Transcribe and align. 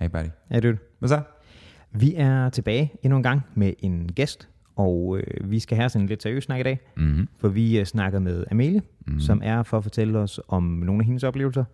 Hey 0.00 0.08
buddy. 0.08 0.26
Ja, 0.50 0.60
dude. 0.60 0.76
Hvad 0.98 1.08
så? 1.08 1.20
Vi 1.92 2.14
er 2.16 2.48
tilbage 2.48 2.92
endnu 3.02 3.16
en 3.16 3.22
gang 3.22 3.42
med 3.54 3.72
en 3.78 4.10
gæst, 4.14 4.48
og 4.76 5.18
øh, 5.18 5.50
vi 5.50 5.58
skal 5.58 5.76
have 5.76 5.88
sådan 5.88 6.02
en 6.04 6.08
lidt 6.08 6.22
seriøs 6.22 6.44
snak 6.44 6.60
i 6.60 6.62
dag, 6.62 6.80
Mm-hmm. 6.96 7.28
for 7.38 7.48
vi 7.48 7.78
øh, 7.78 7.84
snakker 7.84 8.18
med 8.18 8.44
Amelie, 8.50 8.82
Mhm. 9.06 9.14
mm. 9.14 9.20
som 9.20 9.40
er 9.44 9.62
for 9.62 9.76
at 9.76 9.82
fortælle 9.82 10.18
os 10.18 10.40
om 10.48 10.62
nogle 10.62 11.00
af 11.02 11.06
hendes 11.06 11.24
oplevelser 11.24 11.64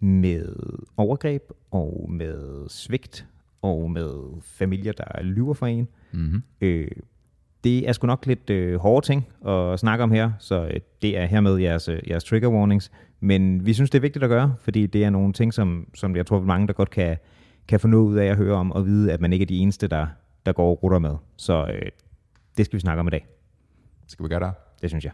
med 0.00 0.56
overgreb 0.96 1.42
og 1.70 2.06
med 2.10 2.68
svigt 2.68 3.26
og 3.62 3.90
med 3.90 4.40
familier, 4.44 4.92
der 4.92 5.22
lyver 5.22 5.54
for 5.54 5.66
en. 5.66 5.88
Mm-hmm. 6.12 6.42
Øh, 6.60 6.88
det 7.64 7.88
er 7.88 7.92
sgu 7.92 8.06
nok 8.06 8.26
lidt 8.26 8.50
øh, 8.50 8.78
hårde 8.80 9.06
ting 9.06 9.26
at 9.48 9.78
snakke 9.80 10.04
om 10.04 10.10
her, 10.12 10.32
så 10.38 10.64
øh, 10.74 10.80
det 11.02 11.18
er 11.18 11.26
hermed 11.26 11.56
jeres, 11.56 11.88
øh, 11.88 11.98
jeres 12.08 12.24
trigger 12.24 12.48
warnings. 12.48 12.90
Men 13.20 13.66
vi 13.66 13.72
synes, 13.72 13.90
det 13.90 13.98
er 13.98 14.02
vigtigt 14.02 14.22
at 14.22 14.28
gøre, 14.28 14.54
fordi 14.60 14.86
det 14.86 15.04
er 15.04 15.10
nogle 15.10 15.32
ting, 15.32 15.54
som, 15.54 15.86
som 15.94 16.16
jeg 16.16 16.26
tror, 16.26 16.40
mange 16.40 16.66
der 16.66 16.72
godt 16.72 16.90
kan, 16.90 17.16
kan 17.70 17.80
få 17.80 17.88
noget 17.88 18.04
ud 18.04 18.16
af 18.16 18.26
at 18.26 18.36
høre 18.36 18.54
om, 18.54 18.72
og 18.72 18.86
vide, 18.86 19.12
at 19.12 19.20
man 19.20 19.32
ikke 19.32 19.42
er 19.42 19.46
de 19.46 19.58
eneste, 19.58 19.88
der, 19.88 20.06
der 20.46 20.52
går 20.52 20.70
og 20.70 20.82
rutter 20.82 20.98
med. 20.98 21.16
Så 21.36 21.66
øh, 21.66 21.90
det 22.56 22.64
skal 22.66 22.76
vi 22.76 22.80
snakke 22.80 23.00
om 23.00 23.06
i 23.06 23.10
dag. 23.10 23.26
Skal 24.06 24.24
vi 24.24 24.28
gøre 24.28 24.40
det? 24.40 24.52
Det 24.82 24.90
synes 24.90 25.04
jeg. 25.04 25.12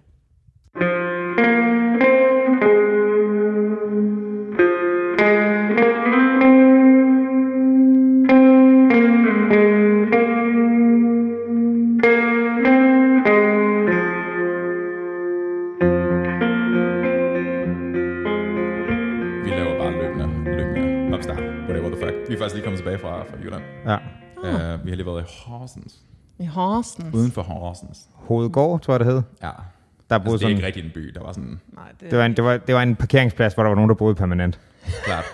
Lige 22.56 22.64
kommet 22.64 22.78
tilbage 22.78 22.98
fra, 22.98 23.22
fra 23.22 23.36
Jylland. 23.44 23.62
Ja. 23.86 23.96
Uh, 24.74 24.84
vi 24.84 24.90
har 24.90 24.96
lige 24.96 25.06
været 25.06 25.22
i 25.22 25.26
Horsens. 25.46 25.94
I 26.38 26.44
Horsens. 26.46 27.14
Uden 27.14 27.30
for 27.32 27.42
Horsens. 27.42 28.08
Hovedgård, 28.14 28.80
tror 28.80 28.94
jeg 28.94 29.00
det 29.00 29.06
hed. 29.06 29.22
Ja. 29.42 29.46
Der 30.10 30.14
Altså, 30.14 30.24
boede 30.24 30.38
det 30.38 30.44
er 30.44 30.48
sådan, 30.48 30.56
ikke 30.56 30.66
rigtig 30.66 30.84
en 30.84 30.90
by. 30.94 31.12
Der 31.14 31.20
var 31.20 31.32
sådan, 31.32 31.60
Nej, 31.72 31.84
det, 32.00 32.10
det, 32.10 32.18
var 32.18 32.24
en, 32.26 32.36
det, 32.36 32.44
var, 32.44 32.56
det 32.56 32.74
var 32.74 32.82
en 32.82 32.96
parkeringsplads, 32.96 33.54
hvor 33.54 33.62
der 33.62 33.68
var 33.70 33.74
nogen, 33.74 33.88
der 33.88 33.94
boede 33.94 34.14
permanent. 34.14 34.60
klart. 35.04 35.24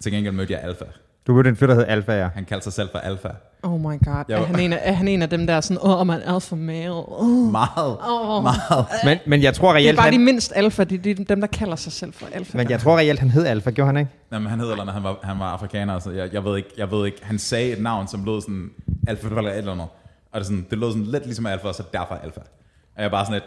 Til 0.00 0.12
gengæld 0.12 0.34
mødte 0.34 0.52
jeg 0.52 0.62
Alfa. 0.62 0.84
Du 1.26 1.34
mødte 1.34 1.50
en 1.50 1.56
fyr, 1.56 1.66
der 1.66 1.74
hed 1.74 1.84
Alfa, 1.88 2.12
ja. 2.12 2.28
Han 2.34 2.44
kaldte 2.44 2.64
sig 2.64 2.72
selv 2.72 2.88
for 2.92 2.98
Alfa. 2.98 3.28
Oh 3.62 3.80
my 3.80 3.84
god. 3.84 4.24
Jeg 4.28 4.36
Er 4.36 4.38
var- 4.38 4.46
han, 4.46 4.60
en 4.60 4.72
af, 4.72 4.80
er 4.82 4.92
han 4.92 5.08
en 5.08 5.22
af 5.22 5.28
dem 5.30 5.46
der 5.46 5.60
sådan, 5.60 5.78
åh, 5.82 6.00
oh, 6.00 6.06
man 6.06 6.20
er 6.24 6.34
alfa 6.34 6.54
male. 6.54 6.90
Oh. 6.92 7.28
Meget. 7.52 7.96
Oh. 8.08 8.42
Meget. 8.42 8.86
Men, 9.04 9.18
men 9.26 9.42
jeg 9.42 9.54
tror 9.54 9.72
Det 9.72 9.80
er 9.82 9.84
reelt, 9.86 9.96
bare 9.98 10.10
de 10.10 10.16
han, 10.16 10.24
mindst 10.24 10.52
alfa, 10.56 10.84
det 10.84 11.06
er 11.06 11.14
de- 11.14 11.24
dem, 11.24 11.40
der 11.40 11.46
kalder 11.46 11.76
sig 11.76 11.92
selv 11.92 12.12
for 12.12 12.26
alfa. 12.32 12.56
men 12.58 12.70
jeg 12.70 12.80
tror 12.80 12.98
reelt, 12.98 13.18
han 13.20 13.30
hed 13.30 13.46
Alfa, 13.46 13.70
gjorde 13.70 13.86
han 13.86 13.96
ikke? 13.96 14.10
Jamen, 14.32 14.48
han 14.50 14.58
hedder 14.60 14.72
eller 14.72 14.82
andet. 14.82 14.94
han 14.94 15.02
var, 15.04 15.16
han 15.22 15.38
var 15.38 15.46
afrikaner, 15.46 15.98
så 15.98 16.10
jeg, 16.10 16.28
jeg, 16.34 16.44
ved 16.44 16.56
ikke, 16.56 16.68
jeg 16.76 16.90
ved 16.90 17.06
ikke. 17.06 17.18
Han 17.22 17.38
sagde 17.38 17.72
et 17.72 17.82
navn, 17.82 18.08
som 18.08 18.24
lød 18.24 18.40
sådan, 18.40 18.70
Alfa 19.08 19.28
eller 19.28 19.50
et 19.50 19.58
eller 19.58 19.72
andet. 19.72 19.86
Og 20.32 20.34
det, 20.34 20.40
er 20.40 20.44
sådan, 20.44 20.66
det 20.70 20.78
lød 20.78 20.90
sådan 20.90 21.06
lidt 21.06 21.24
ligesom 21.24 21.46
Alfa, 21.46 21.68
og 21.68 21.74
så 21.74 21.82
derfor 21.92 22.14
Alfa. 22.14 22.40
Og 22.40 22.96
jeg 22.96 23.04
er 23.04 23.08
bare 23.08 23.24
sådan 23.26 23.34
lidt, 23.34 23.44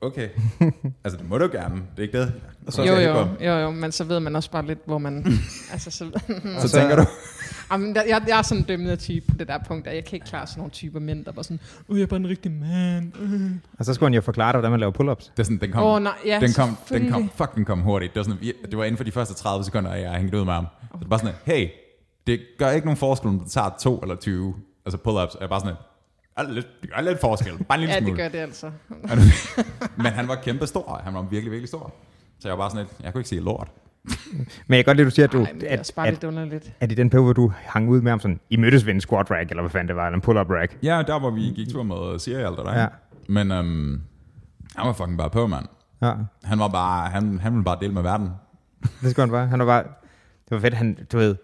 okay. 0.00 0.28
altså, 1.04 1.18
det 1.18 1.28
må 1.28 1.38
du 1.38 1.48
gerne. 1.52 1.74
Det 1.74 1.98
er 1.98 2.02
ikke 2.02 2.20
det. 2.20 2.32
Så, 2.68 2.82
jo, 2.82 2.94
jo, 2.94 3.28
jo, 3.40 3.52
jo, 3.52 3.70
men 3.70 3.92
så 3.92 4.04
ved 4.04 4.20
man 4.20 4.36
også 4.36 4.50
bare 4.50 4.66
lidt, 4.66 4.78
hvor 4.86 4.98
man... 4.98 5.26
altså, 5.72 5.90
så, 5.90 6.20
så 6.60 6.68
tænker 6.68 6.96
du, 6.96 7.04
Jamen, 7.72 7.94
jeg, 7.94 8.04
jeg, 8.08 8.22
jeg 8.28 8.38
er 8.38 8.42
sådan 8.42 8.62
en 8.62 8.68
dømmende 8.68 8.96
type 8.96 9.26
på 9.32 9.38
det 9.38 9.48
der 9.48 9.58
punkt, 9.68 9.86
at 9.86 9.94
jeg 9.94 10.04
kan 10.04 10.16
ikke 10.16 10.26
klare 10.26 10.46
sådan 10.46 10.60
nogle 10.60 10.70
typer 10.70 11.00
mænd, 11.00 11.24
der 11.24 11.32
bare 11.32 11.44
sådan, 11.44 11.60
uh, 11.88 11.98
jeg 11.98 12.02
er 12.02 12.06
bare 12.06 12.20
en 12.20 12.28
rigtig 12.28 12.52
mand. 12.52 13.12
Uh. 13.22 13.50
Og 13.78 13.84
så 13.84 13.94
skulle 13.94 14.06
han 14.06 14.14
jo 14.14 14.20
forklare 14.20 14.52
dig, 14.52 14.60
hvordan 14.60 14.70
man 14.70 14.80
laver 14.80 14.92
pull-ups. 14.92 15.30
det 15.30 15.38
er 15.38 15.42
sådan, 15.42 15.58
den 15.58 15.72
kom, 15.72 15.82
Åh, 15.82 16.02
nej, 16.02 16.12
ja, 16.26 16.40
den 16.40 16.52
kom, 16.52 16.76
den 16.88 17.10
kom, 17.10 17.30
fuck, 17.34 17.54
den 17.54 17.64
kom 17.64 17.80
hurtigt. 17.80 18.14
Det 18.14 18.18
var, 18.18 18.24
sådan, 18.24 18.54
det 18.70 18.78
var 18.78 18.84
inden 18.84 18.96
for 18.96 19.04
de 19.04 19.12
første 19.12 19.34
30 19.34 19.64
sekunder, 19.64 19.90
at 19.90 20.02
jeg 20.02 20.12
hængte 20.12 20.38
ud 20.38 20.44
med 20.44 20.52
ham. 20.52 20.66
Så 20.80 20.88
det 20.92 21.00
var 21.00 21.08
bare 21.08 21.18
sådan, 21.18 21.34
hey, 21.44 21.68
det 22.26 22.40
gør 22.58 22.70
ikke 22.70 22.86
nogen 22.86 22.96
forskel, 22.96 23.28
om 23.28 23.38
du 23.38 23.48
tager 23.48 23.70
to 23.80 23.98
eller 23.98 24.16
20, 24.16 24.54
altså 24.86 24.98
pull-ups. 24.98 25.34
Og 25.34 25.36
jeg 25.40 25.44
er 25.44 25.48
bare 25.48 25.60
sådan, 25.60 25.76
"Ah, 26.36 26.48
lidt, 26.50 26.66
det 26.82 26.90
gør 26.94 27.00
lidt 27.02 27.20
forskel, 27.20 27.64
bare 27.64 27.78
en 27.78 27.80
lille 27.80 27.94
Ja, 27.94 27.98
smule. 28.00 28.10
det 28.12 28.18
gør 28.22 28.28
det 28.28 28.38
altså. 28.38 28.70
Men 29.96 30.06
han 30.06 30.28
var 30.28 30.34
kæmpe 30.34 30.66
stor. 30.66 31.00
Han 31.04 31.14
var 31.14 31.22
virkelig, 31.22 31.50
virkelig 31.52 31.68
stor. 31.68 31.94
Så 32.40 32.48
jeg 32.48 32.58
var 32.58 32.64
bare 32.64 32.70
sådan 32.70 32.86
lidt, 32.86 33.04
jeg 33.04 33.12
kunne 33.12 33.20
ikke 33.20 33.28
sige 33.28 33.40
lort. 33.40 33.68
Men 34.66 34.76
jeg 34.76 34.84
kan 34.84 34.84
godt 34.84 34.96
lide, 34.96 35.06
at 35.06 35.10
du 35.10 35.14
siger, 35.14 35.26
at 35.26 35.32
du, 35.32 35.38
det 35.60 35.72
er 35.72 35.78
at, 35.78 35.92
at, 35.98 36.12
lidt 36.12 36.24
underligt. 36.24 36.72
at, 36.80 36.92
i 36.92 36.94
den 36.94 37.10
periode, 37.10 37.24
hvor 37.24 37.32
du 37.32 37.52
hang 37.56 37.88
ud 37.90 38.00
med 38.00 38.12
ham 38.12 38.20
sådan, 38.20 38.40
I 38.50 38.56
mødtes 38.56 38.86
ved 38.86 38.94
en 38.94 39.00
squat 39.00 39.30
rack, 39.30 39.50
eller 39.50 39.62
hvad 39.62 39.70
fanden 39.70 39.88
det 39.88 39.96
var, 39.96 40.06
eller 40.06 40.14
en 40.14 40.20
pull-up 40.20 40.50
rack. 40.50 40.78
Ja, 40.82 41.02
der 41.06 41.18
hvor 41.18 41.30
vi 41.30 41.40
gik 41.40 41.68
tur 41.68 41.82
med 41.82 41.96
det 41.96 42.26
der. 42.66 42.72
Ja. 42.72 42.80
Ja. 42.80 42.86
Men 43.28 43.52
øhm, 43.52 44.00
han 44.76 44.86
var 44.86 44.92
fucking 44.92 45.18
bare 45.18 45.30
på, 45.30 45.46
mand. 45.46 45.66
Ja, 46.02 46.12
Han 46.44 46.58
var 46.58 46.68
bare, 46.68 47.10
han, 47.10 47.38
han 47.38 47.52
ville 47.52 47.64
bare 47.64 47.78
dele 47.80 47.92
med 47.92 48.02
verden. 48.02 48.30
det 49.02 49.10
skulle 49.10 49.20
han 49.26 49.30
bare. 49.30 49.46
Han 49.46 49.58
var 49.58 49.64
bare, 49.66 49.82
det 50.48 50.50
var 50.50 50.58
fedt, 50.60 50.74
han, 50.74 50.98
du 51.12 51.18
ved, 51.18 51.36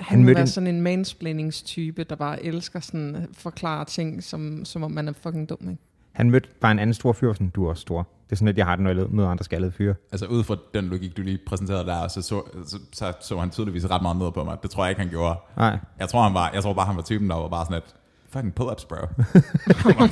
Han 0.00 0.18
må 0.18 0.24
mødte 0.24 0.34
være 0.34 0.42
en- 0.42 0.46
sådan 0.48 0.66
en 0.66 0.80
mansplainingstype, 0.80 2.04
der 2.04 2.16
bare 2.16 2.42
elsker 2.44 2.80
sådan 2.80 3.14
at 3.16 3.28
forklare 3.32 3.84
ting, 3.84 4.22
som, 4.24 4.64
som 4.64 4.82
om 4.82 4.90
man 4.90 5.08
er 5.08 5.12
fucking 5.12 5.48
dum, 5.48 5.70
ikke? 5.70 5.82
han 6.12 6.30
mødte 6.30 6.48
bare 6.60 6.72
en 6.72 6.78
anden 6.78 6.94
stor 6.94 7.12
fyr, 7.12 7.32
sådan, 7.32 7.48
du 7.48 7.64
er 7.64 7.68
også 7.70 7.80
stor. 7.80 7.98
Det 8.26 8.32
er 8.32 8.36
sådan, 8.36 8.48
at 8.48 8.58
jeg 8.58 8.66
har 8.66 8.76
det, 8.76 8.82
når 8.84 8.90
jeg 8.92 9.06
møder 9.10 9.28
andre 9.28 9.44
skaldede 9.44 9.72
fyre. 9.72 9.94
Altså 10.12 10.26
ud 10.26 10.44
fra 10.44 10.56
den 10.74 10.84
logik, 10.84 11.16
du 11.16 11.22
lige 11.22 11.38
præsenterede 11.46 11.86
der, 11.86 12.08
så 12.08 12.22
så, 12.22 12.42
så, 12.66 12.78
så, 12.92 13.12
så 13.20 13.38
han 13.38 13.50
tydeligvis 13.50 13.90
ret 13.90 14.02
meget 14.02 14.16
ned 14.16 14.32
på 14.32 14.44
mig. 14.44 14.56
Det 14.62 14.70
tror 14.70 14.84
jeg 14.84 14.90
ikke, 14.90 15.00
han 15.00 15.10
gjorde. 15.10 15.38
Nej, 15.56 15.78
Jeg 15.98 16.08
tror, 16.08 16.22
han 16.22 16.34
var, 16.34 16.50
jeg 16.54 16.62
tror 16.62 16.72
bare, 16.74 16.86
han 16.86 16.96
var 16.96 17.02
typen, 17.02 17.30
der 17.30 17.36
var 17.36 17.48
bare 17.48 17.64
sådan 17.64 17.76
et, 17.78 17.94
fucking 18.28 18.54
pull-ups, 18.60 18.86
bro. 18.88 18.96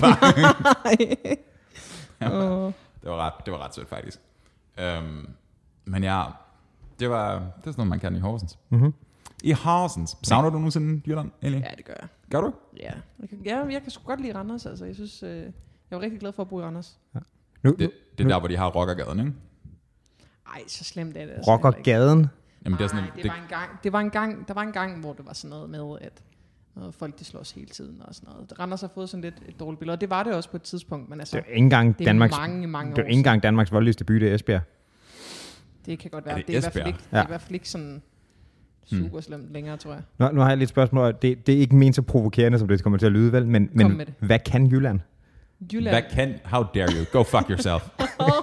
Var 2.21 2.73
det, 3.03 3.11
var 3.11 3.27
ret, 3.27 3.33
det 3.45 3.53
var 3.53 3.65
ret 3.65 3.75
sødt, 3.75 3.89
faktisk. 3.89 4.19
Øhm, 4.81 5.29
men 5.85 6.05
ja, 6.05 6.23
det 7.01 7.11
var, 7.11 7.31
det 7.33 7.41
er 7.41 7.43
sådan 7.65 7.75
noget, 7.77 7.89
man 7.89 8.01
kan 8.01 8.17
i 8.17 8.19
Horsens. 8.19 8.59
Mhm. 8.69 8.95
I 9.45 9.53
Horsens. 9.53 10.17
Savner 10.23 10.51
du 10.51 10.57
nogensinde 10.59 11.03
Jylland, 11.07 11.31
egentlig? 11.43 11.63
Ja, 11.71 11.75
det 11.77 11.85
gør 11.85 11.95
jeg. 12.01 12.09
Gør 12.31 12.41
du? 12.41 12.53
Ja, 12.81 12.93
jeg 13.21 13.29
kan, 13.29 13.39
ja, 13.45 13.65
jeg 13.65 13.83
kan 13.83 13.91
sgu 13.91 14.05
godt 14.07 14.21
lide 14.21 14.35
Randers, 14.35 14.67
altså. 14.67 14.85
Jeg 14.85 14.95
synes, 14.95 15.23
øh, 15.23 15.31
jeg 15.41 15.51
var 15.91 16.01
rigtig 16.01 16.21
glad 16.21 16.33
for 16.33 16.43
at 16.43 16.49
bo 16.49 16.61
i 16.61 16.63
Randers. 16.63 16.99
nu, 17.63 17.71
Det, 17.71 17.91
det 18.19 18.25
er 18.25 18.29
der, 18.29 18.39
hvor 18.39 18.49
de 18.49 18.57
har 18.57 18.69
rockergaden, 18.71 19.19
ikke? 19.21 19.33
Ej, 20.55 20.63
så 20.67 20.85
slemt 20.85 21.17
er 21.17 21.25
det 21.27 21.33
altså 21.33 21.51
rockergaden. 21.51 22.27
Jamen, 22.65 22.79
det 22.79 22.85
er 22.85 22.89
sådan, 22.89 23.03
Nej, 23.05 23.13
det, 23.17 23.25
var 23.31 23.35
en 23.37 23.49
gang, 23.49 23.71
det 23.85 23.93
var 23.93 24.01
en 24.01 24.11
gang, 24.11 24.49
der 24.49 24.55
var 24.55 24.63
en 24.63 24.73
gang, 24.73 25.01
hvor 25.01 25.13
det 25.13 25.27
var 25.27 25.33
sådan 25.33 25.51
noget 25.51 25.71
med, 25.71 25.99
at 26.01 26.23
øh, 26.87 26.93
folk 26.93 27.19
de 27.19 27.25
slås 27.25 27.51
hele 27.51 27.67
tiden 27.67 28.03
og 28.05 28.15
sådan 28.15 28.31
noget. 28.33 28.59
Randers 28.61 28.81
har 28.81 28.89
fået 28.95 29.09
sådan 29.09 29.23
lidt 29.23 29.35
et 29.49 29.61
dårligt 29.61 29.79
billede, 29.79 29.95
og 29.97 30.01
det 30.01 30.11
var 30.11 30.23
det 30.23 30.35
også 30.35 30.51
på 30.51 30.57
et 30.57 30.63
tidspunkt, 30.63 31.09
men 31.09 31.21
altså, 31.21 31.37
Det 31.37 31.45
er 31.47 31.49
ikke 31.51 31.59
engang 31.65 31.99
det 31.99 32.05
er 32.05 32.09
Danmarks, 32.09 32.37
mange, 32.37 32.67
mange 32.67 32.91
det 32.91 32.99
er 32.99 33.03
ikke 33.07 33.19
engang 33.19 33.43
Danmarks 33.43 33.73
voldeligste 33.73 34.05
by, 34.05 34.15
det 34.15 34.31
er 34.31 34.35
Esbjerg. 34.35 34.61
Det 35.87 35.99
kan 35.99 36.11
godt 36.11 36.25
Er 36.25 36.29
være. 36.29 36.39
det 36.39 36.47
Det, 36.47 36.55
er, 36.55 36.59
i 36.59 36.61
hvert 36.61 36.73
fald 36.73 36.83
Esbjerg? 36.83 36.89
ikke, 36.89 36.99
det 36.99 37.13
er 37.13 37.19
Ja. 37.19 37.25
i 37.25 37.27
hvert 37.29 37.41
fald 37.41 37.55
ikke 37.55 37.69
sådan. 37.69 38.03
Super 38.91 39.21
slemt 39.21 39.53
længere, 39.53 39.77
tror 39.77 39.93
jeg. 39.93 40.03
Nu, 40.19 40.29
nu 40.33 40.41
har 40.41 40.49
jeg 40.49 40.59
lidt 40.59 40.71
spørgsmål. 40.71 41.15
Det, 41.23 41.47
det 41.47 41.55
er 41.55 41.59
ikke 41.59 41.77
ment 41.77 41.95
så 41.97 42.03
provokerende, 42.03 42.59
som 42.59 42.69
det 42.69 42.83
kommer 42.83 42.99
til 42.99 43.07
at 43.07 43.13
lyde, 43.13 43.33
vel? 43.33 43.47
Men, 43.47 43.69
men 43.73 43.97
med 43.97 44.07
det. 44.07 44.15
hvad 44.21 44.39
kan 44.39 44.67
Jylland? 44.67 45.01
Jylland. 45.73 45.95
hvad 45.95 46.03
kan, 46.13 46.35
how 46.45 46.65
dare 46.75 46.89
you, 46.99 47.05
go 47.13 47.23
fuck 47.23 47.51
yourself. 47.51 47.83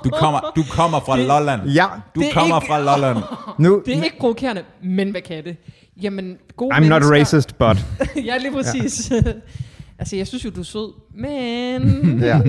Du 0.04 0.09
kommer, 0.22 0.40
du 0.56 0.64
kommer 0.72 1.00
fra 1.00 1.18
Lolland. 1.22 1.70
Ja, 1.70 1.86
Du 2.16 2.20
Det 2.22 2.30
er 2.30 2.34
kommer 2.34 2.56
ikke- 2.62 2.68
fra 2.68 2.80
Lolland. 2.81 3.18
nu... 3.59 3.84
Det 3.86 3.98
er 3.98 4.04
ikke 4.04 4.18
provokerende, 4.20 4.64
men 4.84 5.12
hvad 5.12 5.22
kan 5.22 5.44
det? 5.44 5.58
Jamen, 6.02 6.38
gode 6.56 6.75
I'm 6.75 6.80
not 6.80 6.90
mennesker. 6.90 7.20
racist, 7.20 7.58
but... 7.58 7.86
ja, 8.25 8.38
lige 8.38 8.52
præcis. 8.52 9.12
altså, 10.00 10.16
jeg 10.16 10.28
synes 10.28 10.46
jo, 10.46 10.50
du 10.50 10.60
er 10.60 10.64
sød, 10.64 10.94
men... 11.16 12.20
Ja. 12.20 12.42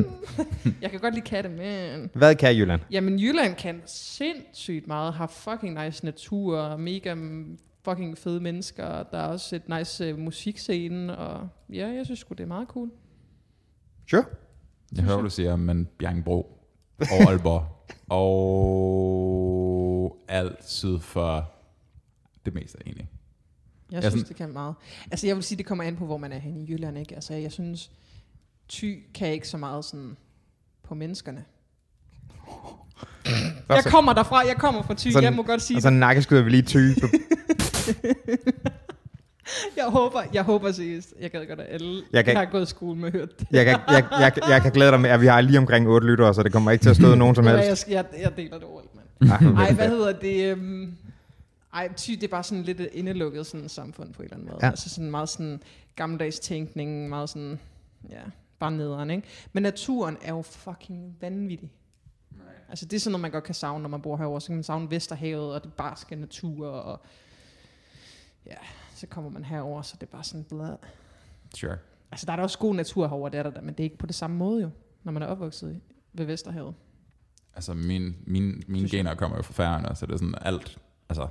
jeg 0.83 0.91
kan 0.91 1.01
godt 1.01 1.15
lide 1.15 1.25
katte, 1.27 1.51
men... 1.51 2.11
Hvad 2.15 2.35
kan 2.35 2.57
Jylland? 2.57 2.81
Jamen, 2.91 3.19
Jylland 3.19 3.55
kan 3.55 3.81
sindssygt 3.87 4.87
meget. 4.87 5.15
Har 5.15 5.27
fucking 5.27 5.85
nice 5.85 6.05
natur, 6.05 6.77
mega 6.77 7.15
mm, 7.15 7.45
fucking 7.85 8.19
fede 8.19 8.41
mennesker. 8.41 9.03
Der 9.03 9.19
er 9.19 9.27
også 9.27 9.57
et 9.57 9.69
nice 9.69 10.13
uh, 10.15 10.19
musikscene, 10.19 11.19
og 11.19 11.49
ja, 11.73 11.89
jeg 11.89 12.05
synes 12.05 12.21
sgu, 12.21 12.35
det 12.35 12.43
er 12.43 12.47
meget 12.49 12.69
cool. 12.69 12.91
Sure. 14.11 14.25
Jeg 14.97 15.05
hører, 15.05 15.21
du 15.23 15.31
siger, 15.31 15.57
men 15.57 15.89
Bjergbro 15.99 16.61
og 17.01 17.07
Aalborg 17.31 17.67
og 19.25 20.25
alt 20.29 20.65
syd 20.71 20.99
for 20.99 21.51
det 22.45 22.55
meste 22.55 22.79
egentlig. 22.87 23.09
Jeg 23.91 24.03
Ja, 24.03 24.11
synes, 24.11 24.13
sådan- 24.21 24.29
det 24.29 24.37
kan 24.37 24.53
meget. 24.53 24.75
Altså, 25.11 25.27
jeg 25.27 25.37
vil 25.37 25.43
sige, 25.45 25.59
det 25.59 25.67
kommer 25.67 25.85
an 25.85 25.97
på, 25.97 26.07
hvor 26.07 26.17
man 26.17 26.33
er 26.33 26.39
henne 26.39 26.61
i 26.61 26.71
Jylland, 26.73 26.99
ikke? 26.99 27.15
Altså, 27.15 27.35
jeg 27.35 27.53
synes, 27.53 27.91
Ty 28.69 28.95
kan 29.15 29.29
ikke 29.33 29.49
så 29.49 29.57
meget 29.57 29.85
sådan 29.85 30.17
på 30.83 30.95
menneskerne. 30.95 31.45
Jeg 33.69 33.85
kommer 33.87 34.13
derfra, 34.13 34.39
jeg 34.47 34.57
kommer 34.59 34.83
fra 34.83 34.95
Ty, 34.95 35.09
Sådan- 35.09 35.25
jeg 35.25 35.33
må 35.33 35.43
godt 35.43 35.63
sige 35.63 35.77
Og 35.79 35.83
så 35.83 35.91
nakkeskyder 35.91 36.43
vi 36.43 36.51
lige 36.51 36.63
type. 36.63 37.01
Jeg 39.77 39.85
håber, 39.85 40.23
jeg 40.35 40.43
håber 40.43 40.73
seriøst. 40.73 41.15
Jeg 41.21 41.31
gad 41.31 41.47
godt, 41.47 41.61
at 41.61 41.67
alle, 41.75 42.03
Jeg 42.13 42.25
kan- 42.25 42.37
har 42.37 42.45
gået 42.45 42.63
i 42.63 42.67
skole 42.67 42.99
med 43.01 43.13
hørt 43.13 43.41
det. 43.41 43.47
Jeg 43.53 43.65
kan, 43.65 43.79
jeg, 43.89 44.07
jeg, 44.21 44.33
jeg 44.49 44.63
kan 44.63 44.73
glæde 44.73 44.91
dig 44.91 45.01
med, 45.01 45.11
at 45.11 45.21
vi 45.21 45.27
har 45.27 45.41
lige 45.41 45.59
omkring 45.59 45.89
8 45.89 46.07
lyttere, 46.07 46.35
så 46.35 46.43
det 46.43 46.53
kommer 46.53 46.71
ikke 46.71 46.83
til 46.83 46.91
at 46.91 46.97
støde 46.97 47.17
nogen 47.23 47.35
som 47.35 47.47
helst. 47.47 47.89
Jeg, 47.89 47.95
jeg, 48.13 48.21
jeg 48.23 48.37
deler 48.37 48.59
det 48.59 48.67
overalt, 48.67 48.91
mand. 48.95 49.57
Ej, 49.59 49.73
hvad 49.73 49.89
hedder 49.89 50.13
det? 50.13 50.53
Um, 50.55 50.97
ej, 51.75 51.93
ty, 51.97 52.11
det 52.11 52.25
er 52.25 52.29
bare 52.29 52.43
sådan 52.43 52.63
lidt 52.65 52.81
et 52.81 52.89
indelukket 52.93 53.47
sådan 53.47 53.69
samfund 53.69 54.13
på 54.15 54.23
en 54.23 54.25
eller 54.25 54.37
anden 54.37 54.49
måde. 54.49 54.59
Ja. 54.63 54.67
Ja. 54.67 54.71
Altså 54.71 54.91
sådan 54.91 55.11
meget 55.11 55.29
sådan 55.29 55.63
gammeldags 55.97 56.39
tænkning, 56.41 57.09
meget 57.09 57.29
sådan, 57.29 57.59
ja, 58.11 58.21
bare 58.59 58.71
nederen, 58.73 59.11
ikke? 59.11 59.29
Men 59.53 59.63
naturen 59.63 60.17
er 60.23 60.33
jo 60.33 60.43
fucking 60.43 61.17
vanvittig. 61.21 61.71
Altså 62.69 62.85
det 62.87 62.97
er 62.97 63.01
sådan 63.01 63.13
noget, 63.13 63.23
man 63.23 63.31
godt 63.31 63.45
kan 63.45 63.55
savne, 63.55 63.83
når 63.83 63.89
man 63.89 64.01
bor 64.01 64.17
herovre. 64.17 64.41
Så 64.41 64.47
kan 64.47 64.57
man 64.57 64.63
savne 64.65 64.91
Vesterhavet 64.91 65.55
og 65.55 65.63
det 65.65 65.73
barske 65.73 66.17
natur 66.17 66.69
og 66.69 67.01
ja, 68.47 68.57
så 68.95 69.07
kommer 69.07 69.31
man 69.31 69.45
herover, 69.45 69.83
så 69.83 69.97
det 70.01 70.07
er 70.07 70.11
bare 70.13 70.25
sådan 70.25 70.45
blad. 70.45 70.77
Sure. 71.57 71.77
Altså, 72.13 72.27
der 72.27 72.33
er 72.33 72.37
da 72.37 72.43
også 72.43 72.59
god 72.59 72.75
natur 72.75 73.09
herovre, 73.09 73.31
det 73.31 73.39
er 73.39 73.43
der, 73.43 73.51
da, 73.51 73.61
men 73.61 73.69
det 73.75 73.81
er 73.81 73.85
ikke 73.85 73.99
på 73.99 74.07
det 74.07 74.15
samme 74.15 74.37
måde 74.37 74.63
jo, 74.63 74.71
når 75.05 75.13
man 75.13 75.23
er 75.23 75.27
opvokset 75.27 75.73
i, 75.73 75.81
ved 76.13 76.27
Vesterhavet. 76.27 76.75
Altså, 77.55 77.75
min, 77.75 78.17
min, 78.27 78.63
mine 78.69 78.89
gener 78.89 79.15
kommer 79.15 79.37
jo 79.37 79.43
fra 79.43 79.53
færgerne, 79.53 79.97
så 79.97 80.07
det 80.07 80.13
er 80.13 80.17
sådan 80.17 80.35
alt, 80.41 80.79
altså, 81.09 81.27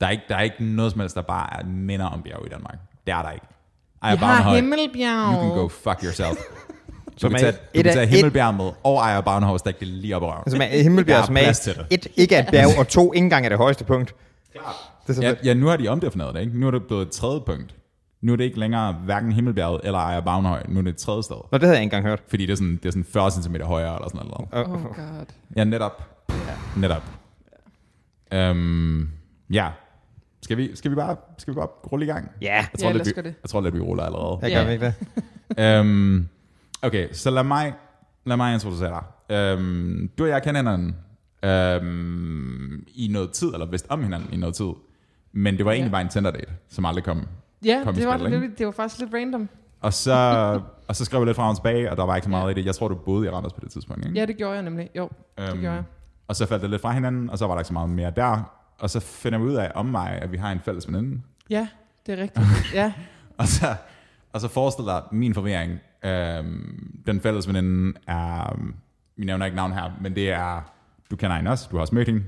der 0.00 0.06
er, 0.06 0.10
ikke, 0.10 0.24
der 0.28 0.36
er 0.36 0.40
ikke 0.42 0.64
noget 0.64 0.92
som 0.92 1.00
helst, 1.00 1.16
der 1.16 1.22
bare 1.22 1.60
er 1.60 1.64
minder 1.66 2.06
om 2.06 2.22
bjerg 2.22 2.46
i 2.46 2.48
Danmark. 2.48 2.78
Det 3.06 3.12
er 3.12 3.22
der 3.22 3.30
ikke. 3.30 3.46
Ej, 4.02 4.14
Vi 4.14 4.18
har 4.18 4.54
Himmelbjerg. 4.54 5.34
You 5.34 5.40
can 5.40 5.58
go 5.58 5.68
fuck 5.68 6.04
yourself. 6.04 6.38
Du 7.22 7.28
kan 7.28 7.36
er 7.36 7.40
tage, 7.40 7.52
du 7.52 7.58
et 7.74 7.84
kan 7.84 7.94
tage 7.94 8.06
Himmelbjerg 8.06 8.54
med, 8.54 8.70
og 8.84 8.96
Ejer 8.96 9.20
Barnehov 9.20 9.58
stik 9.58 9.80
det 9.80 9.88
lige 9.88 10.16
op 10.16 10.22
i 10.22 10.24
røven. 10.24 10.42
Altså, 10.46 10.58
med 10.58 10.82
Himmelbjerg, 10.82 11.18
Der 11.18 11.26
som 11.26 11.36
er 11.36 11.40
er 11.40 11.52
til 11.52 11.74
det. 11.74 11.86
et, 11.90 12.06
ikke 12.16 12.36
er 12.36 12.42
et 12.42 12.48
bjerg, 12.50 12.78
og 12.78 12.88
to 12.88 13.12
ikke 13.12 13.24
engang 13.24 13.44
er 13.44 13.48
det 13.48 13.58
højeste 13.58 13.84
punkt. 13.84 14.14
Klart. 14.52 14.74
Det 15.06 15.18
er 15.18 15.22
Ja, 15.28 15.34
ja, 15.44 15.54
nu 15.54 15.66
har 15.66 15.76
de 15.76 15.88
omdefineret 15.88 16.34
det, 16.34 16.40
ikke? 16.40 16.58
Nu 16.60 16.66
er 16.66 16.70
det 16.70 16.86
blevet 16.86 17.02
et 17.02 17.10
tredje 17.10 17.40
punkt. 17.46 17.74
Nu 18.20 18.32
er 18.32 18.36
det 18.36 18.44
ikke 18.44 18.58
længere 18.58 18.92
hverken 18.92 19.32
Himmelbjerget 19.32 19.80
eller 19.84 19.98
Ejer 19.98 20.20
Barnehøj. 20.20 20.62
Nu 20.68 20.78
er 20.78 20.82
det 20.82 20.90
et 20.90 20.96
tredje 20.96 21.22
sted. 21.22 21.36
Nå, 21.36 21.58
det 21.58 21.62
havde 21.62 21.74
jeg 21.76 21.82
ikke 21.82 21.96
engang 21.96 22.06
hørt. 22.10 22.22
Fordi 22.28 22.46
det 22.46 22.52
er 22.52 22.56
sådan, 22.56 22.76
det 22.76 22.86
er 22.86 22.90
sådan 22.90 23.04
40 23.04 23.30
cm 23.30 23.56
højere 23.62 23.94
eller 23.94 24.08
sådan 24.08 24.26
noget. 24.26 24.66
Oh, 24.66 24.74
Oh 24.74 24.82
god. 24.82 25.24
Ja, 25.56 25.64
netop. 25.64 26.24
Ja. 26.30 26.34
Netop. 26.80 27.02
Øhm, 28.32 29.08
ja. 29.52 29.68
Skal 30.42 30.56
vi, 30.56 30.76
skal 30.76 30.90
vi 30.90 30.96
bare 30.96 31.16
skal 31.38 31.54
vi 31.54 31.56
bare 31.56 31.66
rulle 31.66 32.04
i 32.04 32.08
gang? 32.08 32.30
Ja, 32.42 32.54
Jeg 32.54 32.66
tror, 32.80 32.86
Ja, 32.88 32.92
lidt, 32.96 33.06
vi, 33.16 33.22
det. 33.22 33.34
jeg 33.42 33.50
tror 33.50 33.60
lidt, 33.60 33.74
vi 33.74 33.80
ruller 33.80 34.04
allerede. 34.04 34.38
jeg 34.42 34.50
Ja. 34.50 34.62
gør 34.64 34.70
ikke 34.70 34.94
det. 35.56 35.58
øhm, 35.78 36.28
okay, 36.82 37.08
så 37.12 37.30
lad 37.30 37.44
mig, 37.44 37.72
lad 38.26 38.36
mig 38.36 38.54
introducere 38.54 38.90
dig. 39.28 39.36
Øhm, 39.36 40.10
du 40.18 40.22
og 40.24 40.28
jeg 40.28 40.42
kender 40.42 40.60
hinanden 40.60 40.96
øhm, 41.44 42.84
i 42.94 43.08
noget 43.12 43.30
tid, 43.30 43.48
eller 43.52 43.66
vist 43.66 43.86
om 43.88 44.02
hinanden 44.02 44.32
i 44.32 44.36
noget 44.36 44.54
tid. 44.54 44.70
Men 45.36 45.56
det 45.56 45.64
var 45.64 45.72
egentlig 45.72 45.88
Ja. 45.88 45.92
bare 45.92 46.02
en 46.02 46.08
Tinder-date, 46.08 46.52
som 46.68 46.84
aldrig 46.84 47.04
kom. 47.04 47.26
Ja, 47.64 47.80
Kom 47.84 47.94
i 47.94 47.98
det 47.98 48.06
var, 48.08 48.18
spil, 48.18 48.32
ikke? 48.32 48.46
det, 48.48 48.58
det 48.58 48.66
var 48.66 48.72
faktisk 48.72 49.00
lidt 49.00 49.14
random. 49.14 49.48
Og 49.80 49.92
så, 49.92 50.12
og 50.88 50.96
så 50.96 51.04
skrev 51.04 51.20
vi 51.20 51.26
lidt 51.26 51.36
frem 51.36 51.48
og 51.48 51.56
tilbage, 51.56 51.90
og 51.90 51.96
der 51.96 52.04
var 52.06 52.16
ikke 52.16 52.24
så 52.24 52.30
meget 52.30 52.50
i 52.50 52.54
det. 52.60 52.66
Jeg 52.66 52.74
tror, 52.74 52.88
du 52.88 52.94
boede 52.94 53.26
i 53.26 53.30
Randers 53.30 53.52
på 53.52 53.60
det 53.60 53.70
tidspunkt, 53.70 54.06
ikke? 54.06 54.18
Ja, 54.18 54.26
det 54.26 54.36
gjorde 54.36 54.54
jeg 54.54 54.62
nemlig. 54.62 54.90
Jo, 54.96 55.08
det 55.38 55.48
Øhm, 55.48 55.60
gjorde 55.60 55.74
jeg. 55.74 55.84
Og 56.28 56.36
så 56.36 56.46
faldt 56.46 56.62
det 56.62 56.70
lidt 56.70 56.82
fra 56.82 56.92
hinanden, 56.92 57.30
og 57.30 57.38
så 57.38 57.46
var 57.46 57.54
der 57.54 57.60
ikke 57.60 57.66
så 57.68 57.72
meget 57.72 57.90
mere 57.90 58.10
der. 58.16 58.50
Og 58.78 58.90
så 58.90 59.00
finder 59.00 59.38
vi 59.38 59.44
ud 59.44 59.54
af 59.54 59.72
om 59.74 59.86
mig, 59.86 60.10
at 60.22 60.32
vi 60.32 60.36
har 60.36 60.52
en 60.52 60.60
fælles 60.64 60.88
veninde. 60.88 61.22
Ja, 61.50 61.68
det 62.06 62.18
er 62.18 62.22
rigtigt. 62.22 62.46
Ja, 62.74 62.92
Og 63.38 63.46
så, 63.48 63.74
og 64.32 64.40
så 64.40 64.48
forestiller 64.48 64.92
dig 64.92 65.02
min 65.12 65.34
forvirring. 65.34 65.78
Øhm, 66.04 67.02
den 67.06 67.20
fælles 67.20 67.48
veninde 67.48 67.98
er, 68.06 68.58
vi 69.16 69.24
nævner 69.24 69.44
ikke 69.46 69.56
navn 69.56 69.72
her, 69.72 69.90
men 70.00 70.14
det 70.14 70.30
er, 70.32 70.60
du 71.10 71.16
kender 71.16 71.36
hende 71.36 71.50
også, 71.50 71.68
du 71.70 71.76
har 71.76 71.80
også 71.80 71.94
mødt 71.94 72.08
hende. 72.08 72.24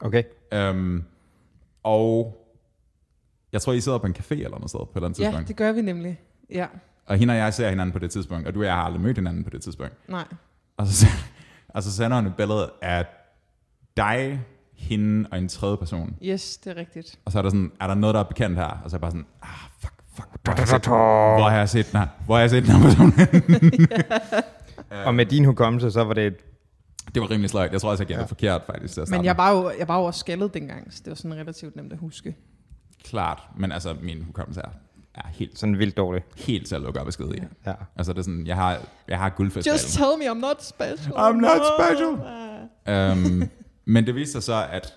Okay. 0.00 0.22
Øhm, 0.52 1.04
og 1.82 2.42
jeg 3.52 3.62
tror, 3.62 3.72
I 3.72 3.80
sidder 3.80 3.98
på 3.98 4.06
en 4.06 4.14
café 4.18 4.34
eller 4.34 4.50
noget 4.50 4.70
sted 4.70 4.80
på 4.80 4.84
et 4.84 4.96
eller 4.96 5.06
andet 5.08 5.18
ja, 5.20 5.24
tidspunkt. 5.24 5.48
det 5.48 5.56
gør 5.56 5.72
vi 5.72 5.80
nemlig. 5.82 6.20
Ja, 6.50 6.66
Og 7.06 7.16
hende 7.16 7.32
og 7.32 7.38
jeg 7.38 7.54
ser 7.54 7.68
hinanden 7.68 7.92
på 7.92 7.98
det 7.98 8.10
tidspunkt, 8.10 8.46
og 8.48 8.54
du 8.54 8.60
og 8.60 8.66
jeg 8.66 8.74
har 8.74 8.82
aldrig 8.82 9.02
mødt 9.02 9.16
hinanden 9.18 9.44
på 9.44 9.50
det 9.50 9.62
tidspunkt. 9.62 10.08
nej. 10.08 10.24
Og 10.76 10.86
så, 10.86 11.06
og 11.68 11.82
så 11.82 11.92
sender 11.92 12.16
hun 12.16 12.26
et 12.26 12.36
billede 12.36 12.70
af 12.82 13.06
dig, 13.96 14.40
hende 14.74 15.28
og 15.32 15.38
en 15.38 15.48
tredje 15.48 15.76
person. 15.76 16.16
Yes, 16.22 16.56
det 16.56 16.70
er 16.70 16.76
rigtigt. 16.76 17.18
Og 17.24 17.32
så 17.32 17.38
er 17.38 17.42
der 17.42 17.48
sådan, 17.50 17.72
er 17.80 17.86
der 17.86 17.94
noget, 17.94 18.14
der 18.14 18.20
er 18.20 18.24
bekendt 18.24 18.56
her? 18.58 18.64
Og 18.84 18.90
så 18.90 18.96
er 18.96 18.98
jeg 18.98 19.00
bare 19.00 19.10
sådan, 19.10 19.26
ah, 19.42 19.48
fuck, 19.80 19.94
fuck, 20.16 20.28
hvor 20.44 20.52
har 20.52 20.58
jeg 20.58 20.68
set, 20.68 20.86
hvor 20.86 21.48
har 21.48 21.58
jeg 21.58 21.70
set 21.70 21.92
den 21.92 22.00
her? 22.00 22.06
Hvor 22.26 22.34
har 22.34 22.40
jeg 22.40 22.50
set 22.50 22.62
den 22.66 22.72
her 22.72 22.82
person? 22.82 23.12
Og 25.06 25.14
med 25.14 25.26
din 25.26 25.44
hukommelse, 25.44 25.90
så 25.90 26.04
var 26.04 26.14
det 26.14 26.26
et... 26.26 26.36
det 27.14 27.22
var 27.22 27.30
rimelig 27.30 27.50
sløjt. 27.50 27.72
Jeg 27.72 27.80
tror 27.80 27.90
også, 27.90 28.02
jeg 28.02 28.08
gættede 28.08 28.20
Ja. 28.20 28.24
ja. 28.48 28.56
forkert 28.56 28.62
faktisk 28.66 29.10
Men 29.10 29.24
jeg 29.24 29.36
var 29.36 29.50
jo, 29.50 29.70
jeg 29.78 29.88
var 29.88 29.98
jo 29.98 30.04
også 30.04 30.20
skaldet 30.20 30.54
dengang, 30.54 30.92
så 30.92 31.00
det 31.04 31.10
var 31.10 31.14
sådan 31.14 31.34
relativt 31.34 31.76
nemt 31.76 31.92
at 31.92 31.98
huske. 31.98 32.36
Klart, 33.10 33.42
men 33.56 33.72
altså, 33.72 33.96
min 34.02 34.22
hukommelse 34.22 34.60
er, 34.60 34.68
er 35.14 35.28
helt, 35.28 35.58
Sådan 35.58 35.78
vildt 35.78 35.96
dårligt. 35.96 36.24
helt 36.46 36.66
til 36.66 36.74
at 36.74 36.80
lukke 36.80 37.00
op 37.00 37.06
og 37.06 37.12
skide 37.12 37.36
i. 37.36 37.40
Ja. 37.66 37.72
Altså, 37.96 38.12
det 38.12 38.18
er 38.18 38.22
sådan, 38.22 38.46
jeg 38.46 38.56
har, 38.56 38.78
jeg 39.08 39.18
har 39.18 39.28
guldfisk. 39.30 39.66
Just 39.68 39.88
tell 39.88 40.08
me 40.18 40.30
I'm 40.30 40.34
not 40.40 40.62
special. 40.64 41.14
I'm 41.16 41.32
not 41.32 41.60
special. 41.78 42.12
um, 43.42 43.48
men 43.84 44.06
det 44.06 44.14
viste 44.14 44.32
sig 44.32 44.42
så, 44.42 44.66
at, 44.70 44.94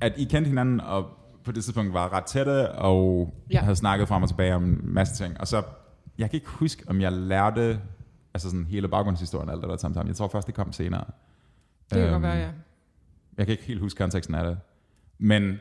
at 0.00 0.12
I 0.16 0.24
kendte 0.24 0.48
hinanden, 0.48 0.80
og 0.80 1.06
på 1.44 1.52
det 1.52 1.64
tidspunkt 1.64 1.92
var 1.92 2.12
ret 2.12 2.24
tætte, 2.24 2.72
og 2.72 3.34
Ja. 3.50 3.54
ja. 3.54 3.60
havde 3.60 3.76
snakket 3.76 4.08
frem 4.08 4.22
og 4.22 4.28
tilbage 4.28 4.54
om 4.54 4.64
en 4.64 4.78
masse 4.82 5.24
ting. 5.24 5.40
Og 5.40 5.46
så, 5.46 5.62
jeg 6.18 6.30
kan 6.30 6.36
ikke 6.36 6.48
huske, 6.48 6.84
om 6.86 7.00
jeg 7.00 7.12
lærte 7.12 7.80
altså 8.34 8.50
sådan 8.50 8.64
hele 8.66 8.88
baggrundshistorien 8.88 9.48
og 9.48 9.54
alt 9.54 9.62
det 9.62 9.70
der 9.70 9.76
samtidig. 9.76 10.06
Jeg 10.06 10.16
tror 10.16 10.28
først, 10.28 10.46
det 10.46 10.54
kom 10.54 10.72
senere. 10.72 11.04
Det 11.90 11.92
kan 11.98 12.00
Øhm, 12.00 12.10
godt 12.12 12.22
være, 12.22 12.36
ja. 12.36 12.48
Jeg 13.38 13.46
kan 13.46 13.52
ikke 13.52 13.64
helt 13.64 13.80
huske 13.80 13.98
konteksten 13.98 14.34
af 14.34 14.44
det. 14.46 14.58
Men, 15.18 15.58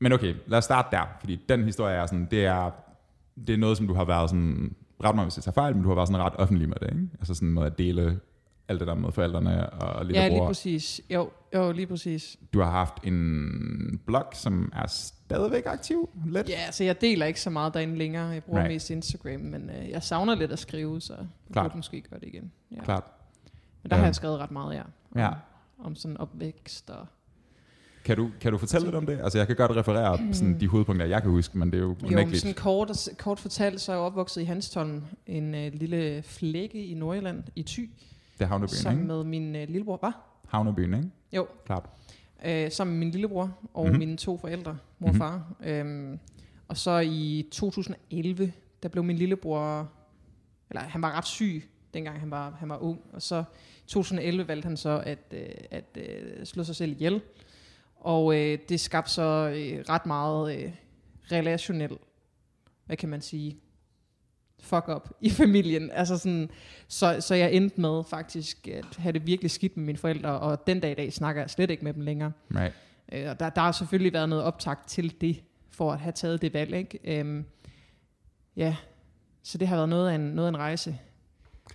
men 0.00 0.12
okay, 0.12 0.34
lad 0.46 0.58
os 0.58 0.64
starte 0.64 0.88
der, 0.96 1.02
fordi 1.20 1.36
den 1.48 1.64
historie 1.64 1.94
er 1.94 2.06
sådan, 2.06 2.28
det 2.30 2.44
er, 2.46 2.70
det 3.46 3.52
er 3.52 3.56
noget, 3.56 3.76
som 3.76 3.86
du 3.86 3.94
har 3.94 4.04
været 4.04 4.30
sådan, 4.30 4.74
ret 5.04 5.14
mig 5.14 5.24
hvis 5.24 5.36
jeg 5.36 5.44
tager 5.44 5.52
fejl, 5.54 5.74
men 5.74 5.82
du 5.82 5.88
har 5.88 5.94
været 5.94 6.08
sådan 6.08 6.22
ret 6.22 6.34
offentlig 6.38 6.68
med 6.68 6.76
det, 6.80 6.88
ikke? 6.92 7.08
Altså 7.18 7.34
sådan 7.34 7.48
med 7.48 7.62
at 7.62 7.78
dele 7.78 8.20
alt 8.68 8.80
det 8.80 8.88
der 8.88 8.94
med 8.94 9.12
forældrene 9.12 9.70
og 9.70 9.96
Ja, 9.96 10.02
lige 10.02 10.22
lillebror. 10.22 10.46
præcis. 10.46 11.00
Jo, 11.10 11.30
jo, 11.54 11.72
lige 11.72 11.86
præcis. 11.86 12.36
du 12.52 12.60
har 12.60 12.70
haft 12.70 12.94
en 13.04 14.00
blog, 14.06 14.24
som 14.32 14.72
er 14.74 14.86
stadigvæk 14.86 15.62
aktiv, 15.66 16.08
lidt. 16.26 16.48
Ja, 16.48 16.70
så 16.70 16.84
jeg 16.84 17.00
deler 17.00 17.26
ikke 17.26 17.40
så 17.40 17.50
meget 17.50 17.74
derinde 17.74 17.96
længere. 17.98 18.26
Jeg 18.28 18.44
bruger 18.44 18.58
Right. 18.60 18.68
right. 18.68 18.74
mest 18.74 18.90
Instagram, 18.90 19.40
men 19.40 19.70
øh, 19.70 19.90
jeg 19.90 20.02
savner 20.02 20.34
lidt 20.34 20.52
at 20.52 20.58
skrive, 20.58 21.00
så 21.00 21.14
jeg 21.14 21.26
Klart. 21.52 21.64
burde 21.64 21.76
måske 21.78 22.00
gøre 22.10 22.20
det 22.20 22.26
igen. 22.28 22.52
Ja. 22.76 22.84
Klart. 22.84 23.04
Men 23.82 23.90
der 23.90 23.96
Ja. 23.96 24.00
har 24.00 24.06
jeg 24.06 24.14
skrevet 24.14 24.38
ret 24.38 24.50
meget, 24.50 24.74
ja. 24.76 24.82
Om, 24.82 25.18
Ja. 25.20 25.30
om 25.78 25.94
sådan 25.96 26.16
opvækst 26.16 26.90
og... 26.90 27.06
Kan 28.06 28.16
du, 28.16 28.30
kan 28.40 28.52
du 28.52 28.58
fortælle 28.58 28.86
lidt 28.86 28.94
om 28.94 29.06
det? 29.06 29.18
Altså, 29.22 29.38
jeg 29.38 29.46
kan 29.46 29.56
godt 29.56 29.70
referere 29.76 30.34
sådan, 30.34 30.60
de 30.60 30.68
hovedpunkter, 30.68 31.06
jeg 31.06 31.22
kan 31.22 31.30
huske, 31.30 31.58
men 31.58 31.70
det 31.70 31.78
er 31.78 31.82
jo 31.82 31.88
Jo, 31.88 31.96
men 32.02 32.12
unægteligt. 32.12 32.40
sådan 32.40 32.54
kort, 32.54 33.08
kort 33.18 33.38
fortalt, 33.40 33.80
så 33.80 33.92
er 33.92 33.96
jeg 33.96 34.04
opvokset 34.04 34.40
i 34.40 34.44
Hanstholm, 34.44 35.02
en 35.26 35.54
øh, 35.54 35.72
lille 35.74 36.22
flække 36.22 36.86
i 36.86 36.94
Nordjylland, 36.94 37.42
i 37.56 37.62
Thy, 37.62 37.90
Det 38.38 38.44
er 38.44 38.46
havnebyen, 38.46 38.68
sammen 38.68 39.02
ikke? 39.02 39.14
med 39.14 39.24
min 39.24 39.56
øh, 39.56 39.68
lillebror. 39.68 39.96
Hvad? 39.96 40.10
Havnebyen, 40.48 40.94
ikke? 40.94 41.10
Jo, 41.32 41.46
Klart. 41.66 41.84
øh, 42.46 42.70
sammen 42.72 42.96
med 42.96 43.06
min 43.06 43.10
lillebror 43.12 43.58
og 43.74 43.84
Mhm. 43.84 43.92
mm-hmm. 43.92 43.98
mine 43.98 44.16
to 44.16 44.38
forældre, 44.38 44.78
mor 44.98 45.08
og 45.08 45.14
Mhm. 45.14 45.18
far. 45.20 45.54
Øhm, 45.64 46.18
og 46.68 46.76
så 46.76 46.98
i 46.98 47.48
2011, 47.52 48.52
der 48.82 48.88
blev 48.88 49.04
min 49.04 49.16
lillebror, 49.16 49.88
eller 50.70 50.82
han 50.82 51.02
var 51.02 51.12
ret 51.16 51.26
syg, 51.26 51.62
dengang 51.94 52.20
han 52.20 52.30
var, 52.30 52.56
han 52.58 52.68
var 52.68 52.78
ung, 52.82 53.00
og 53.12 53.22
så 53.22 53.44
i 53.84 53.86
2011 53.88 54.48
valgte 54.48 54.66
han 54.66 54.76
så 54.76 55.02
at, 55.06 55.18
øh, 55.32 55.40
at 55.70 55.84
øh, 55.96 56.46
slå 56.46 56.64
sig 56.64 56.76
selv 56.76 56.92
ihjel. 56.92 57.20
Og 58.06 58.36
øh, 58.36 58.58
det 58.68 58.80
skabte 58.80 59.10
så 59.10 59.22
øh, 59.56 59.84
ret 59.88 60.06
meget 60.06 60.56
øh, 60.56 60.72
relationel, 61.32 61.98
hvad 62.84 62.96
kan 62.96 63.08
man 63.08 63.20
sige, 63.20 63.56
fuck 64.60 64.88
up 64.88 65.10
i 65.20 65.30
familien. 65.30 65.90
Altså 65.90 66.18
sådan, 66.18 66.50
så, 66.88 67.16
så 67.20 67.34
jeg 67.34 67.52
endte 67.52 67.80
med 67.80 68.04
faktisk 68.04 68.68
at 68.68 68.96
have 68.96 69.12
det 69.12 69.26
virkelig 69.26 69.50
skidt 69.50 69.76
med 69.76 69.84
mine 69.84 69.98
forældre, 69.98 70.40
og 70.40 70.66
den 70.66 70.80
dag 70.80 70.90
i 70.90 70.94
dag 70.94 71.12
snakker 71.12 71.42
jeg 71.42 71.50
slet 71.50 71.70
ikke 71.70 71.84
med 71.84 71.94
dem 71.94 72.02
længere. 72.02 72.32
Right. 72.54 72.74
Øh, 73.12 73.30
og 73.30 73.40
der, 73.40 73.50
der 73.50 73.60
har 73.60 73.72
selvfølgelig 73.72 74.12
været 74.12 74.28
noget 74.28 74.44
optakt 74.44 74.88
til 74.88 75.20
det, 75.20 75.42
for 75.70 75.92
at 75.92 75.98
have 75.98 76.12
taget 76.12 76.42
det 76.42 76.54
valg. 76.54 76.74
Ikke? 76.74 77.18
Øhm, 77.18 77.44
ja, 78.56 78.76
så 79.42 79.58
det 79.58 79.68
har 79.68 79.76
været 79.76 79.88
noget 79.88 80.10
af, 80.10 80.14
en, 80.14 80.20
noget 80.20 80.48
af 80.48 80.52
en 80.52 80.58
rejse. 80.58 80.98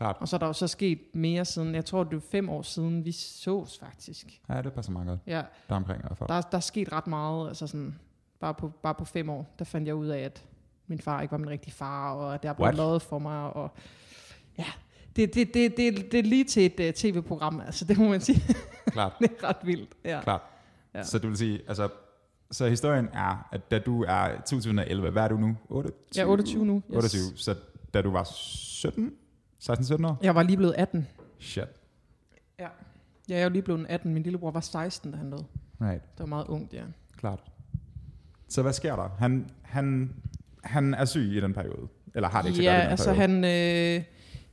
Klart. 0.02 0.18
Og 0.20 0.28
så 0.28 0.36
er 0.36 0.38
der 0.38 0.48
jo 0.48 0.54
så 0.54 0.68
sket 0.68 1.00
mere 1.14 1.46
siden, 1.46 1.76
jeg 1.76 1.86
tror 1.86 2.04
det 2.04 2.14
var 2.14 2.24
fem 2.32 2.50
år 2.50 2.62
siden, 2.62 3.06
vi 3.06 3.12
sås 3.12 3.80
faktisk. 3.80 4.42
Ja, 4.50 4.62
det 4.62 4.74
passer 4.74 4.92
meget 4.92 5.08
godt. 5.08 5.20
Ja, 5.28 5.42
Der 5.70 5.76
omkring 5.76 6.00
i 6.00 6.02
hvert 6.08 6.18
fald. 6.18 6.30
der, 6.30 6.42
der 6.42 6.58
er 6.58 6.62
sket 6.62 6.92
ret 6.92 7.08
meget, 7.08 7.48
altså 7.48 7.68
sådan, 7.68 8.00
bare 8.40 8.54
på, 8.54 8.70
bare 8.84 8.96
på 8.96 9.06
fem 9.06 9.30
år, 9.30 9.56
der 9.60 9.66
fandt 9.66 9.88
jeg 9.88 9.96
ud 9.96 10.08
af, 10.08 10.20
at 10.20 10.44
min 10.88 11.00
far 11.00 11.22
ikke 11.22 11.32
var 11.32 11.38
min 11.38 11.50
rigtige 11.50 11.74
far, 11.74 12.14
og 12.14 12.34
at 12.34 12.44
der 12.44 12.54
blev 12.54 12.64
What? 12.64 12.76
lovet 12.76 13.02
for 13.02 13.20
mig, 13.20 13.54
og 13.54 13.72
ja, 14.58 14.66
det, 15.16 15.34
det, 15.34 15.54
det, 15.54 15.78
det, 15.78 16.12
det 16.12 16.20
er 16.20 16.24
lige 16.24 16.44
til 16.44 16.66
et 16.66 16.80
uh, 16.90 16.94
tv-program, 16.94 17.62
altså 17.62 17.86
det 17.86 17.98
må 17.98 18.10
man 18.10 18.22
sige, 18.22 18.42
Klart. 18.86 19.14
det 19.20 19.32
er 19.40 19.48
ret 19.48 19.58
vildt. 19.64 19.90
Ja. 20.06 20.22
Klart. 20.24 20.42
Ja. 20.94 21.00
Ja. 21.00 21.04
Så 21.04 21.20
du 21.20 21.28
vil 21.28 21.38
sige, 21.38 21.62
altså, 21.68 21.90
så 22.52 22.68
historien 22.70 23.10
er, 23.14 23.48
at 23.52 23.72
da 23.72 23.80
du 23.80 24.04
er 24.08 24.36
2011, 24.36 25.10
hvad 25.12 25.24
er 25.24 25.28
du 25.28 25.38
nu? 25.38 25.58
28? 25.70 25.96
Jeg 26.16 26.22
er 26.22 26.32
28 26.32 26.66
nu. 26.66 26.76
Yes. 26.76 26.96
28, 26.96 27.38
så 27.38 27.56
da 27.94 28.02
du 28.02 28.12
var 28.12 28.24
17? 28.24 29.14
16-17 29.64 30.08
år? 30.08 30.18
Jeg 30.24 30.36
var 30.36 30.44
lige 30.44 30.58
blevet 30.58 30.74
18. 30.78 31.08
Shit. 31.40 31.64
Ja, 32.60 32.68
jeg 33.30 33.40
er 33.40 33.44
jo 33.44 33.50
lige 33.50 33.62
blevet 33.62 33.86
18. 33.90 34.14
Min 34.14 34.24
lillebror 34.24 34.52
var 34.52 34.60
16, 34.60 35.12
da 35.12 35.18
han 35.18 35.32
døde. 35.32 35.46
Right, 35.82 36.02
Det 36.12 36.20
var 36.20 36.26
meget 36.26 36.48
ungt, 36.48 36.74
ja. 36.74 36.84
klart. 37.18 37.40
Så 38.50 38.62
hvad 38.62 38.74
sker 38.74 38.96
der? 38.96 39.10
Han, 39.20 39.50
han, 39.62 40.14
han 40.64 40.94
er 40.94 41.06
syg 41.06 41.22
i 41.22 41.42
den 41.42 41.54
periode? 41.54 41.88
Eller 42.16 42.30
har 42.30 42.42
det 42.42 42.50
ikke 42.50 42.58
så 42.58 42.64
ja, 42.64 42.70
godt 42.72 42.80
i 42.80 42.84
den 42.84 42.92
altså 42.92 43.14
periode? 43.14 43.22
han... 43.22 43.98
Øh, 43.98 44.04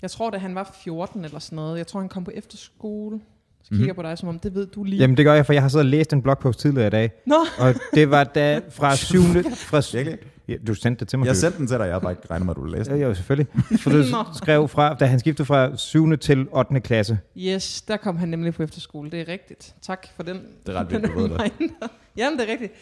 jeg 0.03 0.11
tror, 0.11 0.31
da 0.31 0.39
han 0.39 0.55
var 0.55 0.71
14 0.85 1.25
eller 1.25 1.39
sådan 1.39 1.57
noget. 1.57 1.79
Jeg 1.79 1.87
tror, 1.87 2.01
han 2.01 2.09
kom 2.09 2.25
på 2.25 2.31
efterskole. 2.35 3.21
Så 3.69 3.75
kigger 3.75 3.85
Mhm. 3.85 3.91
mm-hmm. 3.91 4.03
på 4.03 4.03
dig, 4.09 4.19
som 4.19 4.29
om 4.29 4.39
det 4.39 4.55
ved 4.55 4.67
du 4.67 4.85
lige. 4.85 4.99
Jamen 5.01 5.17
det 5.17 5.25
gør 5.25 5.35
jeg, 5.35 5.47
for 5.47 5.53
jeg 5.53 5.63
har 5.63 5.69
siddet 5.69 5.85
og 5.87 5.91
læst 5.91 6.13
en 6.13 6.23
blogpost 6.23 6.61
tidligere 6.61 6.87
i 6.87 6.91
dag. 6.91 7.11
Nå, 7.27 7.37
Og 7.59 7.75
det 7.95 8.11
var 8.11 8.25
da 8.25 8.61
fra 8.71 8.97
syvende... 9.09 9.45
Fra, 9.57 9.83
Virkelig? 9.93 10.19
ja, 10.49 10.55
du 10.67 10.75
sendte 10.75 11.01
det 11.01 11.09
til 11.09 11.19
mig. 11.19 11.27
Jeg 11.27 11.37
sendte 11.37 11.59
den 11.59 11.67
til 11.67 11.79
dig, 11.79 11.85
jeg 11.85 11.93
havde 11.93 12.03
bare 12.03 12.13
ikke 12.13 12.23
regnet 12.31 12.47
med, 12.47 12.53
at 12.53 12.57
du 12.57 12.63
ville 12.63 12.79
læse 12.79 12.91
Ja, 12.91 12.97
den. 12.97 13.03
jo, 13.05 13.15
selvfølgelig. 13.15 13.47
For 13.83 13.91
du 13.91 14.05
skrev 14.35 14.69
fra, 14.69 14.95
da 14.95 15.07
han 15.07 15.19
skiftede 15.21 15.47
fra 15.47 15.77
7. 15.77 16.17
til 16.19 16.47
8. 16.53 16.81
klasse. 16.81 17.19
yes, 17.37 17.83
der 17.83 17.97
kom 17.97 18.17
han 18.17 18.29
nemlig 18.29 18.55
på 18.55 18.63
efterskole. 18.63 19.11
Det 19.11 19.21
er 19.21 19.29
rigtigt. 19.29 19.75
Tak 19.83 20.07
for 20.17 20.23
den. 20.23 20.41
Det 20.67 20.75
er 20.75 20.79
ret 20.81 20.91
vildt, 20.91 21.07
du 21.15 21.21
ved 21.21 21.29
det. 21.29 21.53
Jamen, 22.17 22.39
det 22.39 22.49
er 22.49 22.53
rigtigt. 22.53 22.73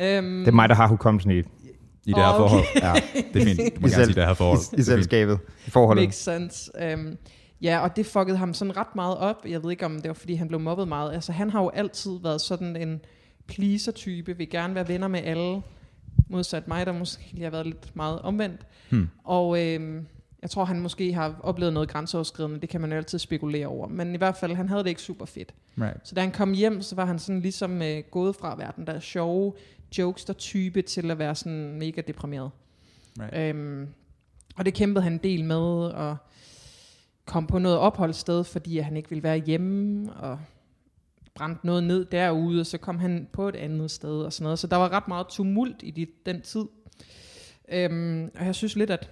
Øhm, 0.00 0.38
Det 0.38 0.48
er 0.48 0.52
mig, 0.52 0.68
der 0.68 0.74
har 0.74 0.86
hukommelsen 0.88 1.30
i. 1.30 1.38
I 1.38 2.12
det 2.12 2.16
her 2.16 2.28
Åh, 2.32 2.36
forhold. 2.36 2.64
okay. 2.76 2.86
Ja, 2.86 2.92
det 3.34 3.42
er 3.42 3.44
fint. 3.46 3.58
Du 3.76 3.80
må 3.80 3.86
I 3.86 3.90
gerne 3.90 3.90
selv- 3.90 4.04
sige 4.04 4.14
det 4.14 4.26
her 4.26 4.34
forhold. 4.34 4.58
I, 4.76 4.80
i 4.80 4.82
selskabet, 4.82 5.38
i 5.66 5.70
forholdet. 5.70 6.02
Makes 6.04 6.16
sense. 6.16 6.70
Um, 6.94 7.16
ja, 7.62 7.78
og 7.78 7.96
det 7.96 8.06
fuckede 8.06 8.36
ham 8.36 8.54
sådan 8.54 8.76
ret 8.76 8.94
meget 8.94 9.16
op. 9.16 9.46
Jeg 9.48 9.62
ved 9.62 9.70
ikke, 9.70 9.86
om 9.86 9.96
det 9.96 10.08
var, 10.08 10.14
fordi 10.14 10.34
han 10.34 10.48
blev 10.48 10.60
mobbet 10.60 10.88
meget. 10.88 11.12
Altså, 11.12 11.32
han 11.32 11.50
har 11.50 11.62
jo 11.62 11.68
altid 11.68 12.18
været 12.22 12.40
sådan 12.40 12.76
en 12.76 13.00
pleaser-type, 13.46 14.36
vil 14.36 14.50
gerne 14.50 14.74
være 14.74 14.88
venner 14.88 15.08
med 15.08 15.20
alle. 15.24 15.62
Modsat 16.28 16.68
mig, 16.68 16.86
der 16.86 16.92
måske 16.92 17.22
lige 17.32 17.44
har 17.44 17.50
været 17.50 17.66
lidt 17.66 17.96
meget 17.96 18.20
omvendt. 18.20 18.66
Hmm. 18.90 19.08
Og 19.24 19.66
øhm, 19.66 20.06
jeg 20.42 20.50
tror, 20.50 20.64
han 20.64 20.80
måske 20.80 21.12
har 21.12 21.36
oplevet 21.42 21.72
noget 21.72 21.88
grænseoverskridende. 21.88 22.60
Det 22.60 22.68
kan 22.68 22.80
man 22.80 22.90
jo 22.90 22.96
altid 22.96 23.18
spekulere 23.18 23.66
over. 23.66 23.88
Men 23.88 24.14
i 24.14 24.18
hvert 24.18 24.36
fald, 24.36 24.54
han 24.54 24.68
havde 24.68 24.82
det 24.82 24.88
ikke 24.88 25.02
super 25.02 25.26
fedt. 25.26 25.54
Right. 25.80 26.08
Så 26.08 26.14
da 26.14 26.20
han 26.20 26.30
kom 26.30 26.52
hjem, 26.52 26.82
så 26.82 26.94
var 26.94 27.04
han 27.04 27.18
sådan 27.18 27.40
ligesom 27.40 27.82
øh, 27.82 28.02
gået 28.10 28.36
fra 28.36 28.52
at 28.52 28.58
være 28.58 28.72
den 28.76 28.86
der 28.86 29.00
sjove 29.00 29.52
jokester-type 29.98 30.82
til 30.82 31.10
at 31.10 31.18
være 31.18 31.34
sådan 31.34 31.78
mega 31.78 32.00
deprimeret. 32.00 32.50
Right. 33.20 33.56
Øhm, 33.56 33.88
og 34.56 34.64
det 34.64 34.74
kæmpede 34.74 35.02
han 35.02 35.12
en 35.12 35.20
del 35.22 35.44
med, 35.44 35.56
og 35.86 36.16
kom 37.24 37.46
på 37.46 37.58
noget 37.58 37.78
opholdssted, 37.78 38.44
fordi 38.44 38.78
han 38.78 38.96
ikke 38.96 39.08
ville 39.08 39.22
være 39.22 39.38
hjemme, 39.38 40.12
og 40.12 40.38
brændte 41.34 41.66
noget 41.66 41.84
ned 41.84 42.04
derude, 42.04 42.60
og 42.60 42.66
så 42.66 42.78
kom 42.78 42.98
han 42.98 43.28
på 43.32 43.48
et 43.48 43.56
andet 43.56 43.90
sted 43.90 44.22
og 44.22 44.32
sådan 44.32 44.44
noget. 44.44 44.58
Så 44.58 44.66
der 44.66 44.76
var 44.76 44.88
ret 44.88 45.08
meget 45.08 45.26
tumult 45.26 45.76
i 45.82 45.90
de, 45.90 46.06
den 46.26 46.40
tid. 46.40 46.64
Øhm, 47.68 48.30
og 48.38 48.46
jeg 48.46 48.54
synes 48.54 48.76
lidt, 48.76 48.90
at, 48.90 49.10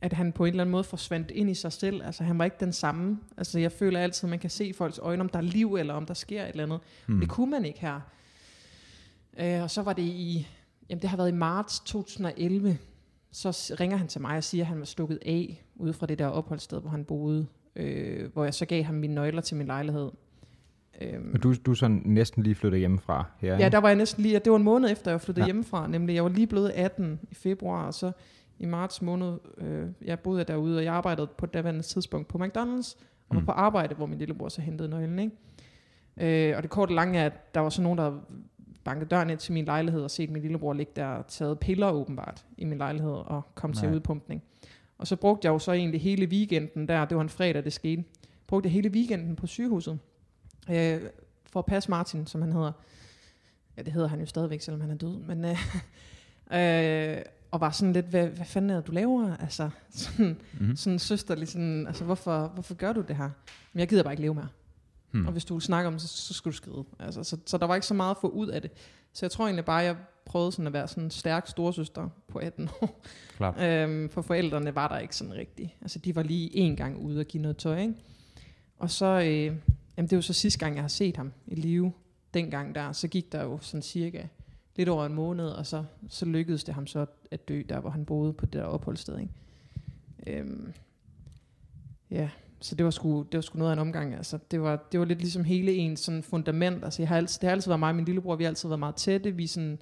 at 0.00 0.12
han 0.12 0.32
på 0.32 0.44
en 0.44 0.48
eller 0.48 0.62
anden 0.62 0.72
måde 0.72 0.84
forsvandt 0.84 1.30
ind 1.30 1.50
i 1.50 1.54
sig 1.54 1.72
selv. 1.72 2.02
Altså 2.04 2.24
han 2.24 2.38
var 2.38 2.44
ikke 2.44 2.56
den 2.60 2.72
samme. 2.72 3.18
Altså 3.36 3.58
jeg 3.58 3.72
føler 3.72 4.00
altid, 4.00 4.24
at 4.24 4.30
man 4.30 4.38
kan 4.38 4.50
se 4.50 4.66
i 4.66 4.72
folks 4.72 4.98
øjne, 4.98 5.20
om 5.20 5.28
der 5.28 5.38
er 5.38 5.42
liv, 5.42 5.74
eller 5.74 5.94
om 5.94 6.06
der 6.06 6.14
sker 6.14 6.42
et 6.42 6.48
eller 6.48 6.64
andet. 6.64 6.80
Hmm. 7.06 7.20
Det 7.20 7.28
kunne 7.28 7.50
man 7.50 7.64
ikke 7.64 7.80
her. 7.80 8.00
Øh, 9.38 9.62
og 9.62 9.70
så 9.70 9.82
var 9.82 9.92
det 9.92 10.02
i, 10.02 10.48
jamen 10.90 11.02
det 11.02 11.10
har 11.10 11.16
været 11.16 11.28
i 11.28 11.34
marts 11.34 11.80
2011, 11.80 12.78
så 13.36 13.76
ringer 13.80 13.96
han 13.96 14.08
til 14.08 14.20
mig 14.20 14.36
og 14.36 14.44
siger, 14.44 14.62
at 14.64 14.68
han 14.68 14.78
var 14.78 14.84
stukket 14.84 15.18
af 15.26 15.64
ude 15.76 15.92
fra 15.92 16.06
det 16.06 16.18
der 16.18 16.26
opholdssted, 16.26 16.80
hvor 16.80 16.90
han 16.90 17.04
boede. 17.04 17.46
Øh, 17.76 18.32
hvor 18.32 18.44
jeg 18.44 18.54
så 18.54 18.66
gav 18.66 18.82
ham 18.82 18.94
mine 18.94 19.14
nøgler 19.14 19.40
til 19.40 19.56
min 19.56 19.66
lejlighed. 19.66 20.10
Øhm, 21.00 21.30
Og 21.34 21.42
du, 21.42 21.54
du 21.66 21.70
er 21.70 21.74
sådan 21.74 22.02
næsten 22.04 22.42
lige 22.42 22.54
flyttet 22.54 22.80
hjemmefra 22.80 23.24
her, 23.38 23.56
Ja, 23.58 23.68
der 23.68 23.78
var 23.78 23.88
jeg 23.88 23.96
næsten 23.96 24.22
lige, 24.22 24.38
det 24.38 24.50
var 24.52 24.56
en 24.58 24.64
måned 24.64 24.90
efter, 24.90 25.10
jeg 25.10 25.20
flyttede 25.20 25.42
Ja. 25.42 25.46
hjemmefra, 25.46 25.86
nemlig 25.86 26.14
jeg 26.14 26.22
var 26.24 26.30
lige 26.30 26.46
blevet 26.46 26.68
18 26.70 27.20
i 27.30 27.34
februar, 27.34 27.86
og 27.86 27.94
så 27.94 28.12
i 28.58 28.66
marts 28.66 29.02
måned, 29.02 29.38
øh, 29.58 29.86
jeg 30.04 30.20
boede 30.20 30.38
jeg 30.38 30.48
derude, 30.48 30.78
og 30.78 30.84
jeg 30.84 30.94
arbejdede 30.94 31.26
på 31.38 31.46
det 31.46 31.54
daværende 31.54 31.82
tidspunkt 31.82 32.28
på 32.28 32.38
McDonald's, 32.38 32.96
og 33.28 33.34
var 33.34 33.40
Mm. 33.40 33.46
på 33.46 33.52
arbejde, 33.52 33.94
hvor 33.94 34.06
min 34.06 34.18
lillebror 34.18 34.48
så 34.48 34.60
hentede 34.60 34.88
nøglen, 34.88 35.18
ikke? 35.18 36.50
Øh, 36.50 36.56
og 36.56 36.62
det 36.62 36.70
korte 36.70 36.94
lange 36.94 37.18
er, 37.18 37.26
at 37.26 37.54
der 37.54 37.60
var 37.60 37.68
så 37.68 37.82
nogen, 37.82 37.98
der 37.98 38.12
bankede 38.86 39.08
døren 39.08 39.30
ind 39.30 39.38
til 39.38 39.52
min 39.52 39.64
lejlighed, 39.64 40.02
og 40.02 40.10
set 40.10 40.30
min 40.30 40.42
lillebror 40.42 40.72
ligge 40.72 40.92
der 40.96 41.06
og 41.06 41.26
taget 41.26 41.58
piller 41.58 41.90
åbenbart 41.90 42.44
i 42.58 42.64
min 42.64 42.78
lejlighed, 42.78 43.10
og 43.12 43.42
kom 43.54 43.72
til 43.72 43.84
Nej. 43.88 43.94
udpumpning. 43.96 44.42
Og 44.98 45.06
så 45.06 45.16
brugte 45.16 45.46
jeg 45.46 45.52
jo 45.52 45.58
så 45.58 45.72
egentlig 45.72 46.00
hele 46.00 46.26
weekenden 46.26 46.88
der, 46.88 47.04
det 47.04 47.16
var 47.16 47.22
en 47.22 47.28
fredag, 47.28 47.64
det 47.64 47.72
skete, 47.72 48.04
brugte 48.46 48.66
jeg 48.66 48.72
hele 48.72 48.88
weekenden 48.90 49.36
på 49.36 49.46
sygehuset, 49.46 49.98
øh, 50.70 51.00
for 51.50 51.60
at 51.60 51.66
passe 51.66 51.90
Martin, 51.90 52.26
som 52.26 52.42
han 52.42 52.52
hedder. 52.52 52.72
Ja, 53.76 53.82
det 53.82 53.92
hedder 53.92 54.08
han 54.08 54.20
jo 54.20 54.26
stadigvæk, 54.26 54.60
selvom 54.60 54.80
han 54.80 54.90
er 54.90 54.94
død. 54.94 55.18
Men, 55.18 55.44
øh, 55.44 55.56
øh, 57.16 57.22
og 57.50 57.60
var 57.60 57.70
sådan 57.70 57.92
lidt, 57.92 58.06
hvad, 58.06 58.26
hvad 58.26 58.46
fanden 58.46 58.70
er 58.70 58.74
det, 58.76 58.86
du 58.86 58.92
laver? 58.92 59.36
Altså, 59.36 59.70
sådan, 59.90 60.36
Mhm. 60.60 60.76
sådan 60.76 60.98
søsterlig, 60.98 61.48
sådan, 61.48 61.86
altså, 61.86 62.04
hvorfor, 62.04 62.46
hvorfor 62.54 62.74
gør 62.74 62.92
du 62.92 63.00
det 63.00 63.16
her? 63.16 63.30
Men 63.72 63.80
jeg 63.80 63.88
gider 63.88 64.02
bare 64.02 64.12
ikke 64.12 64.22
leve 64.22 64.34
mere. 64.34 64.48
Hmm. 65.10 65.26
Og 65.26 65.32
hvis 65.32 65.44
du 65.44 65.54
vil 65.54 65.62
snakke 65.62 65.86
om 65.86 65.92
det, 65.92 66.02
så, 66.02 66.08
så 66.08 66.34
skal 66.34 66.52
du 66.52 66.56
skride. 66.56 66.84
Altså, 66.98 67.24
så, 67.24 67.36
så 67.46 67.58
der 67.58 67.66
var 67.66 67.74
ikke 67.74 67.86
så 67.86 67.94
meget 67.94 68.10
at 68.10 68.20
få 68.20 68.28
ud 68.28 68.48
af 68.48 68.62
det. 68.62 68.70
Så 69.12 69.26
jeg 69.26 69.30
tror 69.30 69.44
egentlig 69.44 69.64
bare, 69.64 69.76
jeg 69.76 69.96
prøvede 70.26 70.52
sådan 70.52 70.66
at 70.66 70.72
være 70.72 70.88
sådan 70.88 71.04
en 71.04 71.10
stærk 71.10 71.48
storsøster 71.48 72.08
på 72.28 72.38
18 72.38 72.68
år. 72.82 73.04
Klart. 73.36 73.60
Øhm, 73.64 74.08
for 74.08 74.22
forældrene 74.22 74.74
var 74.74 74.88
der 74.88 74.98
ikke 74.98 75.16
sådan 75.16 75.34
rigtigt. 75.34 75.70
Altså, 75.80 75.98
de 75.98 76.16
var 76.16 76.22
lige 76.22 76.56
en 76.56 76.76
gang 76.76 76.98
ude 76.98 77.20
og 77.20 77.26
give 77.26 77.42
noget 77.42 77.56
tøj, 77.56 77.80
ikke? 77.80 77.94
Og 78.78 78.90
så, 78.90 79.06
øh, 79.06 79.26
jamen, 79.36 79.56
det 79.96 80.12
er 80.12 80.16
jo 80.16 80.22
så 80.22 80.32
sidste 80.32 80.58
gang, 80.58 80.74
jeg 80.74 80.82
har 80.82 80.88
set 80.88 81.16
ham 81.16 81.32
i 81.46 81.54
live. 81.54 81.92
Dengang 82.34 82.74
der, 82.74 82.92
så 82.92 83.08
gik 83.08 83.32
der 83.32 83.42
jo 83.42 83.58
sådan 83.60 83.82
cirka 83.82 84.26
lidt 84.76 84.88
over 84.88 85.06
en 85.06 85.14
måned, 85.14 85.48
og 85.48 85.66
så, 85.66 85.84
så 86.08 86.26
lykkedes 86.26 86.64
det 86.64 86.74
ham 86.74 86.86
så 86.86 87.06
at 87.30 87.48
dø, 87.48 87.62
der 87.68 87.80
hvor 87.80 87.90
han 87.90 88.04
boede 88.04 88.32
på 88.32 88.46
det 88.46 88.52
der 88.52 88.62
opholdssted, 88.62 89.18
ikke? 89.18 89.32
Øhm, 90.26 90.72
ja, 92.10 92.30
så 92.60 92.74
det 92.74 92.84
var, 92.84 92.90
sgu, 92.90 93.22
det 93.22 93.38
var 93.38 93.42
sgu 93.42 93.58
noget 93.58 93.70
af 93.70 93.74
en 93.74 93.78
omgang. 93.78 94.14
Altså, 94.14 94.38
det, 94.50 94.60
var, 94.60 94.86
det 94.92 95.00
var 95.00 95.06
lidt 95.06 95.18
ligesom 95.18 95.44
hele 95.44 95.72
ens 95.72 96.00
sådan 96.00 96.22
fundament. 96.22 96.84
Altså, 96.84 97.02
jeg 97.02 97.08
har 97.08 97.16
altid, 97.16 97.40
det 97.40 97.46
har 97.46 97.52
altid 97.52 97.70
været 97.70 97.80
mig 97.80 97.88
og 97.88 97.96
min 97.96 98.04
lillebror, 98.04 98.36
vi 98.36 98.44
har 98.44 98.48
altid 98.48 98.68
været 98.68 98.78
meget 98.78 98.94
tætte. 98.94 99.30
Vi 99.30 99.46
sådan, 99.46 99.78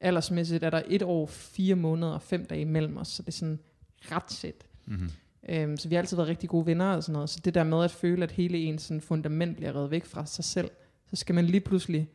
aldersmæssigt 0.00 0.64
er 0.64 0.70
der 0.70 0.82
et 0.86 1.02
år, 1.02 1.26
fire 1.26 1.74
måneder 1.74 2.12
og 2.12 2.22
fem 2.22 2.46
dage 2.46 2.60
imellem 2.60 2.96
os, 2.96 3.08
så 3.08 3.22
det 3.22 3.28
er 3.28 3.32
sådan 3.32 3.58
ret 4.00 4.24
tæt. 4.24 4.66
Mm-hmm. 4.86 5.10
Øhm, 5.48 5.76
så 5.76 5.88
vi 5.88 5.94
har 5.94 6.02
altid 6.02 6.16
været 6.16 6.28
rigtig 6.28 6.48
gode 6.48 6.66
venner 6.66 6.92
og 6.92 7.02
sådan 7.02 7.12
noget. 7.12 7.30
Så 7.30 7.40
det 7.44 7.54
der 7.54 7.64
med 7.64 7.84
at 7.84 7.90
føle, 7.90 8.22
at 8.22 8.30
hele 8.30 8.58
ens 8.58 8.82
sådan 8.82 9.00
fundament 9.00 9.56
bliver 9.56 9.76
reddet 9.76 9.90
væk 9.90 10.04
fra 10.04 10.26
sig 10.26 10.44
selv, 10.44 10.70
så 11.10 11.16
skal 11.16 11.34
man 11.34 11.44
lige 11.44 11.60
pludselig 11.60 12.08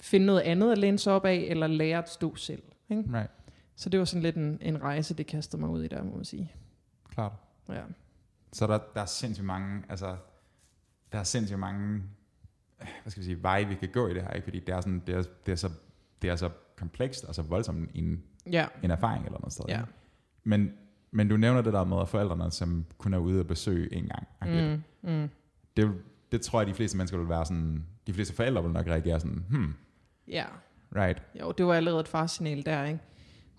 finde 0.00 0.26
noget 0.26 0.40
andet 0.40 0.72
at 0.72 0.78
læne 0.78 0.98
sig 0.98 1.12
op 1.12 1.24
af, 1.24 1.46
eller 1.48 1.66
lære 1.66 1.98
at 1.98 2.10
stå 2.10 2.36
selv. 2.36 2.62
Ikke? 2.90 3.02
Right. 3.12 3.30
Så 3.76 3.88
det 3.88 3.98
var 3.98 4.04
sådan 4.04 4.22
lidt 4.22 4.36
en, 4.36 4.58
en 4.62 4.82
rejse, 4.82 5.14
det 5.14 5.26
kastede 5.26 5.62
mig 5.62 5.70
ud 5.70 5.82
i 5.82 5.88
der, 5.88 6.02
må 6.04 6.16
man 6.16 6.24
sige. 6.24 6.52
Klart. 7.10 7.32
Ja. 7.68 7.82
Så 8.54 8.66
der, 8.66 8.78
der 8.94 9.00
er 9.00 9.06
sindssygt 9.06 9.46
mange, 9.46 9.82
altså, 9.88 10.16
der 11.12 11.18
er 11.18 11.22
sindssygt 11.22 11.58
mange, 11.60 12.02
øh, 12.80 12.88
hvad 13.02 13.10
skal 13.10 13.20
vi 13.20 13.24
sige, 13.24 13.42
veje, 13.42 13.64
vi 13.68 13.74
kan 13.74 13.88
gå 13.92 14.08
i 14.08 14.14
det 14.14 14.22
her, 14.22 14.30
ikke? 14.30 14.44
fordi 14.44 14.60
det 14.60 14.74
er, 14.74 14.80
sådan, 14.80 15.02
det 15.06 15.14
er, 15.14 15.22
det 15.46 15.52
er, 15.52 15.56
så, 15.56 15.70
det 16.22 16.30
er 16.30 16.36
så 16.36 16.50
komplekst 16.76 17.24
og 17.24 17.34
så 17.34 17.42
voldsomt 17.42 17.90
en, 17.94 18.22
Ja, 18.50 18.66
en 18.82 18.90
erfaring 18.90 19.24
eller 19.26 19.38
noget 19.38 19.52
sted. 19.52 19.64
ja. 19.68 19.82
Men, 20.44 20.72
men 21.10 21.28
du 21.28 21.36
nævner 21.36 21.62
det 21.62 21.72
der 21.72 21.84
med 21.84 22.06
forældrene, 22.06 22.50
som 22.50 22.86
kun 22.98 23.14
er 23.14 23.18
ude 23.18 23.40
og 23.40 23.46
besøge 23.46 23.94
en 23.94 24.08
gang. 24.08 24.26
Mm. 24.42 24.82
Mm, 25.10 25.12
mm. 25.14 25.28
Det, 25.76 25.94
det 26.32 26.40
tror 26.42 26.60
jeg, 26.60 26.66
de 26.66 26.74
fleste 26.74 26.96
mennesker 26.96 27.18
vil 27.18 27.28
være 27.28 27.44
sådan, 27.46 27.86
de 28.06 28.14
fleste 28.14 28.34
forældre 28.34 28.62
vil 28.62 28.72
nok 28.72 28.86
reagere 28.86 29.20
sådan, 29.20 29.44
hmm, 29.50 29.74
Ja, 30.28 30.44
right, 30.96 31.22
jo, 31.40 31.52
det 31.52 31.66
var 31.66 31.74
allerede 31.74 32.00
et 32.00 32.08
farsignal 32.08 32.66
der, 32.66 32.84
ikke? 32.84 33.00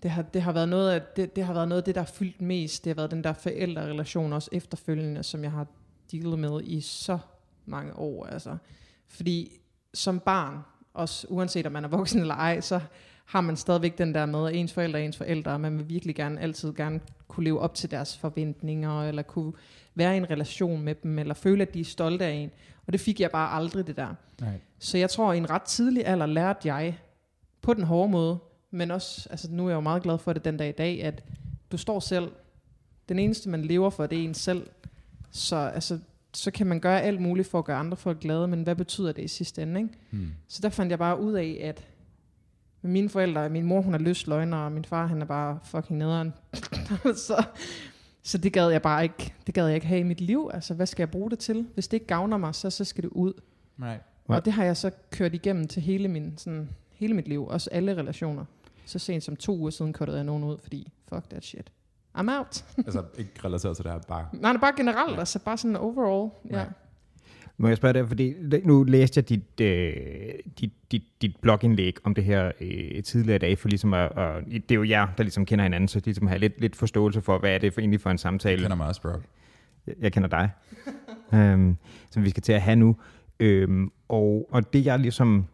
Det 0.02 0.10
har, 0.10 0.22
det 0.22 0.42
har 0.42 0.52
været 0.52 0.68
noget 0.68 0.90
af 0.90 1.02
det, 1.16 1.36
det 1.36 1.44
har 1.44 1.54
været 1.54 1.68
noget 1.68 1.82
af 1.82 1.84
det, 1.84 1.94
der 1.94 2.00
har 2.00 2.06
fyldt 2.14 2.40
mest. 2.40 2.84
Det 2.84 2.90
har 2.90 2.94
været 2.94 3.10
den 3.10 3.24
der 3.24 3.32
forældrerelation 3.32 4.32
også 4.32 4.48
efterfølgende, 4.52 5.22
som 5.22 5.42
jeg 5.42 5.52
har 5.52 5.66
dealet 6.12 6.38
med 6.38 6.60
i 6.64 6.80
så 6.80 7.18
mange 7.66 7.96
år. 7.96 8.26
Altså. 8.26 8.56
Fordi 9.08 9.60
som 9.94 10.20
barn, 10.20 10.58
også 10.94 11.26
uanset 11.30 11.66
om 11.66 11.72
man 11.72 11.84
er 11.84 11.88
voksen 11.88 12.20
eller 12.20 12.34
ej, 12.34 12.60
så 12.60 12.80
har 13.24 13.40
man 13.40 13.56
stadigvæk 13.56 13.98
den 13.98 14.14
der 14.14 14.26
med, 14.26 14.48
at 14.48 14.54
ens 14.54 14.72
forældre 14.72 15.00
er 15.00 15.04
ens 15.04 15.16
forældre, 15.16 15.52
og 15.52 15.60
man 15.60 15.78
vil 15.78 15.88
virkelig 15.88 16.14
gerne 16.14 16.40
altid 16.40 16.74
gerne 16.74 17.00
kunne 17.28 17.44
leve 17.44 17.60
op 17.60 17.74
til 17.74 17.90
deres 17.90 18.18
forventninger, 18.18 19.02
eller 19.08 19.22
kunne 19.22 19.52
være 19.94 20.14
i 20.14 20.16
en 20.16 20.30
relation 20.30 20.82
med 20.82 20.94
dem, 20.94 21.18
eller 21.18 21.34
føle, 21.34 21.62
at 21.62 21.74
de 21.74 21.80
er 21.80 21.84
stolte 21.84 22.24
af 22.24 22.30
en. 22.30 22.50
Og 22.86 22.92
det 22.92 23.00
fik 23.00 23.20
jeg 23.20 23.30
bare 23.30 23.52
aldrig, 23.56 23.86
det 23.86 23.96
der. 23.96 24.14
right. 24.42 24.62
Så 24.78 24.98
jeg 24.98 25.10
tror, 25.10 25.30
at 25.30 25.34
i 25.34 25.38
en 25.38 25.50
ret 25.50 25.62
tidlig 25.62 26.06
alder 26.06 26.26
lærte 26.26 26.74
jeg 26.74 26.98
på 27.62 27.74
den 27.74 27.84
hårde 27.84 28.10
måde, 28.10 28.38
men 28.76 28.90
også, 28.90 29.28
altså 29.30 29.48
nu 29.50 29.64
er 29.64 29.68
jeg 29.68 29.76
jo 29.76 29.80
meget 29.80 30.02
glad 30.02 30.18
for 30.18 30.32
det 30.32 30.44
den 30.44 30.56
dag 30.56 30.68
i 30.68 30.72
dag, 30.72 31.02
at 31.02 31.24
du 31.72 31.76
står 31.76 32.00
selv. 32.00 32.32
Den 33.08 33.18
eneste, 33.18 33.48
man 33.48 33.62
lever 33.62 33.90
for, 33.90 34.06
det 34.06 34.18
er 34.18 34.24
en 34.24 34.34
selv. 34.34 34.66
Så, 35.30 35.56
altså, 35.56 35.98
så 36.32 36.50
kan 36.50 36.66
man 36.66 36.80
gøre 36.80 37.02
alt 37.02 37.20
muligt 37.20 37.48
for 37.48 37.58
at 37.58 37.64
gøre 37.64 37.76
andre 37.76 37.96
folk 37.96 38.20
glade, 38.20 38.48
men 38.48 38.62
hvad 38.62 38.74
betyder 38.74 39.12
det 39.12 39.22
i 39.22 39.28
sidste 39.28 39.62
ende? 39.62 39.80
Ikke? 39.80 39.94
Hmm. 40.10 40.30
Så 40.48 40.62
der 40.62 40.68
fandt 40.68 40.90
jeg 40.90 40.98
bare 40.98 41.20
ud 41.20 41.32
af, 41.32 41.58
at 41.62 41.86
mine 42.82 43.08
forældre, 43.08 43.48
min 43.48 43.64
mor 43.64 43.80
hun 43.80 43.94
er 43.94 43.98
løst 43.98 44.26
løgner, 44.26 44.56
og 44.56 44.72
min 44.72 44.84
far 44.84 45.06
han 45.06 45.22
er 45.22 45.26
bare 45.26 45.58
fucking 45.64 45.98
nederen. 45.98 46.34
så, 47.26 47.44
så 48.22 48.38
det 48.38 48.52
gad 48.52 48.70
jeg 48.70 48.82
bare 48.82 49.02
ikke, 49.02 49.34
det 49.46 49.54
gad 49.54 49.66
jeg 49.66 49.74
ikke 49.74 49.86
have 49.86 50.00
i 50.00 50.02
mit 50.02 50.20
liv. 50.20 50.50
Altså, 50.54 50.74
hvad 50.74 50.86
skal 50.86 51.02
jeg 51.02 51.10
bruge 51.10 51.30
det 51.30 51.38
til? 51.38 51.66
Hvis 51.74 51.88
det 51.88 51.96
ikke 51.96 52.06
gavner 52.06 52.36
mig, 52.36 52.54
så, 52.54 52.70
så 52.70 52.84
skal 52.84 53.04
det 53.04 53.10
ud. 53.10 53.32
Right. 53.82 54.02
Og 54.26 54.44
det 54.44 54.52
har 54.52 54.64
jeg 54.64 54.76
så 54.76 54.90
kørt 55.10 55.34
igennem 55.34 55.68
til 55.68 55.82
hele, 55.82 56.08
min, 56.08 56.34
sådan, 56.36 56.68
hele 56.90 57.14
mit 57.14 57.28
liv, 57.28 57.46
også 57.46 57.70
alle 57.72 57.96
relationer. 57.96 58.44
Så 58.86 58.98
sent 58.98 59.22
som 59.22 59.36
to 59.36 59.56
uger 59.58 59.70
siden 59.70 59.92
kuttede 59.92 60.16
jeg 60.18 60.24
nogen 60.24 60.44
ud, 60.44 60.56
fordi 60.62 60.92
fuck 61.08 61.28
that 61.30 61.44
shit. 61.44 61.70
I'm 62.18 62.38
out. 62.38 62.64
altså 62.86 63.02
ikke 63.18 63.30
relateret 63.44 63.76
til 63.76 63.84
det 63.84 63.92
her, 63.92 63.98
bare, 64.08 64.26
Nej, 64.32 64.52
det 64.52 64.56
er 64.56 64.60
bare 64.60 64.72
generelt, 64.76 65.12
Ja. 65.14 65.18
altså 65.18 65.38
bare 65.38 65.56
sådan 65.58 65.76
overall. 65.76 66.30
Ja. 66.50 66.60
Right. 66.60 66.70
Må 67.58 67.68
jeg 67.68 67.76
spørge 67.76 67.94
dig, 67.94 68.08
fordi 68.08 68.34
nu 68.64 68.82
læste 68.84 69.18
jeg 69.18 69.28
dit, 69.28 69.60
øh, 69.60 69.94
dit, 70.60 70.72
dit, 70.92 71.02
dit 71.22 71.36
blogindlæg 71.40 71.96
om 72.04 72.14
det 72.14 72.24
her 72.24 72.52
øh, 72.60 73.02
tidligere 73.02 73.36
i 73.36 73.38
dag, 73.38 73.58
for 73.58 73.68
ligesom 73.68 73.94
at, 73.94 74.18
at, 74.18 74.44
det 74.46 74.70
er 74.70 74.74
jo 74.74 74.84
jer, 74.84 75.06
der 75.16 75.22
ligesom 75.22 75.46
kender 75.46 75.62
hinanden, 75.62 75.88
så 75.88 76.00
ligesom 76.04 76.26
have 76.26 76.38
lidt, 76.38 76.60
lidt 76.60 76.76
forståelse 76.76 77.20
for, 77.22 77.38
hvad 77.38 77.50
er 77.54 77.58
det 77.58 77.72
for, 77.74 77.80
egentlig 77.80 78.00
for 78.00 78.10
en 78.10 78.18
samtale. 78.18 78.62
kender 78.62 78.76
mig 78.76 78.86
også, 78.86 79.02
bro. 79.02 79.08
Jeg, 79.86 79.94
jeg 80.00 80.12
kender 80.12 80.28
dig, 80.28 80.50
øhm, 81.40 81.76
som 82.10 82.24
vi 82.24 82.30
skal 82.30 82.42
til 82.42 82.52
at 82.52 82.62
have 82.62 82.76
nu. 82.76 82.96
Øhm, 83.40 83.90
og, 84.08 84.48
og 84.50 84.72
det 84.72 84.84
jeg 84.86 84.98
ligesom 84.98 85.46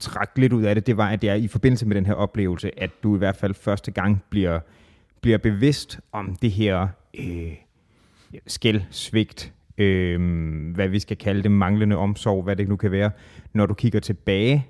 trak 0.00 0.30
lidt 0.36 0.52
ud 0.52 0.62
af 0.62 0.74
det, 0.74 0.86
det 0.86 0.96
var, 0.96 1.08
at 1.08 1.22
det 1.22 1.30
er 1.30 1.34
i 1.34 1.48
forbindelse 1.48 1.86
med 1.86 1.96
den 1.96 2.06
her 2.06 2.14
oplevelse, 2.14 2.82
at 2.82 2.90
du 3.02 3.14
i 3.14 3.18
hvert 3.18 3.36
fald 3.36 3.54
første 3.54 3.90
gang 3.90 4.22
bliver, 4.30 4.60
bliver 5.20 5.38
bevidst 5.38 6.00
om 6.12 6.36
det 6.42 6.50
her 6.50 6.88
øh, 7.18 7.52
skæld, 8.46 8.82
svigt, 8.90 9.52
øh, 9.78 10.20
hvad 10.74 10.88
vi 10.88 10.98
skal 10.98 11.16
kalde 11.16 11.42
det, 11.42 11.50
manglende 11.50 11.96
omsorg, 11.96 12.42
hvad 12.42 12.56
det 12.56 12.68
nu 12.68 12.76
kan 12.76 12.90
være, 12.90 13.10
når 13.52 13.66
du 13.66 13.74
kigger 13.74 14.00
tilbage 14.00 14.66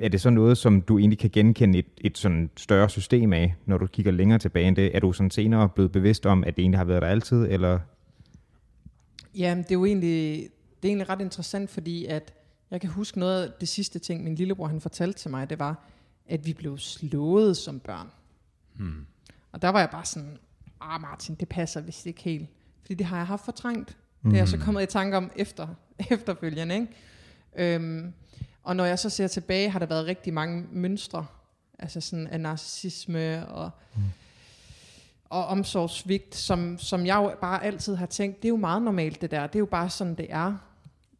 er 0.00 0.08
det 0.08 0.20
så 0.20 0.30
noget, 0.30 0.58
som 0.58 0.82
du 0.82 0.98
egentlig 0.98 1.18
kan 1.18 1.30
genkende 1.30 1.78
et, 1.78 1.86
et 2.00 2.18
sådan 2.18 2.50
større 2.56 2.88
system 2.88 3.32
af, 3.32 3.54
når 3.66 3.78
du 3.78 3.86
kigger 3.86 4.12
længere 4.12 4.38
tilbage 4.38 4.68
end 4.68 4.76
det? 4.76 4.96
Er 4.96 5.00
du 5.00 5.12
sådan 5.12 5.30
senere 5.30 5.68
blevet 5.68 5.92
bevidst 5.92 6.26
om, 6.26 6.44
at 6.44 6.56
det 6.56 6.62
egentlig 6.62 6.78
har 6.78 6.84
været 6.84 7.02
der 7.02 7.08
altid, 7.08 7.46
eller? 7.50 7.78
Ja, 9.38 9.54
det 9.58 9.70
er 9.70 9.74
jo 9.74 9.84
egentlig, 9.84 10.48
det 10.82 10.88
er 10.88 10.88
egentlig 10.88 11.08
ret 11.08 11.20
interessant, 11.20 11.70
fordi 11.70 12.06
at 12.06 12.34
jeg 12.70 12.80
kan 12.80 12.90
huske 12.90 13.18
noget 13.18 13.44
af 13.44 13.52
det 13.60 13.68
sidste 13.68 13.98
ting, 13.98 14.24
min 14.24 14.34
lillebror 14.34 14.66
han 14.66 14.80
fortalte 14.80 15.18
til 15.18 15.30
mig, 15.30 15.50
det 15.50 15.58
var, 15.58 15.84
at 16.26 16.46
vi 16.46 16.52
blev 16.52 16.78
slået 16.78 17.56
som 17.56 17.80
børn. 17.80 18.10
Hmm. 18.76 19.06
Og 19.52 19.62
der 19.62 19.68
var 19.68 19.80
jeg 19.80 19.90
bare 19.90 20.04
sådan, 20.04 20.38
ah 20.80 21.00
Martin, 21.00 21.34
det 21.34 21.48
passer 21.48 21.80
vist 21.80 22.06
ikke 22.06 22.22
helt. 22.22 22.48
Fordi 22.80 22.94
det 22.94 23.06
har 23.06 23.16
jeg 23.16 23.26
haft 23.26 23.44
fortrængt. 23.44 23.96
Det 24.24 24.32
er 24.32 24.36
jeg 24.36 24.48
så 24.48 24.58
kommet 24.58 24.82
i 24.82 24.86
tanke 24.86 25.16
om 25.16 25.30
efter, 25.36 25.68
efterfølgende. 26.10 26.74
Ikke? 26.74 27.74
Øhm, 27.74 28.12
og 28.62 28.76
når 28.76 28.84
jeg 28.84 28.98
så 28.98 29.10
ser 29.10 29.26
tilbage, 29.26 29.70
har 29.70 29.78
der 29.78 29.86
været 29.86 30.06
rigtig 30.06 30.34
mange 30.34 30.66
mønstre. 30.72 31.26
Altså 31.78 32.00
sådan 32.00 32.26
af 32.26 32.40
narcissisme 32.40 33.48
og, 33.48 33.70
mm. 33.94 34.02
og 35.24 35.46
omsorgsvigt, 35.46 36.34
som, 36.34 36.78
som 36.78 37.06
jeg 37.06 37.16
jo 37.16 37.34
bare 37.40 37.64
altid 37.64 37.94
har 37.94 38.06
tænkt, 38.06 38.36
det 38.36 38.44
er 38.44 38.50
jo 38.50 38.56
meget 38.56 38.82
normalt 38.82 39.20
det 39.20 39.30
der. 39.30 39.46
Det 39.46 39.54
er 39.54 39.58
jo 39.58 39.66
bare 39.66 39.90
sådan, 39.90 40.14
det 40.14 40.26
er. 40.30 40.56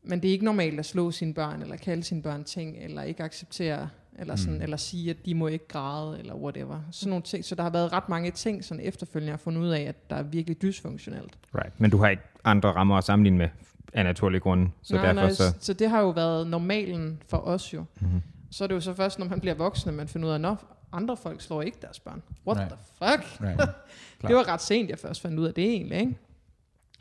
Men 0.02 0.22
det 0.22 0.28
er 0.28 0.32
ikke 0.32 0.44
normalt 0.44 0.78
at 0.78 0.86
slå 0.86 1.10
sine 1.10 1.34
børn, 1.34 1.62
eller 1.62 1.76
kalde 1.76 2.02
sine 2.02 2.22
børn 2.22 2.44
ting, 2.44 2.76
eller 2.76 3.02
ikke 3.02 3.22
acceptere, 3.22 3.88
eller, 4.18 4.36
sådan, 4.36 4.54
mm. 4.54 4.62
eller 4.62 4.76
sige, 4.76 5.10
at 5.10 5.16
de 5.26 5.34
må 5.34 5.46
ikke 5.46 5.68
græde, 5.68 6.18
eller 6.18 6.34
whatever. 6.34 6.80
Sådan 6.90 7.10
nogle 7.10 7.22
ting. 7.22 7.44
Så 7.44 7.54
der 7.54 7.62
har 7.62 7.70
været 7.70 7.92
ret 7.92 8.08
mange 8.08 8.30
ting, 8.30 8.64
sådan 8.64 8.84
efterfølgende, 8.84 9.30
jeg 9.30 9.32
har 9.32 9.38
fundet 9.38 9.60
ud 9.60 9.68
af, 9.68 9.80
at 9.80 10.10
der 10.10 10.16
er 10.16 10.22
virkelig 10.22 10.62
dysfunktionelt. 10.62 11.38
Right. 11.54 11.80
Men 11.80 11.90
du 11.90 11.98
har 11.98 12.08
ikke 12.08 12.22
andre 12.44 12.72
rammer 12.72 12.96
at 12.96 13.04
sammenligne 13.04 13.38
med 13.38 13.48
af 13.92 14.04
naturlige 14.04 14.40
grunde. 14.40 14.70
Så 14.82 14.94
nej, 14.94 15.04
derfor 15.04 15.20
nej, 15.20 15.32
så... 15.32 15.54
så 15.60 15.72
det 15.72 15.90
har 15.90 16.00
jo 16.00 16.10
været 16.10 16.46
normalen 16.46 17.22
for 17.28 17.36
os 17.36 17.74
jo. 17.74 17.84
Mm-hmm. 18.00 18.22
Så 18.50 18.64
er 18.64 18.68
det 18.68 18.74
jo 18.74 18.80
så 18.80 18.94
først, 18.94 19.18
når 19.18 19.26
man 19.26 19.40
bliver 19.40 19.54
voksen, 19.54 19.88
at 19.88 19.94
man 19.94 20.08
finder 20.08 20.28
ud 20.28 20.32
af, 20.32 20.50
at 20.50 20.58
andre 20.92 21.16
folk 21.16 21.40
slår 21.40 21.62
ikke 21.62 21.78
deres 21.82 22.00
børn. 22.00 22.22
What 22.46 22.58
Nej. 22.58 22.68
the 22.68 22.76
fuck? 22.76 23.40
Right. 23.40 23.60
det 24.28 24.36
var 24.36 24.48
ret 24.48 24.62
sent, 24.62 24.90
jeg 24.90 24.98
først 24.98 25.20
fandt 25.20 25.38
ud 25.38 25.46
af 25.46 25.54
det 25.54 25.64
egentlig. 25.64 26.00
Ikke? 26.00 26.16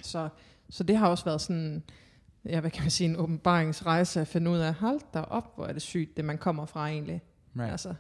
Så, 0.01 0.30
så 0.70 0.84
det 0.84 0.98
har 0.98 1.08
også 1.08 1.25
været 1.25 1.42
sådan, 1.42 1.84
ja, 2.50 2.60
hvad 2.60 2.72
kan 2.72 2.84
man 2.84 2.92
sige, 2.92 3.10
en 3.10 3.16
åbenbaringsrejse 3.16 4.22
at 4.22 4.27
finde 4.27 4.51
ud 4.51 4.58
af, 4.58 4.74
hold 4.74 5.00
da 5.13 5.20
op, 5.22 5.56
hvor 5.56 5.66
er 5.66 5.74
det 5.74 5.82
sygt, 5.82 6.18
det 6.18 6.25
man 6.25 6.38
kommer 6.38 6.66
fra 6.66 6.88
egentlig. 6.89 7.22
Right. 7.60 7.72
Altså, 7.72 7.94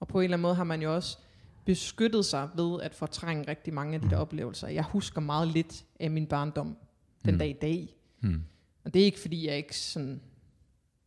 og 0.00 0.08
på 0.08 0.18
en 0.18 0.24
eller 0.24 0.36
anden 0.36 0.42
måde 0.42 0.54
har 0.54 0.64
man 0.64 0.82
jo 0.82 0.94
også 0.94 1.18
beskyttet 1.64 2.24
sig 2.24 2.48
ved 2.56 2.82
at 2.82 2.94
fortrænge 2.94 3.48
rigtig 3.48 3.74
mange 3.74 3.94
af 3.94 4.00
de 4.00 4.10
der 4.10 4.16
oplevelser. 4.16 4.68
Jeg 4.68 4.84
husker 4.84 5.20
meget 5.20 5.48
lidt 5.48 5.84
af 6.00 6.10
min 6.10 6.26
barndom 6.26 6.76
den 7.24 7.34
Mm. 7.34 7.38
dag 7.38 7.48
i 7.48 7.58
dag. 7.62 7.94
Hmm. 8.20 8.42
Og 8.84 8.94
det 8.94 9.00
er 9.02 9.04
ikke 9.06 9.20
fordi, 9.20 9.46
jeg 9.46 9.56
ikke 9.56 9.76
sådan 9.78 10.20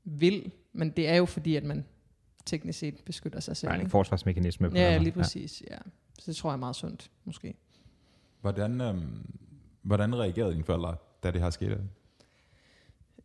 vil, 0.03 0.51
men 0.73 0.89
det 0.89 1.09
er 1.09 1.15
jo 1.15 1.25
fordi, 1.25 1.55
at 1.55 1.63
man 1.63 1.85
teknisk 2.45 2.79
set 2.79 2.95
beskytter 3.05 3.39
sig 3.39 3.57
selv. 3.57 3.67
Nej, 3.69 3.75
en 3.75 3.81
ikke? 3.81 3.89
forsvarsmekanisme. 3.91 4.69
på 4.69 4.75
Ja, 4.77 4.89
måde. 4.91 5.03
lige 5.03 5.13
præcis. 5.13 5.63
Ja. 5.71 5.77
Så 6.19 6.31
det 6.31 6.35
tror 6.35 6.49
jeg 6.49 6.53
er 6.53 6.59
meget 6.59 6.75
sundt, 6.75 7.11
måske. 7.25 7.53
Hvordan, 8.41 8.81
øhm, 8.81 9.35
hvordan 9.81 10.15
reagerede 10.19 10.53
dine 10.53 10.63
forældre, 10.63 10.95
da 11.23 11.31
det 11.31 11.41
her 11.41 11.49
skete? 11.49 11.79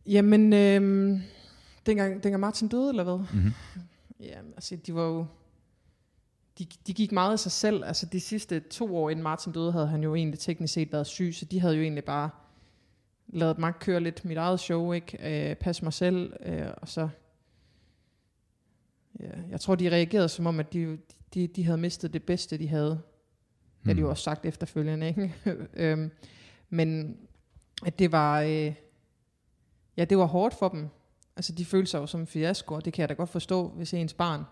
Jamen, 0.05 0.53
øhm, 0.53 1.21
dengang, 1.85 2.23
dengang 2.23 2.39
Martin 2.39 2.67
døde, 2.67 2.89
eller 2.89 3.03
hvad? 3.03 3.17
Mm-hmm. 3.17 3.51
Ja, 4.19 4.39
altså, 4.55 4.75
de 4.75 4.95
var 4.95 5.03
jo... 5.03 5.25
De, 6.59 6.67
de 6.87 6.93
gik 6.93 7.11
meget 7.11 7.31
af 7.31 7.39
sig 7.39 7.51
selv. 7.51 7.83
Altså, 7.85 8.05
de 8.05 8.19
sidste 8.19 8.59
to 8.59 8.97
år 8.97 9.09
inden 9.09 9.23
Martin 9.23 9.53
døde, 9.53 9.71
havde 9.71 9.87
han 9.87 10.03
jo 10.03 10.15
egentlig 10.15 10.39
teknisk 10.39 10.73
set 10.73 10.91
været 10.91 11.07
syg, 11.07 11.31
så 11.33 11.45
de 11.45 11.59
havde 11.59 11.75
jo 11.75 11.81
egentlig 11.81 12.03
bare 12.03 12.29
lavet 13.27 13.57
mig 13.57 13.73
køre 13.79 13.99
lidt 13.99 14.25
mit 14.25 14.37
eget 14.37 14.59
show, 14.59 14.91
ikke? 14.91 15.49
Øh, 15.49 15.55
passe 15.55 15.83
mig 15.83 15.93
selv, 15.93 16.33
øh, 16.45 16.67
og 16.77 16.87
så... 16.87 17.09
Ja, 19.19 19.29
jeg 19.49 19.61
tror, 19.61 19.75
de 19.75 19.89
reagerede 19.89 20.29
som 20.29 20.47
om, 20.47 20.59
at 20.59 20.73
de, 20.73 20.97
de, 21.33 21.47
de 21.47 21.65
havde 21.65 21.77
mistet 21.77 22.13
det 22.13 22.23
bedste, 22.23 22.57
de 22.57 22.67
havde. 22.67 22.89
Det 23.79 23.87
har 23.87 23.93
de 23.93 24.01
jo 24.01 24.09
også 24.09 24.23
sagt 24.23 24.45
efterfølgende, 24.45 25.07
ikke? 25.07 25.35
øhm, 25.73 26.11
men 26.69 27.17
at 27.85 27.99
det 27.99 28.11
var... 28.11 28.41
Øh, 28.41 28.73
ja, 29.97 30.05
det 30.05 30.17
var 30.17 30.25
hårdt 30.25 30.53
for 30.53 30.69
dem. 30.69 30.89
Altså, 31.35 31.53
de 31.53 31.65
følte 31.65 31.91
sig 31.91 31.99
jo 31.99 32.05
som 32.05 32.19
en 32.19 32.27
fiasko, 32.27 32.75
og 32.75 32.85
det 32.85 32.93
kan 32.93 33.01
jeg 33.01 33.09
da 33.09 33.13
godt 33.13 33.29
forstå, 33.29 33.67
hvis 33.67 33.93
ens 33.93 34.13
barn 34.13 34.43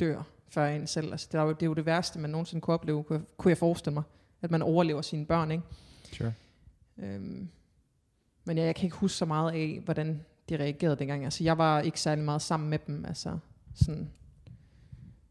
dør 0.00 0.22
før 0.48 0.66
en 0.66 0.86
selv. 0.86 1.10
Altså, 1.12 1.28
det, 1.32 1.38
er 1.38 1.42
jo, 1.42 1.48
det 1.52 1.62
er 1.62 1.66
jo 1.66 1.74
det 1.74 1.86
værste, 1.86 2.18
man 2.18 2.30
nogensinde 2.30 2.60
kunne 2.60 2.74
opleve, 2.74 3.04
kunne, 3.04 3.24
kunne 3.36 3.50
jeg 3.50 3.58
forestille 3.58 3.94
mig. 3.94 4.02
At 4.42 4.50
man 4.50 4.62
overlever 4.62 5.02
sine 5.02 5.26
børn, 5.26 5.50
ikke? 5.50 5.64
Sure. 6.12 6.32
Øhm, 6.98 7.48
men 8.44 8.58
ja, 8.58 8.64
jeg 8.64 8.74
kan 8.74 8.84
ikke 8.84 8.96
huske 8.96 9.16
så 9.16 9.24
meget 9.24 9.52
af, 9.52 9.80
hvordan 9.84 10.24
de 10.48 10.56
reagerede 10.56 10.96
dengang. 10.96 11.24
Altså, 11.24 11.44
jeg 11.44 11.58
var 11.58 11.80
ikke 11.80 12.00
særlig 12.00 12.24
meget 12.24 12.42
sammen 12.42 12.70
med 12.70 12.78
dem. 12.86 13.04
Altså, 13.04 13.38
sådan, 13.74 14.10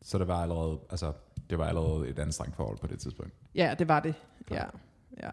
Så 0.01 0.17
det 0.17 0.27
var 0.27 0.41
allerede, 0.41 0.79
altså, 0.89 1.13
det 1.49 1.57
var 1.57 1.65
allerede 1.65 2.09
et 2.09 2.19
anstrengt 2.19 2.55
forhold 2.55 2.77
på 2.77 2.87
det 2.87 2.99
tidspunkt. 2.99 3.33
ja, 3.55 3.75
det 3.79 3.87
var 3.87 3.99
det. 3.99 4.15
Ja, 4.51 4.55
Klart. 4.55 4.75
ja, 5.23 5.29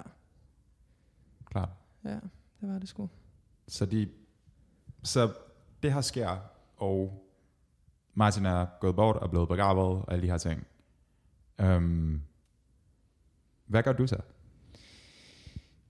Klart. 1.44 1.68
ja, 2.04 2.10
det 2.60 2.68
var 2.72 2.78
det 2.78 2.88
sgu. 2.88 3.08
Så, 3.68 3.86
de, 3.86 4.08
så 5.02 5.32
det 5.82 5.92
her 5.92 6.00
sker, 6.00 6.36
og 6.76 7.24
Martin 8.14 8.46
er 8.46 8.66
gået 8.80 8.96
bort 8.96 9.16
og 9.16 9.30
blevet 9.30 9.48
begravet, 9.48 10.02
og 10.02 10.12
alle 10.12 10.22
de 10.22 10.30
her 10.30 10.38
ting. 10.38 10.66
Um, 11.62 12.22
hvad 13.66 13.82
gør 13.82 13.92
du 13.92 14.06
så? 14.06 14.16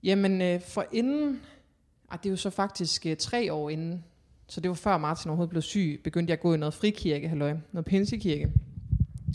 Jamen, 0.03 0.41
øh, 0.41 0.61
for 0.61 0.85
inden, 0.91 1.41
ah, 2.09 2.19
det 2.23 2.25
er 2.25 2.29
jo 2.29 2.37
så 2.37 2.49
faktisk 2.49 3.05
øh, 3.05 3.17
tre 3.17 3.53
år 3.53 3.69
inden, 3.69 4.05
så 4.47 4.61
det 4.61 4.69
var 4.69 4.75
før 4.75 4.97
Martin 4.97 5.29
overhovedet 5.29 5.49
blev 5.49 5.61
syg, 5.61 6.01
begyndte 6.03 6.31
jeg 6.31 6.37
at 6.37 6.43
gå 6.43 6.53
i 6.53 6.57
noget 6.57 6.73
frikirke, 6.73 7.29
halløj, 7.29 7.57
noget 7.71 7.85
pinsekirke, 7.85 8.51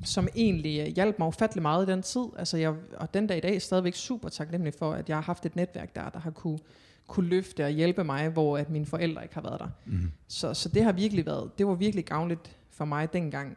som 0.04 0.28
egentlig 0.35 0.80
øh, 0.80 0.87
hjalp 0.87 1.18
mig 1.18 1.28
ufattelig 1.28 1.62
meget 1.62 1.88
i 1.88 1.90
den 1.90 2.02
tid. 2.02 2.24
Altså 2.37 2.57
jeg, 2.57 2.74
og 2.96 3.14
den 3.14 3.26
dag 3.26 3.37
i 3.37 3.40
dag 3.40 3.48
er 3.48 3.54
jeg 3.54 3.62
stadigvæk 3.62 3.94
super 3.94 4.28
taknemmelig 4.28 4.74
for, 4.78 4.92
at 4.92 5.09
jeg 5.09 5.16
har 5.16 5.22
haft 5.22 5.46
et 5.46 5.57
netværk 5.57 5.94
der, 5.94 6.09
der 6.09 6.18
har 6.18 6.30
kunne, 6.30 6.59
kunne 7.06 7.28
løfte 7.28 7.64
og 7.64 7.70
hjælpe 7.70 8.04
mig, 8.04 8.28
hvor 8.28 8.58
at 8.58 8.70
mine 8.70 8.86
forældre 8.86 9.22
ikke 9.22 9.34
har 9.34 9.42
været 9.42 9.60
der. 9.60 9.68
Mm. 9.86 10.10
Så, 10.28 10.54
så 10.54 10.68
det 10.68 10.84
har 10.84 10.92
virkelig 10.92 11.26
været, 11.26 11.58
det 11.58 11.66
var 11.66 11.74
virkelig 11.74 12.04
gavnligt 12.04 12.56
for 12.70 12.84
mig 12.84 13.12
dengang. 13.12 13.56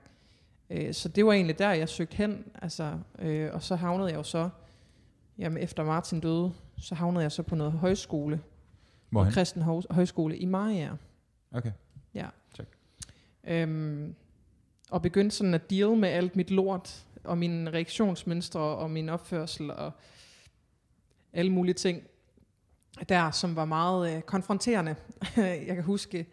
Øh, 0.69 0.93
så 0.93 1.09
det 1.09 1.25
var 1.25 1.33
egentlig 1.33 1.59
der, 1.59 1.71
jeg 1.71 1.89
søgte 1.89 2.17
hen, 2.17 2.45
altså, 2.61 2.97
øh, 3.19 3.49
og 3.53 3.63
så 3.63 3.75
havnede 3.75 4.09
jeg 4.09 4.17
jo 4.17 4.23
så, 4.23 4.49
jamen 5.37 5.63
efter 5.63 5.83
Martin 5.83 6.19
døde, 6.19 6.53
så 6.77 6.95
havnede 6.95 7.23
jeg 7.23 7.31
så 7.31 7.43
på 7.43 7.55
noget 7.55 7.73
højskole, 7.73 8.41
Hvorhen? 9.09 9.31
på 9.31 9.33
Kristen 9.33 9.61
Høj- 9.61 9.81
Højskole 9.91 10.37
i 10.37 10.45
Maja. 10.45 10.89
Okay. 11.51 11.71
Ja. 12.13 12.27
Check. 12.55 12.69
Øhm, 13.43 14.15
og 14.91 15.01
begyndte 15.01 15.35
sådan 15.35 15.53
at 15.53 15.69
deal 15.69 15.89
med 15.97 16.09
alt 16.09 16.35
mit 16.35 16.51
lort, 16.51 17.05
og 17.23 17.37
mine 17.37 17.71
reaktionsmønstre, 17.71 18.59
og 18.59 18.91
min 18.91 19.09
opførsel, 19.09 19.71
og 19.71 19.91
alle 21.33 21.51
mulige 21.51 21.73
ting 21.73 22.03
der, 23.09 23.31
som 23.31 23.55
var 23.55 23.65
meget 23.65 24.15
øh, 24.15 24.21
konfronterende. 24.21 24.95
jeg 25.67 25.75
kan 25.75 25.83
huske, 25.83 26.27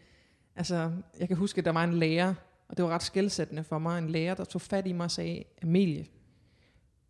altså, 0.57 0.93
jeg 1.21 1.29
kan 1.29 1.37
huske, 1.37 1.59
at 1.59 1.65
der 1.65 1.73
var 1.73 1.85
en 1.85 1.95
lærer, 1.95 2.35
og 2.69 2.77
det 2.77 2.85
var 2.85 2.91
ret 2.91 3.03
skældsættende 3.03 3.65
for 3.65 3.79
mig, 3.79 3.99
en 3.99 4.11
lærer, 4.11 4.35
der 4.35 4.45
tog 4.45 4.61
fat 4.61 4.87
i 4.87 4.93
mig 4.93 5.05
og 5.05 5.11
sagde, 5.11 5.45
Emilie, 5.63 6.07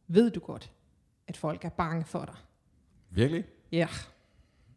ved 0.09 0.31
du 0.31 0.41
godt, 0.41 0.73
at 1.29 1.37
folk 1.37 1.65
er 1.65 1.69
bange 1.69 2.05
for 2.05 2.25
dig? 2.25 2.35
Virkelig? 3.11 3.45
Ja, 3.73 3.89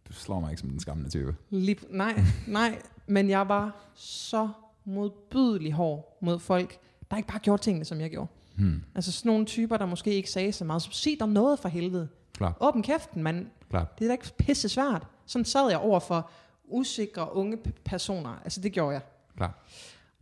Du 0.07 0.13
slår 0.13 0.39
mig 0.39 0.51
ikke 0.51 0.59
som 0.59 0.69
den 0.69 0.79
skammende 0.79 1.09
type. 1.09 1.35
Lige, 1.49 1.77
nej, 1.89 2.21
nej, 2.47 2.81
men 3.07 3.29
jeg 3.29 3.49
var 3.49 3.91
så 3.95 4.49
modbydelig 4.85 5.73
hård 5.73 6.17
mod 6.21 6.39
folk, 6.39 6.77
der 7.11 7.17
ikke 7.17 7.27
bare 7.27 7.39
gjorde 7.39 7.61
tingene, 7.61 7.85
som 7.85 8.01
jeg 8.01 8.09
gjorde. 8.09 8.27
Hmm. 8.57 8.83
Altså 8.95 9.11
sådan 9.11 9.29
nogle 9.29 9.45
typer, 9.45 9.77
der 9.77 9.85
måske 9.85 10.13
ikke 10.13 10.31
sagde 10.31 10.51
så 10.51 10.65
meget. 10.65 10.81
Så 10.81 10.89
sig 10.91 11.15
dig 11.19 11.27
noget 11.27 11.59
for 11.59 11.69
helvede. 11.69 12.07
Klar, 12.33 12.57
Åben 12.59 12.83
kæften, 12.83 13.23
mand. 13.23 13.47
Klar. 13.69 13.93
Det 13.99 14.05
er 14.05 14.07
da 14.09 14.13
ikke 14.13 14.33
pisse 14.37 14.69
svært. 14.69 15.07
Sådan 15.25 15.45
sad 15.45 15.69
jeg 15.69 15.79
over 15.79 15.99
for 15.99 16.29
usikre 16.65 17.33
unge 17.35 17.57
personer. 17.85 18.41
Altså 18.43 18.61
det 18.61 18.71
gjorde 18.71 18.93
jeg. 18.93 19.01
Klar. 19.37 19.63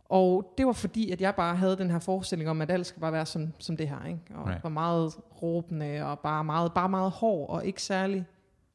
Og 0.04 0.54
det 0.58 0.66
var 0.66 0.72
fordi, 0.72 1.10
at 1.10 1.20
jeg 1.20 1.34
bare 1.34 1.56
havde 1.56 1.76
den 1.76 1.90
her 1.90 1.98
forestilling 1.98 2.50
om, 2.50 2.62
at 2.62 2.70
alt 2.70 2.86
skal 2.86 3.00
bare 3.00 3.12
være 3.12 3.26
som, 3.26 3.52
som 3.58 3.76
det 3.76 3.88
her. 3.88 4.04
Ikke? 4.04 4.20
Og 4.34 4.46
Right. 4.48 4.62
var 4.64 4.70
meget 4.70 5.12
råbende 5.42 6.02
og 6.04 6.18
bare 6.18 6.44
meget, 6.44 6.74
bare 6.74 6.88
meget 6.88 7.10
hård 7.10 7.50
og 7.50 7.66
ikke 7.66 7.82
særlig 7.82 8.26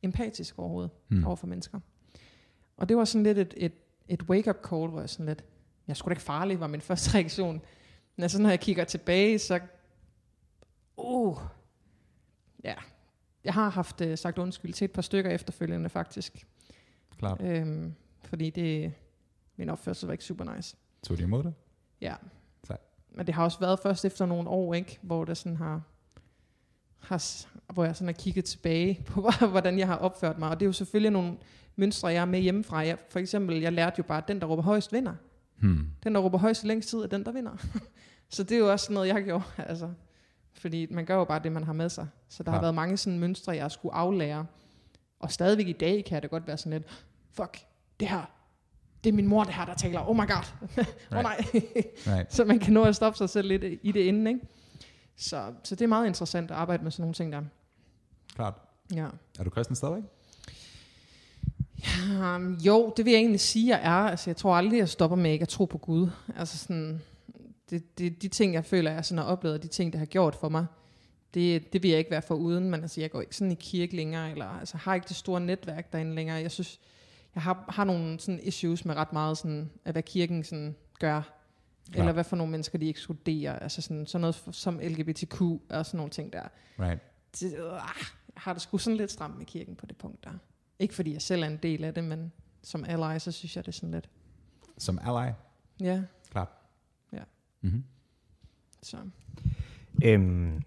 empatisk 0.01 0.59
overhovedet 0.59 0.91
mm. 1.09 1.25
over 1.25 1.35
for 1.35 1.47
mennesker. 1.47 1.79
Og 2.77 2.89
det 2.89 2.97
var 2.97 3.05
sådan 3.05 3.23
lidt 3.23 3.37
et, 3.37 3.53
et, 3.57 3.73
et 4.07 4.21
wake-up 4.23 4.57
call, 4.69 4.87
hvor 4.87 4.99
jeg 4.99 5.09
sådan 5.09 5.25
lidt, 5.25 5.43
jeg 5.87 5.97
skulle 5.97 6.09
da 6.09 6.13
ikke 6.13 6.23
farlig, 6.23 6.59
var 6.59 6.67
min 6.67 6.81
første 6.91 7.17
reaktion. 7.17 7.61
Men 8.15 8.23
altså, 8.23 8.41
når 8.41 8.49
jeg 8.49 8.59
kigger 8.59 8.83
tilbage, 8.83 9.39
så, 9.39 9.59
uh, 10.97 11.37
ja, 12.63 12.75
jeg 13.43 13.53
har 13.53 13.69
haft 13.69 14.01
uh, 14.01 14.15
sagt 14.15 14.37
undskyld 14.37 14.73
til 14.73 14.85
et 14.85 14.91
par 14.91 15.01
stykker 15.01 15.31
efterfølgende 15.31 15.89
faktisk. 15.89 16.47
Klart. 17.17 17.41
Øhm, 17.41 17.93
fordi 18.23 18.49
det, 18.49 18.93
min 19.57 19.69
opførsel 19.69 20.07
var 20.07 20.11
ikke 20.11 20.23
super 20.23 20.55
nice. 20.55 20.75
Tog 21.03 21.17
de 21.17 21.23
imod 21.23 21.43
det? 21.43 21.53
Ja. 22.01 22.15
Sej. 22.63 22.77
Men 23.11 23.27
det 23.27 23.35
har 23.35 23.43
også 23.43 23.59
været 23.59 23.79
først 23.79 24.05
efter 24.05 24.25
nogle 24.25 24.49
år, 24.49 24.73
ikke, 24.73 24.99
hvor 25.01 25.25
det 25.25 25.37
sådan 25.37 25.57
har, 25.57 25.81
har, 26.99 27.45
hvor 27.73 27.85
jeg 27.85 27.95
sådan 27.95 28.07
har 28.07 28.21
kigget 28.21 28.45
tilbage 28.45 29.03
på, 29.07 29.29
hvordan 29.49 29.79
jeg 29.79 29.87
har 29.87 29.97
opført 29.97 30.37
mig. 30.39 30.49
Og 30.49 30.59
det 30.59 30.65
er 30.65 30.67
jo 30.67 30.73
selvfølgelig 30.73 31.11
nogle 31.11 31.37
mønstre, 31.75 32.07
jeg 32.07 32.21
er 32.21 32.25
med 32.25 32.39
hjemmefra. 32.39 32.77
Jeg, 32.77 32.97
for 33.09 33.19
eksempel, 33.19 33.61
jeg 33.61 33.73
lærte 33.73 33.95
jo 33.97 34.03
bare, 34.03 34.17
at 34.17 34.27
den, 34.27 34.39
der 34.39 34.47
råber 34.47 34.63
højst, 34.63 34.93
vinder. 34.93 35.15
Hmm. 35.59 35.87
Den, 36.03 36.15
der 36.15 36.21
råber 36.21 36.37
højst 36.37 36.63
længst 36.63 36.89
tid, 36.89 36.99
er 36.99 37.07
den, 37.07 37.25
der 37.25 37.31
vinder. 37.31 37.65
så 38.29 38.43
det 38.43 38.51
er 38.51 38.59
jo 38.59 38.71
også 38.71 38.93
noget, 38.93 39.07
jeg 39.07 39.23
gjort. 39.23 39.53
Altså, 39.71 39.89
fordi 40.53 40.87
man 40.89 41.05
gør 41.05 41.15
jo 41.15 41.23
bare 41.23 41.39
det, 41.43 41.51
man 41.51 41.63
har 41.63 41.73
med 41.73 41.89
sig. 41.89 42.07
Så 42.29 42.43
der 42.43 42.51
har 42.51 42.57
Ja. 42.57 42.61
været 42.61 42.75
mange 42.75 42.97
sådan 42.97 43.19
mønstre, 43.19 43.55
jeg 43.55 43.71
skulle 43.71 43.95
aflære. 43.95 44.45
Og 45.19 45.31
stadigvæk 45.31 45.67
i 45.67 45.71
dag 45.73 46.05
kan 46.05 46.21
det 46.21 46.29
godt 46.29 46.47
være 46.47 46.57
sådan 46.57 46.71
lidt, 46.71 47.03
fuck, 47.33 47.57
det 47.99 48.07
her, 48.07 48.21
det 49.03 49.09
er 49.09 49.13
min 49.13 49.27
mor, 49.27 49.43
det 49.43 49.53
her, 49.53 49.65
der 49.65 49.73
taler. 49.73 50.09
Oh 50.09 50.15
my 50.15 50.19
god. 50.27 50.45
Åh 51.11 51.17
oh, 51.17 51.23
nej. 51.23 51.37
Right. 51.53 52.33
så 52.35 52.45
man 52.45 52.59
kan 52.59 52.73
nå 52.73 52.83
at 52.83 52.95
stoppe 52.95 53.17
sig 53.17 53.29
selv 53.29 53.47
lidt 53.47 53.63
i 53.83 53.91
det 53.91 53.99
inden, 54.01 54.27
ikke? 54.27 54.39
Så, 55.17 55.53
så 55.63 55.75
det 55.75 55.81
er 55.81 55.87
meget 55.87 56.07
interessant 56.07 56.51
at 56.51 56.57
arbejde 56.57 56.83
med 56.83 56.91
sådan 56.91 57.01
nogle 57.03 57.13
ting 57.13 57.31
der. 57.33 57.41
Klart. 58.35 58.53
Ja. 58.95 59.07
Er 59.39 59.43
du 59.43 59.49
kristen 59.49 59.75
stadigvæk? 59.75 60.03
Um, 62.35 62.53
jo, 62.55 62.93
det 62.97 63.05
vil 63.05 63.11
jeg 63.11 63.19
egentlig 63.19 63.39
sige, 63.39 63.77
jeg 63.77 63.79
er. 63.83 64.09
Altså, 64.09 64.29
jeg 64.29 64.37
tror 64.37 64.55
aldrig, 64.55 64.77
jeg 64.77 64.89
stopper 64.89 65.17
med 65.17 65.31
ikke 65.31 65.43
at 65.43 65.49
tro 65.49 65.65
på 65.65 65.77
Gud. 65.77 66.09
Altså 66.37 66.57
sådan, 66.57 67.01
det, 67.71 67.97
det, 67.97 68.21
de 68.21 68.27
ting, 68.27 68.53
jeg 68.53 68.65
føler, 68.65 68.91
jeg 68.91 69.05
sådan 69.05 69.17
har 69.17 69.25
oplevet, 69.25 69.63
de 69.63 69.67
ting, 69.67 69.93
det 69.93 69.99
har 69.99 70.05
gjort 70.05 70.35
for 70.35 70.49
mig, 70.49 70.65
det, 71.33 71.73
det 71.73 71.83
vil 71.83 71.89
jeg 71.89 71.99
ikke 71.99 72.11
være 72.11 72.21
for 72.21 72.35
uden, 72.35 72.69
men 72.69 72.81
altså, 72.81 73.01
jeg 73.01 73.11
går 73.11 73.21
ikke 73.21 73.35
sådan 73.35 73.51
i 73.51 73.55
kirke 73.55 73.95
længere, 73.95 74.31
eller 74.31 74.45
altså, 74.45 74.77
har 74.77 74.95
ikke 74.95 75.07
det 75.07 75.15
store 75.15 75.41
netværk 75.41 75.93
derinde 75.93 76.15
længere. 76.15 76.37
Jeg 76.37 76.51
synes, 76.51 76.79
jeg 77.35 77.43
har, 77.43 77.65
har 77.69 77.83
nogle 77.83 78.19
sådan 78.19 78.39
issues 78.43 78.85
med 78.85 78.95
ret 78.95 79.13
meget, 79.13 79.37
sådan, 79.37 79.71
at 79.85 79.93
hvad 79.93 80.03
kirken 80.03 80.43
sådan 80.43 80.75
gør, 80.99 81.21
Klar. 81.91 82.01
eller 82.01 82.13
hvad 82.13 82.23
for 82.23 82.35
nogle 82.35 82.51
mennesker, 82.51 82.77
de 82.77 82.89
ekskluderer, 82.89 83.59
altså 83.59 83.81
sådan, 83.81 84.05
sådan 84.05 84.21
noget 84.21 84.43
som 84.51 84.79
LGBTQ 84.79 85.41
og 85.41 85.85
sådan 85.85 85.97
nogle 85.97 86.09
ting 86.11 86.33
der. 86.33 86.43
Right. 86.79 86.99
Det, 87.39 87.57
øh, 87.57 87.71
har 88.37 88.53
det 88.53 88.61
sgu 88.61 88.77
sådan 88.77 88.97
lidt 88.97 89.11
stramt 89.11 89.37
med 89.37 89.45
kirken 89.45 89.75
på 89.75 89.85
det 89.85 89.97
punkt 89.97 90.23
der. 90.23 90.31
Ikke 90.79 90.93
fordi 90.93 91.13
jeg 91.13 91.21
selv 91.21 91.43
er 91.43 91.47
en 91.47 91.57
del 91.57 91.83
af 91.83 91.93
det, 91.93 92.03
men 92.03 92.31
som 92.63 92.85
ally, 92.87 93.19
så 93.19 93.31
synes 93.31 93.55
jeg 93.55 93.65
det 93.65 93.71
er 93.71 93.75
sådan 93.75 93.91
lidt. 93.91 94.09
Som 94.77 94.99
ally? 95.03 95.31
Ja, 95.79 96.01
Klart. 96.31 96.47
Mm-hmm. 97.61 97.83
så. 98.81 98.97
Øhm, 100.05 100.61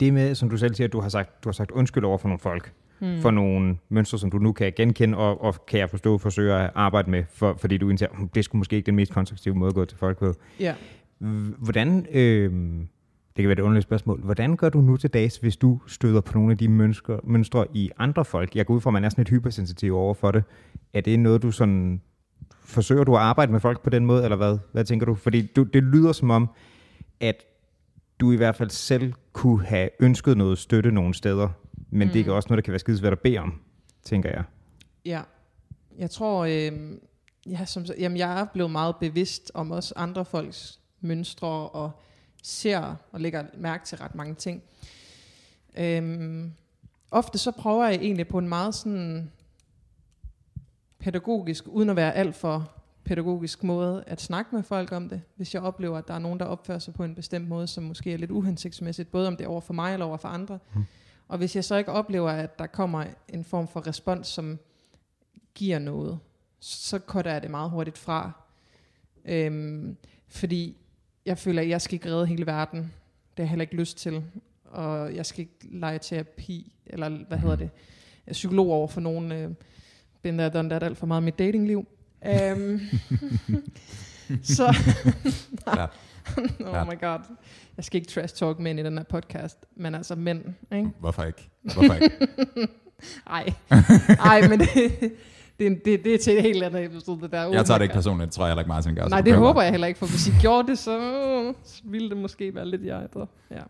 det 0.00 0.14
med, 0.14 0.34
som 0.34 0.50
du 0.50 0.56
selv 0.56 0.74
siger, 0.74 0.86
at 0.88 0.92
du 0.92 1.00
har 1.00 1.08
sagt, 1.08 1.44
du 1.44 1.48
har 1.48 1.52
sagt 1.52 1.70
undskyld 1.70 2.04
over 2.04 2.18
for 2.18 2.28
nogle 2.28 2.38
folk, 2.38 2.72
mm. 3.00 3.20
for 3.20 3.30
nogle 3.30 3.76
mønstre, 3.88 4.18
som 4.18 4.30
du 4.30 4.38
nu 4.38 4.52
kan 4.52 4.72
genkende, 4.76 5.18
og, 5.18 5.42
og 5.42 5.66
kan 5.66 5.80
jeg 5.80 5.90
forstå, 5.90 6.18
forsøger 6.18 6.56
at 6.56 6.70
arbejde 6.74 7.10
med, 7.10 7.24
for, 7.32 7.54
fordi 7.60 7.76
du 7.78 7.90
indser, 7.90 8.06
"Hm, 8.18 8.28
det 8.28 8.44
sgu 8.44 8.58
måske 8.58 8.76
ikke 8.76 8.86
den 8.86 8.96
mest 8.96 9.12
konstruktive 9.12 9.54
måde 9.54 9.68
at 9.68 9.74
gå 9.74 9.84
til 9.84 9.98
folk 9.98 10.18
på. 10.18 10.34
Ja. 10.60 10.74
Hvordan, 11.58 12.06
øh, 12.12 12.52
det 13.36 13.42
kan 13.42 13.48
være 13.48 13.52
et 13.52 13.60
underligt 13.60 13.82
spørgsmål, 13.82 14.20
hvordan 14.20 14.56
gør 14.56 14.68
du 14.68 14.80
nu 14.80 14.96
til 14.96 15.10
dags, 15.10 15.36
hvis 15.36 15.56
du 15.56 15.80
støder 15.86 16.20
på 16.20 16.38
nogle 16.38 16.52
af 16.52 16.58
de 16.58 16.68
mønstre, 16.68 17.20
mønstre 17.24 17.66
i 17.74 17.90
andre 17.98 18.24
folk? 18.24 18.56
Jeg 18.56 18.66
går 18.66 18.74
ud 18.74 18.80
fra, 18.80 18.90
at 18.90 18.92
man 18.92 19.04
er 19.04 19.08
sådan 19.08 19.20
lidt 19.22 19.30
hypersensitiv 19.30 19.94
over 19.96 20.14
for 20.14 20.30
det. 20.30 20.44
Er 20.92 21.00
det 21.00 21.18
noget, 21.20 21.42
du 21.42 21.50
sådan, 21.50 22.00
forsøger 22.64 23.04
du 23.04 23.16
at 23.16 23.22
arbejde 23.22 23.52
med 23.52 23.60
folk 23.60 23.82
på 23.82 23.90
den 23.90 24.06
måde, 24.06 24.24
eller 24.24 24.36
hvad? 24.36 24.58
Hvad 24.72 24.84
tænker 24.84 25.06
du? 25.06 25.14
Fordi 25.14 25.42
du, 25.42 25.62
det 25.62 25.82
lyder 25.82 26.12
som 26.12 26.30
om, 26.30 26.50
at 27.20 27.44
du 28.20 28.32
i 28.32 28.36
hvert 28.36 28.56
fald 28.56 28.70
selv 28.70 29.12
kunne 29.32 29.64
have 29.64 29.88
ønsket 30.00 30.36
noget 30.36 30.58
støtte 30.58 30.92
nogle 30.92 31.14
steder, 31.14 31.48
men 31.90 32.08
mm. 32.08 32.12
det 32.12 32.26
er 32.26 32.32
også 32.32 32.48
noget, 32.48 32.56
der 32.56 32.64
kan 32.64 32.72
være 32.72 32.78
skidesvært 32.78 33.12
at 33.12 33.20
bede 33.20 33.38
om, 33.38 33.60
tænker 34.04 34.30
jeg. 34.30 34.44
Ja. 35.04 35.22
Jeg 35.98 36.10
tror, 36.10 36.44
øh, 36.44 36.72
ja, 37.46 37.64
som, 37.64 37.84
jamen, 37.98 38.18
jeg 38.18 38.40
er 38.40 38.46
blevet 38.52 38.70
meget 38.70 38.96
bevidst 39.00 39.50
om 39.54 39.70
også 39.70 39.94
andre 39.96 40.24
folks 40.24 40.80
mønstre, 41.00 41.68
og 41.68 41.90
ser 42.42 42.94
og 43.12 43.20
lægger 43.20 43.44
mærke 43.58 43.84
til 43.86 43.98
ret 43.98 44.14
mange 44.14 44.34
ting. 44.34 44.62
Øhm, 45.78 46.52
ofte 47.10 47.38
så 47.38 47.50
prøver 47.50 47.88
jeg 47.88 47.94
egentlig 47.94 48.28
på 48.28 48.38
en 48.38 48.48
meget 48.48 48.74
sådan 48.74 49.30
pædagogisk, 51.04 51.68
uden 51.68 51.90
at 51.90 51.96
være 51.96 52.14
alt 52.14 52.34
for 52.34 52.70
pædagogisk 53.04 53.64
måde, 53.64 54.04
at 54.06 54.20
snakke 54.20 54.54
med 54.54 54.62
folk 54.62 54.92
om 54.92 55.08
det, 55.08 55.22
hvis 55.36 55.54
jeg 55.54 55.62
oplever, 55.62 55.98
at 55.98 56.08
der 56.08 56.14
er 56.14 56.18
nogen, 56.18 56.40
der 56.40 56.44
opfører 56.44 56.78
sig 56.78 56.94
på 56.94 57.04
en 57.04 57.14
bestemt 57.14 57.48
måde, 57.48 57.66
som 57.66 57.84
måske 57.84 58.12
er 58.12 58.16
lidt 58.16 58.30
uhensigtsmæssigt, 58.30 59.10
både 59.10 59.28
om 59.28 59.36
det 59.36 59.44
er 59.44 59.48
over 59.48 59.60
for 59.60 59.74
mig 59.74 59.92
eller 59.92 60.06
over 60.06 60.16
for 60.16 60.28
andre. 60.28 60.58
Mm. 60.74 60.84
Og 61.28 61.38
hvis 61.38 61.56
jeg 61.56 61.64
så 61.64 61.76
ikke 61.76 61.92
oplever, 61.92 62.30
at 62.30 62.58
der 62.58 62.66
kommer 62.66 63.04
en 63.28 63.44
form 63.44 63.68
for 63.68 63.86
respons, 63.86 64.28
som 64.28 64.58
giver 65.54 65.78
noget, 65.78 66.18
så 66.60 66.98
cutter 66.98 67.32
jeg 67.32 67.42
det 67.42 67.50
meget 67.50 67.70
hurtigt 67.70 67.98
fra. 67.98 68.32
Øhm, 69.24 69.96
fordi 70.28 70.76
jeg 71.26 71.38
føler, 71.38 71.62
at 71.62 71.68
jeg 71.68 71.80
skal 71.80 71.94
ikke 71.94 72.10
redde 72.10 72.26
hele 72.26 72.46
verden. 72.46 72.80
Det 72.80 72.88
har 73.36 73.42
jeg 73.42 73.48
heller 73.48 73.62
ikke 73.62 73.76
lyst 73.76 73.98
til. 73.98 74.24
Og 74.64 75.14
jeg 75.14 75.26
skal 75.26 75.40
ikke 75.40 75.78
lege 75.78 75.98
terapi, 75.98 76.72
eller 76.86 77.08
hvad 77.28 77.38
hedder 77.38 77.56
det, 77.56 77.70
psykolog 78.32 78.70
over 78.70 78.88
for 78.88 79.00
nogen. 79.00 79.32
Øh, 79.32 79.50
been 80.24 80.38
there, 80.38 80.50
done 80.50 80.68
that 80.70 80.82
alt 80.82 80.98
for 80.98 81.06
meget 81.06 81.20
i 81.20 81.24
mit 81.24 81.38
datingliv. 81.38 81.86
Øhm, 82.26 82.80
så, 84.42 84.76
Klart. 85.66 85.90
oh 86.66 86.86
my 86.92 87.00
god. 87.00 87.18
Jeg 87.76 87.84
skal 87.84 88.00
ikke 88.00 88.12
trash 88.12 88.34
talk 88.34 88.58
mænd 88.58 88.80
i 88.80 88.82
den 88.82 88.98
her 88.98 89.04
podcast, 89.04 89.58
men 89.76 89.94
altså 89.94 90.14
mænd, 90.14 90.42
ikke? 90.72 90.90
Hvorfor 91.00 91.22
ikke? 91.22 91.50
Hvorfor 91.62 91.94
ikke? 91.94 92.10
Ej, 93.26 93.52
ej, 94.24 94.48
men 94.48 94.60
det, 94.60 94.68
det, 95.58 95.66
er- 95.66 95.76
det, 95.84 96.04
det 96.04 96.14
er 96.14 96.18
til 96.18 96.36
et 96.36 96.42
helt 96.42 96.62
andet 96.62 96.84
episode, 96.84 97.20
det 97.20 97.32
der. 97.32 97.46
Oh 97.46 97.54
Jeg 97.54 97.64
tager 97.66 97.78
det 97.78 97.84
ikke 97.84 97.94
personligt, 97.94 98.26
det 98.26 98.34
tror 98.34 98.44
jeg 98.44 98.50
heller 98.50 98.60
ikke 98.62 98.68
Martin 98.68 98.94
gør. 98.94 99.08
Nej, 99.08 99.20
det 99.20 99.34
håber 99.34 99.62
jeg 99.62 99.70
heller 99.70 99.86
ikke, 99.86 99.98
for 99.98 100.06
hvis 100.06 100.26
I 100.28 100.30
gjorde 100.40 100.68
det, 100.68 100.78
så 100.78 100.98
så 101.64 101.82
ville 101.84 102.08
det 102.10 102.16
måske 102.16 102.54
være 102.54 102.68
lidt 102.68 102.84
jeg. 102.84 103.06
Der. 103.14 103.26
Ja. 103.50 103.60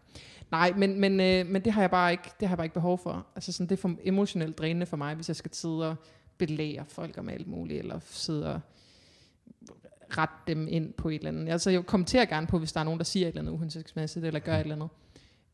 Nej, 0.51 0.73
men, 0.77 1.01
men, 1.01 1.21
øh, 1.21 1.47
men 1.47 1.63
det 1.65 1.73
har 1.73 1.81
jeg 1.81 1.91
bare 1.91 2.11
ikke, 2.13 2.31
det 2.41 2.49
har 2.49 2.53
jeg 2.53 2.57
bare 2.59 2.65
ikke 2.65 2.75
behov 2.75 2.99
for. 3.03 3.27
Altså 3.37 3.53
sådan, 3.53 3.67
det 3.69 3.77
er 3.77 3.81
for 3.81 3.95
emotionelt 4.05 4.59
drænende 4.59 4.87
for 4.87 4.97
mig, 4.97 5.15
hvis 5.15 5.29
jeg 5.29 5.37
skal 5.37 5.51
sidde 5.55 5.89
og 5.91 5.97
belære 6.39 6.85
folk 6.89 7.19
om 7.19 7.29
alt 7.29 7.47
muligt, 7.47 7.79
eller 7.79 7.99
sidde 8.11 8.55
og 8.55 8.61
rette 10.19 10.35
dem 10.47 10.69
ind 10.69 10.93
på 10.93 11.09
et 11.09 11.15
eller 11.15 11.29
andet. 11.29 11.49
Altså 11.49 11.71
jeg 11.71 11.87
kommenterer 11.87 12.25
gerne 12.25 12.47
på, 12.47 12.59
hvis 12.59 12.73
der 12.73 12.81
er 12.81 12.85
nogen, 12.85 12.99
der 12.99 13.05
siger 13.05 13.27
et 13.27 13.29
eller 13.29 13.41
andet 13.41 13.53
uhensigtsmæssigt, 13.53 14.25
eller 14.25 14.41
gør 14.41 14.55
et 14.55 14.61
eller 14.61 14.75
andet. 14.75 14.89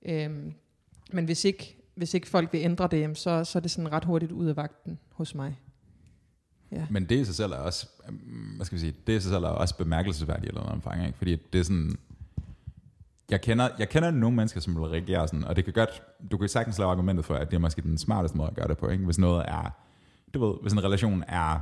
Øhm, 0.02 0.54
men 1.12 1.24
hvis 1.24 1.44
ikke, 1.44 1.76
hvis 1.94 2.14
ikke 2.14 2.28
folk 2.28 2.52
vil 2.52 2.60
ændre 2.60 2.88
det, 2.90 3.18
så, 3.18 3.44
så 3.44 3.58
er 3.58 3.60
det 3.60 3.70
sådan 3.70 3.92
ret 3.92 4.04
hurtigt 4.04 4.32
ud 4.32 4.46
af 4.46 4.56
vagten 4.56 4.98
hos 5.12 5.34
mig. 5.34 5.60
Ja. 6.72 6.86
Men 6.90 7.04
det 7.04 7.16
i 7.16 7.24
sig 7.24 7.34
selv 7.34 7.52
er 7.52 7.56
også, 7.56 7.88
øhm, 8.08 8.52
hvad 8.56 8.66
skal 8.66 8.76
vi 8.76 8.80
sige, 8.80 8.94
det 9.06 9.16
i 9.16 9.20
sig 9.20 9.30
selv 9.30 9.44
er 9.44 9.48
også 9.48 9.76
bemærkelsesværdigt 9.76 10.48
eller 10.48 10.60
noget 10.60 10.74
omfang, 10.74 11.06
ikke? 11.06 11.18
Fordi 11.18 11.36
det 11.52 11.58
er 11.58 11.62
sådan, 11.62 11.98
jeg 13.30 13.40
kender, 13.40 13.68
jeg 13.78 13.88
kender 13.88 14.10
nogle 14.10 14.36
mennesker, 14.36 14.60
som 14.60 14.76
vil 14.76 14.84
reagere 14.84 15.28
sådan, 15.28 15.44
og 15.44 15.56
det 15.56 15.64
kan 15.64 15.72
godt, 15.72 16.02
du 16.30 16.36
kan 16.36 16.48
sagtens 16.48 16.78
lave 16.78 16.90
argumentet 16.90 17.24
for, 17.24 17.34
at 17.34 17.50
det 17.50 17.56
er 17.56 17.60
måske 17.60 17.82
den 17.82 17.98
smarteste 17.98 18.36
måde 18.36 18.48
at 18.48 18.54
gøre 18.54 18.68
det 18.68 18.78
på, 18.78 18.88
ikke? 18.88 19.04
Hvis 19.04 19.18
noget 19.18 19.44
er, 19.48 19.70
du 20.34 20.46
ved, 20.46 20.54
hvis 20.62 20.72
en 20.72 20.84
relation 20.84 21.24
er, 21.28 21.60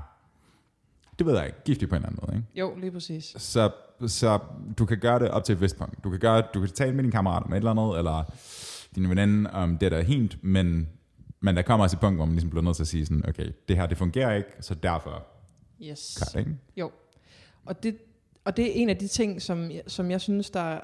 det 1.19 1.27
ved 1.27 1.37
jeg 1.37 1.47
ikke, 1.47 1.59
giftig 1.65 1.89
på 1.89 1.95
en 1.95 2.03
eller 2.03 2.09
anden 2.09 2.21
måde, 2.27 2.37
ikke? 2.39 2.61
Jo, 2.61 2.77
lige 2.77 2.91
præcis. 2.91 3.35
Så, 3.39 3.71
så 4.07 4.39
du 4.79 4.87
kan 4.87 4.99
gøre 4.99 5.19
det 5.19 5.31
op 5.31 5.45
til 5.45 5.53
et 5.53 5.61
vist 5.61 5.79
punkt. 5.79 6.05
Du 6.05 6.11
kan, 6.11 6.19
gøre, 6.19 6.43
du 6.55 6.61
kan 6.61 6.69
tale 6.69 6.95
med 6.95 7.03
din 7.03 7.13
kammerat 7.13 7.43
om 7.43 7.53
et 7.53 7.57
eller 7.57 7.71
andet, 7.71 7.99
eller 7.99 8.25
din 8.95 9.11
veninde 9.11 9.51
om 9.51 9.79
det, 9.79 9.93
der 9.93 9.99
er 9.99 10.03
helt, 10.03 10.45
men, 10.45 10.89
men 11.41 11.57
der 11.57 11.63
kommer 11.63 11.85
også 11.85 11.97
et 11.97 12.01
punkt, 12.01 12.19
hvor 12.19 12.25
man 12.25 12.35
ligesom 12.35 12.51
bliver 12.51 12.63
nødt 12.63 12.77
til 12.77 12.83
at 12.83 12.89
sige 12.89 13.07
sådan, 13.07 13.29
okay, 13.29 13.53
det 13.69 13.77
her, 13.77 13.87
det 13.87 13.99
fungerer 13.99 14.35
ikke, 14.35 14.49
så 14.61 14.75
derfor 14.75 15.27
Yes. 15.83 16.19
cut, 16.19 16.41
ikke? 16.41 16.57
Jo. 16.77 16.91
Og 17.65 17.83
det, 17.83 17.97
og 18.45 18.57
det 18.57 18.67
er 18.67 18.73
en 18.73 18.89
af 18.89 18.97
de 18.97 19.09
ting, 19.09 19.43
som, 19.43 19.71
som 19.87 20.11
jeg 20.11 20.21
synes, 20.21 20.51
der, 20.51 20.81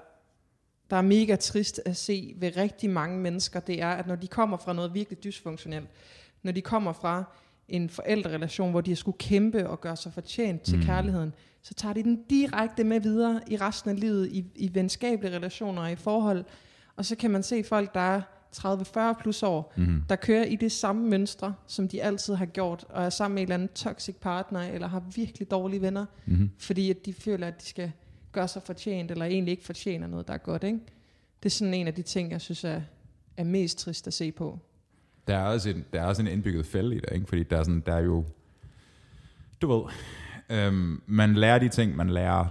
der 0.90 0.96
er 0.96 1.02
mega 1.02 1.36
trist 1.36 1.80
at 1.86 1.96
se 1.96 2.34
ved 2.36 2.56
rigtig 2.56 2.90
mange 2.90 3.18
mennesker, 3.18 3.60
det 3.60 3.82
er, 3.82 3.90
at 3.90 4.06
når 4.06 4.16
de 4.16 4.26
kommer 4.28 4.56
fra 4.56 4.72
noget 4.72 4.94
virkelig 4.94 5.24
dysfunktionelt, 5.24 5.88
når 6.42 6.52
de 6.52 6.62
kommer 6.62 6.92
fra 6.92 7.24
en 7.68 7.88
forældrerelation, 7.88 8.70
hvor 8.70 8.81
de 8.81 8.90
har 8.90 8.96
skulle 8.96 9.18
kæmpe 9.18 9.68
og 9.68 9.81
gøre 9.81 9.96
sig 9.96 10.12
fortjent 10.12 10.62
til 10.62 10.74
Mm. 10.74 10.81
mm. 10.81 10.87
kærligheden, 10.87 11.35
så 11.62 11.74
tager 11.74 11.92
de 11.92 12.03
den 12.03 12.22
direkte 12.31 12.85
med 12.85 13.00
videre 13.00 13.40
i 13.48 13.57
resten 13.57 13.90
af 13.90 14.00
livet, 14.00 14.29
i, 14.33 14.44
i 14.57 14.70
venskabelige 14.74 15.37
relationer 15.37 15.83
og 15.83 15.92
i 15.92 15.96
forhold. 15.96 16.44
Og 16.96 17.05
så 17.05 17.16
kan 17.16 17.31
man 17.31 17.42
se 17.42 17.64
folk, 17.64 17.94
der 17.94 18.00
er 18.00 18.20
30-40 18.57 19.22
plus 19.22 19.42
år, 19.42 19.72
Mm-hmm. 19.77 20.03
der 20.09 20.16
kører 20.16 20.44
i 20.44 20.57
det 20.57 20.72
samme 20.72 21.09
mønstre, 21.09 21.55
som 21.66 21.88
de 21.88 22.03
altid 22.03 22.35
har 22.35 22.46
gjort, 22.46 22.85
og 22.88 23.05
er 23.05 23.11
sammen 23.11 23.35
med 23.35 23.42
en 23.42 23.46
eller 23.46 23.55
anden 23.55 23.68
toxic 23.74 24.16
partner, 24.16 24.61
eller 24.61 24.88
har 24.88 25.03
virkelig 25.14 25.50
dårlige 25.50 25.83
venner, 25.83 26.07
Mm-hmm. 26.27 26.50
fordi 26.59 26.90
at 26.90 27.07
de 27.07 27.12
føler, 27.12 27.46
at 27.46 27.61
de 27.61 27.66
skal 27.66 27.92
gøre 28.33 28.48
sig 28.48 28.62
fortjent, 28.62 29.11
eller 29.11 29.24
egentlig 29.24 29.53
ikke 29.53 29.64
fortjener 29.64 30.07
noget, 30.07 30.29
der 30.29 30.35
er 30.35 30.38
godt. 30.38 30.64
Ikke? 30.64 30.79
Det 31.42 31.46
er 31.48 31.50
sådan 31.50 31.74
en 31.74 31.87
af 31.87 31.94
de 31.94 32.03
ting, 32.03 32.31
jeg 32.31 32.40
synes 32.40 32.64
er, 32.64 32.81
er 33.37 33.44
mest 33.44 33.79
trist 33.79 34.07
at 34.07 34.12
se 34.14 34.33
på. 34.33 34.59
Der 35.28 35.37
er 35.37 35.44
også 35.46 35.70
en, 35.70 35.84
der 35.92 36.00
er 36.02 36.06
også 36.06 36.22
en 36.22 36.28
indbygget 36.28 36.66
fælde 36.66 36.96
i 36.96 37.00
det, 37.00 37.08
ikke? 37.12 37.26
fordi 37.28 37.42
der 37.42 37.56
er, 37.58 37.62
sådan, 37.62 37.82
der 37.87 37.94
er 37.94 38.00
jo, 38.00 38.24
du 39.62 39.72
ved, 39.72 39.82
øhm, 40.50 41.02
man 41.06 41.34
lærer 41.34 41.58
de 41.58 41.68
ting, 41.68 41.96
man 41.96 42.10
lærer 42.10 42.46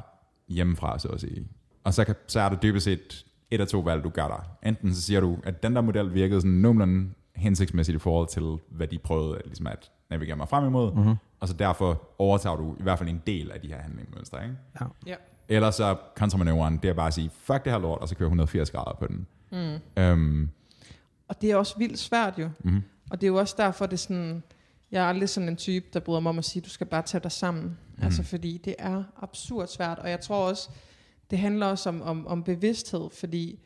hjemmefra, 0.49 0.99
så 0.99 1.07
at 1.07 1.21
sige. 1.21 1.47
Og 1.83 1.93
så, 1.93 2.03
kan, 2.03 2.15
så 2.27 2.39
er 2.39 2.49
der 2.49 2.55
dybest 2.55 2.83
set 2.83 3.25
et 3.51 3.61
af 3.61 3.67
to 3.67 3.79
valg, 3.79 4.03
du 4.03 4.09
gør 4.09 4.27
der. 4.27 4.67
Enten 4.69 4.93
så 4.95 5.01
siger 5.01 5.19
du, 5.19 5.37
at 5.43 5.63
den 5.63 5.75
der 5.75 5.81
model 5.81 6.13
virkede 6.13 6.41
sådan 6.41 6.51
nogenlunde 6.51 7.09
hensigtsmæssigt 7.35 7.95
i 7.95 7.99
forhold 7.99 8.27
til, 8.27 8.57
hvad 8.69 8.87
de 8.87 8.97
prøvede 8.97 9.41
ligesom 9.45 9.67
at 9.67 9.91
navigere 10.09 10.35
mig 10.35 10.49
frem 10.49 10.65
imod, 10.65 10.93
Mm-hmm. 10.93 11.15
og 11.39 11.47
så 11.47 11.53
derfor 11.53 12.01
overtager 12.19 12.55
du 12.55 12.75
i 12.79 12.83
hvert 12.83 12.97
fald 12.99 13.09
en 13.09 13.21
del 13.27 13.51
af 13.51 13.61
de 13.61 13.67
her 13.67 13.77
handlingsmønstre. 13.81 14.43
Ikke? 14.43 14.55
Ja. 14.81 14.85
Ja. 15.07 15.15
Eller 15.49 15.71
så 15.71 15.97
kontramanøvren, 16.15 16.77
det 16.77 16.89
er 16.89 16.93
bare 16.93 17.07
at 17.07 17.13
sige, 17.13 17.29
fuck 17.33 17.63
det 17.63 17.71
her 17.71 17.79
lort, 17.79 17.99
og 17.99 18.09
så 18.09 18.15
køre 18.15 18.25
180 18.25 18.71
grader 18.71 18.97
på 18.99 19.07
den. 19.07 19.27
Mm. 19.51 20.01
Øhm, 20.03 20.49
Og 21.33 21.41
det 21.41 21.51
er 21.51 21.55
også 21.55 21.77
vildt 21.77 21.99
svært 21.99 22.39
jo. 22.39 22.49
mm, 22.59 22.83
Og 23.11 23.21
det 23.21 23.27
er 23.27 23.31
jo 23.31 23.35
også 23.35 23.55
derfor, 23.57 23.85
det 23.85 23.93
er 23.93 23.97
sådan... 23.97 24.43
Jeg 24.91 25.03
er 25.03 25.07
aldrig 25.07 25.29
sådan 25.29 25.49
en 25.49 25.55
type, 25.55 25.85
der 25.93 25.99
bryder 25.99 26.19
mig 26.19 26.29
om 26.29 26.37
at 26.37 26.45
sige, 26.45 26.61
du 26.61 26.69
skal 26.69 26.87
bare 26.87 27.01
tage 27.01 27.21
dig 27.21 27.31
sammen. 27.31 27.63
Mm. 27.63 28.03
Altså 28.03 28.23
fordi 28.23 28.57
det 28.57 28.75
er 28.79 29.03
absurd 29.21 29.67
svært, 29.67 29.99
og 29.99 30.09
jeg 30.09 30.21
tror 30.21 30.47
også, 30.49 30.69
det 31.31 31.39
handler 31.39 31.65
også 31.65 31.89
om, 31.89 32.01
om, 32.01 32.27
om 32.27 32.43
bevidsthed, 32.43 33.09
fordi 33.09 33.59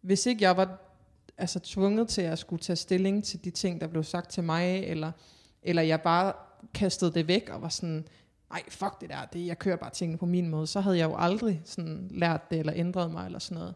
hvis 0.00 0.26
ikke 0.26 0.44
jeg 0.44 0.56
var 0.56 0.78
altså, 1.38 1.60
tvunget 1.60 2.08
til 2.08 2.22
at 2.22 2.38
skulle 2.38 2.60
tage 2.60 2.76
stilling 2.76 3.24
til 3.24 3.44
de 3.44 3.50
ting, 3.50 3.80
der 3.80 3.86
blev 3.86 4.04
sagt 4.04 4.30
til 4.30 4.44
mig, 4.44 4.84
eller, 4.84 5.12
eller 5.62 5.82
jeg 5.82 6.00
bare 6.00 6.32
kastede 6.74 7.12
det 7.14 7.28
væk 7.28 7.48
og 7.52 7.62
var 7.62 7.68
sådan, 7.68 8.06
ej, 8.50 8.62
fuck 8.68 9.00
det 9.00 9.08
der, 9.08 9.24
det, 9.32 9.46
jeg 9.46 9.58
kører 9.58 9.76
bare 9.76 9.90
tingene 9.90 10.18
på 10.18 10.26
min 10.26 10.48
måde, 10.48 10.66
så 10.66 10.80
havde 10.80 10.98
jeg 10.98 11.04
jo 11.04 11.16
aldrig 11.18 11.62
sådan 11.64 12.08
lært 12.10 12.50
det, 12.50 12.58
eller 12.58 12.72
ændret 12.76 13.10
mig, 13.10 13.26
eller 13.26 13.38
sådan 13.38 13.58
noget. 13.58 13.74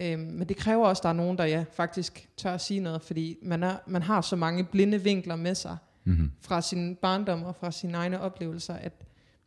Øhm, 0.00 0.20
men 0.20 0.48
det 0.48 0.56
kræver 0.56 0.86
også, 0.86 1.00
at 1.00 1.02
der 1.02 1.08
er 1.08 1.12
nogen, 1.12 1.38
der 1.38 1.44
ja, 1.44 1.64
faktisk 1.72 2.28
tør 2.36 2.54
at 2.54 2.60
sige 2.60 2.80
noget, 2.80 3.02
fordi 3.02 3.36
man, 3.42 3.62
er, 3.62 3.76
man 3.86 4.02
har 4.02 4.20
så 4.20 4.36
mange 4.36 4.64
blinde 4.64 5.02
vinkler 5.02 5.36
med 5.36 5.54
sig, 5.54 5.76
Mm-hmm. 6.04 6.30
fra 6.40 6.60
sin 6.60 6.96
barndom 6.96 7.42
og 7.42 7.56
fra 7.56 7.70
sine 7.70 7.96
egne 7.96 8.20
oplevelser, 8.20 8.74
at 8.74 8.92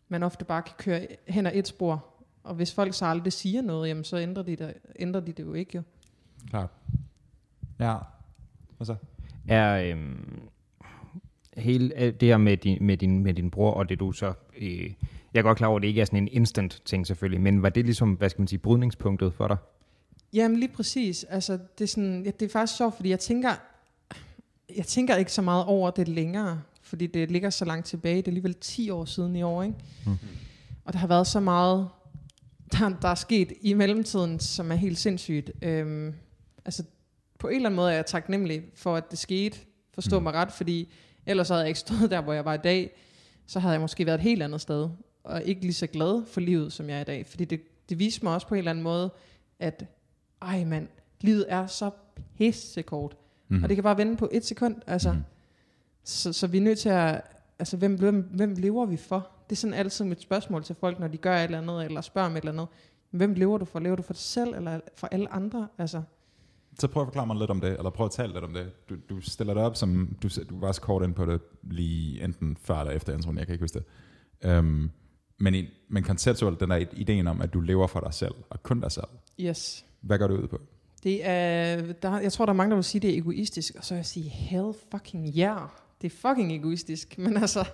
man 0.10 0.24
ofte 0.24 0.46
bare 0.46 0.62
kan 0.62 0.74
køre 0.78 1.08
hen 1.28 1.46
ad 1.46 1.52
et 1.56 1.68
spor. 1.68 2.06
Og 2.44 2.56
hvis 2.56 2.74
folk 2.74 2.94
så 2.94 3.06
aldrig 3.06 3.34
siger 3.34 3.62
noget, 3.62 3.90
jamen 3.90 4.04
så 4.04 4.18
ændrer 4.18 4.44
de 4.44 4.56
det, 4.56 4.74
ændrer 5.00 5.22
de 5.22 5.32
det 5.32 5.44
jo 5.44 5.54
ikke 5.54 5.72
jo. 5.76 5.82
Klart. 6.50 6.70
Ja. 7.80 7.98
Hvad 8.78 8.86
så? 8.86 8.96
Er 9.48 9.92
øhm, 9.92 10.42
hele 11.58 12.04
øh, 12.04 12.14
det 12.14 12.28
her 12.28 12.38
med 12.38 12.58
din, 12.58 12.78
med, 12.82 12.98
din, 12.98 13.24
med 13.24 13.34
din 13.34 13.52
bror, 13.52 13.72
og 13.72 13.90
det 13.90 14.00
du 14.00 14.12
så... 14.12 14.34
Øh, 14.58 14.94
jeg 15.34 15.40
er 15.40 15.44
godt 15.44 15.58
klar 15.58 15.68
over, 15.68 15.78
at 15.78 15.82
det 15.82 15.88
ikke 15.88 16.02
er 16.02 16.06
sådan 16.06 16.20
en 16.20 16.30
instant 16.32 16.82
ting 16.86 17.08
selvfølgelig, 17.08 17.42
men 17.42 17.62
var 17.62 17.70
det 17.70 17.86
ligesom, 17.86 18.14
hvad 18.14 18.30
skal 18.30 18.42
man 18.42 18.48
sige, 18.48 18.60
brydningspunktet 18.60 19.34
for 19.34 19.48
dig? 19.48 19.58
Jamen 20.34 20.60
lige 20.60 20.72
præcis. 20.74 21.24
Altså, 21.24 21.60
det, 21.78 21.84
er 21.84 21.88
sådan, 21.88 22.24
ja, 22.26 22.32
det 22.40 22.46
er 22.46 22.50
faktisk 22.50 22.78
sjovt, 22.78 22.96
fordi 22.96 23.10
jeg 23.10 23.20
tænker, 23.20 23.50
jeg 24.76 24.86
tænker 24.86 25.16
ikke 25.16 25.34
så 25.34 25.42
meget 25.42 25.66
over 25.66 25.92
det 25.92 26.08
længere, 26.08 26.62
fordi 26.82 27.08
det 27.08 27.32
ligger 27.32 27.50
så 27.50 27.66
langt 27.66 27.86
tilbage. 27.88 28.18
Det 28.18 28.24
er 28.28 28.32
alligevel 28.32 28.54
10 28.56 28.90
år 28.90 29.06
siden 29.06 29.36
i 29.36 29.42
år, 29.42 29.64
ikke? 29.64 29.76
Mm. 30.06 30.18
Og 30.86 30.94
der 30.94 31.00
har 31.00 31.08
været 31.08 31.28
så 31.28 31.40
meget, 31.40 31.88
der, 32.72 32.90
der 33.02 33.08
er 33.08 33.16
sket 33.16 33.52
i 33.62 33.74
mellemtiden, 33.74 34.40
som 34.40 34.72
er 34.72 34.76
helt 34.76 34.98
sindssygt. 34.98 35.52
Øhm, 35.62 36.14
altså, 36.66 36.84
på 37.40 37.48
en 37.48 37.56
eller 37.56 37.70
anden 37.70 37.76
måde 37.76 37.92
er 37.92 37.96
jeg 37.96 38.06
taknemmelig 38.06 38.62
for, 38.76 38.96
at 38.96 39.12
det 39.12 39.20
skete. 39.20 39.60
Forstå 39.94 40.20
Mm. 40.20 40.24
mig 40.24 40.34
ret, 40.34 40.52
fordi 40.52 40.94
ellers 41.26 41.48
havde 41.48 41.62
jeg 41.62 41.68
ikke 41.68 41.80
stået 41.80 42.12
der, 42.12 42.22
hvor 42.22 42.34
jeg 42.34 42.46
var 42.46 42.54
i 42.54 42.58
dag. 42.64 42.92
Så 43.48 43.60
havde 43.60 43.72
jeg 43.74 43.82
måske 43.82 44.06
været 44.06 44.16
et 44.18 44.22
helt 44.24 44.44
andet 44.44 44.62
sted, 44.62 44.90
og 45.24 45.44
ikke 45.44 45.62
lige 45.62 45.74
så 45.74 45.88
glad 45.88 46.26
for 46.28 46.42
livet, 46.42 46.74
som 46.74 46.90
jeg 46.90 46.98
er 46.98 47.02
i 47.02 47.04
dag. 47.04 47.26
Fordi 47.28 47.46
det, 47.46 47.62
det 47.90 48.00
viste 48.00 48.26
mig 48.26 48.34
også 48.34 48.48
på 48.48 48.56
en 48.56 48.58
eller 48.60 48.72
anden 48.72 48.84
måde, 48.84 49.10
at 49.60 49.86
ej 50.42 50.64
mand, 50.64 50.88
livet 51.22 51.46
er 51.50 51.68
så 51.68 51.90
pissekort. 52.38 53.18
Mm. 53.50 53.64
Og 53.64 53.70
det 53.70 53.78
kan 53.78 53.84
bare 53.84 53.98
vende 53.98 54.18
på 54.18 54.30
et 54.32 54.46
sekund. 54.46 54.76
Altså. 54.88 55.10
Mhm. 55.12 55.18
Mm. 55.20 55.26
Så, 56.04 56.34
så 56.34 56.48
vi 56.48 56.58
er 56.58 56.62
nødt 56.62 56.80
til 56.80 56.90
at... 56.90 57.22
Altså, 57.60 57.78
hvem, 57.78 57.96
hvem, 58.00 58.30
hvem 58.34 58.54
lever 58.58 58.86
vi 58.86 58.98
for? 58.98 59.28
Det 59.50 59.56
er 59.56 59.60
sådan 59.60 59.74
altid 59.74 60.06
mit 60.06 60.22
spørgsmål 60.22 60.64
til 60.64 60.76
folk, 60.80 61.00
når 61.00 61.08
de 61.08 61.18
gør 61.18 61.36
et 61.38 61.44
eller 61.44 61.58
andet, 61.58 61.86
eller 61.86 62.02
spørger 62.02 62.30
om 62.30 62.36
et 62.36 62.42
eller 62.42 62.52
andet. 62.52 62.68
Hvem 63.12 63.34
lever 63.34 63.58
du 63.58 63.66
for? 63.66 63.80
Lever 63.80 63.96
du 63.96 64.02
for 64.02 64.14
dig 64.14 64.22
selv, 64.22 64.54
eller 64.56 64.80
for 64.96 65.08
alle 65.12 65.34
andre? 65.34 65.68
Altså, 65.78 66.02
Så 66.80 66.88
prøv 66.88 67.04
at 67.04 67.08
forklare 67.08 67.28
mig 67.28 67.36
lidt 67.36 67.50
om 67.50 67.62
det, 67.62 67.78
eller 67.78 67.90
prøv 67.90 68.06
at 68.06 68.12
tale 68.12 68.34
lidt 68.34 68.44
om 68.44 68.54
det. 68.54 68.72
Du, 68.90 68.96
du 69.10 69.22
stiller 69.22 69.54
det 69.54 69.64
op 69.64 69.76
som, 69.76 70.18
du, 70.24 70.30
du 70.50 70.60
var 70.60 70.68
også 70.68 70.82
kort 70.82 71.04
ind 71.04 71.14
på 71.14 71.26
det 71.26 71.42
lige 71.64 72.24
enten 72.24 72.58
før 72.62 72.76
eller 72.80 72.94
efter 72.94 73.14
introen, 73.14 73.38
jeg 73.38 73.46
kan 73.46 73.54
ikke 73.54 73.64
huske 73.64 73.80
det. 74.44 74.58
Um, 74.58 74.92
men, 75.40 75.56
i, 75.56 75.68
men 75.90 76.04
konceptuelt, 76.04 76.60
den 76.60 76.70
der 76.70 76.76
ideen 76.76 77.28
om, 77.28 77.42
at 77.42 77.54
du 77.54 77.60
lever 77.60 77.88
for 77.88 78.00
dig 78.00 78.14
selv, 78.14 78.34
og 78.50 78.64
kun 78.64 78.80
dig 78.82 78.92
selv. 78.92 79.08
yes. 79.40 79.86
Hvad 80.02 80.20
går 80.20 80.28
det 80.28 80.38
ud 80.38 80.48
på? 80.48 80.62
Det 81.04 81.28
er, 81.28 81.82
der, 81.94 82.20
jeg 82.20 82.34
tror, 82.34 82.46
der 82.46 82.54
er 82.54 82.58
mange, 82.58 82.70
der 82.70 82.76
vil 82.76 82.84
sige, 82.84 83.02
det 83.02 83.10
er 83.14 83.18
egoistisk. 83.18 83.76
Og 83.78 83.86
så 83.86 83.94
vil 83.94 83.98
jeg 83.98 84.06
sige, 84.06 84.30
hell 84.30 84.74
fucking 84.92 85.34
yeah. 85.38 85.62
Det 86.02 86.14
er 86.14 86.18
fucking 86.18 86.54
egoistisk. 86.54 87.18
Men 87.24 87.38
altså, 87.38 87.66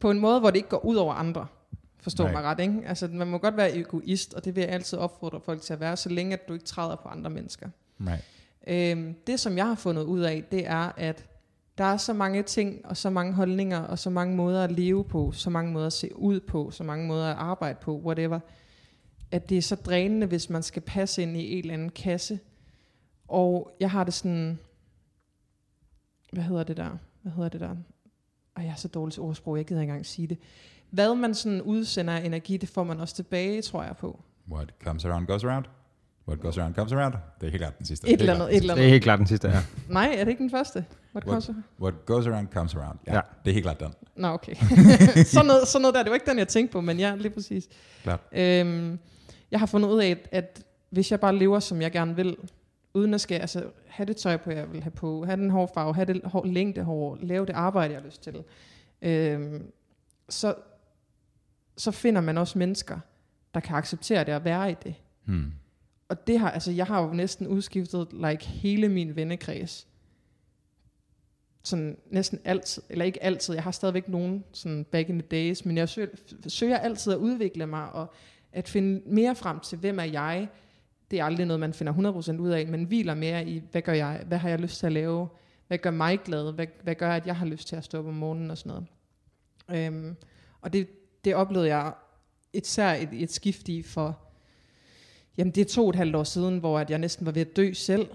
på 0.00 0.10
en 0.10 0.18
måde, 0.18 0.40
hvor 0.40 0.50
det 0.50 0.56
ikke 0.56 0.68
går 0.68 0.84
ud 0.84 0.96
over 0.96 1.14
andre. 1.14 1.46
Forstå 2.00 2.22
Nej. 2.22 2.32
mig 2.32 2.42
ret, 2.42 2.60
ikke? 2.60 2.82
Altså, 2.86 3.08
man 3.12 3.26
må 3.26 3.38
godt 3.38 3.56
være 3.56 3.76
egoist, 3.76 4.34
og 4.34 4.44
det 4.44 4.56
vil 4.56 4.60
jeg 4.60 4.70
altid 4.70 4.98
opfordre 4.98 5.40
folk 5.40 5.62
til 5.62 5.72
at 5.72 5.80
være, 5.80 5.96
så 5.96 6.08
længe 6.08 6.32
at 6.32 6.48
du 6.48 6.52
ikke 6.52 6.64
træder 6.64 6.96
på 6.96 7.08
andre 7.08 7.30
mennesker. 7.30 7.68
Nej. 7.98 8.20
Øhm, 8.66 9.14
det, 9.26 9.40
som 9.40 9.56
jeg 9.56 9.66
har 9.66 9.74
fundet 9.74 10.02
ud 10.02 10.20
af, 10.20 10.44
det 10.50 10.66
er, 10.66 10.92
at 10.96 11.26
der 11.78 11.84
er 11.84 11.96
så 11.96 12.12
mange 12.12 12.42
ting, 12.42 12.80
og 12.84 12.96
så 12.96 13.10
mange 13.10 13.32
holdninger, 13.32 13.78
og 13.78 13.98
så 13.98 14.10
mange 14.10 14.36
måder 14.36 14.64
at 14.64 14.72
leve 14.72 15.04
på, 15.04 15.32
så 15.32 15.50
mange 15.50 15.72
måder 15.72 15.86
at 15.86 15.92
se 15.92 16.16
ud 16.16 16.40
på, 16.40 16.70
så 16.70 16.84
mange 16.84 17.06
måder 17.06 17.26
at 17.26 17.36
arbejde 17.36 17.78
på, 17.82 18.00
whatever, 18.04 18.40
at 19.30 19.48
det 19.48 19.58
er 19.58 19.62
så 19.62 19.74
drænende, 19.76 20.26
hvis 20.26 20.50
man 20.50 20.62
skal 20.62 20.82
passe 20.82 21.22
ind 21.22 21.36
i 21.36 21.52
en 21.52 21.58
eller 21.58 21.74
anden 21.74 21.90
kasse. 21.90 22.38
Og 23.28 23.70
jeg 23.80 23.90
har 23.90 24.04
det 24.04 24.14
sådan, 24.14 24.58
hvad 26.32 26.42
hedder 26.44 26.62
det 26.62 26.76
der? 26.76 26.98
Hvad 27.22 27.32
hedder 27.32 27.48
det 27.48 27.60
der? 27.60 27.76
Og 28.54 28.62
jeg 28.64 28.70
er 28.70 28.74
så 28.74 28.88
dårlig 28.88 29.12
til 29.12 29.22
ordsprog, 29.22 29.56
jeg 29.56 29.64
gider 29.66 29.80
ikke 29.80 29.90
engang 29.90 30.06
sige 30.06 30.26
det. 30.28 30.38
Hvad 30.90 31.14
man 31.14 31.34
sådan 31.34 31.62
udsender 31.62 32.12
af 32.16 32.24
energi, 32.24 32.56
det 32.56 32.68
får 32.68 32.84
man 32.84 33.00
også 33.00 33.14
tilbage, 33.14 33.62
tror 33.62 33.82
jeg 33.82 33.96
på. 33.96 34.20
What 34.50 34.68
comes 34.84 35.04
around 35.04 35.26
goes 35.26 35.44
around. 35.44 35.64
What 36.28 36.40
goes 36.40 36.58
around 36.58 36.74
comes 36.74 36.92
around. 36.92 37.14
Det 37.40 37.46
er 37.46 37.50
helt 37.50 37.60
klart 37.60 37.78
den 37.78 37.86
sidste. 37.86 38.08
Et 38.08 38.20
eller 38.20 38.34
andet, 38.34 38.48
et 38.50 38.56
eller 38.56 38.74
Det 38.74 38.80
er 38.80 38.84
andet. 38.84 38.90
helt 38.90 39.02
klart 39.02 39.18
den 39.18 39.26
sidste, 39.26 39.48
ja. 39.48 39.62
Nej, 39.88 40.14
er 40.18 40.24
det 40.24 40.28
ikke 40.30 40.42
den 40.42 40.50
første? 40.50 40.84
What 41.14 41.24
What- 41.24 41.30
comes 41.46 41.50
What 41.80 42.06
goes 42.06 42.26
around 42.26 42.48
comes 42.52 42.74
around. 42.74 42.98
Ja, 43.06 43.14
Ja. 43.14 43.20
det 43.44 43.50
er 43.50 43.54
helt 43.54 43.64
klart 43.64 43.80
den. 43.80 43.92
Nå, 44.16 44.28
okay. 44.28 44.54
sådan, 45.24 45.46
noget, 45.46 45.68
sådan 45.68 45.82
noget 45.82 45.94
der, 45.94 46.02
det 46.02 46.10
var 46.10 46.14
ikke 46.14 46.30
den, 46.30 46.38
jeg 46.38 46.48
tænkte 46.48 46.72
på, 46.72 46.80
men 46.80 46.98
ja, 46.98 47.14
lige 47.16 47.30
præcis. 47.30 47.68
Klart. 48.02 48.20
Øhm, 48.32 48.98
jeg 49.50 49.60
har 49.60 49.66
fundet 49.66 49.88
ud 49.88 50.00
af, 50.00 50.10
at, 50.10 50.28
at 50.32 50.66
hvis 50.90 51.10
jeg 51.10 51.20
bare 51.20 51.36
lever, 51.36 51.60
som 51.60 51.82
jeg 51.82 51.92
gerne 51.92 52.16
vil, 52.16 52.36
uden 52.94 53.14
at 53.14 53.20
skal 53.20 53.40
altså, 53.40 53.70
have 53.86 54.06
det 54.06 54.16
tøj 54.16 54.36
på, 54.36 54.50
jeg 54.50 54.72
vil 54.72 54.82
have 54.82 54.90
på, 54.90 55.24
have 55.24 55.36
den 55.36 55.50
hårfarve, 55.50 55.94
have 55.94 56.04
det 56.04 56.20
hår, 56.24 56.44
længde 56.44 56.82
hår, 56.82 57.18
lave 57.20 57.46
det 57.46 57.52
arbejde, 57.52 57.94
jeg 57.94 58.00
har 58.00 58.06
lyst 58.06 58.22
til, 58.22 58.44
øhm, 59.02 59.72
så, 60.28 60.54
så 61.76 61.90
finder 61.90 62.20
man 62.20 62.38
også 62.38 62.58
mennesker, 62.58 62.98
der 63.54 63.60
kan 63.60 63.76
acceptere 63.76 64.24
det 64.24 64.34
og 64.34 64.44
være 64.44 64.70
i 64.70 64.74
det. 64.84 64.94
Hmm. 65.24 65.52
Og 66.08 66.26
det 66.26 66.38
har, 66.38 66.50
altså, 66.50 66.72
jeg 66.72 66.86
har 66.86 67.02
jo 67.02 67.12
næsten 67.12 67.46
udskiftet 67.46 68.08
like, 68.12 68.46
hele 68.46 68.88
min 68.88 69.16
vennekreds. 69.16 69.86
Sådan 71.62 71.96
næsten 72.10 72.40
altid, 72.44 72.82
eller 72.88 73.04
ikke 73.04 73.22
altid, 73.22 73.54
jeg 73.54 73.62
har 73.62 73.70
stadigvæk 73.70 74.08
nogen 74.08 74.44
sådan 74.52 74.84
back 74.84 75.08
in 75.08 75.18
the 75.18 75.28
days, 75.28 75.64
men 75.64 75.76
jeg 75.76 75.88
søger, 75.88 76.08
søger 76.46 76.78
altid 76.78 77.12
at 77.12 77.18
udvikle 77.18 77.66
mig, 77.66 77.92
og 77.92 78.12
at 78.52 78.68
finde 78.68 79.02
mere 79.06 79.34
frem 79.34 79.60
til, 79.60 79.78
hvem 79.78 79.98
er 79.98 80.04
jeg. 80.04 80.48
Det 81.10 81.20
er 81.20 81.24
aldrig 81.24 81.46
noget, 81.46 81.60
man 81.60 81.72
finder 81.72 81.92
100% 82.36 82.40
ud 82.40 82.50
af, 82.50 82.66
men 82.66 82.84
hviler 82.84 83.14
mere 83.14 83.46
i, 83.46 83.62
hvad 83.70 83.82
gør 83.82 83.92
jeg, 83.92 84.22
hvad 84.26 84.38
har 84.38 84.48
jeg 84.48 84.58
lyst 84.58 84.78
til 84.78 84.86
at 84.86 84.92
lave, 84.92 85.28
hvad 85.66 85.78
gør 85.78 85.90
mig 85.90 86.20
glad, 86.24 86.52
hvad, 86.52 86.66
hvad 86.82 86.94
gør, 86.94 87.10
at 87.10 87.26
jeg 87.26 87.36
har 87.36 87.46
lyst 87.46 87.68
til 87.68 87.76
at 87.76 87.84
stå 87.84 87.98
op 87.98 88.06
om 88.06 88.14
morgenen 88.14 88.50
og 88.50 88.58
sådan 88.58 88.70
noget. 88.70 88.86
Øhm, 89.86 90.16
og 90.60 90.72
det, 90.72 90.88
det 91.24 91.34
oplevede 91.34 91.68
jeg 91.68 91.92
især 92.52 92.92
et, 92.92 93.08
et 93.12 93.32
skift 93.32 93.68
i 93.68 93.82
for, 93.82 94.18
Jamen, 95.38 95.50
det 95.50 95.60
er 95.60 95.64
to 95.64 95.82
og 95.82 95.90
et 95.90 95.96
halvt 95.96 96.16
år 96.16 96.24
siden, 96.24 96.58
hvor 96.58 96.78
at 96.78 96.90
jeg 96.90 96.98
næsten 96.98 97.26
var 97.26 97.32
ved 97.32 97.42
at 97.42 97.56
dø 97.56 97.72
selv. 97.72 98.08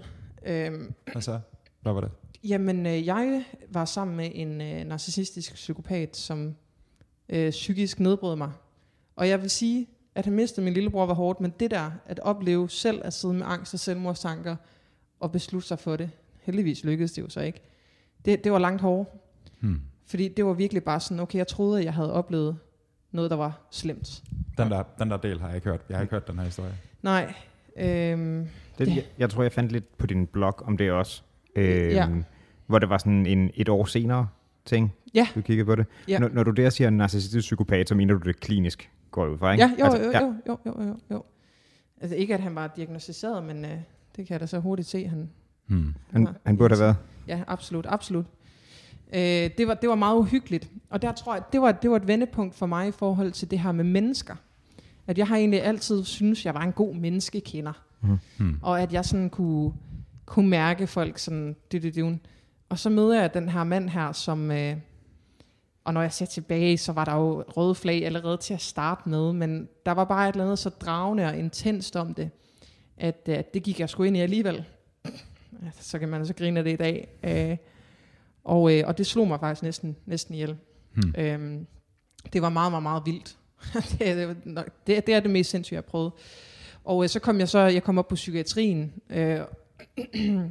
Øhm, 0.46 0.94
Hvad 1.12 1.22
så? 1.22 1.40
Hvad 1.80 1.92
var 1.92 2.00
det? 2.00 2.10
jamen, 2.44 2.86
øh, 2.86 3.06
jeg 3.06 3.44
var 3.68 3.84
sammen 3.84 4.16
med 4.16 4.30
en 4.34 4.60
øh, 4.60 4.84
narcissistisk 4.84 5.54
psykopat, 5.54 6.16
som 6.16 6.54
øh, 7.28 7.50
psykisk 7.50 8.00
nedbrød 8.00 8.36
mig. 8.36 8.52
Og 9.16 9.28
jeg 9.28 9.42
vil 9.42 9.50
sige, 9.50 9.86
at 10.14 10.24
han 10.24 10.34
mistede 10.34 10.64
min 10.64 10.74
lillebror 10.74 11.06
var 11.06 11.14
hårdt, 11.14 11.40
men 11.40 11.52
det 11.60 11.70
der, 11.70 11.90
at 12.06 12.20
opleve 12.20 12.70
selv 12.70 13.00
at 13.04 13.12
sidde 13.12 13.34
med 13.34 13.46
angst 13.46 13.74
og 13.74 13.80
selvmordstanker, 13.80 14.56
og 15.20 15.32
beslutte 15.32 15.68
sig 15.68 15.78
for 15.78 15.96
det, 15.96 16.10
heldigvis 16.42 16.84
lykkedes 16.84 17.12
det 17.12 17.22
jo 17.22 17.28
så 17.28 17.40
ikke, 17.40 17.60
det, 18.24 18.44
det 18.44 18.52
var 18.52 18.58
langt 18.58 18.80
hårdt. 18.82 19.08
Hmm. 19.60 19.80
Fordi 20.06 20.28
det 20.28 20.44
var 20.44 20.52
virkelig 20.52 20.84
bare 20.84 21.00
sådan, 21.00 21.20
okay, 21.20 21.38
jeg 21.38 21.46
troede, 21.46 21.78
at 21.78 21.84
jeg 21.84 21.94
havde 21.94 22.12
oplevet 22.12 22.56
noget, 23.12 23.30
der 23.30 23.36
var 23.36 23.60
slemt. 23.70 24.22
Den, 24.58 24.70
der, 24.70 24.82
den 24.98 25.10
der 25.10 25.16
del 25.16 25.40
har 25.40 25.46
jeg 25.46 25.56
ikke 25.56 25.68
hørt. 25.68 25.80
Jeg 25.88 25.96
har 25.96 26.02
ikke 26.02 26.14
hørt 26.14 26.26
den 26.28 26.38
her 26.38 26.44
historie. 26.44 26.72
Nej, 27.02 27.34
øhm, 27.76 28.48
Det, 28.78 28.86
Det- 28.86 28.96
jeg, 28.96 29.04
jeg 29.18 29.30
tror, 29.30 29.42
jeg 29.42 29.52
fandt 29.52 29.72
lidt 29.72 29.98
på 29.98 30.06
din 30.06 30.26
blog 30.26 30.62
om 30.62 30.76
det 30.76 30.90
også. 30.92 31.22
Øh, 31.56 31.92
Ja. 31.92 32.08
Hvor 32.66 32.78
det 32.78 32.88
var 32.88 32.98
sådan 32.98 33.26
en 33.26 33.50
et 33.54 33.68
år 33.68 33.84
senere 33.84 34.28
ting, 34.64 34.92
Ja. 35.14 35.28
du 35.34 35.40
kiggede 35.40 35.64
på 35.66 35.74
det. 35.74 35.86
Ja. 36.08 36.18
Når, 36.18 36.28
når 36.28 36.42
du 36.42 36.50
der 36.50 36.70
siger 36.70 36.90
narcissistisk 36.90 37.44
psykopat, 37.46 37.88
så 37.88 37.94
mener 37.94 38.14
du 38.14 38.28
det 38.28 38.40
klinisk, 38.40 38.90
går 39.14 39.24
jeg 39.24 39.32
ud 39.32 39.38
fra, 39.38 39.52
ikke? 39.52 39.64
Ja, 39.64 39.70
jo, 39.78 39.84
Altså, 39.84 40.02
jo, 40.02 40.10
ja. 40.10 40.20
jo, 40.20 40.34
jo, 40.48 40.58
jo, 40.66 40.82
jo, 40.86 40.96
jo. 41.10 41.24
Altså 42.00 42.16
ikke, 42.16 42.34
at 42.34 42.40
han 42.40 42.54
var 42.54 42.72
diagnostiseret, 42.76 43.44
men 43.44 43.64
øh, 43.64 43.70
det 44.16 44.26
kan 44.26 44.28
jeg 44.30 44.40
da 44.40 44.46
så 44.46 44.58
hurtigt 44.58 44.88
se, 44.88 45.08
han 45.08 45.30
Hmm. 45.66 45.94
Han, 46.10 46.26
har. 46.26 46.34
han 46.46 46.56
burde 46.56 46.74
have 46.74 46.82
været. 46.84 46.96
Ja, 47.28 47.40
absolut, 47.46 47.86
absolut. 47.88 48.26
Øh, 49.14 49.50
det, 49.58 49.68
var, 49.68 49.74
det 49.74 49.88
var 49.88 49.94
meget 49.94 50.16
uhyggeligt. 50.16 50.70
Og 50.90 51.02
der 51.02 51.12
tror 51.12 51.34
jeg, 51.34 51.42
det 51.52 51.60
var, 51.60 51.72
det 51.72 51.90
var 51.90 51.96
et 51.96 52.06
vendepunkt 52.06 52.54
for 52.54 52.66
mig 52.66 52.88
i 52.88 52.90
forhold 52.90 53.32
til 53.32 53.50
det 53.50 53.58
her 53.58 53.72
med 53.72 53.84
mennesker. 53.84 54.34
At 55.06 55.18
jeg 55.18 55.26
har 55.26 55.36
egentlig 55.36 55.62
altid 55.62 56.04
synes 56.04 56.46
jeg 56.46 56.54
var 56.54 56.60
en 56.62 56.72
god 56.72 56.94
menneskekender. 56.94 57.72
Hmm. 58.38 58.58
Og 58.62 58.82
at 58.82 58.92
jeg 58.92 59.04
sådan 59.04 59.30
kunne, 59.30 59.72
kunne 60.26 60.48
mærke 60.48 60.86
folk 60.86 61.18
sådan, 61.18 61.56
det, 61.72 61.82
det, 61.82 61.94
det. 61.94 62.18
Og 62.68 62.78
så 62.78 62.90
møder 62.90 63.20
jeg 63.20 63.34
den 63.34 63.48
her 63.48 63.64
mand 63.64 63.88
her, 63.88 64.12
som... 64.12 64.50
Øh, 64.50 64.76
og 65.84 65.94
når 65.94 66.02
jeg 66.02 66.12
ser 66.12 66.26
tilbage, 66.26 66.78
så 66.78 66.92
var 66.92 67.04
der 67.04 67.14
jo 67.16 67.42
røde 67.56 67.74
flag 67.74 68.06
allerede 68.06 68.36
til 68.36 68.54
at 68.54 68.60
starte 68.60 69.08
med, 69.08 69.32
men 69.32 69.68
der 69.86 69.92
var 69.92 70.04
bare 70.04 70.28
et 70.28 70.32
eller 70.32 70.44
andet 70.44 70.58
så 70.58 70.68
dragende 70.70 71.24
og 71.26 71.36
intenst 71.36 71.96
om 71.96 72.14
det, 72.14 72.30
at, 72.96 73.28
øh, 73.28 73.38
det 73.54 73.62
gik 73.62 73.80
jeg 73.80 73.88
sgu 73.88 74.02
ind 74.02 74.16
i 74.16 74.20
alligevel. 74.20 74.64
Så 75.80 75.98
kan 75.98 76.08
man 76.08 76.26
så 76.26 76.34
grine 76.34 76.58
af 76.60 76.64
det 76.64 76.72
i 76.72 76.76
dag. 76.76 77.08
Øh, 77.22 77.56
Og, 78.44 78.72
øh, 78.78 78.84
og 78.86 78.98
det 78.98 79.06
slog 79.06 79.28
mig 79.28 79.40
faktisk 79.40 79.62
næsten, 79.62 79.96
næsten 80.06 80.34
ihjel. 80.34 80.56
Hmm. 80.94 81.14
Øhm, 81.18 81.66
det 82.32 82.42
var 82.42 82.48
meget, 82.48 82.72
meget, 82.72 82.82
meget 82.82 83.02
vildt. 83.06 83.36
det, 83.98 84.08
er- 84.08 84.34
det, 84.86 84.96
er- 84.96 85.00
det 85.00 85.14
er 85.14 85.20
det 85.20 85.30
mest 85.30 85.50
sindssyge, 85.50 85.74
jeg 85.76 85.82
har 85.86 85.90
prøvet. 85.90 86.12
Og 86.84 87.02
øh, 87.02 87.08
så 87.08 87.20
kom 87.20 87.38
jeg 87.38 87.48
så, 87.48 87.58
jeg 87.58 87.82
kom 87.82 87.98
op 87.98 88.08
på 88.08 88.14
psykiatrien, 88.14 88.92
øh, 89.10 89.40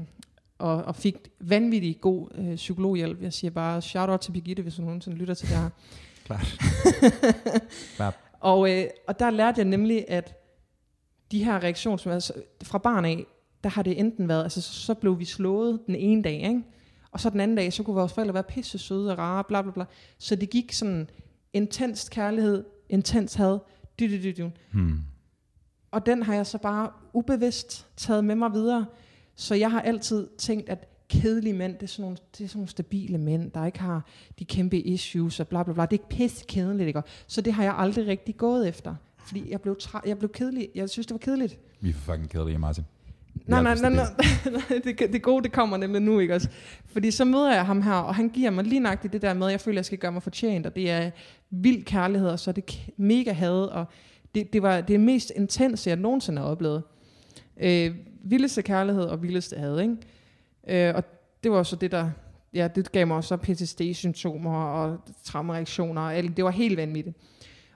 og, 0.60 0.84
og 0.84 0.96
fik 0.96 1.16
vanvittig 1.39 2.02
god 2.02 2.28
øh, 2.36 2.56
psykologhjælp. 2.56 3.22
Jeg 3.22 3.34
siger 3.34 3.52
bare 3.52 3.82
shout 3.82 4.10
out 4.10 4.20
til 4.20 4.32
Birgitte, 4.32 4.63
hvis 4.63 4.78
hun 4.78 4.86
nogensinde 4.86 5.18
lytter 5.18 5.34
til 5.34 5.50
det 5.50 5.58
her. 5.58 5.70
Klart. 6.26 6.58
Klart. 7.96 8.16
Og, 8.39 8.72
øh, 8.72 8.86
og 9.08 9.20
der 9.20 9.30
lærte 9.30 9.60
jeg 9.60 9.66
nemlig, 9.66 10.06
at 10.08 10.36
de 11.32 11.44
her 11.44 11.63
reaktioner, 11.63 12.13
altså 12.13 12.34
fra 12.63 12.78
barn 12.78 13.06
af, 13.06 13.26
der 13.63 13.70
har 13.70 13.84
det 13.84 14.00
enten 14.00 14.28
været, 14.28 14.44
altså 14.44 14.62
så, 14.62 14.74
så 14.74 14.94
blev 14.94 15.20
vi 15.20 15.26
slået 15.26 15.80
den 15.88 15.96
ene 15.96 16.22
dag, 16.22 16.36
ikke? 16.36 16.63
og 17.13 17.20
så 17.20 17.30
den 17.30 17.39
anden 17.39 17.58
dag, 17.58 17.74
så 17.74 17.84
kunne 17.84 17.96
vores 17.96 18.13
forældre 18.13 18.34
være 18.34 18.44
pisse 18.44 18.78
søde 18.78 19.12
og 19.12 19.18
rare, 19.18 19.44
bla 19.44 19.62
bla 19.62 19.72
bla. 19.72 19.86
Så 20.18 20.36
det 20.36 20.50
gik 20.50 20.72
sådan 20.72 21.10
intens 21.54 22.10
kærlighed, 22.10 22.63
intens 22.89 23.34
had, 23.34 23.60
dy, 24.00 24.04
dy, 24.04 24.24
dy, 24.24 24.42
dy. 24.42 24.50
Hmm. 24.72 25.00
Og 25.92 26.06
den 26.06 26.24
har 26.24 26.36
jeg 26.36 26.48
så 26.48 26.58
bare 26.58 26.89
ubevidst 27.13 27.88
taget 27.98 28.26
med 28.26 28.36
mig 28.36 28.54
videre. 28.54 28.86
Så 29.36 29.56
jeg 29.56 29.72
har 29.72 29.82
altid 29.82 30.28
tænkt, 30.38 30.69
at 30.69 30.88
kedelige 31.10 31.54
mænd, 31.54 31.74
det 31.74 31.84
er 31.84 31.88
sådan 31.88 32.04
nogle, 32.04 32.17
det 32.38 32.43
er 32.43 32.48
sådan 32.48 32.60
nogle 32.60 32.69
stabile 32.69 33.17
mænd, 33.17 33.52
der 33.52 33.65
ikke 33.65 33.80
har 33.80 34.06
de 34.39 34.46
kæmpe 34.46 34.80
issues 34.80 35.39
og 35.39 35.48
bla 35.48 35.63
bla 35.63 35.74
bla. 35.74 35.84
Det 35.84 35.89
er 35.89 35.93
ikke 35.93 36.10
pisse 36.10 36.46
kedeligt, 36.48 36.88
ikke? 36.88 37.02
Så 37.28 37.41
det 37.41 37.54
har 37.54 37.63
jeg 37.63 37.76
aldrig 37.78 38.08
rigtig 38.08 38.38
gået 38.38 38.67
efter. 38.67 38.96
Fordi 39.17 39.52
jeg 39.52 39.62
blev, 39.62 39.76
træ, 39.80 40.00
jeg 40.06 40.17
blev 40.17 40.32
kedelig. 40.32 40.69
Jeg 40.76 40.89
synes, 40.89 41.08
det 41.08 41.13
var 41.13 41.19
kedeligt. 41.19 41.60
Vi 41.80 41.89
er 41.89 41.93
fucking 41.93 42.30
kedelige, 42.30 42.58
Martin. 42.58 42.84
Nej, 43.46 43.62
nej, 43.63 43.76
nej, 43.76 43.89
nej, 43.89 44.06
nej 44.69 44.82
det, 44.84 45.00
det 45.13 45.22
gode, 45.22 45.43
det 45.43 45.52
kommer 45.52 45.78
nemlig 45.78 46.02
nu, 46.02 46.19
ikke 46.19 46.36
også? 46.36 46.50
Fordi 46.86 47.12
så 47.12 47.26
møder 47.26 47.54
jeg 47.54 47.65
ham 47.65 47.82
her, 47.82 47.93
og 47.93 48.15
han 48.15 48.30
giver 48.30 48.50
mig 48.50 48.63
lige 48.63 48.80
nøjagtigt 48.80 49.13
det 49.13 49.22
der 49.22 49.34
med, 49.34 49.48
at 49.48 49.52
jeg 49.52 49.62
føler, 49.62 49.76
at 49.76 49.78
jeg 49.78 49.86
skal 49.86 49.98
gøre 49.98 50.12
mig 50.12 50.24
fortjent, 50.24 50.65
og 50.65 50.76
det 50.76 50.91
er 50.91 51.12
vild 51.50 51.84
kærlighed, 51.84 52.30
og 52.30 52.39
så 52.39 52.52
er 52.52 52.54
det 52.54 52.91
mega 52.98 53.32
had, 53.32 53.52
og 53.52 53.86
det, 54.36 54.54
det 54.54 54.62
var 54.62 54.82
det 54.82 55.00
mest 55.00 55.32
intense, 55.36 55.89
jeg 55.89 55.98
nogensinde 55.98 56.41
har 56.41 56.50
oplevet. 56.50 56.84
Øh, 57.58 57.96
vildeste 58.24 58.62
kærlighed 58.62 59.04
og 59.04 59.24
vildeste 59.24 59.58
had, 59.58 59.80
ikke? 59.80 59.98
Øh, 60.68 60.96
og 60.96 61.04
det 61.44 61.52
var 61.52 61.63
så 61.63 61.76
det, 61.76 61.92
der, 61.92 62.10
ja, 62.54 62.68
det 62.76 62.92
gav 62.92 63.08
mig 63.08 63.18
også 63.18 63.28
så 63.28 63.38
PTSD-symptomer 63.38 64.56
og 64.63 65.00
traumereaktioner, 65.24 66.02
og 66.02 66.16
alt, 66.16 66.38
det 66.38 66.46
var 66.46 66.52
helt 66.52 66.78
vanvittigt. 66.78 67.18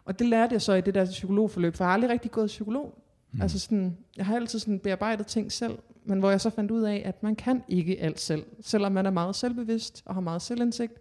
Og 0.05 0.19
det 0.19 0.27
lærte 0.27 0.53
jeg 0.53 0.61
så 0.61 0.73
i 0.73 0.81
det 0.81 0.95
der 0.95 1.05
psykologforløb, 1.05 1.75
for 1.75 1.83
jeg 1.83 1.89
har 1.89 1.93
aldrig 1.93 2.11
rigtig 2.11 2.31
gået 2.31 2.47
psykolog. 2.47 3.03
Mm. 3.31 3.41
Altså 3.41 3.59
sådan, 3.59 3.97
jeg 4.17 4.25
har 4.25 4.35
altid 4.35 4.59
sådan 4.59 4.79
bearbejdet 4.79 5.27
ting 5.27 5.51
selv, 5.51 5.77
men 6.05 6.19
hvor 6.19 6.29
jeg 6.29 6.41
så 6.41 6.49
fandt 6.49 6.71
ud 6.71 6.81
af, 6.83 7.01
at 7.05 7.23
man 7.23 7.35
kan 7.35 7.63
ikke 7.67 8.01
alt 8.01 8.19
selv, 8.19 8.45
selvom 8.61 8.91
man 8.91 9.05
er 9.05 9.09
meget 9.11 9.35
selvbevidst 9.35 10.03
og 10.05 10.13
har 10.13 10.21
meget 10.21 10.41
selvindsigt. 10.41 10.93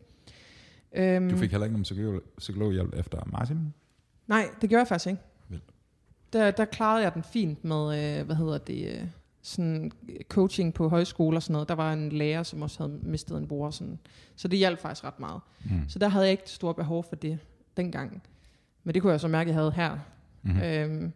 Øhm, 0.96 1.30
Du 1.30 1.36
fik 1.36 1.50
heller 1.50 1.64
ikke 1.64 1.72
nogen 1.72 1.82
psykolog, 1.82 2.20
psykologhjælp 2.38 2.94
efter 2.98 3.18
Martin? 3.26 3.74
Nej, 4.26 4.48
det 4.60 4.68
gjorde 4.68 4.80
jeg 4.80 4.88
faktisk 4.88 5.06
ikke. 5.06 5.20
Der, 6.36 6.50
der 6.50 6.64
klarede 6.64 7.02
jeg 7.02 7.14
den 7.14 7.22
fint 7.22 7.64
med, 7.64 8.18
øh, 8.18 8.26
hvad 8.26 8.36
hedder 8.36 8.58
det, 8.58 8.88
øh, 8.88 9.06
sådan 9.42 9.92
coaching 10.28 10.74
på 10.74 10.88
højskole 10.88 11.36
og 11.36 11.42
sådan 11.42 11.52
noget. 11.52 11.68
Der 11.68 11.74
var 11.74 11.92
en 11.92 12.12
lærer, 12.12 12.42
som 12.42 12.62
også 12.62 12.78
havde 12.78 12.98
mistet 13.02 13.38
en 13.38 13.48
bror. 13.48 13.70
Sådan. 13.70 13.98
Så 14.36 14.48
det 14.48 14.58
hjalp 14.58 14.80
faktisk 14.80 15.04
ret 15.04 15.20
meget. 15.20 15.40
Mm. 15.64 15.88
Så 15.88 15.98
der 15.98 16.08
havde 16.08 16.24
jeg 16.24 16.30
ikke 16.30 16.42
det 16.42 16.50
store 16.50 16.74
behov 16.74 17.04
for 17.04 17.16
det 17.16 17.38
dengang. 17.76 18.22
Men 18.84 18.94
det 18.94 19.02
kunne 19.02 19.12
jeg 19.12 19.20
så 19.20 19.28
mærke, 19.28 19.48
jeg 19.48 19.54
havde 19.54 19.72
her. 19.72 19.98
Mm-hmm. 20.42 20.62
Øhm, 20.62 21.12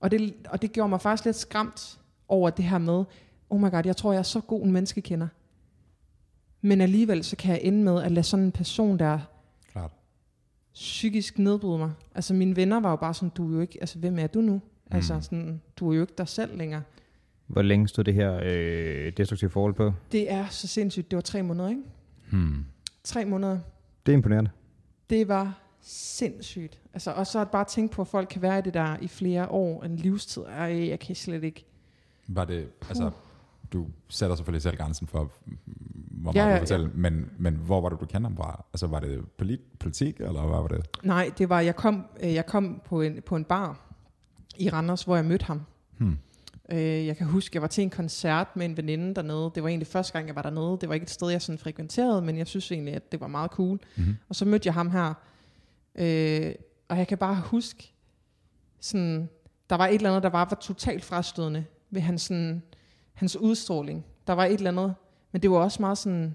og, 0.00 0.10
det, 0.10 0.34
og 0.48 0.62
det 0.62 0.72
gjorde 0.72 0.88
mig 0.88 1.00
faktisk 1.00 1.24
lidt 1.24 1.36
skræmt 1.36 1.98
over 2.28 2.50
det 2.50 2.64
her 2.64 2.78
med, 2.78 3.04
oh 3.50 3.60
my 3.60 3.70
god, 3.70 3.86
jeg 3.86 3.96
tror, 3.96 4.12
jeg 4.12 4.18
er 4.18 4.22
så 4.22 4.40
god 4.40 4.64
en 4.64 4.72
menneskekender. 4.72 5.28
Men 6.60 6.80
alligevel 6.80 7.24
så 7.24 7.36
kan 7.36 7.50
jeg 7.52 7.60
ende 7.62 7.84
med 7.84 8.02
at 8.02 8.12
lade 8.12 8.26
sådan 8.26 8.44
en 8.44 8.52
person 8.52 8.98
der. 8.98 9.18
Psykisk 10.74 11.38
nedbryde 11.38 11.78
mig. 11.78 11.92
Altså 12.14 12.34
mine 12.34 12.56
venner 12.56 12.80
var 12.80 12.90
jo 12.90 12.96
bare 12.96 13.14
sådan, 13.14 13.28
du 13.28 13.50
er 13.50 13.54
jo 13.54 13.60
ikke, 13.60 13.78
altså 13.80 13.98
hvem 13.98 14.18
er 14.18 14.26
du 14.26 14.40
nu? 14.40 14.54
Mm. 14.54 14.96
Altså 14.96 15.20
sådan, 15.20 15.62
du 15.76 15.90
er 15.90 15.94
jo 15.94 16.00
ikke 16.00 16.14
dig 16.18 16.28
selv 16.28 16.56
længere. 16.56 16.82
Hvor 17.46 17.62
længe 17.62 17.88
stod 17.88 18.04
det 18.04 18.14
her 18.14 18.40
øh, 18.44 19.12
destruktive 19.16 19.50
forhold 19.50 19.74
på? 19.74 19.92
Det 20.12 20.32
er 20.32 20.48
så 20.48 20.68
sindssygt. 20.68 21.10
Det 21.10 21.16
var 21.16 21.20
tre 21.22 21.42
måneder, 21.42 21.68
ikke? 21.68 21.82
Hmm. 22.30 22.64
Tre 23.04 23.24
måneder. 23.24 23.58
Det 24.06 24.12
er 24.12 24.16
imponerende. 24.16 24.50
Det 25.10 25.28
var 25.28 25.62
sindssygt. 25.80 26.80
Altså, 26.92 27.10
og 27.10 27.26
så 27.26 27.40
at 27.40 27.50
bare 27.50 27.64
tænke 27.64 27.94
på, 27.94 28.02
at 28.02 28.08
folk 28.08 28.28
kan 28.30 28.42
være 28.42 28.58
i 28.58 28.62
det 28.62 28.74
der 28.74 28.96
i 29.00 29.08
flere 29.08 29.48
år, 29.48 29.82
en 29.82 29.96
livstid. 29.96 30.42
Ej, 30.42 30.88
jeg 30.88 31.00
kan 31.00 31.14
slet 31.14 31.44
ikke. 31.44 31.64
Var 32.28 32.44
det, 32.44 32.68
altså, 32.88 33.10
du 33.72 33.86
sætter 34.08 34.36
selvfølgelig 34.36 34.62
selv 34.62 34.76
grænsen 34.76 35.06
for, 35.06 35.32
hvor 36.22 36.32
meget 36.32 36.44
Ja, 36.44 36.48
ja, 36.48 36.48
ja, 36.48 36.54
du 36.54 36.60
fortæller, 36.60 36.88
men, 36.94 37.30
men 37.38 37.54
hvor 37.54 37.80
var 37.80 37.88
det, 37.88 38.00
du 38.00 38.06
kendte 38.06 38.28
ham 38.28 38.36
fra? 38.36 38.64
Altså, 38.72 38.86
var 38.86 39.00
det 39.00 39.24
polit, 39.38 39.60
politik, 39.78 40.20
eller 40.20 40.46
hvad 40.46 40.60
var 40.60 40.68
det? 40.68 40.86
Nej, 41.02 41.30
det 41.38 41.48
var, 41.48 41.60
jeg 41.60 41.76
kom, 41.76 42.04
øh, 42.22 42.34
jeg 42.34 42.46
kom 42.46 42.82
på, 42.84 43.02
en, 43.02 43.22
på 43.26 43.36
en 43.36 43.44
bar 43.44 43.94
i 44.58 44.70
Randers, 44.70 45.02
hvor 45.02 45.16
jeg 45.16 45.24
mødte 45.24 45.44
ham. 45.44 45.62
Hmm. 45.98 46.18
Øh, 46.72 47.06
jeg 47.06 47.16
kan 47.16 47.26
huske, 47.26 47.56
jeg 47.56 47.62
var 47.62 47.68
til 47.68 47.82
en 47.82 47.90
koncert 47.90 48.56
med 48.56 48.66
en 48.66 48.76
veninde 48.76 49.14
dernede. 49.14 49.50
Det 49.54 49.62
var 49.62 49.68
egentlig 49.68 49.86
første 49.86 50.12
gang, 50.12 50.26
jeg 50.26 50.36
var 50.36 50.42
dernede. 50.42 50.78
Det 50.80 50.88
var 50.88 50.94
ikke 50.94 51.04
et 51.04 51.10
sted, 51.10 51.30
jeg 51.30 51.42
sådan 51.42 51.58
frekventerede, 51.58 52.22
men 52.22 52.38
jeg 52.38 52.46
synes 52.46 52.72
egentlig, 52.72 52.94
at 52.94 53.12
det 53.12 53.20
var 53.20 53.26
meget 53.26 53.50
cool. 53.50 53.80
Mm-hmm. 53.96 54.16
Og 54.28 54.36
så 54.36 54.44
mødte 54.44 54.66
jeg 54.66 54.74
ham 54.74 54.90
her. 54.90 55.14
Øh, 55.94 56.54
og 56.88 56.98
jeg 56.98 57.08
kan 57.08 57.18
bare 57.18 57.42
huske, 57.44 57.94
sådan, 58.80 59.28
der 59.70 59.76
var 59.76 59.86
et 59.86 59.94
eller 59.94 60.10
andet, 60.10 60.22
der 60.22 60.28
var, 60.28 60.44
var 60.44 60.58
totalt 60.60 61.04
frastødende 61.04 61.64
ved 61.90 62.00
hans, 62.00 62.22
sådan, 62.22 62.62
hans 63.12 63.36
udstråling. 63.36 64.04
Der 64.26 64.32
var 64.32 64.44
et 64.44 64.52
eller 64.52 64.70
andet, 64.70 64.94
men 65.32 65.42
det 65.42 65.50
var 65.50 65.56
også 65.56 65.82
meget 65.82 65.98
sådan 65.98 66.34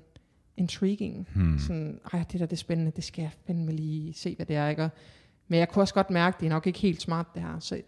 intriguing. 0.58 1.28
Hmm. 1.36 1.60
Sådan, 1.60 2.00
ej, 2.14 2.24
det 2.32 2.40
der 2.40 2.46
det 2.46 2.54
er 2.54 2.58
spændende, 2.58 2.92
det 2.96 3.04
skal 3.04 3.22
jeg 3.22 3.32
fandme 3.48 3.72
lige 3.72 4.14
se, 4.14 4.36
hvad 4.36 4.46
det 4.46 4.56
er, 4.56 4.70
ikke? 4.70 4.84
Og- 4.84 4.90
Men 5.48 5.60
jeg 5.60 5.70
kunne 5.70 5.84
også 5.84 5.94
godt 5.94 6.10
mærke, 6.10 6.38
det 6.40 6.46
er 6.46 6.50
nok 6.50 6.68
ikke 6.68 6.80
helt 6.80 7.02
smart, 7.02 7.26
det 7.34 7.42
her. 7.42 7.60
Så, 7.60 7.82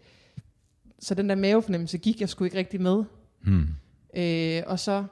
så 0.98 1.14
den 1.14 1.28
der 1.28 1.34
mavefornemmelse 1.34 1.98
gik 1.98 2.20
jeg 2.20 2.28
sgu 2.28 2.44
ikke 2.44 2.58
rigtig 2.58 2.80
med. 2.80 3.04
Hmm. 3.42 3.66
Øh, 4.16 4.62
og 4.66 4.78
så, 4.78 5.04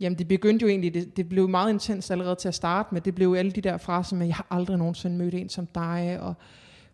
jamen 0.00 0.18
det 0.18 0.28
begyndte 0.28 0.62
jo 0.62 0.68
egentlig, 0.68 0.94
det, 0.94 1.16
det 1.16 1.28
blev 1.28 1.48
meget 1.48 1.70
intens 1.72 2.10
allerede 2.10 2.36
til 2.36 2.48
at 2.48 2.54
starte 2.54 2.88
med. 2.92 3.00
Det 3.00 3.14
blev 3.14 3.26
jo 3.28 3.34
alle 3.34 3.50
de 3.52 3.60
der 3.60 3.76
fraser 3.78 4.16
med, 4.16 4.26
jeg 4.26 4.36
har 4.36 4.46
aldrig 4.50 4.78
nogensinde 4.78 5.16
mødt 5.16 5.34
en 5.34 5.48
som 5.48 5.66
dig, 5.66 6.18
og 6.20 6.34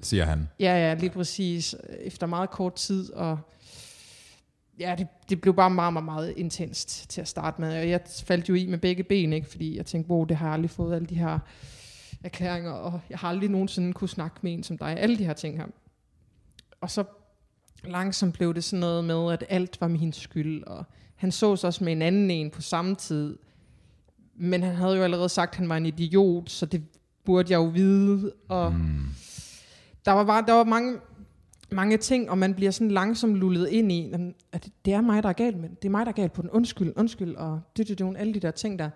Siger 0.00 0.24
han. 0.24 0.48
ja, 0.60 0.74
ja, 0.88 0.94
lige 0.94 1.10
præcis, 1.10 1.74
efter 2.00 2.26
meget 2.26 2.50
kort 2.50 2.74
tid, 2.74 3.12
og 3.12 3.38
ja, 4.82 4.94
det, 4.98 5.06
det 5.28 5.40
blev 5.40 5.54
bare 5.54 5.70
meget, 5.70 5.92
meget, 5.92 6.04
meget 6.04 6.34
intenst 6.36 7.10
til 7.10 7.20
at 7.20 7.28
starte 7.28 7.60
med. 7.60 7.78
Og 7.78 7.88
jeg 7.88 8.00
faldt 8.24 8.48
jo 8.48 8.54
i 8.54 8.66
med 8.66 8.78
begge 8.78 9.02
ben, 9.02 9.32
ikke? 9.32 9.48
fordi 9.48 9.76
jeg 9.76 9.86
tænkte, 9.86 10.10
wow, 10.10 10.24
det 10.24 10.36
har 10.36 10.46
jeg 10.46 10.54
aldrig 10.54 10.70
fået, 10.70 10.94
alle 10.94 11.06
de 11.06 11.14
her 11.14 11.38
erklæringer, 12.24 12.70
og 12.70 13.00
jeg 13.10 13.18
har 13.18 13.28
aldrig 13.28 13.50
nogensinde 13.50 13.92
kunne 13.92 14.08
snakke 14.08 14.36
med 14.42 14.52
en 14.52 14.62
som 14.62 14.78
dig, 14.78 14.96
alle 14.98 15.18
de 15.18 15.24
her 15.24 15.32
ting 15.32 15.56
her. 15.56 15.66
Og 16.80 16.90
så 16.90 17.04
langsomt 17.84 18.34
blev 18.34 18.54
det 18.54 18.64
sådan 18.64 18.80
noget 18.80 19.04
med, 19.04 19.32
at 19.32 19.44
alt 19.48 19.80
var 19.80 19.88
min 19.88 20.12
skyld, 20.12 20.64
og 20.64 20.84
han 21.16 21.32
så 21.32 21.56
sig 21.56 21.66
også 21.66 21.84
med 21.84 21.92
en 21.92 22.02
anden 22.02 22.30
en 22.30 22.50
på 22.50 22.62
samme 22.62 22.94
tid, 22.94 23.38
men 24.34 24.62
han 24.62 24.74
havde 24.74 24.96
jo 24.96 25.02
allerede 25.02 25.28
sagt, 25.28 25.52
at 25.52 25.56
han 25.56 25.68
var 25.68 25.76
en 25.76 25.86
idiot, 25.86 26.50
så 26.50 26.66
det 26.66 26.84
burde 27.24 27.52
jeg 27.52 27.56
jo 27.58 27.64
vide, 27.64 28.32
og 28.48 28.72
Hmm. 28.72 29.06
der 30.04 30.12
var, 30.12 30.24
bare, 30.24 30.44
der 30.46 30.52
var 30.52 30.64
mange, 30.64 30.98
mange 31.74 31.96
ting, 31.96 32.30
og 32.30 32.38
man 32.38 32.54
bliver 32.54 32.70
sådan 32.70 32.90
langsomt 32.90 33.36
lullet 33.36 33.68
ind 33.68 33.92
i, 33.92 34.12
at 34.52 34.64
det, 34.64 34.72
det 34.84 34.92
er 34.92 35.00
mig, 35.00 35.22
der 35.22 35.28
er 35.28 35.32
galt 35.32 35.56
med 35.58 35.68
det. 35.68 35.84
Er 35.84 35.90
mig, 35.90 36.06
der 36.06 36.12
er 36.12 36.16
galt 36.16 36.32
på 36.32 36.42
den. 36.42 36.50
Undskyld, 36.50 36.92
undskyld, 36.96 37.34
og 37.34 37.60
det, 37.76 37.88
det, 37.88 37.98
det, 37.98 38.16
alle 38.16 38.34
de 38.34 38.40
der 38.40 38.50
ting 38.50 38.78
der. 38.78 38.90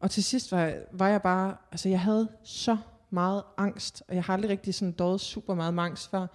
Og 0.00 0.10
til 0.10 0.24
sidst 0.24 0.52
var, 0.52 0.72
var 0.92 1.08
jeg 1.08 1.22
bare, 1.22 1.56
altså 1.72 1.88
jeg 1.88 2.00
havde 2.00 2.28
så 2.44 2.76
meget 3.10 3.42
angst, 3.56 4.02
og 4.08 4.14
jeg 4.14 4.24
har 4.24 4.32
aldrig 4.34 4.50
rigtig 4.50 4.74
sådan 4.74 4.92
døjet 4.92 5.20
super 5.20 5.54
meget 5.54 5.74
med 5.74 5.82
angst 5.82 6.10
før. 6.10 6.20
Men 6.20 6.28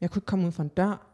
jeg 0.00 0.10
kunne 0.10 0.18
ikke 0.18 0.26
komme 0.26 0.46
ud 0.46 0.52
fra 0.52 0.62
en 0.62 0.68
dør. 0.68 1.06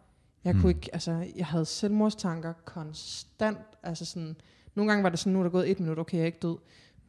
Jeg 0.44 0.54
Mm. 0.54 0.60
kunne 0.60 0.70
ikke, 0.72 0.88
altså 0.92 1.26
jeg 1.36 1.46
havde 1.46 1.64
selvmordstanker 1.64 2.52
konstant. 2.64 3.58
Altså 3.82 4.04
sådan, 4.04 4.36
nogle 4.74 4.90
gange 4.90 5.02
var 5.02 5.08
det 5.08 5.18
sådan, 5.18 5.32
nu 5.32 5.38
er 5.38 5.42
der 5.42 5.50
gået 5.50 5.70
et 5.70 5.80
minut, 5.80 5.98
okay, 5.98 6.16
jeg 6.16 6.22
er 6.22 6.26
ikke 6.26 6.38
død. 6.42 6.50
Nu 6.50 6.56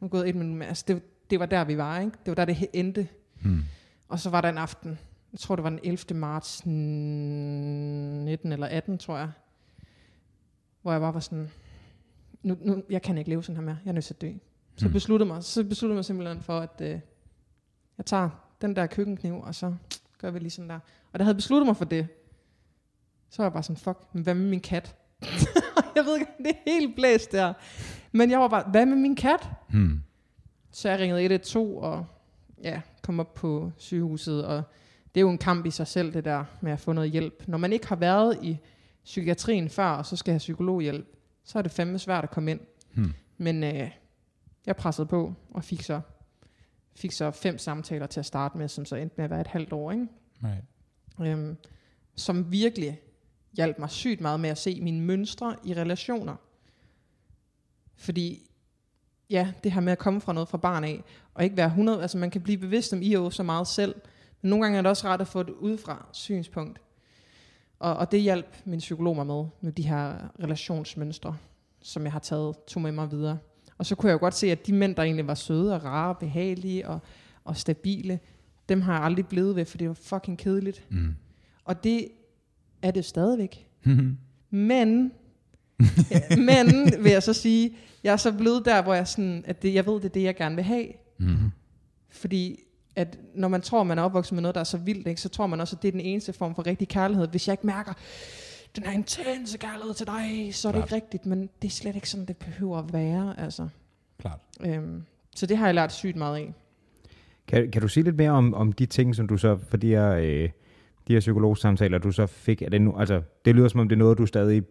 der 0.00 0.08
gået 0.08 0.28
et 0.28 0.34
minut, 0.34 0.56
men 0.56 0.68
altså 0.68 0.84
det, 0.88 1.02
det 1.30 1.40
var 1.40 1.46
der, 1.46 1.64
vi 1.64 1.76
var, 1.78 1.98
ikke? 2.00 2.12
Det 2.12 2.26
var 2.26 2.34
der, 2.34 2.44
det 2.44 2.66
endte. 2.72 3.08
Hmm. 3.42 3.62
Og 4.08 4.18
så 4.20 4.30
var 4.30 4.40
der 4.40 4.48
en 4.48 4.58
aften, 4.58 4.98
jeg 5.32 5.40
tror 5.40 5.56
det 5.56 5.62
var 5.62 5.70
den 5.70 5.80
11. 5.82 6.14
marts 6.18 6.66
19 6.66 8.52
eller 8.52 8.66
18, 8.66 8.98
tror 8.98 9.18
jeg, 9.18 9.30
hvor 10.82 10.92
jeg 10.92 11.00
bare 11.00 11.14
var 11.14 11.20
sådan, 11.20 11.50
nu, 12.42 12.56
nu, 12.60 12.82
jeg 12.90 13.02
kan 13.02 13.18
ikke 13.18 13.30
leve 13.30 13.42
sådan 13.42 13.56
her 13.56 13.62
mere, 13.64 13.78
jeg 13.84 13.90
er 13.90 13.94
nødt 13.94 14.04
til 14.04 14.14
at 14.14 14.20
dø. 14.20 14.32
Så 14.76 14.84
Hmm. 14.86 14.92
besluttede 14.92 15.26
mig, 15.28 15.44
så 15.44 15.64
besluttede 15.64 15.94
mig 15.94 16.04
simpelthen 16.04 16.40
for, 16.40 16.58
at 16.58 16.80
øh, 16.80 17.00
jeg 17.98 18.06
tager 18.06 18.30
den 18.60 18.76
der 18.76 18.86
køkkenkniv, 18.86 19.34
og 19.40 19.54
så 19.54 19.74
gør 20.18 20.30
vi 20.30 20.38
lige 20.38 20.50
sådan 20.50 20.70
der. 20.70 20.74
Og 21.12 21.18
da 21.18 21.18
jeg 21.18 21.24
havde 21.26 21.34
besluttet 21.34 21.66
mig 21.66 21.76
for 21.76 21.84
det, 21.84 22.06
så 23.30 23.42
var 23.42 23.44
jeg 23.44 23.52
bare 23.52 23.62
sådan, 23.62 23.76
fuck, 23.76 23.98
men 24.12 24.22
hvad 24.22 24.34
med 24.34 24.48
min 24.48 24.60
kat? 24.60 24.96
jeg 25.96 26.04
ved 26.04 26.14
ikke, 26.18 26.32
det 26.38 26.46
er 26.50 26.70
helt 26.70 26.96
blæst 26.96 27.32
der. 27.32 27.52
Men 28.12 28.30
jeg 28.30 28.40
var 28.40 28.48
bare, 28.48 28.64
hvad 28.70 28.86
med 28.86 28.96
min 28.96 29.16
kat? 29.16 29.50
Hmm. 29.70 30.02
Så 30.70 30.88
jeg 30.88 30.98
ringede 30.98 31.22
112 31.22 31.66
og 31.76 32.06
ja, 32.62 32.80
kom 33.02 33.20
op 33.20 33.34
på 33.34 33.72
sygehuset, 33.76 34.44
og 34.46 34.62
det 35.14 35.20
er 35.20 35.22
jo 35.22 35.30
en 35.30 35.38
kamp 35.38 35.66
i 35.66 35.70
sig 35.70 35.86
selv, 35.86 36.12
det 36.12 36.24
der 36.24 36.44
med 36.60 36.72
at 36.72 36.80
få 36.80 36.92
noget 36.92 37.10
hjælp. 37.10 37.48
Når 37.48 37.58
man 37.58 37.72
ikke 37.72 37.86
har 37.86 37.96
været 37.96 38.38
i 38.42 38.58
psykiatrien 39.04 39.68
før, 39.68 39.86
og 39.86 40.06
så 40.06 40.16
skal 40.16 40.32
have 40.32 40.38
psykologhjælp, 40.38 41.06
så 41.44 41.58
er 41.58 41.62
det 41.62 41.72
fandme 41.72 41.98
svært 41.98 42.24
at 42.24 42.30
komme 42.30 42.50
ind. 42.50 42.60
Hmm. 42.94 43.12
Men 43.38 43.64
øh, 43.64 43.90
jeg 44.66 44.76
pressede 44.76 45.06
på 45.06 45.34
og 45.50 45.64
fik 45.64 45.82
så, 45.82 46.00
fik 46.96 47.12
så 47.12 47.30
fem 47.30 47.58
samtaler 47.58 48.06
til 48.06 48.20
at 48.20 48.26
starte 48.26 48.58
med, 48.58 48.68
som 48.68 48.84
så 48.84 48.96
endte 48.96 49.14
med 49.16 49.24
at 49.24 49.30
være 49.30 49.40
et 49.40 49.46
halvt 49.46 49.72
år. 49.72 49.92
Ikke? 49.92 50.08
Right. 50.44 51.30
Øhm, 51.30 51.56
som 52.16 52.52
virkelig 52.52 53.00
hjalp 53.52 53.78
mig 53.78 53.90
sygt 53.90 54.20
meget 54.20 54.40
med 54.40 54.50
at 54.50 54.58
se 54.58 54.80
mine 54.80 55.00
mønstre 55.00 55.56
i 55.64 55.74
relationer. 55.74 56.36
Fordi, 57.96 58.50
ja, 59.30 59.52
det 59.64 59.72
her 59.72 59.80
med 59.80 59.92
at 59.92 59.98
komme 59.98 60.20
fra 60.20 60.32
noget 60.32 60.48
fra 60.48 60.58
barn 60.58 60.84
af, 60.84 61.04
og 61.34 61.44
ikke 61.44 61.56
være 61.56 61.66
100, 61.66 62.02
altså 62.02 62.18
man 62.18 62.30
kan 62.30 62.40
blive 62.40 62.58
bevidst 62.58 62.92
om 62.92 63.02
IO 63.02 63.30
så 63.30 63.42
meget 63.42 63.66
selv, 63.68 63.94
men 64.42 64.50
nogle 64.50 64.64
gange 64.64 64.78
er 64.78 64.82
det 64.82 64.88
også 64.88 65.08
ret 65.08 65.20
at 65.20 65.28
få 65.28 65.40
et 65.40 65.50
udefra 65.50 66.06
synspunkt. 66.12 66.80
Og, 67.78 67.96
og 67.96 68.12
det 68.12 68.20
hjalp 68.20 68.56
min 68.64 68.78
psykolog 68.78 69.16
mig 69.16 69.26
med, 69.26 69.44
med 69.60 69.72
de 69.72 69.82
her 69.82 70.14
relationsmønstre, 70.42 71.36
som 71.82 72.04
jeg 72.04 72.12
har 72.12 72.18
taget, 72.18 72.56
tog 72.66 72.82
med 72.82 72.92
mig 72.92 73.10
videre. 73.10 73.38
Og 73.78 73.86
så 73.86 73.94
kunne 73.94 74.08
jeg 74.08 74.14
jo 74.14 74.18
godt 74.18 74.34
se, 74.34 74.50
at 74.50 74.66
de 74.66 74.72
mænd, 74.72 74.94
der 74.94 75.02
egentlig 75.02 75.26
var 75.26 75.34
søde 75.34 75.74
og 75.74 75.84
rare, 75.84 76.14
behagelige 76.14 76.88
og, 76.88 76.98
og 77.44 77.56
stabile, 77.56 78.20
dem 78.68 78.80
har 78.80 78.94
jeg 78.94 79.02
aldrig 79.02 79.26
blevet 79.26 79.56
ved, 79.56 79.64
for 79.64 79.78
det 79.78 79.88
var 79.88 79.94
fucking 79.94 80.38
kedeligt. 80.38 80.86
Mm. 80.90 81.14
Og 81.64 81.84
det 81.84 82.08
er 82.82 82.90
det 82.90 83.04
stadigvæk. 83.04 83.68
Men, 84.50 85.12
men 86.48 86.66
vil 87.04 87.12
jeg 87.12 87.22
så 87.22 87.32
sige, 87.32 87.76
jeg 88.04 88.12
er 88.12 88.16
så 88.16 88.32
blevet 88.32 88.64
der, 88.64 88.82
hvor 88.82 88.94
jeg 88.94 89.08
sådan, 89.08 89.44
at 89.46 89.62
det, 89.62 89.74
jeg 89.74 89.86
ved, 89.86 89.94
det 89.94 90.04
er 90.04 90.08
det, 90.08 90.22
jeg 90.22 90.36
gerne 90.36 90.54
vil 90.54 90.64
have. 90.64 90.86
mm. 91.18 91.50
Fordi 92.10 92.60
at 92.96 93.18
når 93.34 93.48
man 93.48 93.60
tror, 93.60 93.82
man 93.82 93.98
er 93.98 94.02
opvokset 94.02 94.32
med 94.32 94.42
noget, 94.42 94.54
der 94.54 94.60
er 94.60 94.64
så 94.64 94.76
vildt, 94.76 95.06
ikke, 95.06 95.20
så 95.20 95.28
tror 95.28 95.46
man 95.46 95.60
også, 95.60 95.76
at 95.76 95.82
det 95.82 95.88
er 95.88 95.92
den 95.92 96.00
eneste 96.00 96.32
form 96.32 96.54
for 96.54 96.66
rigtig 96.66 96.88
kærlighed. 96.88 97.28
Hvis 97.28 97.48
jeg 97.48 97.52
ikke 97.52 97.66
mærker 97.66 97.92
den 98.76 98.84
her 98.84 98.92
intense 98.92 99.58
kærlighed 99.58 99.94
til 99.94 100.06
dig, 100.06 100.54
så 100.54 100.68
er 100.68 100.72
det 100.72 100.78
Klart. 100.78 100.92
ikke 100.92 100.94
rigtigt. 100.94 101.26
Men 101.26 101.50
det 101.62 101.68
er 101.68 101.72
slet 101.72 101.94
ikke 101.94 102.10
sådan, 102.10 102.26
det 102.26 102.36
behøver 102.36 102.78
at 102.78 102.92
være. 102.92 103.40
Altså. 103.40 103.68
Klart. 104.18 104.38
Øhm, 104.64 105.02
så 105.36 105.46
det 105.46 105.56
har 105.56 105.66
jeg 105.66 105.74
lært 105.74 105.92
sygt 105.92 106.16
meget 106.16 106.36
af. 106.36 106.54
Kan, 107.48 107.70
kan 107.70 107.82
du 107.82 107.88
sige 107.88 108.04
lidt 108.04 108.16
mere 108.16 108.30
om, 108.30 108.54
om 108.54 108.72
de 108.72 108.86
ting, 108.86 109.14
som 109.14 109.28
du 109.28 109.36
så, 109.36 109.58
for 109.68 109.76
de 109.76 109.88
her, 109.88 110.10
øh, 110.10 110.50
de 111.08 111.12
her 111.12 111.20
psykologsamtaler, 111.20 111.98
du 111.98 112.12
så 112.12 112.26
fik, 112.26 112.62
er 112.62 112.68
det, 112.68 112.82
nu, 112.82 112.98
altså, 112.98 113.22
det 113.44 113.54
lyder 113.54 113.68
som 113.68 113.80
om 113.80 113.88
det 113.88 113.96
er 113.96 113.98
noget, 113.98 114.18
du 114.18 114.26
stadig 114.26 114.62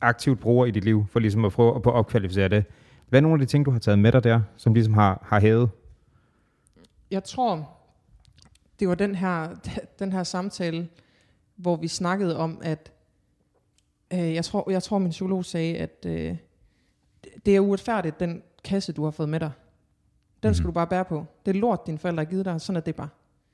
aktivt 0.00 0.40
bruger 0.40 0.66
i 0.66 0.70
dit 0.70 0.84
liv, 0.84 1.06
for 1.10 1.20
ligesom 1.20 1.44
at 1.44 1.52
prøve 1.52 1.76
at, 1.76 1.86
opkvalificere 1.86 2.48
det. 2.48 2.64
Hvad 3.08 3.18
er 3.18 3.22
nogle 3.22 3.34
af 3.34 3.46
de 3.46 3.50
ting, 3.50 3.66
du 3.66 3.70
har 3.70 3.78
taget 3.78 3.98
med 3.98 4.12
dig 4.12 4.24
der, 4.24 4.40
som 4.56 4.74
ligesom 4.74 4.94
har, 4.94 5.26
har 5.26 5.40
hævet? 5.40 5.70
Jeg 7.10 7.24
tror, 7.24 7.70
det 8.80 8.88
var 8.88 8.94
den 8.94 9.14
her, 9.14 9.48
den 9.98 10.12
her 10.12 10.22
samtale, 10.22 10.88
hvor 11.56 11.76
vi 11.76 11.88
snakkede 11.88 12.36
om, 12.36 12.60
at 12.62 12.92
øh, 14.12 14.34
jeg, 14.34 14.44
tror, 14.44 14.70
jeg 14.70 14.82
tror, 14.82 14.98
min 14.98 15.10
psykolog 15.10 15.44
sagde, 15.44 15.76
at 15.76 16.06
øh, 16.06 16.36
det 17.46 17.56
er 17.56 17.60
uretfærdigt, 17.60 18.20
den 18.20 18.42
kasse, 18.64 18.92
du 18.92 19.04
har 19.04 19.10
fået 19.10 19.28
med 19.28 19.40
dig. 19.40 19.50
Den 20.42 20.54
skal 20.54 20.62
Mhm. 20.62 20.72
du 20.72 20.74
bare 20.74 20.86
bære 20.86 21.04
på. 21.04 21.24
Det 21.46 21.56
er 21.56 21.60
lort, 21.60 21.86
dine 21.86 21.98
forældre 21.98 22.24
har 22.24 22.30
givet 22.30 22.44
dig. 22.44 22.60
Sådan 22.60 22.76
er 22.76 22.80
det 22.80 22.94
bare. 22.96 23.08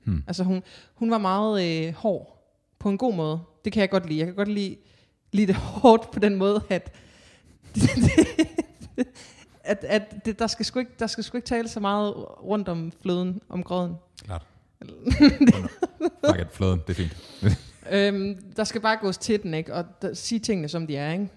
Hmm. 0.05 0.25
Altså 0.27 0.45
hun, 0.45 0.63
hun 0.95 1.11
var 1.11 1.19
meget 1.19 1.87
øh, 1.89 1.95
hård 1.95 2.37
på 2.79 2.89
en 2.89 2.99
god 2.99 3.15
måde. 3.15 3.41
Det 3.65 3.73
kan 3.73 3.81
jeg 3.81 3.91
godt 3.91 4.07
lide. 4.07 4.19
Jeg 4.19 4.27
kan 4.27 4.35
godt 4.35 4.49
lide, 4.49 4.77
lide 5.33 5.47
det 5.47 5.55
hårdt 5.83 6.11
på 6.11 6.19
den 6.19 6.37
måde, 6.37 6.63
at, 6.71 6.93
at, 9.71 9.85
at 9.89 10.25
det, 10.25 10.39
der, 10.39 10.47
skal 10.47 10.64
sgu 10.66 10.79
ikke, 10.79 10.93
der 10.99 11.07
skal 11.07 11.25
sgu 11.25 11.37
ikke 11.39 11.47
tale 11.47 11.68
så 11.68 11.81
meget 11.81 12.14
rundt 12.43 12.68
om 12.68 12.93
fløden, 13.03 13.41
om 13.49 13.62
grøden. 13.62 13.95
Klart. 14.25 14.47
Fuck 16.27 16.41
it, 16.41 16.47
flåden, 16.53 16.81
det 16.87 16.91
er 16.91 16.95
fint. 16.95 17.16
Øhm, 17.93 18.53
der 18.57 18.64
skal 18.64 18.81
bare 18.81 18.97
gås 18.97 19.18
til 19.18 19.43
den, 19.43 19.55
ikke? 19.55 19.75
Og 19.75 19.85
der, 20.03 20.14
sige 20.14 20.39
tingene, 20.39 20.68
som 20.68 20.87
de 20.87 20.97
er, 20.97 21.12
ikke? 21.12 21.29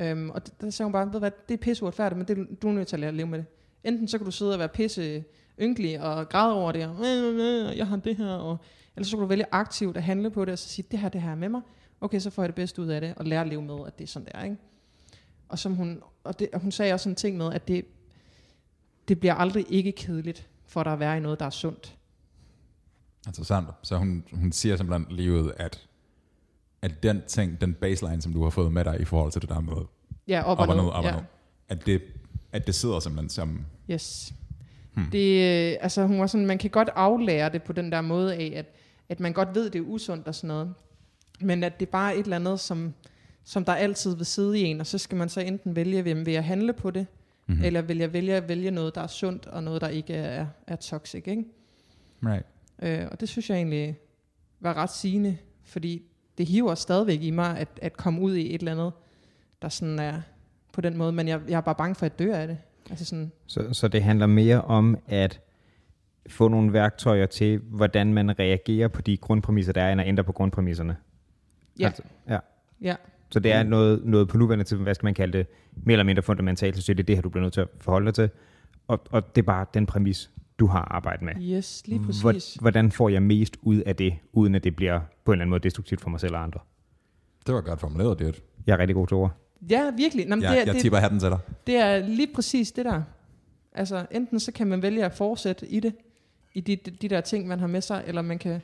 Øhm, 0.00 0.30
og 0.30 0.46
der, 0.46 0.52
der 0.60 0.70
sagde 0.70 0.86
hun 0.86 0.92
bare, 0.92 1.12
ved 1.12 1.18
hvad, 1.20 1.30
det 1.48 1.54
er 1.54 1.58
pisse 1.58 1.82
uretfærdigt, 1.82 2.18
men 2.18 2.28
det, 2.28 2.62
du 2.62 2.68
er 2.68 2.72
nødt 2.72 2.88
til 2.88 2.96
at 2.96 3.00
lære 3.00 3.08
at 3.08 3.14
leve 3.14 3.26
med 3.26 3.38
det. 3.38 3.46
Enten 3.84 4.08
så 4.08 4.18
kan 4.18 4.24
du 4.24 4.30
sidde 4.30 4.52
og 4.52 4.58
være 4.58 4.68
pisse 4.68 5.24
ynkelig 5.60 6.00
og 6.00 6.28
græde 6.28 6.54
over 6.54 6.72
det, 6.72 6.86
og 6.86 6.96
"Øh, 7.06 7.34
øh, 7.34 7.68
øh, 7.70 7.76
jeg 7.78 7.86
har 7.86 7.96
det 7.96 8.16
her, 8.16 8.28
og, 8.28 8.56
eller 8.96 9.04
så 9.06 9.10
kan 9.16 9.20
du 9.20 9.26
vælge 9.26 9.44
aktivt 9.52 9.96
at 9.96 10.02
handle 10.02 10.30
på 10.30 10.44
det, 10.44 10.52
og 10.52 10.58
så 10.58 10.68
sige, 10.68 10.86
det 10.90 10.98
her, 10.98 11.08
det 11.08 11.22
her 11.22 11.30
er 11.30 11.34
med 11.34 11.48
mig. 11.48 11.60
Okay, 12.00 12.18
så 12.20 12.30
får 12.30 12.42
jeg 12.42 12.48
det 12.48 12.54
bedste 12.56 12.82
ud 12.82 12.86
af 12.88 13.00
det, 13.00 13.14
og 13.16 13.24
lære 13.24 13.40
at 13.40 13.46
leve 13.48 13.62
med, 13.62 13.78
at 13.86 13.98
det 13.98 14.04
er 14.04 14.08
sådan, 14.08 14.26
det 14.26 14.32
er, 14.34 14.44
ikke? 14.44 14.56
Og, 15.52 15.58
som 15.58 15.74
hun, 15.74 16.02
og, 16.24 16.38
det, 16.38 16.48
og 16.52 16.60
hun 16.60 16.72
sagde 16.72 16.92
også 16.92 17.04
sådan 17.04 17.12
en 17.12 17.16
ting 17.16 17.36
med, 17.36 17.52
at 17.52 17.68
det, 17.68 17.84
det 19.08 19.20
bliver 19.20 19.34
aldrig 19.34 19.66
ikke 19.68 19.92
kedeligt, 19.92 20.48
for 20.66 20.82
der 20.82 20.90
at 20.90 21.00
være 21.00 21.16
i 21.16 21.20
noget, 21.20 21.40
der 21.40 21.46
er 21.46 21.50
sundt. 21.50 21.96
Interessant. 23.26 23.68
Så 23.82 23.96
hun, 23.96 24.24
hun 24.32 24.52
siger 24.52 24.76
simpelthen 24.76 25.16
lige 25.16 25.32
ud, 25.32 25.52
at, 25.56 25.88
at 26.82 27.02
den 27.02 27.22
ting, 27.26 27.60
den 27.60 27.74
baseline, 27.74 28.22
som 28.22 28.32
du 28.32 28.42
har 28.42 28.50
fået 28.50 28.72
med 28.72 28.84
dig 28.84 29.00
i 29.00 29.04
forhold 29.04 29.32
til 29.32 29.42
det 29.42 29.50
der 29.50 29.60
med 29.60 29.72
Ja, 30.28 30.42
op, 30.42 30.58
op 30.58 30.68
og 30.68 30.76
ned, 30.76 30.84
op 30.84 30.92
og 30.92 31.04
ja. 31.04 31.16
ned, 31.16 31.22
at 31.68 31.86
det, 31.86 32.02
at 32.52 32.66
det 32.66 32.74
sidder 32.74 33.00
simpelthen 33.00 33.28
som... 33.28 33.64
Yes. 33.90 34.34
Hmm. 34.94 35.10
Det, 35.12 35.28
øh, 35.72 35.76
altså, 35.80 36.06
hun 36.06 36.20
var 36.20 36.26
sådan, 36.26 36.46
man 36.46 36.58
kan 36.58 36.70
godt 36.70 36.90
aflære 36.94 37.52
det 37.52 37.62
på 37.62 37.72
den 37.72 37.92
der 37.92 38.00
måde 38.00 38.34
af, 38.34 38.52
at, 38.56 38.66
at 39.08 39.20
man 39.20 39.32
godt 39.32 39.54
ved, 39.54 39.70
det 39.70 39.78
er 39.78 39.82
usundt 39.82 40.28
og 40.28 40.34
sådan 40.34 40.48
noget. 40.48 40.74
Men 41.40 41.64
at 41.64 41.80
det 41.80 41.86
er 41.86 41.90
bare 41.90 42.16
et 42.16 42.24
eller 42.24 42.36
andet, 42.36 42.60
som, 42.60 42.94
som 43.44 43.64
der 43.64 43.72
altid 43.74 44.16
vil 44.16 44.26
sidde 44.26 44.60
i 44.60 44.62
en, 44.62 44.80
og 44.80 44.86
så 44.86 44.98
skal 44.98 45.18
man 45.18 45.28
så 45.28 45.40
enten 45.40 45.76
vælge, 45.76 46.02
hvem 46.02 46.26
vil 46.26 46.34
jeg 46.34 46.44
handle 46.44 46.72
på 46.72 46.90
det, 46.90 47.06
Mhm. 47.46 47.52
mm-hmm. 47.54 47.64
eller 47.64 47.82
vil 47.82 47.98
jeg 47.98 48.12
vælge 48.12 48.34
at 48.34 48.48
vælge 48.48 48.70
noget, 48.70 48.94
der 48.94 49.00
er 49.00 49.06
sundt, 49.06 49.46
og 49.46 49.62
noget, 49.62 49.80
der 49.80 49.88
ikke 49.88 50.14
er, 50.14 50.46
er 50.66 50.76
toxic, 50.76 51.22
ikke? 51.26 51.44
Right. 52.24 52.46
Øh, 52.82 53.08
og 53.10 53.20
det 53.20 53.28
synes 53.28 53.50
jeg 53.50 53.56
egentlig 53.56 53.96
var 54.60 54.74
ret 54.74 54.90
sigende, 54.90 55.36
fordi 55.64 56.02
det 56.38 56.46
hiver 56.46 56.74
stadigvæk 56.74 57.22
i 57.22 57.30
mig, 57.30 57.58
at, 57.58 57.68
at 57.82 57.96
komme 57.96 58.20
ud 58.20 58.34
i 58.34 58.54
et 58.54 58.58
eller 58.58 58.72
andet, 58.72 58.92
der 59.62 59.68
sådan 59.68 59.98
er 59.98 60.20
på 60.72 60.80
den 60.80 60.96
måde, 60.96 61.12
men 61.12 61.28
jeg, 61.28 61.40
jeg 61.48 61.56
er 61.56 61.60
bare 61.60 61.74
bange 61.74 61.94
for 61.94 62.06
at 62.06 62.18
dø 62.18 62.32
af 62.32 62.46
det. 62.48 62.58
Altså 62.90 63.04
sådan, 63.04 63.32
Så, 63.46 63.68
så 63.72 63.88
det 63.88 64.02
handler 64.02 64.26
mere 64.26 64.62
om 64.62 64.98
at 65.06 65.40
få 66.28 66.48
nogle 66.48 66.72
værktøjer 66.72 67.26
til, 67.26 67.58
hvordan 67.58 68.14
man 68.14 68.38
reagerer 68.38 68.88
på 68.88 69.02
de 69.02 69.16
grundpræmisser, 69.16 69.72
der 69.72 69.82
er, 69.82 69.92
end 69.92 70.00
at 70.00 70.08
ændre 70.08 70.24
på 70.24 70.32
grundpræmisserne. 70.32 70.96
ja, 71.80 71.86
Altså, 71.86 72.02
ja. 72.28 72.38
ja. 72.80 72.96
Så 73.32 73.40
det 73.40 73.52
er 73.52 73.62
noget, 73.62 74.04
noget 74.04 74.28
på 74.28 74.38
nuværende 74.38 74.64
til, 74.64 74.76
hvad 74.76 74.94
skal 74.94 75.06
man 75.06 75.14
kalde 75.14 75.38
det, 75.38 75.46
mere 75.76 75.92
eller 75.92 76.04
mindre 76.04 76.22
fundamentalt, 76.22 76.76
så 76.84 76.94
det 76.94 77.00
er 77.02 77.04
det 77.06 77.16
her, 77.16 77.22
du 77.22 77.28
bliver 77.28 77.42
nødt 77.42 77.52
til 77.54 77.60
at 77.60 77.68
forholde 77.80 78.06
dig 78.06 78.14
til. 78.14 78.30
Og, 78.88 79.00
og 79.10 79.34
det 79.36 79.42
er 79.42 79.46
bare 79.46 79.66
den 79.74 79.86
præmis, 79.86 80.30
du 80.58 80.66
har 80.66 80.80
arbejdet 80.90 81.22
med. 81.22 81.32
Yes, 81.56 81.82
lige 81.86 82.00
præcis. 82.06 82.20
Hvor- 82.22 82.60
Hvordan 82.60 82.92
får 82.92 83.08
jeg 83.08 83.22
mest 83.22 83.56
ud 83.62 83.76
af 83.80 83.96
det, 83.96 84.14
uden 84.32 84.54
at 84.54 84.64
det 84.64 84.76
bliver 84.76 85.00
på 85.24 85.32
en 85.32 85.34
eller 85.34 85.42
anden 85.42 85.50
måde 85.50 85.62
destruktivt 85.62 86.00
for 86.00 86.10
mig 86.10 86.20
selv 86.20 86.34
og 86.34 86.42
andre? 86.42 86.60
Det 87.46 87.54
var 87.54 87.60
godt 87.60 87.80
formuleret, 87.80 88.18
det. 88.18 88.42
Jeg 88.66 88.72
er 88.74 88.78
rigtig 88.78 88.94
god 88.94 89.06
til 89.06 89.14
ord. 89.16 89.32
Ja, 89.70 89.90
virkelig. 89.96 90.26
Nå, 90.28 90.36
men 90.36 90.42
Jeg, 90.42 90.50
det, 90.50 90.58
er, 90.60 90.64
jeg 90.64 90.74
det, 90.74 90.82
tipper 90.82 90.98
hatten 90.98 91.20
til 91.20 91.28
dig. 91.30 91.38
det 91.66 91.76
er 91.76 91.98
lige 91.98 92.28
præcis 92.34 92.72
det 92.72 92.84
der. 92.84 93.02
Altså, 93.74 94.06
enten 94.10 94.40
så 94.40 94.52
kan 94.52 94.66
man 94.66 94.82
vælge 94.82 95.04
at 95.04 95.12
fortsætte 95.14 95.68
i 95.68 95.80
det, 95.80 95.94
i 96.54 96.60
de, 96.60 96.76
de, 96.76 96.90
de 96.90 97.08
der 97.08 97.20
ting, 97.20 97.46
man 97.48 97.60
har 97.60 97.66
med 97.66 97.80
sig, 97.80 98.02
eller 98.06 98.22
man 98.22 98.38
kan 98.38 98.60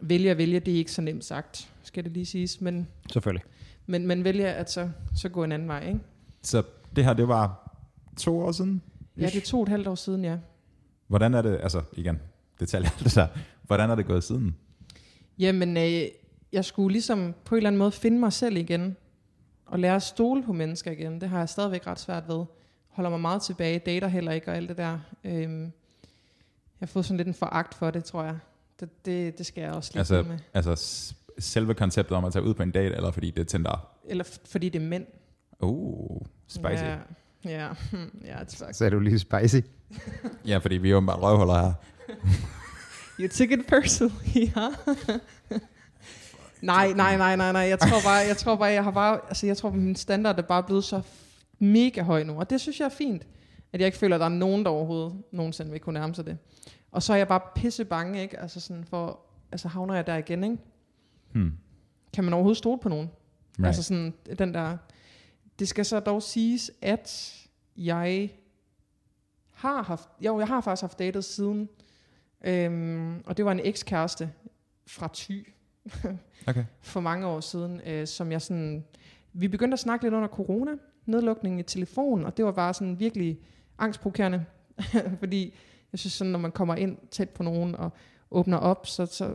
vælge 0.00 0.30
at 0.30 0.38
vælge, 0.38 0.60
det 0.60 0.74
er 0.74 0.78
ikke 0.78 0.92
så 0.92 1.02
nemt 1.02 1.24
sagt, 1.24 1.70
skal 1.82 2.04
det 2.04 2.12
lige 2.12 2.26
siges, 2.26 2.60
men, 2.60 2.88
Selvfølgelig. 3.12 3.44
men, 3.86 4.06
men 4.06 4.24
vælge 4.24 4.48
at 4.48 4.70
så, 4.70 4.90
så 5.16 5.28
gå 5.28 5.44
en 5.44 5.52
anden 5.52 5.68
vej, 5.68 5.86
ikke? 5.88 6.00
Så 6.42 6.62
det 6.96 7.04
her, 7.04 7.12
det 7.12 7.28
var 7.28 7.74
to 8.16 8.40
år 8.40 8.52
siden? 8.52 8.82
Ja, 9.16 9.26
det 9.26 9.36
er 9.36 9.40
to 9.40 9.56
og 9.56 9.62
et 9.62 9.68
halvt 9.68 9.86
år 9.86 9.94
siden, 9.94 10.24
ja. 10.24 10.36
Hvordan 11.06 11.34
er 11.34 11.42
det, 11.42 11.58
altså 11.62 11.82
igen, 11.92 12.20
detaljer, 12.60 12.90
det 13.04 13.14
der. 13.14 13.26
Hvordan 13.62 13.90
er 13.90 13.94
det 13.94 14.06
gået 14.06 14.24
siden? 14.24 14.56
Jamen, 15.38 15.76
øh, 15.76 16.02
jeg 16.52 16.64
skulle 16.64 16.92
ligesom 16.92 17.34
på 17.44 17.54
en 17.54 17.56
eller 17.56 17.68
anden 17.68 17.78
måde 17.78 17.92
finde 17.92 18.18
mig 18.18 18.32
selv 18.32 18.56
igen, 18.56 18.96
og 19.66 19.78
lære 19.78 19.96
at 19.96 20.02
stole 20.02 20.42
på 20.42 20.52
mennesker 20.52 20.90
igen. 20.90 21.20
Det 21.20 21.28
har 21.28 21.38
jeg 21.38 21.48
stadigvæk 21.48 21.86
ret 21.86 21.98
svært 22.00 22.28
ved. 22.28 22.44
Holder 22.88 23.10
mig 23.10 23.20
meget 23.20 23.42
tilbage, 23.42 23.78
dater 23.78 24.08
heller 24.08 24.32
ikke 24.32 24.50
og 24.50 24.56
alt 24.56 24.68
det 24.68 24.78
der. 24.78 24.98
Øhm, 25.24 25.62
jeg 25.62 25.70
har 26.80 26.86
fået 26.86 27.04
sådan 27.04 27.16
lidt 27.16 27.28
en 27.28 27.34
foragt 27.34 27.74
for 27.74 27.90
det, 27.90 28.04
tror 28.04 28.24
jeg. 28.24 28.38
Det, 28.80 29.06
det, 29.06 29.38
det 29.38 29.46
skal 29.46 29.62
jeg 29.62 29.72
også 29.72 29.90
lige 29.92 29.98
Altså, 29.98 30.22
med. 30.22 30.38
altså 30.54 31.14
selve 31.38 31.74
konceptet 31.74 32.16
om 32.16 32.24
at 32.24 32.32
tage 32.32 32.42
ud 32.42 32.54
på 32.54 32.62
en 32.62 32.70
date, 32.70 32.96
eller 32.96 33.10
fordi 33.10 33.30
det 33.30 33.40
er 33.40 33.44
Tinder? 33.44 33.88
Eller 34.08 34.24
fordi 34.50 34.68
det 34.68 34.82
er 34.82 34.86
mænd. 34.86 35.06
Uh, 35.60 36.22
spicy. 36.48 36.82
Ja, 36.82 36.96
ja, 37.44 37.68
ja 38.30 38.36
det 38.44 38.62
er 38.62 38.72
Så 38.72 38.84
er 38.84 38.90
du 38.90 38.98
lige 39.00 39.18
spicy. 39.18 39.56
Ja, 40.46 40.58
fordi 40.58 40.74
vi 40.76 40.90
er 40.90 40.96
åbenbart 40.96 41.22
røvhuller 41.22 41.54
her. 41.54 41.72
You 43.20 43.28
took 43.28 43.50
it 43.50 43.66
personally, 43.66 44.36
ja. 44.56 44.68
nej, 46.60 46.92
nej, 46.92 47.16
nej, 47.16 47.36
nej, 47.36 47.52
nej. 47.52 47.60
Jeg 47.60 47.78
tror 47.78 48.00
bare, 48.04 48.26
jeg 48.28 48.36
tror 48.36 48.56
bare, 48.56 48.70
jeg 48.72 48.84
har 48.84 48.90
bare, 48.90 49.20
altså 49.28 49.46
jeg 49.46 49.56
tror, 49.56 49.70
min 49.70 49.96
standard 49.96 50.38
er 50.38 50.42
bare 50.42 50.62
blevet 50.62 50.84
så 50.84 51.00
mega 51.58 52.02
høj 52.02 52.22
nu. 52.22 52.38
Og 52.38 52.50
det 52.50 52.60
synes 52.60 52.80
jeg 52.80 52.86
er 52.86 52.94
fint, 52.98 53.22
at 53.72 53.80
jeg 53.80 53.86
ikke 53.86 53.98
føler, 53.98 54.16
at 54.16 54.20
der 54.20 54.26
er 54.26 54.30
nogen, 54.30 54.64
der 54.64 54.70
overhovedet 54.70 55.12
nogensinde 55.32 55.70
vil 55.70 55.80
kunne 55.80 56.00
nærme 56.00 56.14
sig 56.14 56.26
det. 56.26 56.38
Og 56.90 57.02
så 57.02 57.12
er 57.12 57.16
jeg 57.16 57.28
bare 57.28 57.40
pisse 57.54 57.84
bange, 57.84 58.22
ikke? 58.22 58.38
Altså 58.38 58.60
sådan 58.60 58.84
for, 58.84 59.20
altså 59.52 59.68
havner 59.68 59.94
jeg 59.94 60.06
der 60.06 60.16
igen, 60.16 60.44
ikke? 60.44 60.56
Hmm. 61.32 61.52
Kan 62.12 62.24
man 62.24 62.32
overhovedet 62.32 62.58
stole 62.58 62.78
på 62.78 62.88
nogen? 62.88 63.10
Right. 63.58 63.66
Altså 63.66 63.82
sådan, 63.82 64.14
den 64.38 64.54
der... 64.54 64.76
Det 65.58 65.68
skal 65.68 65.84
så 65.84 66.00
dog 66.00 66.22
siges, 66.22 66.70
at 66.82 67.34
jeg 67.76 68.30
har 69.52 69.82
haft... 69.82 70.08
Jo, 70.20 70.38
jeg 70.38 70.48
har 70.48 70.60
faktisk 70.60 70.82
haft 70.82 70.98
datet 70.98 71.24
siden. 71.24 71.68
Øhm, 72.44 73.22
og 73.26 73.36
det 73.36 73.44
var 73.44 73.52
en 73.52 73.60
ekskæreste 73.64 74.32
fra 74.86 75.08
Thy 75.14 75.48
okay. 76.48 76.64
for 76.80 77.00
mange 77.00 77.26
år 77.26 77.40
siden, 77.40 77.80
øh, 77.86 78.06
som 78.06 78.32
jeg 78.32 78.42
sådan... 78.42 78.84
Vi 79.32 79.48
begyndte 79.48 79.72
at 79.72 79.78
snakke 79.78 80.04
lidt 80.04 80.14
under 80.14 80.28
corona, 80.28 80.70
nedlukningen 81.06 81.60
i 81.60 81.62
telefon, 81.62 82.24
og 82.24 82.36
det 82.36 82.44
var 82.44 82.52
bare 82.52 82.74
sådan 82.74 83.00
virkelig 83.00 83.40
angstprovokerende, 83.78 84.44
fordi 85.20 85.54
jeg 85.92 85.98
synes 85.98 86.12
sådan, 86.12 86.30
når 86.30 86.38
man 86.38 86.52
kommer 86.52 86.74
ind 86.74 86.98
tæt 87.10 87.30
på 87.30 87.42
nogen 87.42 87.74
og 87.74 87.90
åbner 88.30 88.56
op, 88.56 88.86
så, 88.86 89.06
så, 89.06 89.34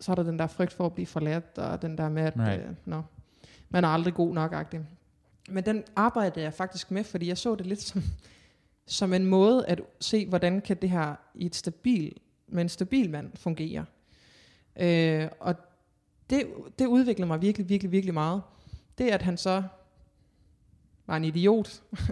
så 0.00 0.12
er 0.12 0.16
der 0.16 0.22
den 0.22 0.38
der 0.38 0.46
frygt 0.46 0.72
for 0.72 0.86
at 0.86 0.94
blive 0.94 1.06
forladt, 1.06 1.58
og 1.58 1.82
den 1.82 1.98
der 1.98 2.08
med, 2.08 2.22
at 2.22 2.34
Right. 2.36 2.62
øh, 2.62 2.74
no, 2.84 3.02
man 3.68 3.84
er 3.84 3.88
aldrig 3.88 4.14
god 4.14 4.34
nok 4.34 4.54
-agtig. 4.54 4.78
Men 5.48 5.64
den 5.64 5.84
arbejdede 5.96 6.44
jeg 6.44 6.54
faktisk 6.54 6.90
med, 6.90 7.04
fordi 7.04 7.28
jeg 7.28 7.38
så 7.38 7.54
det 7.54 7.66
lidt 7.66 7.82
som, 7.82 8.02
som 8.86 9.12
en 9.12 9.26
måde 9.26 9.66
at 9.66 9.80
se, 10.00 10.26
hvordan 10.28 10.60
kan 10.60 10.76
det 10.76 10.90
her 10.90 11.14
i 11.34 11.46
et 11.46 11.54
stabil, 11.54 12.16
med 12.48 12.62
en 12.62 12.68
stabil 12.68 13.10
mand 13.10 13.36
fungere. 13.36 13.84
Øh, 14.80 15.28
og 15.40 15.54
det, 16.30 16.46
det 16.78 16.86
udviklede 16.86 17.26
mig 17.26 17.42
virkelig, 17.42 17.68
virkelig, 17.68 17.92
virkelig 17.92 18.14
meget. 18.14 18.42
Det, 18.98 19.10
at 19.10 19.22
han 19.22 19.36
så 19.36 19.62
var 21.06 21.16
en 21.16 21.24
idiot, 21.24 21.82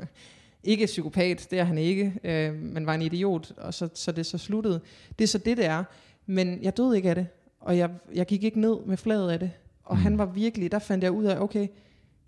ikke 0.65 0.87
psykopat, 0.87 1.47
det 1.51 1.59
er 1.59 1.65
han 1.65 1.79
ikke, 1.79 2.13
øh, 2.25 2.55
men 2.55 2.87
var 2.87 2.95
en 2.95 3.03
idiot, 3.03 3.53
og 3.57 3.75
så, 3.75 3.89
så 3.95 4.13
det 4.13 4.27
så 4.27 4.39
sluttede. 4.39 4.81
Det 5.19 5.25
er 5.25 5.29
så 5.29 5.39
det, 5.39 5.57
det 5.57 5.65
er. 5.67 5.85
Men 6.27 6.59
jeg 6.63 6.77
døde 6.77 6.97
ikke 6.97 7.09
af 7.09 7.15
det, 7.15 7.27
og 7.61 7.79
jeg, 7.79 7.91
jeg 8.15 8.27
gik 8.27 8.45
ikke 8.45 8.61
ned 8.61 8.77
med 8.87 8.97
fladet 8.97 9.31
af 9.31 9.39
det. 9.39 9.51
Og 9.85 9.97
Mm. 9.97 10.03
han 10.03 10.19
var 10.19 10.25
virkelig, 10.27 10.73
der 10.73 10.79
fandt 10.79 11.05
jeg 11.05 11.13
ud 11.13 11.25
af, 11.25 11.41
okay, 11.41 11.67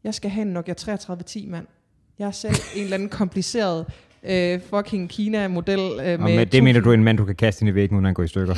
jeg 0.05 0.15
skal 0.15 0.31
have 0.31 0.43
en 0.43 0.49
Nokia 0.53 0.75
3310, 0.75 1.47
mand. 1.47 1.67
Jeg 2.19 2.27
er 2.27 2.31
selv 2.31 2.55
en 2.77 2.83
eller 2.85 2.95
anden 2.95 3.09
kompliceret 3.09 3.87
øh, 4.23 4.61
fucking 4.61 5.11
Kina-model. 5.11 5.81
Øh, 5.81 6.21
Og 6.23 6.31
med 6.31 6.47
det 6.47 6.63
mener 6.65 6.81
du 6.81 6.93
en 6.93 7.05
mand, 7.05 7.19
du 7.19 7.25
kan 7.25 7.37
kaste 7.37 7.63
ind 7.63 7.69
i 7.71 7.75
væggen, 7.75 7.97
uden 7.97 8.05
at 8.05 8.09
han 8.09 8.15
går 8.15 8.23
i 8.23 8.29
stykker. 8.29 8.55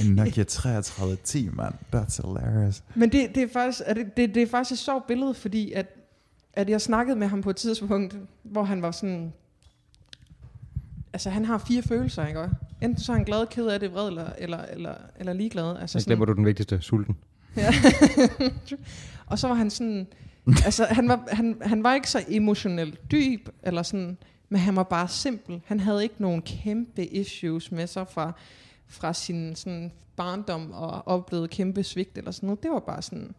En 0.00 0.06
Nokia 0.14 0.44
3310, 0.44 1.48
mand. 1.52 1.74
That's 1.94 2.26
hilarious. 2.28 2.82
Men 2.94 3.12
det, 3.12 3.34
det, 3.34 3.42
er 3.42 3.48
faktisk, 3.52 3.80
er 3.86 3.94
det, 3.94 4.16
det, 4.16 4.34
det 4.34 4.42
er 4.42 4.46
faktisk 4.46 4.72
et 4.80 4.84
sjovt 4.84 5.06
billede, 5.06 5.34
fordi 5.34 5.72
at, 5.72 5.86
at 6.52 6.70
jeg 6.70 6.80
snakkede 6.80 7.16
med 7.16 7.26
ham 7.26 7.42
på 7.42 7.50
et 7.50 7.56
tidspunkt, 7.56 8.16
hvor 8.42 8.62
han 8.62 8.82
var 8.82 8.90
sådan... 8.90 9.32
Altså, 11.12 11.30
han 11.30 11.44
har 11.44 11.58
fire 11.58 11.82
følelser, 11.82 12.26
ikke? 12.26 12.48
Enten 12.82 13.04
så 13.04 13.12
er 13.12 13.16
han 13.16 13.24
glad, 13.24 13.46
ked 13.46 13.66
af 13.66 13.80
det, 13.80 13.92
vred 13.92 14.08
eller, 14.08 14.32
eller, 14.38 14.58
eller, 14.58 14.94
eller 15.16 15.32
ligeglad. 15.32 15.76
Altså 15.76 16.00
Så 16.00 16.06
glemmer 16.06 16.24
du 16.24 16.32
den 16.32 16.46
vigtigste, 16.46 16.80
sulten. 16.80 17.16
Ja. 17.56 17.72
og 19.30 19.38
så 19.38 19.48
var 19.48 19.54
han 19.54 19.70
sådan, 19.70 20.06
altså 20.64 20.84
han 20.84 21.08
var, 21.08 21.28
han, 21.32 21.56
han 21.62 21.84
var 21.84 21.94
ikke 21.94 22.10
så 22.10 22.24
emotionelt 22.28 23.10
dyb, 23.10 23.48
eller 23.62 23.82
sådan, 23.82 24.18
men 24.48 24.60
han 24.60 24.76
var 24.76 24.82
bare 24.82 25.08
simpel. 25.08 25.60
Han 25.66 25.80
havde 25.80 26.02
ikke 26.02 26.14
nogen 26.18 26.42
kæmpe 26.42 27.06
issues 27.06 27.72
med 27.72 27.86
sig 27.86 28.08
fra, 28.08 28.32
fra 28.86 29.12
sin 29.12 29.56
sådan 29.56 29.92
barndom 30.16 30.70
og 30.72 31.08
oplevet 31.08 31.50
kæmpe 31.50 31.82
svigt 31.82 32.18
eller 32.18 32.30
sådan 32.30 32.46
noget. 32.46 32.62
Det 32.62 32.70
var 32.70 32.80
bare 32.80 33.02
sådan, 33.02 33.34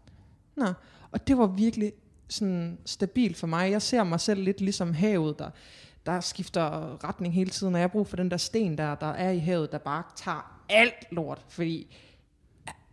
nå. 0.56 0.66
Og 1.12 1.28
det 1.28 1.38
var 1.38 1.48
virkelig 1.48 1.94
sådan 2.32 2.78
stabilt 2.86 3.38
for 3.38 3.48
mig. 3.48 3.72
Jeg 3.72 3.82
ser 3.82 4.04
mig 4.04 4.20
selv 4.20 4.44
lidt 4.44 4.62
ligesom 4.62 4.94
havet, 4.94 5.40
der, 5.40 5.50
der 6.06 6.20
skifter 6.20 6.98
retning 7.04 7.34
hele 7.34 7.50
tiden, 7.50 7.74
og 7.74 7.80
jeg 7.80 7.84
har 7.84 7.88
brug 7.92 8.08
for 8.08 8.16
den 8.18 8.32
der 8.32 8.38
sten, 8.38 8.78
der, 8.78 8.96
der 8.96 9.08
er 9.08 9.32
i 9.32 9.40
havet, 9.40 9.72
der 9.72 9.78
bare 9.78 10.04
tager 10.16 10.62
alt 10.70 11.12
lort, 11.12 11.42
fordi 11.50 11.98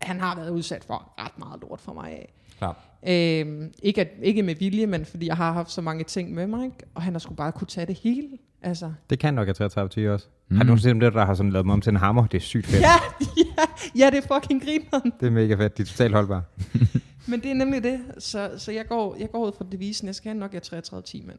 han 0.03 0.21
har 0.21 0.37
været 0.37 0.51
udsat 0.51 0.85
for 0.85 1.13
ret 1.19 1.39
meget 1.39 1.61
lort 1.61 1.81
for 1.81 1.93
mig 1.93 2.11
af. 2.11 2.33
Klart. 2.59 2.77
Øhm, 3.09 3.73
ikke, 3.83 4.01
at, 4.01 4.09
ikke 4.23 4.43
med 4.43 4.55
vilje, 4.55 4.87
men 4.87 5.05
fordi 5.05 5.27
jeg 5.27 5.37
har 5.37 5.53
haft 5.53 5.71
så 5.71 5.81
mange 5.81 6.05
ting 6.05 6.35
med 6.35 6.47
mig, 6.47 6.65
ikke? 6.65 6.77
og 6.95 7.03
han 7.03 7.13
har 7.15 7.19
sgu 7.19 7.35
bare 7.35 7.53
kunne 7.53 7.67
tage 7.67 7.87
det 7.87 7.99
hele. 8.03 8.29
Altså, 8.63 8.93
Det 9.11 9.19
kan 9.19 9.35
nok 9.35 9.47
have 9.47 9.55
33 9.55 10.13
også. 10.13 10.27
Mm. 10.49 10.57
Har 10.57 10.65
du 10.65 10.67
nogensinde 10.67 10.83
set 10.83 10.91
dem 10.91 11.01
der, 11.01 11.11
der 11.21 11.27
har 11.27 11.35
sådan 11.35 11.53
lavet 11.53 11.65
dem 11.65 11.71
om 11.71 11.81
til 11.81 11.91
en 11.91 11.97
hammer? 11.97 12.27
Det 12.27 12.39
er 12.39 12.43
sygt 12.43 12.67
fedt. 12.67 12.83
ja, 12.83 12.95
ja, 13.37 13.65
ja, 14.05 14.11
det 14.11 14.25
er 14.25 14.35
fucking 14.35 14.63
grineren. 14.65 15.13
Det 15.21 15.27
er 15.27 15.31
mega 15.31 15.55
fedt. 15.55 15.77
De 15.77 15.83
er 15.83 15.87
totalt 15.87 16.15
holdbare. 16.15 16.43
Men 17.29 17.41
det 17.43 17.51
er 17.51 17.55
nemlig 17.55 17.83
det. 17.83 18.01
Så, 18.19 18.51
så 18.59 18.73
jeg, 18.73 18.87
går, 18.89 19.17
jeg 19.17 19.31
går 19.31 19.47
ud 19.47 19.53
fra 19.59 19.65
devisen, 19.73 20.07
jeg 20.07 20.15
skal 20.15 20.29
have 20.29 20.39
nok 20.39 20.55
af 20.55 20.63
33 20.63 21.27
mand. 21.27 21.39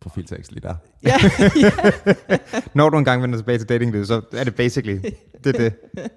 Profiltekst 0.00 0.52
lige 0.52 0.62
der. 0.62 0.74
Ja, 1.02 1.16
Når 2.74 2.90
du 2.90 2.98
engang 2.98 3.22
vender 3.22 3.38
tilbage 3.38 3.58
til 3.58 3.68
datinglivet, 3.68 4.06
så 4.06 4.22
er 4.32 4.44
det 4.44 4.54
basically 4.54 5.00
det. 5.44 5.46
Er 5.46 5.52
det. 5.52 5.74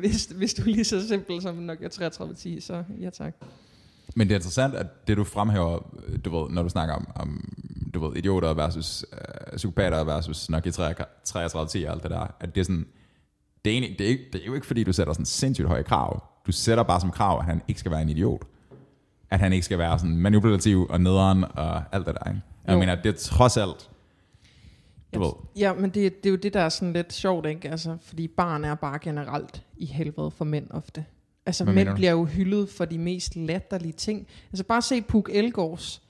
hvis, 0.00 0.24
hvis 0.24 0.54
du 0.54 0.62
er 0.62 0.66
lige 0.66 0.84
så 0.84 1.08
simpel 1.08 1.42
som 1.42 1.54
nok 1.54 1.78
af 1.82 1.90
33 1.90 2.60
så 2.60 2.84
ja 3.00 3.10
tak. 3.10 3.34
Men 4.16 4.28
det 4.28 4.34
er 4.34 4.38
interessant, 4.38 4.74
at 4.74 5.08
det 5.08 5.16
du 5.16 5.24
fremhæver, 5.24 5.78
du 6.24 6.38
ved, 6.38 6.50
når 6.50 6.62
du 6.62 6.68
snakker 6.68 6.94
om, 6.94 7.08
om 7.14 7.54
du 7.94 8.06
ved, 8.06 8.16
idioter 8.16 8.54
versus 8.54 9.04
øh, 9.12 9.56
psykopater 9.56 10.04
versus 10.04 10.50
Nokia 10.50 10.72
3310 10.72 11.84
og 11.84 11.92
alt 11.92 12.02
det 12.02 12.10
der, 12.10 12.34
at 12.40 12.54
det 12.54 12.60
er 12.60 12.64
sådan, 12.64 12.86
det 13.64 13.70
er, 13.70 13.74
egentlig, 13.74 13.98
det, 13.98 14.04
er 14.04 14.08
ikke, 14.08 14.24
det 14.32 14.42
er 14.42 14.46
jo 14.46 14.54
ikke 14.54 14.66
fordi, 14.66 14.84
du 14.84 14.92
sætter 14.92 15.12
sådan 15.12 15.26
sindssygt 15.26 15.68
høje 15.68 15.82
krav. 15.82 16.33
Du 16.46 16.52
sætter 16.52 16.84
bare 16.84 17.00
som 17.00 17.10
krav, 17.10 17.38
at 17.38 17.44
han 17.44 17.62
ikke 17.68 17.80
skal 17.80 17.92
være 17.92 18.02
en 18.02 18.08
idiot. 18.08 18.42
At 19.30 19.38
han 19.40 19.52
ikke 19.52 19.64
skal 19.64 19.78
være 19.78 19.98
sådan 19.98 20.16
manipulativ 20.16 20.86
og 20.90 21.00
nederen 21.00 21.44
og 21.44 21.82
alt 21.92 22.06
det 22.06 22.14
der. 22.14 22.30
Ikke? 22.30 22.42
Jeg 22.66 22.72
Jo. 22.74 22.78
mener, 22.78 22.94
det 22.94 23.06
er 23.06 23.18
trods 23.18 23.56
alt, 23.56 23.90
du 25.14 25.22
ved, 25.22 25.32
Ja, 25.56 25.72
men 25.72 25.90
det, 25.90 26.22
det 26.22 26.26
er 26.26 26.30
jo 26.30 26.36
det, 26.36 26.54
der 26.54 26.60
er 26.60 26.68
sådan 26.68 26.92
lidt 26.92 27.12
sjovt, 27.12 27.46
ikke? 27.46 27.70
Altså, 27.70 27.96
fordi 28.02 28.28
barn 28.28 28.64
er 28.64 28.74
bare 28.74 28.98
generelt 28.98 29.62
i 29.76 29.86
helvede 29.86 30.30
for 30.30 30.44
mænd 30.44 30.66
ofte. 30.70 31.04
Altså, 31.46 31.64
Hvad 31.64 31.74
mænd 31.74 31.94
bliver 31.94 32.10
jo 32.10 32.24
hyldet 32.24 32.68
for 32.68 32.84
de 32.84 32.98
mest 32.98 33.36
latterlige 33.36 33.92
ting. 33.92 34.26
Altså, 34.52 34.64
bare 34.64 34.82
se 34.82 35.02
Puk 35.02 35.30
Elgårds. 35.32 36.02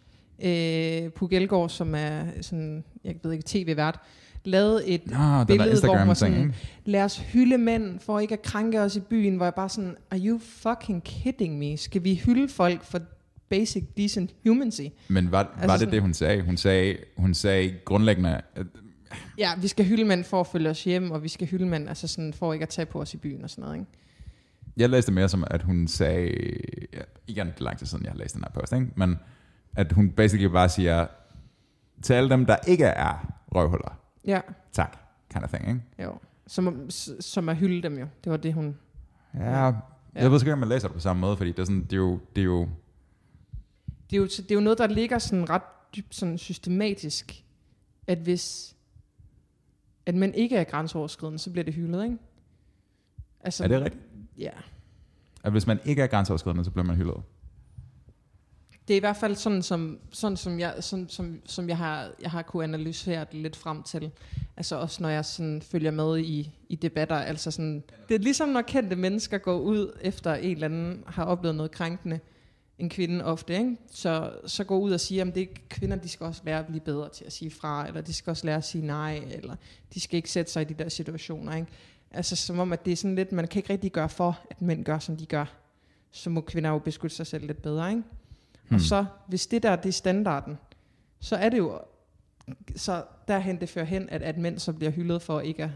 Øh, 0.45 1.11
Puk 1.11 1.32
Elgård, 1.32 1.68
som 1.68 1.95
er 1.95 2.24
sådan, 2.41 2.85
jeg 3.05 3.14
ved 3.22 3.32
ikke, 3.32 3.45
tv-vært, 3.47 4.01
lavede 4.45 4.86
et 4.86 5.07
Nå, 5.07 5.45
billede, 5.45 5.80
hvor 5.80 5.97
hun 5.99 6.09
var 6.09 6.14
sådan, 6.14 6.55
lad 6.84 7.03
os 7.05 7.18
hylde 7.18 7.59
mænd 7.59 8.01
for 8.01 8.18
ikke 8.20 8.32
at 8.34 8.42
krænke 8.42 8.80
os 8.80 8.97
i 8.97 9.01
byen, 9.01 9.36
hvor 9.36 9.47
jeg 9.47 9.55
bare 9.55 9.68
sådan, 9.68 9.97
are 10.11 10.20
you 10.24 10.40
fucking 10.45 11.05
kidding 11.05 11.59
me? 11.59 11.76
Skal 11.76 12.05
vi 12.05 12.14
hylde 12.26 12.49
folk 12.49 12.82
for 12.84 12.99
basic 13.49 13.84
decent 13.97 14.34
humancy? 14.47 14.80
Men 15.09 15.32
var, 15.32 15.38
var 15.42 15.51
Altså 15.62 15.72
det 15.72 15.78
sådan- 15.80 15.92
det, 15.95 16.03
hun 16.03 16.14
sagde? 16.14 16.42
Hun 16.42 16.57
sagde, 16.57 16.97
hun 17.16 17.34
sagde 17.34 17.74
grundlæggende, 17.84 18.40
at 18.55 18.66
Ja, 19.38 19.51
vi 19.61 19.68
skal 19.68 19.84
hylde 19.86 20.05
mænd 20.05 20.24
for 20.24 20.40
at 20.40 20.47
følge 20.47 20.70
os 20.70 20.84
hjem, 20.84 21.11
og 21.11 21.22
vi 21.22 21.28
skal 21.28 21.47
hylde 21.49 21.66
mænd 21.66 21.88
altså 21.88 22.09
sådan, 22.09 22.32
for 22.32 22.53
ikke 22.53 22.62
at 22.62 22.68
tage 22.68 22.86
på 22.86 23.01
os 23.01 23.14
i 23.14 23.16
byen 23.16 23.45
og 23.45 23.51
sådan 23.51 23.62
noget, 23.62 23.74
ikke? 23.78 23.90
Jeg 24.76 24.90
læste 24.90 25.12
mere 25.12 25.28
som, 25.28 25.45
at 25.51 25.62
hun 25.62 25.88
sagde, 25.88 26.26
ja, 26.92 26.99
igen, 27.26 27.47
det 27.47 27.55
er 27.61 27.64
lang 27.64 27.78
tid 27.78 27.86
siden, 27.86 28.05
jeg 28.05 28.12
har 28.12 28.18
læst 28.18 28.34
den 28.34 28.45
her 28.45 28.61
post, 28.61 28.72
ikke? 28.72 28.86
men 28.97 29.18
at 29.76 29.92
hun 29.92 30.11
basically 30.11 30.53
bare 30.53 30.68
siger, 30.68 31.07
til 32.03 32.12
alle 32.14 32.30
dem, 32.30 32.47
der 32.47 32.57
ikke 32.66 32.84
er 32.84 33.34
røvhuller, 33.55 33.99
Ja, 34.27 34.41
tak, 34.72 34.99
kind 35.33 35.45
of 35.45 35.51
thing, 35.51 35.68
ikke? 35.68 35.81
jo. 36.03 36.18
Som, 36.47 36.91
som 37.20 37.49
at 37.49 37.57
hylde 37.57 37.83
dem 37.83 37.99
jo. 37.99 38.07
Det 38.25 38.31
var 38.31 38.37
det, 38.37 38.55
hun... 38.55 38.77
Ja, 39.35 39.72
jeg 40.14 40.31
ved 40.31 40.41
ikke, 40.41 40.53
om 40.53 40.59
man 40.59 40.68
læser 40.68 40.89
det 40.89 40.95
på 40.95 41.01
samme 41.01 41.20
måde, 41.20 41.37
fordi 41.37 41.51
det 41.51 41.59
er, 41.59 41.64
sådan, 41.64 41.83
det 41.83 41.93
er 41.93 41.97
jo, 41.97 42.20
det 42.37 42.41
er 42.41 42.45
jo 42.45 42.68
Det 44.11 44.16
er 44.16 44.20
jo, 44.20 44.25
det 44.25 44.51
er 44.51 44.55
jo 44.55 44.61
noget, 44.61 44.79
der 44.79 44.87
ligger 44.87 45.18
sådan 45.18 45.51
ret 45.51 45.62
dybt 45.97 46.14
sådan 46.14 46.39
systematisk, 46.39 47.45
at 48.07 48.18
hvis 48.18 48.75
at 50.07 50.14
man 50.14 50.35
ikke 50.35 50.57
er 50.57 50.64
grænseoverskridende, 50.64 51.39
så 51.39 51.51
bliver 51.51 51.64
det 51.64 51.75
hyldet, 51.75 52.05
ikke? 52.05 52.18
Altså, 53.41 53.64
er 53.64 53.68
det 53.68 53.81
rigtigt? 53.81 54.05
Ja. 54.39 54.51
At 55.45 55.53
hvis 55.53 55.66
man 55.66 55.81
ikke 55.85 56.03
er 56.03 56.07
grænseoverskridende, 56.07 56.64
så 56.64 56.70
bliver 56.70 56.87
man 56.87 56.97
hyldet. 56.97 57.22
Det 58.89 58.95
er 58.95 58.97
i 58.97 59.01
hvert 59.01 59.16
fald 59.16 59.37
sådan, 59.37 59.62
som, 59.62 59.99
sådan, 60.11 60.37
som, 60.37 60.61
jeg, 60.61 60.74
sådan, 60.80 61.09
som, 61.09 61.41
som 61.45 61.68
jeg, 61.68 61.76
har, 61.76 62.11
jeg 62.22 62.30
har 62.30 62.43
kunne 62.43 62.64
analysere 62.64 63.26
det 63.32 63.41
lidt 63.41 63.57
frem 63.57 63.82
til. 63.82 64.11
Altså 64.57 64.76
også 64.76 65.03
når 65.03 65.09
jeg 65.09 65.24
sådan 65.24 65.62
følger 65.62 65.91
med 65.91 66.18
i, 66.18 66.51
i 66.68 66.76
debatter. 66.76 67.16
Altså 67.16 67.51
sådan, 67.51 67.82
det 68.09 68.14
er 68.14 68.18
ligesom 68.18 68.49
når 68.49 68.62
kendte 68.62 68.97
mennesker 68.97 69.39
går 69.39 69.59
ud 69.59 69.99
efter 70.01 70.35
en 70.35 70.51
eller 70.51 70.64
anden 70.66 71.05
har 71.07 71.24
oplevet 71.24 71.57
noget 71.57 71.70
krænkende, 71.70 72.20
en 72.78 72.89
kvinde 72.89 73.24
ofte, 73.24 73.59
ikke? 73.59 73.76
Så, 73.91 74.32
så 74.47 74.64
går 74.64 74.78
ud 74.78 74.93
og 74.93 75.01
siger, 75.01 75.24
at 75.24 75.35
det 75.35 75.43
er 75.43 75.47
kvinder, 75.68 75.97
de 75.97 76.09
skal 76.09 76.26
også 76.26 76.43
lære 76.45 76.59
at 76.59 76.66
blive 76.66 76.80
bedre 76.80 77.09
til 77.09 77.24
at 77.24 77.32
sige 77.32 77.51
fra, 77.51 77.89
eller 77.89 78.01
de 78.01 78.12
skal 78.12 78.30
også 78.30 78.47
lære 78.47 78.57
at 78.57 78.64
sige 78.64 78.87
nej, 78.87 79.24
eller 79.30 79.57
de 79.95 80.01
skal 80.01 80.16
ikke 80.16 80.30
sætte 80.30 80.53
sig 80.53 80.62
i 80.62 80.64
de 80.64 80.74
der 80.74 80.89
situationer. 80.89 81.57
Ikke? 81.57 81.68
Altså 82.11 82.37
som 82.37 82.59
om, 82.59 82.72
at 82.72 82.85
det 82.85 82.93
er 82.93 82.97
sådan 82.97 83.14
lidt, 83.14 83.32
man 83.32 83.49
kan 83.49 83.59
ikke 83.59 83.72
rigtig 83.72 83.93
gøre 83.93 84.09
for, 84.09 84.39
at 84.51 84.62
mænd 84.62 84.85
gør, 84.85 84.99
som 84.99 85.16
de 85.16 85.26
gør. 85.26 85.45
Så 86.11 86.30
må 86.30 86.41
kvinder 86.41 86.70
jo 86.70 86.78
beskytte 86.78 87.16
sig 87.16 87.26
selv 87.26 87.47
lidt 87.47 87.62
bedre, 87.62 87.91
ikke? 87.91 88.03
Hmm. 88.68 88.74
Og 88.74 88.80
så, 88.80 89.04
hvis 89.28 89.46
det 89.46 89.62
der 89.62 89.76
det 89.76 89.88
er 89.88 89.92
standarden, 89.92 90.58
så 91.20 91.36
er 91.36 91.48
det 91.48 91.58
jo 91.58 91.80
så 92.76 93.04
derhen 93.28 93.60
det 93.60 93.68
fører 93.68 93.84
hen, 93.84 94.08
at, 94.08 94.22
at 94.22 94.38
mænd 94.38 94.58
så 94.58 94.72
bliver 94.72 94.90
hyldet 94.90 95.22
for 95.22 95.40
ikke 95.40 95.62
at, 95.62 95.70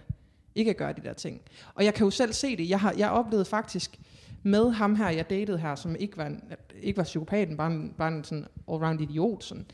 ikke 0.54 0.70
at 0.70 0.76
gøre 0.76 0.92
de 0.92 1.00
der 1.00 1.12
ting. 1.12 1.40
Og 1.74 1.84
jeg 1.84 1.94
kan 1.94 2.04
jo 2.04 2.10
selv 2.10 2.32
se 2.32 2.56
det. 2.56 2.68
Jeg 2.68 2.80
har 2.80 2.94
jeg 2.98 3.10
oplevede 3.10 3.44
faktisk 3.44 4.00
med 4.42 4.70
ham 4.70 4.94
her, 4.96 5.08
jeg 5.08 5.30
datede 5.30 5.58
her, 5.58 5.74
som 5.74 5.96
ikke 5.96 6.16
var, 6.16 6.26
en, 6.26 6.42
ikke 6.82 6.96
var 6.96 7.04
psykopaten, 7.04 7.56
bare 7.56 7.72
en, 7.72 7.94
bare 7.98 8.08
en 8.12 8.24
sådan 8.24 8.46
all-round 8.70 9.02
idiot, 9.02 9.44
sådan, 9.44 9.66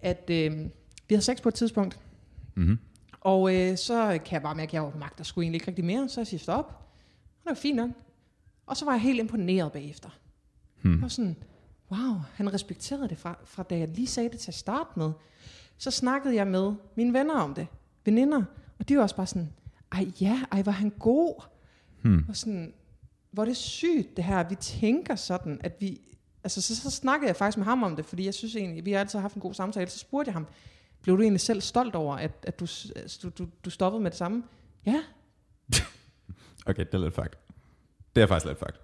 at 0.00 0.30
øh, 0.30 0.52
vi 1.08 1.14
havde 1.14 1.22
sex 1.22 1.42
på 1.42 1.48
et 1.48 1.54
tidspunkt, 1.54 1.98
Mm-hmm. 2.54 2.78
og 3.20 3.56
øh, 3.56 3.76
så 3.76 4.18
kan 4.24 4.32
jeg 4.32 4.42
bare 4.42 4.54
mærke, 4.54 4.68
at 4.68 4.84
jeg 4.84 4.92
magter 4.98 5.24
sgu 5.24 5.40
egentlig 5.40 5.56
ikke 5.56 5.68
rigtig 5.68 5.84
mere, 5.84 6.08
så 6.08 6.20
jeg 6.20 6.26
siger 6.26 6.38
stop. 6.38 6.66
Og 6.66 7.44
det 7.44 7.50
var 7.50 7.54
fint 7.54 7.76
nok. 7.76 7.90
Og 8.66 8.76
så 8.76 8.84
var 8.84 8.92
jeg 8.92 9.00
helt 9.00 9.20
imponeret 9.20 9.72
bagefter. 9.72 10.08
Hmm. 10.82 11.02
Var 11.02 11.08
sådan, 11.08 11.36
wow, 11.92 12.16
han 12.34 12.54
respekterede 12.54 13.08
det 13.08 13.18
fra, 13.18 13.38
fra 13.44 13.62
da 13.62 13.78
jeg 13.78 13.88
lige 13.88 14.06
sagde 14.06 14.28
det 14.28 14.38
til 14.38 14.50
at 14.50 14.54
starte 14.54 14.90
med. 14.96 15.12
Så 15.78 15.90
snakkede 15.90 16.34
jeg 16.34 16.46
med 16.46 16.72
mine 16.94 17.12
venner 17.12 17.34
om 17.34 17.54
det, 17.54 17.66
veninder, 18.04 18.42
og 18.78 18.88
de 18.88 18.96
var 18.96 19.02
også 19.02 19.16
bare 19.16 19.26
sådan, 19.26 19.52
ej 19.92 20.06
ja, 20.20 20.42
ej 20.52 20.62
var 20.62 20.72
han 20.72 20.90
god. 20.90 21.42
Hmm. 22.02 22.24
Og 22.28 22.36
sådan, 22.36 22.74
hvor 23.30 23.42
er 23.42 23.46
det 23.46 23.56
sygt 23.56 24.16
det 24.16 24.24
her, 24.24 24.48
vi 24.48 24.54
tænker 24.54 25.14
sådan, 25.14 25.60
at 25.64 25.76
vi, 25.80 26.00
Altså, 26.44 26.62
så, 26.62 26.76
så 26.76 26.90
snakkede 26.90 27.28
jeg 27.28 27.36
faktisk 27.36 27.58
med 27.58 27.64
ham 27.64 27.82
om 27.82 27.96
det, 27.96 28.06
fordi 28.06 28.24
jeg 28.24 28.34
synes 28.34 28.56
egentlig, 28.56 28.84
vi 28.84 28.92
har 28.92 29.00
altid 29.00 29.18
haft 29.18 29.34
en 29.34 29.40
god 29.40 29.54
samtale. 29.54 29.90
Så 29.90 29.98
spurgte 29.98 30.28
jeg 30.28 30.32
ham, 30.32 30.46
blev 31.02 31.16
du 31.16 31.22
egentlig 31.22 31.40
selv 31.40 31.60
stolt 31.60 31.94
over, 31.94 32.16
at, 32.16 32.30
at 32.42 32.60
du, 32.60 32.66
du, 33.22 33.28
du, 33.28 33.48
du 33.64 33.70
stoppede 33.70 34.02
med 34.02 34.10
det 34.10 34.18
samme? 34.18 34.42
Ja, 34.86 35.02
Okay, 36.66 36.84
det 36.84 36.94
er 36.94 36.98
lidt 36.98 37.14
fakt. 37.14 37.38
Det 38.16 38.22
er 38.22 38.26
faktisk 38.26 38.46
lidt 38.46 38.58
fakt. 38.58 38.80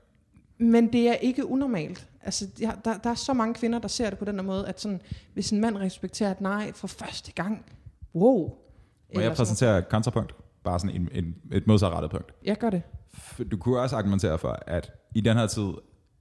Men 0.58 0.92
det 0.92 1.08
er 1.08 1.14
ikke 1.14 1.46
unormalt. 1.46 2.08
Altså, 2.22 2.46
der, 2.58 2.72
der, 2.84 2.96
der 2.96 3.10
er 3.10 3.14
så 3.14 3.32
mange 3.32 3.54
kvinder, 3.54 3.78
der 3.78 3.88
ser 3.88 4.10
det 4.10 4.18
på 4.18 4.24
den 4.24 4.46
måde, 4.46 4.68
at 4.68 4.80
sådan, 4.80 5.00
hvis 5.34 5.50
en 5.50 5.60
mand 5.60 5.76
respekterer 5.76 6.30
et 6.30 6.40
nej 6.40 6.72
for 6.72 6.86
første 6.86 7.32
gang, 7.32 7.64
wow. 8.14 8.38
Må 9.14 9.20
jeg 9.20 9.22
sådan 9.22 9.36
præsentere 9.36 9.78
et 9.78 9.88
kontrapunkt? 9.88 10.34
Bare 10.64 10.78
sådan 10.80 10.96
en, 10.96 11.08
en, 11.12 11.34
et 11.52 11.66
modsatrettet 11.66 12.10
punkt. 12.10 12.32
Jeg 12.44 12.56
gør 12.56 12.70
det. 12.70 12.82
Du 13.50 13.56
kunne 13.56 13.80
også 13.80 13.96
argumentere 13.96 14.38
for, 14.38 14.58
at 14.66 14.92
i 15.14 15.20
den 15.20 15.36
her 15.36 15.46
tid 15.46 15.68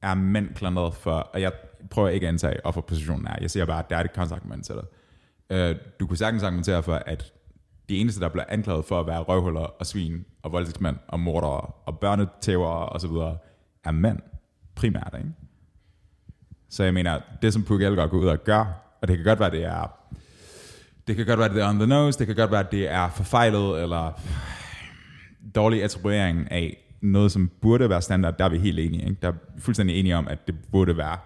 er 0.02 0.14
mænd 0.14 0.50
klandret 0.50 0.94
for, 0.94 1.12
og 1.12 1.42
jeg 1.42 1.52
prøver 1.90 2.10
ikke 2.10 2.28
at 2.28 2.34
antage, 2.34 2.60
hvorfor 2.64 2.82
positionen 2.82 3.28
er. 3.28 3.36
Jeg 3.42 3.52
siger 3.52 3.66
bare, 3.66 3.80
at 3.80 3.90
der 3.90 3.98
er 3.98 4.04
et 4.04 4.14
kontraargument 4.14 4.66
til 4.66 4.76
det. 4.76 4.86
Øh, 5.50 5.76
Du 6.00 6.08
kunne 6.08 6.18
sagtens 6.18 6.44
argumentere 6.44 6.84
for, 6.84 6.94
at 6.94 7.34
de 7.90 7.98
eneste, 7.98 8.22
der 8.22 8.30
bliver 8.30 8.46
anklaget 8.50 8.86
for 8.86 9.00
at 9.00 9.08
være 9.08 9.20
røvhuller 9.20 9.60
og 9.60 9.86
svin 9.86 10.26
og 10.44 10.52
voldtægtsmænd 10.52 10.96
og 11.08 11.20
mordere 11.20 11.62
og 11.86 12.00
børnetævere 12.00 12.90
og 12.90 13.02
så 13.02 13.08
videre, 13.08 13.38
er 13.86 13.92
mænd 13.92 14.20
primært, 14.76 15.16
ikke? 15.18 15.30
Så 16.70 16.84
jeg 16.84 16.94
mener, 16.94 17.20
det 17.42 17.54
som 17.54 17.64
Puk 17.64 17.82
Elgård 17.82 18.10
går 18.10 18.18
ud 18.18 18.28
og 18.28 18.44
gør, 18.44 18.66
og 19.02 19.08
det 19.08 19.18
kan 19.18 19.26
godt 19.26 19.40
være, 19.40 19.52
det 19.52 19.64
er 19.64 20.06
det 21.08 21.16
kan 21.16 21.26
godt 21.26 21.40
være, 21.40 21.50
det 21.50 21.62
er 21.62 21.70
on 21.70 21.80
the 21.80 21.88
nose, 21.88 22.20
det 22.20 22.28
kan 22.28 22.36
godt 22.36 22.52
være, 22.52 22.66
det 22.72 22.92
er 22.92 23.10
forfejlet, 23.10 23.82
eller 23.82 24.22
dårlig 25.56 25.84
attribuering 25.84 26.52
af 26.52 26.78
noget, 27.02 27.32
som 27.32 27.52
burde 27.62 27.90
være 27.90 28.02
standard, 28.02 28.38
der 28.38 28.46
er 28.46 28.50
vi 28.50 28.58
helt 28.58 28.80
enige. 28.80 29.10
Ikke? 29.10 29.18
Der 29.22 29.28
er 29.28 29.34
fuldstændig 29.58 30.00
enige 30.00 30.16
om, 30.16 30.28
at 30.28 30.48
det 30.48 30.56
burde 30.72 30.98
være 30.98 31.18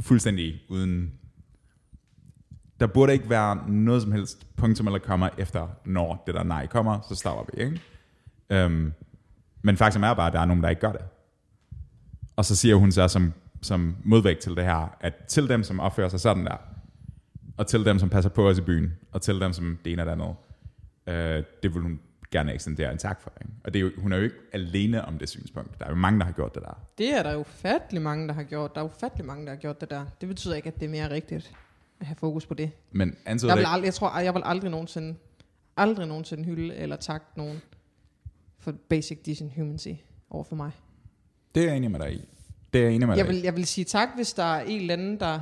fuldstændig 0.00 0.62
uden... 0.68 1.12
Der 2.80 2.86
burde 2.86 3.12
ikke 3.12 3.30
være 3.30 3.70
noget 3.70 4.02
som 4.02 4.12
helst 4.12 4.56
punktum 4.56 4.86
eller 4.86 4.98
kommer 4.98 5.28
efter, 5.38 5.68
når 5.84 6.22
det 6.26 6.34
der 6.34 6.42
nej 6.42 6.66
kommer, 6.66 7.00
så 7.08 7.14
stopper 7.14 7.44
vi. 7.54 7.62
Ikke? 7.62 7.80
Øhm, 8.50 8.92
men 9.62 9.76
faktisk 9.76 10.02
er 10.04 10.14
bare, 10.14 10.26
at 10.26 10.32
der 10.32 10.40
er 10.40 10.44
nogen, 10.44 10.62
der 10.62 10.68
ikke 10.68 10.80
gør 10.80 10.92
det. 10.92 11.00
Og 12.40 12.44
så 12.44 12.56
siger 12.56 12.74
hun 12.74 12.92
så 12.92 13.08
som, 13.08 13.32
som 13.62 13.96
modvægt 14.04 14.40
til 14.40 14.56
det 14.56 14.64
her, 14.64 14.96
at 15.00 15.14
til 15.28 15.48
dem, 15.48 15.62
som 15.62 15.80
opfører 15.80 16.08
sig 16.08 16.20
sådan 16.20 16.44
der, 16.44 16.56
og 17.56 17.66
til 17.66 17.84
dem, 17.84 17.98
som 17.98 18.10
passer 18.10 18.30
på 18.30 18.48
os 18.48 18.58
i 18.58 18.60
byen, 18.60 18.92
og 19.12 19.22
til 19.22 19.40
dem, 19.40 19.52
som 19.52 19.78
det 19.84 19.92
ene 19.92 20.04
det 20.04 20.10
andet, 20.10 20.34
øh, 21.06 21.44
det 21.62 21.74
vil 21.74 21.82
hun 21.82 22.00
gerne 22.30 22.54
ekstendere 22.54 22.92
en 22.92 22.98
tak 22.98 23.20
for. 23.20 23.32
Ikke? 23.40 23.52
Og 23.64 23.74
det 23.74 23.78
er 23.78 23.82
jo, 23.82 23.90
hun 23.98 24.12
er 24.12 24.16
jo 24.16 24.22
ikke 24.22 24.36
alene 24.52 25.04
om 25.04 25.18
det 25.18 25.28
synspunkt. 25.28 25.78
Der 25.78 25.84
er 25.84 25.90
jo 25.90 25.96
mange, 25.96 26.18
der 26.18 26.24
har 26.24 26.32
gjort 26.32 26.54
det 26.54 26.62
der. 26.62 26.80
Det 26.98 27.18
er 27.18 27.22
der 27.22 27.32
jo 27.32 27.38
ufattelig 27.38 28.02
mange, 28.02 28.28
der 28.28 28.34
har 28.34 28.42
gjort. 28.42 28.74
Der 28.74 28.80
er 28.80 28.84
ufattelig 28.84 29.26
mange, 29.26 29.46
der 29.46 29.50
har 29.50 29.58
gjort 29.58 29.80
det 29.80 29.90
der. 29.90 30.04
Det 30.20 30.28
betyder 30.28 30.54
ikke, 30.54 30.68
at 30.68 30.74
det 30.80 30.86
er 30.86 30.90
mere 30.90 31.10
rigtigt 31.10 31.52
at 32.00 32.06
have 32.06 32.16
fokus 32.16 32.46
på 32.46 32.54
det. 32.54 32.70
Men 32.92 33.16
antyder 33.26 33.50
Jeg, 33.50 33.58
vil 33.58 33.66
aldrig, 33.68 33.86
jeg 33.86 33.94
tror, 33.94 34.18
jeg 34.18 34.34
vil 34.34 34.42
aldrig 34.44 34.70
nogensinde, 34.70 35.14
aldrig 35.76 36.06
nogensinde 36.06 36.44
hylde 36.44 36.74
eller 36.76 36.96
takke 36.96 37.26
nogen 37.36 37.60
for 38.58 38.74
basic 38.88 39.18
decency 39.22 39.88
over 40.30 40.44
for 40.44 40.56
mig. 40.56 40.72
Det 41.54 41.62
er 41.62 41.66
jeg 41.66 41.76
enig 41.76 41.90
med 41.90 42.00
dig 42.00 42.12
i. 42.12 42.24
Det 42.72 42.78
er 42.78 42.84
jeg 42.84 42.94
enig 42.94 43.08
med 43.08 43.16
Jeg 43.16 43.26
dig 43.26 43.34
vil, 43.34 43.42
jeg 43.42 43.56
vil 43.56 43.66
sige 43.66 43.84
tak, 43.84 44.08
hvis 44.16 44.32
der 44.32 44.44
er 44.44 44.60
en 44.60 44.80
eller 44.80 44.94
anden, 44.94 45.20
der 45.20 45.40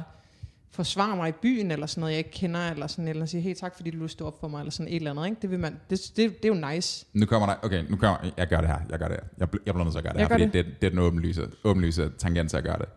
forsvarer 0.71 1.17
mig 1.17 1.29
i 1.29 1.33
byen, 1.33 1.71
eller 1.71 1.87
sådan 1.87 2.01
noget, 2.01 2.13
jeg 2.13 2.19
ikke 2.19 2.31
kender, 2.31 2.71
eller 2.71 2.87
sådan, 2.87 3.09
eller 3.09 3.27
siger, 3.27 3.43
hey, 3.43 3.55
tak 3.55 3.77
fordi 3.77 3.91
du 3.91 4.09
stod 4.09 4.27
op 4.27 4.41
for 4.41 4.49
mig, 4.49 4.59
eller 4.59 4.71
sådan 4.71 4.89
et 4.89 4.97
eller 4.97 5.11
andet, 5.11 5.27
ikke? 5.27 5.37
Det, 5.43 5.51
vil 5.51 5.59
man, 5.59 5.81
det, 5.91 6.13
det, 6.17 6.43
det 6.43 6.49
er 6.49 6.55
jo 6.55 6.73
nice. 6.75 7.07
i. 7.15 7.19
Nu 7.19 7.27
kommer 7.27 7.47
der... 7.49 7.55
Okay, 7.63 7.85
nu 7.89 7.97
kommer... 7.97 8.31
Jeg 8.37 8.47
gør 8.47 8.61
det 8.61 8.69
her. 8.69 8.79
Jeg 8.91 8.99
gør 8.99 9.09
det 9.09 9.17
her. 9.17 9.27
Jeg, 9.39 9.49
jeg 9.67 9.75
bliver 9.75 9.85
nødt 9.85 9.93
til 9.93 9.99
at 9.99 10.05
gøre 10.05 10.13
det 10.13 10.19
Jeg 10.19 10.29
her, 10.29 10.29
gør 10.29 10.45
fordi 10.45 10.59
det. 10.59 10.67
Det, 10.67 10.81
det 10.81 10.87
er 10.87 10.91
den 10.91 10.99
åbenlyse, 10.99 11.49
åbenlyse 11.65 12.11
tangent 12.19 12.51
til 12.51 12.57
at 12.57 12.65
gøre 12.65 12.79
det. 12.79 12.89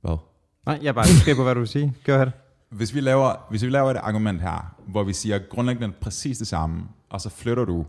Hvad? 0.00 0.16
Nej, 0.66 0.78
jeg 0.82 0.88
er 0.88 0.92
bare 0.92 1.04
nysgerrig 1.04 1.36
på, 1.36 1.42
hvad 1.42 1.54
du 1.54 1.60
vil 1.60 1.68
sige. 1.68 1.94
Gør 2.04 2.24
det. 2.24 2.32
Hvis 2.70 2.94
vi, 2.94 3.00
laver, 3.00 3.46
hvis 3.50 3.62
vi 3.62 3.70
laver 3.70 3.90
et 3.90 3.96
argument 3.96 4.40
her, 4.40 4.74
hvor 4.86 5.04
vi 5.04 5.12
siger 5.12 5.38
grundlæggende 5.38 5.94
præcis 6.00 6.38
det 6.38 6.46
samme, 6.46 6.84
og 7.08 7.20
så 7.20 7.30
flytter 7.30 7.64
du 7.64 7.86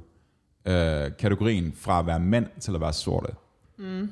øh, 0.65 1.11
kategorien 1.19 1.73
fra 1.75 1.99
at 1.99 2.05
være 2.05 2.19
mænd 2.19 2.45
til 2.59 2.75
at 2.75 2.81
være 2.81 2.93
sorte, 2.93 3.33
mm. 3.77 4.11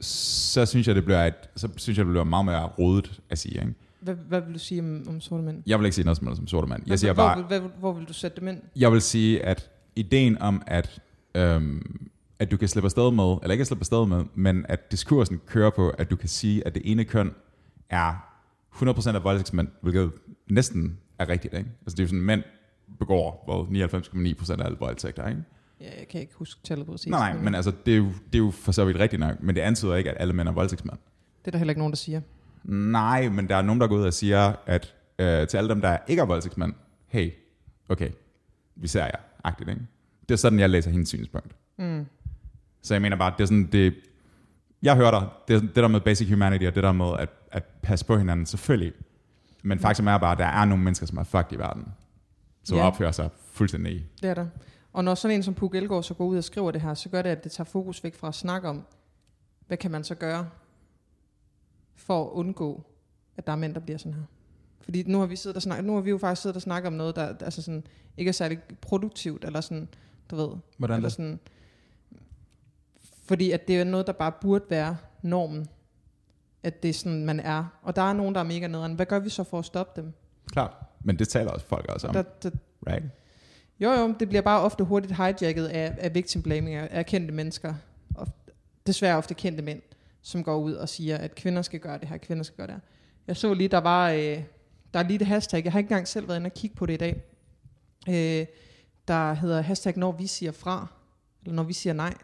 Så 0.00 0.66
synes 0.66 0.86
jeg, 0.86 0.94
det 0.94 1.04
bliver 1.04 1.24
et, 1.24 1.34
så 1.56 1.68
synes 1.76 1.98
jeg, 1.98 2.06
det 2.06 2.12
bliver 2.12 2.24
meget 2.24 2.44
mere 2.44 2.66
rodet 2.66 3.20
at 3.30 3.38
sige. 3.38 3.54
Ikke? 3.54 3.74
Hvad, 4.00 4.14
hvad 4.14 4.40
vil 4.40 4.54
du 4.54 4.58
sige 4.58 4.80
om, 4.80 5.04
om 5.08 5.20
sorte 5.20 5.42
mænd? 5.42 5.62
Jeg 5.66 5.78
vil 5.78 5.84
ikke 5.84 5.94
sige 5.94 6.04
noget 6.04 6.16
som, 6.18 6.36
som 6.36 6.46
sorte 6.46 6.66
mand. 6.66 6.82
Jeg 6.86 6.98
siger 6.98 7.12
hvor, 7.12 7.22
bare, 7.22 7.42
Hvor, 7.42 7.58
hvor, 7.58 7.70
hvor 7.78 7.92
vil 7.92 8.08
du 8.08 8.12
sætte 8.12 8.40
dem 8.40 8.48
ind? 8.48 8.62
jeg 8.76 8.92
vil 8.92 9.00
sige, 9.02 9.44
at 9.44 9.70
ideen 9.96 10.38
om, 10.38 10.62
at, 10.66 11.02
øhm, 11.34 12.08
at 12.38 12.50
du 12.50 12.56
kan 12.56 12.68
slippe 12.68 12.86
afsted 12.86 13.10
med, 13.10 13.36
eller 13.42 13.52
ikke 13.52 13.64
slippe 13.64 13.82
afsted 13.82 14.06
med, 14.06 14.24
men 14.34 14.66
at 14.68 14.90
diskursen 14.90 15.40
kører 15.46 15.70
på, 15.70 15.88
at 15.88 16.10
du 16.10 16.16
kan 16.16 16.28
sige, 16.28 16.66
at 16.66 16.74
det 16.74 16.82
ene 16.84 17.04
køn 17.04 17.34
er 17.90 18.12
100% 18.74 19.14
af 19.14 19.24
voldtægtsmænd, 19.24 19.68
hvilket 19.80 20.10
næsten 20.50 20.98
er 21.18 21.28
rigtigt. 21.28 21.54
Ikke? 21.54 21.70
Altså 21.80 21.96
det 21.96 21.98
er 21.98 22.04
jo 22.04 22.08
sådan, 22.08 22.20
mænd 22.20 22.42
begår 22.98 23.42
hvor 23.44 23.64
99,9% 24.54 24.60
af 24.60 24.64
alle 24.64 24.78
voldtægter. 24.80 25.28
Ikke? 25.28 25.42
Ja, 25.80 25.98
jeg 25.98 26.08
kan 26.08 26.20
ikke 26.20 26.34
huske 26.34 26.60
tallet 26.64 26.86
præcis. 26.86 27.06
Nej, 27.10 27.32
nej, 27.32 27.42
men 27.42 27.54
altså, 27.54 27.72
det 27.86 27.92
er, 27.92 27.98
jo, 27.98 28.04
det 28.04 28.34
er 28.34 28.38
jo 28.38 28.50
for 28.50 28.72
så 28.72 28.84
vidt 28.84 28.98
rigtigt 28.98 29.20
nok, 29.20 29.42
men 29.42 29.54
det 29.54 29.60
antyder 29.60 29.94
ikke, 29.94 30.10
at 30.10 30.16
alle 30.20 30.32
mænd 30.34 30.48
er 30.48 30.52
voldtægtsmænd. 30.52 30.98
Det 31.40 31.46
er 31.46 31.50
der 31.50 31.58
heller 31.58 31.70
ikke 31.70 31.80
nogen, 31.80 31.92
der 31.92 31.96
siger. 31.96 32.20
Nej, 32.64 33.28
men 33.28 33.48
der 33.48 33.56
er 33.56 33.62
nogen, 33.62 33.80
der 33.80 33.86
går 33.86 33.96
ud 33.96 34.02
og 34.02 34.14
siger, 34.14 34.52
at 34.66 34.94
øh, 35.18 35.48
til 35.48 35.56
alle 35.56 35.70
dem, 35.70 35.80
der 35.80 35.98
ikke 36.08 36.20
er 36.20 36.26
voldtægtsmænd, 36.26 36.74
hey, 37.06 37.30
okay, 37.88 38.10
vi 38.76 38.88
ser 38.88 39.04
jer, 39.04 39.16
agtigt, 39.44 39.70
ikke? 39.70 39.82
Det 40.28 40.30
er 40.34 40.36
sådan, 40.38 40.58
jeg 40.58 40.70
læser 40.70 40.90
hendes 40.90 41.08
synspunkt. 41.08 41.52
Mm. 41.78 42.06
Så 42.82 42.94
jeg 42.94 43.02
mener 43.02 43.16
bare, 43.16 43.32
det 43.36 43.42
er 43.42 43.46
sådan, 43.46 43.68
det, 43.72 43.94
jeg 44.82 44.96
hører 44.96 45.10
dig, 45.10 45.28
det, 45.48 45.62
det 45.62 45.76
der 45.76 45.88
med 45.88 46.00
basic 46.00 46.28
humanity, 46.30 46.64
og 46.64 46.74
det 46.74 46.82
der 46.82 46.92
med 46.92 47.12
at, 47.18 47.28
at 47.52 47.64
passe 47.82 48.04
på 48.04 48.16
hinanden, 48.18 48.46
selvfølgelig. 48.46 48.92
Men 49.62 49.78
faktum 49.78 50.06
er 50.06 50.18
bare, 50.18 50.32
at 50.32 50.38
der 50.38 50.44
er 50.46 50.64
nogle 50.64 50.84
mennesker, 50.84 51.06
som 51.06 51.18
er 51.18 51.24
fucked 51.24 51.52
i 51.52 51.56
verden, 51.58 51.84
som 52.64 52.76
Ja. 52.78 52.86
opfører 52.86 53.12
sig 53.12 53.28
fuldstændig 53.52 54.06
Det 54.22 54.30
er 54.30 54.34
der. 54.34 54.46
Og 54.96 55.04
når 55.04 55.14
sådan 55.14 55.34
en 55.36 55.42
som 55.42 55.54
Puk 55.54 55.74
Elgård 55.74 56.02
så 56.02 56.14
går 56.14 56.24
ud 56.24 56.36
og 56.36 56.44
skriver 56.44 56.70
det 56.70 56.80
her, 56.80 56.94
så 56.94 57.08
gør 57.08 57.22
det, 57.22 57.30
at 57.30 57.44
det 57.44 57.52
tager 57.52 57.64
fokus 57.64 58.04
væk 58.04 58.14
fra 58.14 58.28
at 58.28 58.34
snakke 58.34 58.68
om, 58.68 58.86
hvad 59.66 59.76
kan 59.76 59.90
man 59.90 60.04
så 60.04 60.14
gøre 60.14 60.48
for 61.94 62.24
at 62.24 62.30
undgå, 62.30 62.82
at 63.36 63.46
der 63.46 63.52
er 63.52 63.56
mænd, 63.56 63.74
der 63.74 63.80
bliver 63.80 63.98
sådan 63.98 64.14
her. 64.14 64.22
Fordi 64.80 65.02
nu 65.02 65.18
har 65.18 65.26
vi, 65.26 65.36
siddet 65.36 65.56
og 65.56 65.62
snakket, 65.62 65.84
nu 65.84 65.94
har 65.94 66.00
vi 66.00 66.10
jo 66.10 66.18
faktisk 66.18 66.42
siddet 66.42 66.56
og 66.56 66.62
snakket 66.62 66.86
om 66.86 66.92
noget, 66.92 67.16
der 67.16 67.34
altså 67.40 67.62
sådan, 67.62 67.86
ikke 68.16 68.28
er 68.28 68.32
særlig 68.32 68.58
produktivt, 68.80 69.44
eller 69.44 69.60
sådan, 69.60 69.88
du 70.30 70.36
ved, 70.36 70.48
Hvordan 70.78 70.96
eller 70.96 71.08
sådan, 71.08 71.40
fordi 73.24 73.50
at 73.50 73.68
det 73.68 73.80
er 73.80 73.84
noget, 73.84 74.06
der 74.06 74.12
bare 74.12 74.32
burde 74.40 74.64
være 74.70 74.96
normen, 75.22 75.66
at 76.62 76.82
det 76.82 76.88
er 76.88 76.94
sådan, 76.94 77.24
man 77.24 77.40
er. 77.40 77.64
Og 77.82 77.96
der 77.96 78.02
er 78.02 78.12
nogen, 78.12 78.34
der 78.34 78.40
er 78.40 78.44
mega 78.44 78.66
nederen. 78.66 78.94
Hvad 78.94 79.06
gør 79.06 79.18
vi 79.18 79.28
så 79.28 79.44
for 79.44 79.58
at 79.58 79.64
stoppe 79.64 80.00
dem? 80.02 80.12
Klart. 80.52 80.76
Men 81.04 81.18
det 81.18 81.28
taler 81.28 81.50
også 81.50 81.66
folk 81.66 81.86
også 81.88 82.06
om, 82.06 82.14
Der, 82.14 82.22
der, 82.22 82.50
right? 82.86 83.04
Jo, 83.80 83.90
jo, 83.90 84.14
det 84.20 84.28
bliver 84.28 84.42
bare 84.42 84.60
ofte 84.60 84.84
hurtigt 84.84 85.16
hijacket 85.16 85.66
af, 85.66 85.94
af 85.98 86.14
victim 86.14 86.42
blaming 86.42 86.76
af, 86.76 87.06
kendte 87.06 87.34
mennesker. 87.34 87.74
Og 88.14 88.28
desværre 88.86 89.16
ofte 89.16 89.34
kendte 89.34 89.62
mænd, 89.62 89.82
som 90.22 90.44
går 90.44 90.56
ud 90.56 90.72
og 90.72 90.88
siger, 90.88 91.16
at 91.16 91.34
kvinder 91.34 91.62
skal 91.62 91.80
gøre 91.80 91.98
det 91.98 92.08
her, 92.08 92.16
kvinder 92.16 92.42
skal 92.42 92.56
gøre 92.56 92.66
det 92.66 92.74
her. 92.74 92.80
Jeg 93.26 93.36
så 93.36 93.54
lige, 93.54 93.68
der 93.68 93.78
var, 93.78 94.10
øh, 94.10 94.42
der 94.94 95.00
er 95.00 95.02
lige 95.02 95.18
det 95.18 95.26
hashtag, 95.26 95.64
jeg 95.64 95.72
har 95.72 95.78
ikke 95.78 95.88
engang 95.88 96.08
selv 96.08 96.28
været 96.28 96.38
inde 96.38 96.48
og 96.48 96.54
kigge 96.54 96.76
på 96.76 96.86
det 96.86 96.92
i 96.92 96.96
dag, 96.96 97.22
øh, 98.08 98.46
der 99.08 99.32
hedder 99.34 99.60
hashtag, 99.60 99.96
når 99.98 100.12
vi 100.12 100.26
siger 100.26 100.52
fra, 100.52 100.86
eller 101.42 101.54
når 101.56 101.62
vi 101.62 101.72
siger 101.72 101.92
nej. 101.94 102.14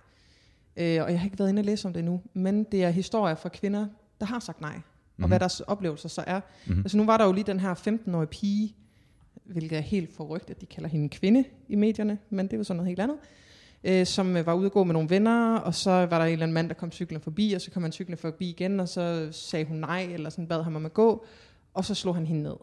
Øh, 0.77 1.03
og 1.03 1.11
jeg 1.11 1.21
har 1.21 1.25
ikke 1.25 1.39
været 1.39 1.49
inde 1.49 1.61
og 1.61 1.65
læse 1.65 1.89
om 1.89 1.93
det 1.93 2.01
endnu, 2.01 2.21
men 2.35 2.65
det 2.65 2.85
er 2.85 2.91
historier 2.91 3.35
fra 3.35 3.49
kvinder, 3.49 3.87
der 4.21 4.27
har 4.27 4.41
sagt 4.41 4.61
nej, 4.61 4.75
og 4.77 4.81
Mhm. 5.17 5.29
hvad 5.29 5.41
deres 5.41 5.61
oplevelser 5.61 6.09
så 6.09 6.25
er. 6.27 6.41
Mhm. 6.67 6.79
Altså 6.79 6.97
nu 6.97 7.05
var 7.05 7.17
der 7.17 7.25
jo 7.25 7.33
lige 7.33 7.45
den 7.45 7.61
her 7.61 7.75
15-årige 7.75 8.27
pige, 8.27 8.75
hvilket 9.53 9.79
er 9.79 9.83
helt 9.83 10.17
forrygt, 10.17 10.51
at 10.51 10.61
de 10.61 10.67
kalder 10.67 10.89
hende 10.89 11.05
en 11.05 11.11
kvinde 11.11 11.45
i 11.69 11.75
medierne, 11.75 12.19
men 12.31 12.47
det 12.47 12.53
er 12.53 12.59
jo 12.59 12.65
sådan 12.65 12.77
noget 12.77 12.89
helt 12.89 13.01
andet, 13.01 13.17
øh, 13.85 14.07
som 14.07 14.37
øh, 14.37 14.47
var 14.47 14.55
ude 14.55 14.67
at 14.67 14.73
gå 14.73 14.85
med 14.85 14.93
nogle 14.93 15.11
venner, 15.11 15.57
og 15.57 15.75
så 15.75 15.91
var 15.91 16.19
der 16.19 16.25
en 16.25 16.33
eller 16.33 16.43
anden 16.43 16.55
mand, 16.55 16.69
der 16.69 16.75
kom 16.75 16.93
cyklen 16.93 17.21
forbi, 17.21 17.53
og 17.53 17.61
så 17.61 17.71
kom 17.71 17.83
han 17.83 17.93
cyklen 17.93 18.19
forbi 18.19 18.51
igen, 18.51 18.81
og 18.81 18.89
så 18.89 19.29
sagde 19.33 19.65
hun 19.65 19.77
nej, 19.77 20.03
eller 20.03 20.31
sådan 20.31 20.47
bad 20.47 20.63
ham 20.63 20.77
om 20.77 20.87
at 20.87 20.95
gå, 20.95 21.25
og 21.75 21.85
så 21.85 21.95
slog 21.95 22.15
han 22.15 22.27
hende 22.27 22.43
ned. 22.43 22.57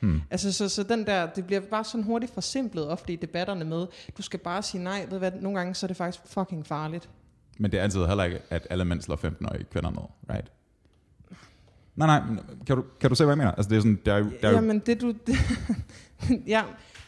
Hmm. 0.00 0.20
Altså, 0.30 0.52
så, 0.52 0.68
så 0.68 0.82
den 0.82 1.06
der, 1.06 1.26
det 1.26 1.46
bliver 1.46 1.60
bare 1.60 1.84
sådan 1.84 2.04
hurtigt 2.04 2.34
forsimplet 2.34 2.88
ofte 2.88 3.12
i 3.12 3.16
debatterne 3.16 3.64
med, 3.64 3.86
du 4.18 4.22
skal 4.22 4.40
bare 4.40 4.62
sige 4.62 4.84
nej, 4.84 5.06
ved 5.10 5.18
hvad, 5.18 5.32
nogle 5.40 5.58
gange 5.58 5.74
så 5.74 5.86
er 5.86 5.88
det 5.88 5.96
faktisk 5.96 6.26
fucking 6.26 6.66
farligt. 6.66 7.08
Men 7.58 7.72
det 7.72 7.78
antyder 7.78 8.06
heller 8.06 8.24
ikke, 8.24 8.40
at 8.50 8.66
alle 8.70 8.84
mænd 8.84 9.00
slår 9.00 9.16
15-årige 9.16 9.64
kvinder 9.64 9.90
ned, 9.90 10.34
right? 10.36 10.52
Nej, 11.96 12.06
nej, 12.06 12.36
kan 12.66 12.76
du, 12.76 12.84
kan 13.00 13.10
du 13.10 13.16
se, 13.16 13.24
hvad 13.24 13.32
jeg 13.32 13.38
mener? 13.38 13.52
Altså, 13.52 13.70
det 13.70 13.76
er 13.76 13.80
sådan, 13.80 14.00
der 14.06 14.14
er 14.14 14.24
der 14.42 14.48
er 14.48 14.52
Jamen, 14.52 14.78
det 14.78 15.00
du... 15.00 15.10
Det, 15.26 15.34
ja, 16.54 16.64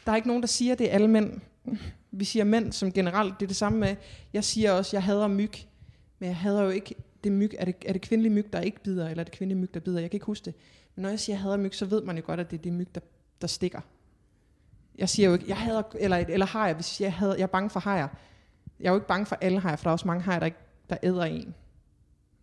der 0.07 0.13
er 0.13 0.17
ikke 0.17 0.29
nogen, 0.29 0.43
der 0.43 0.49
siger, 0.49 0.73
at 0.73 0.79
det 0.79 0.91
er 0.91 0.95
alle 0.95 1.09
mænd. 1.09 1.41
Vi 2.11 2.25
siger 2.25 2.45
mænd 2.45 2.73
som 2.73 2.93
generelt, 2.93 3.35
det 3.41 3.47
er 3.47 3.49
det 3.49 3.57
samme 3.57 3.79
med, 3.79 3.97
jeg 4.33 4.45
siger 4.45 4.73
også, 4.73 4.97
jeg 4.97 5.03
hader 5.03 5.27
myg, 5.27 5.53
men 6.19 6.27
jeg 6.29 6.37
hader 6.37 6.63
jo 6.63 6.69
ikke 6.69 6.95
det 7.25 7.33
myg. 7.33 7.51
Er 7.59 7.65
det, 7.65 7.75
er 7.87 7.93
det 7.93 8.03
kvindelige 8.03 8.33
myg, 8.33 8.53
der 8.53 8.61
ikke 8.61 8.83
bider, 8.83 9.09
eller 9.09 9.21
er 9.21 9.25
det 9.25 9.33
kvindelige 9.33 9.61
myg, 9.61 9.75
der 9.75 9.81
bider? 9.81 10.01
Jeg 10.01 10.11
kan 10.11 10.17
ikke 10.17 10.27
huske 10.27 10.45
det. 10.45 10.55
Men 10.95 11.03
når 11.03 11.09
jeg 11.09 11.21
siger, 11.21 11.37
jeg 11.37 11.43
hader 11.43 11.57
myg, 11.57 11.75
så 11.75 11.87
ved 11.87 12.03
man 12.03 12.17
jo 12.17 12.23
godt, 12.27 12.41
at 12.41 12.51
det 12.51 12.59
er 12.59 12.63
det 12.63 12.73
myg, 12.73 12.95
der, 12.95 13.01
der 13.41 13.47
stikker. 13.47 13.81
Jeg 14.99 15.09
siger 15.09 15.29
jo 15.29 15.35
ikke, 15.35 15.45
jeg 15.49 15.57
hader, 15.57 15.83
eller, 15.99 16.17
eller 16.17 16.47
hajer, 16.47 16.75
hvis 16.75 17.01
jeg 17.01 17.05
jeg, 17.05 17.13
hader, 17.13 17.35
jeg 17.35 17.43
er 17.43 17.47
bange 17.47 17.71
for 17.71 17.81
hajer. 17.81 18.09
Jeg 18.81 18.87
er 18.87 18.91
jo 18.91 18.97
ikke 18.97 19.07
bange 19.07 19.27
for 19.27 19.39
alle 19.41 19.61
hajer, 19.61 19.77
for 19.77 19.83
der 19.83 19.91
er 19.91 19.93
også 19.93 20.07
mange 20.07 20.23
hajer, 20.23 20.39
der, 20.39 20.47
ikke, 20.47 20.59
der 20.91 20.97
æder 21.03 21.25
en 21.25 21.55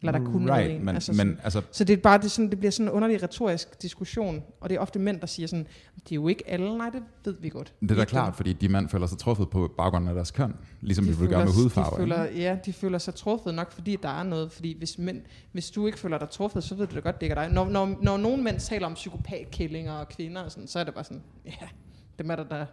eller 0.08 0.20
der 0.20 0.26
kunne 0.26 0.46
noget 0.46 0.62
right, 0.62 0.76
en. 0.76 0.86
men, 0.86 0.96
altså, 0.96 1.14
sådan- 1.14 1.28
men 1.28 1.40
altså, 1.44 1.62
så 1.72 1.84
det, 1.84 1.94
er 1.94 1.98
bare, 2.02 2.18
det, 2.18 2.26
er 2.26 2.30
sådan, 2.30 2.50
det 2.50 2.58
bliver 2.60 2.72
sådan 2.72 2.88
en 2.88 2.92
underlig 2.94 3.24
retorisk 3.24 3.82
diskussion, 3.82 4.44
og 4.62 4.70
det 4.70 4.76
er 4.76 4.80
ofte 4.80 5.00
mænd, 5.00 5.20
der 5.20 5.28
siger 5.28 5.48
sådan, 5.48 5.68
det 5.96 6.12
er 6.12 6.16
jo 6.16 6.28
ikke 6.28 6.50
alle, 6.50 6.78
nej, 6.78 6.90
det 6.90 7.04
ved 7.26 7.36
vi 7.42 7.50
godt. 7.50 7.74
det 7.82 7.92
er 7.92 7.96
da 7.96 8.06
klart, 8.06 8.36
fordi 8.36 8.54
de 8.54 8.70
mænd 8.70 8.90
føler 8.90 9.08
sig 9.08 9.18
truffet 9.18 9.50
på 9.50 9.72
baggrund 9.78 10.10
af 10.10 10.16
deres 10.16 10.32
køn, 10.32 10.56
ligesom 10.82 11.06
de 11.06 11.12
vi 11.12 11.18
vil 11.20 11.30
gøre 11.30 11.46
med 11.46 11.54
hudfarve. 11.54 11.92
De 11.96 11.98
føler, 12.02 12.24
ja, 12.24 12.58
de 12.66 12.74
føler 12.74 12.98
sig 12.98 13.16
truffet 13.16 13.54
nok, 13.56 13.72
fordi 13.72 13.98
der 14.04 14.10
er 14.10 14.24
noget. 14.24 14.52
Fordi 14.52 14.78
hvis, 14.78 14.98
mænd, 14.98 15.22
hvis 15.52 15.72
du 15.72 15.86
ikke 15.86 16.00
føler 16.00 16.18
dig 16.18 16.30
truffet, 16.30 16.64
så 16.64 16.76
ved 16.76 16.88
du 16.88 16.96
da 16.96 17.00
godt, 17.00 17.16
det 17.16 17.24
ikke 17.26 17.36
er 17.36 17.44
dig. 17.44 17.54
Når, 17.54 17.70
når, 17.70 17.98
når 18.02 18.18
nogle 18.18 18.44
mænd 18.44 18.60
taler 18.60 18.86
om 18.88 18.94
psykopatkællinger 18.94 19.94
og 19.94 20.10
kvinder, 20.10 20.42
og 20.42 20.52
sådan, 20.52 20.68
så 20.68 20.80
er 20.80 20.84
det 20.84 20.94
bare 20.94 21.04
sådan, 21.04 21.24
ja, 21.46 21.68
dem 22.20 22.30
er 22.32 22.36
der, 22.36 22.44
der 22.44 22.56
er 22.56 22.66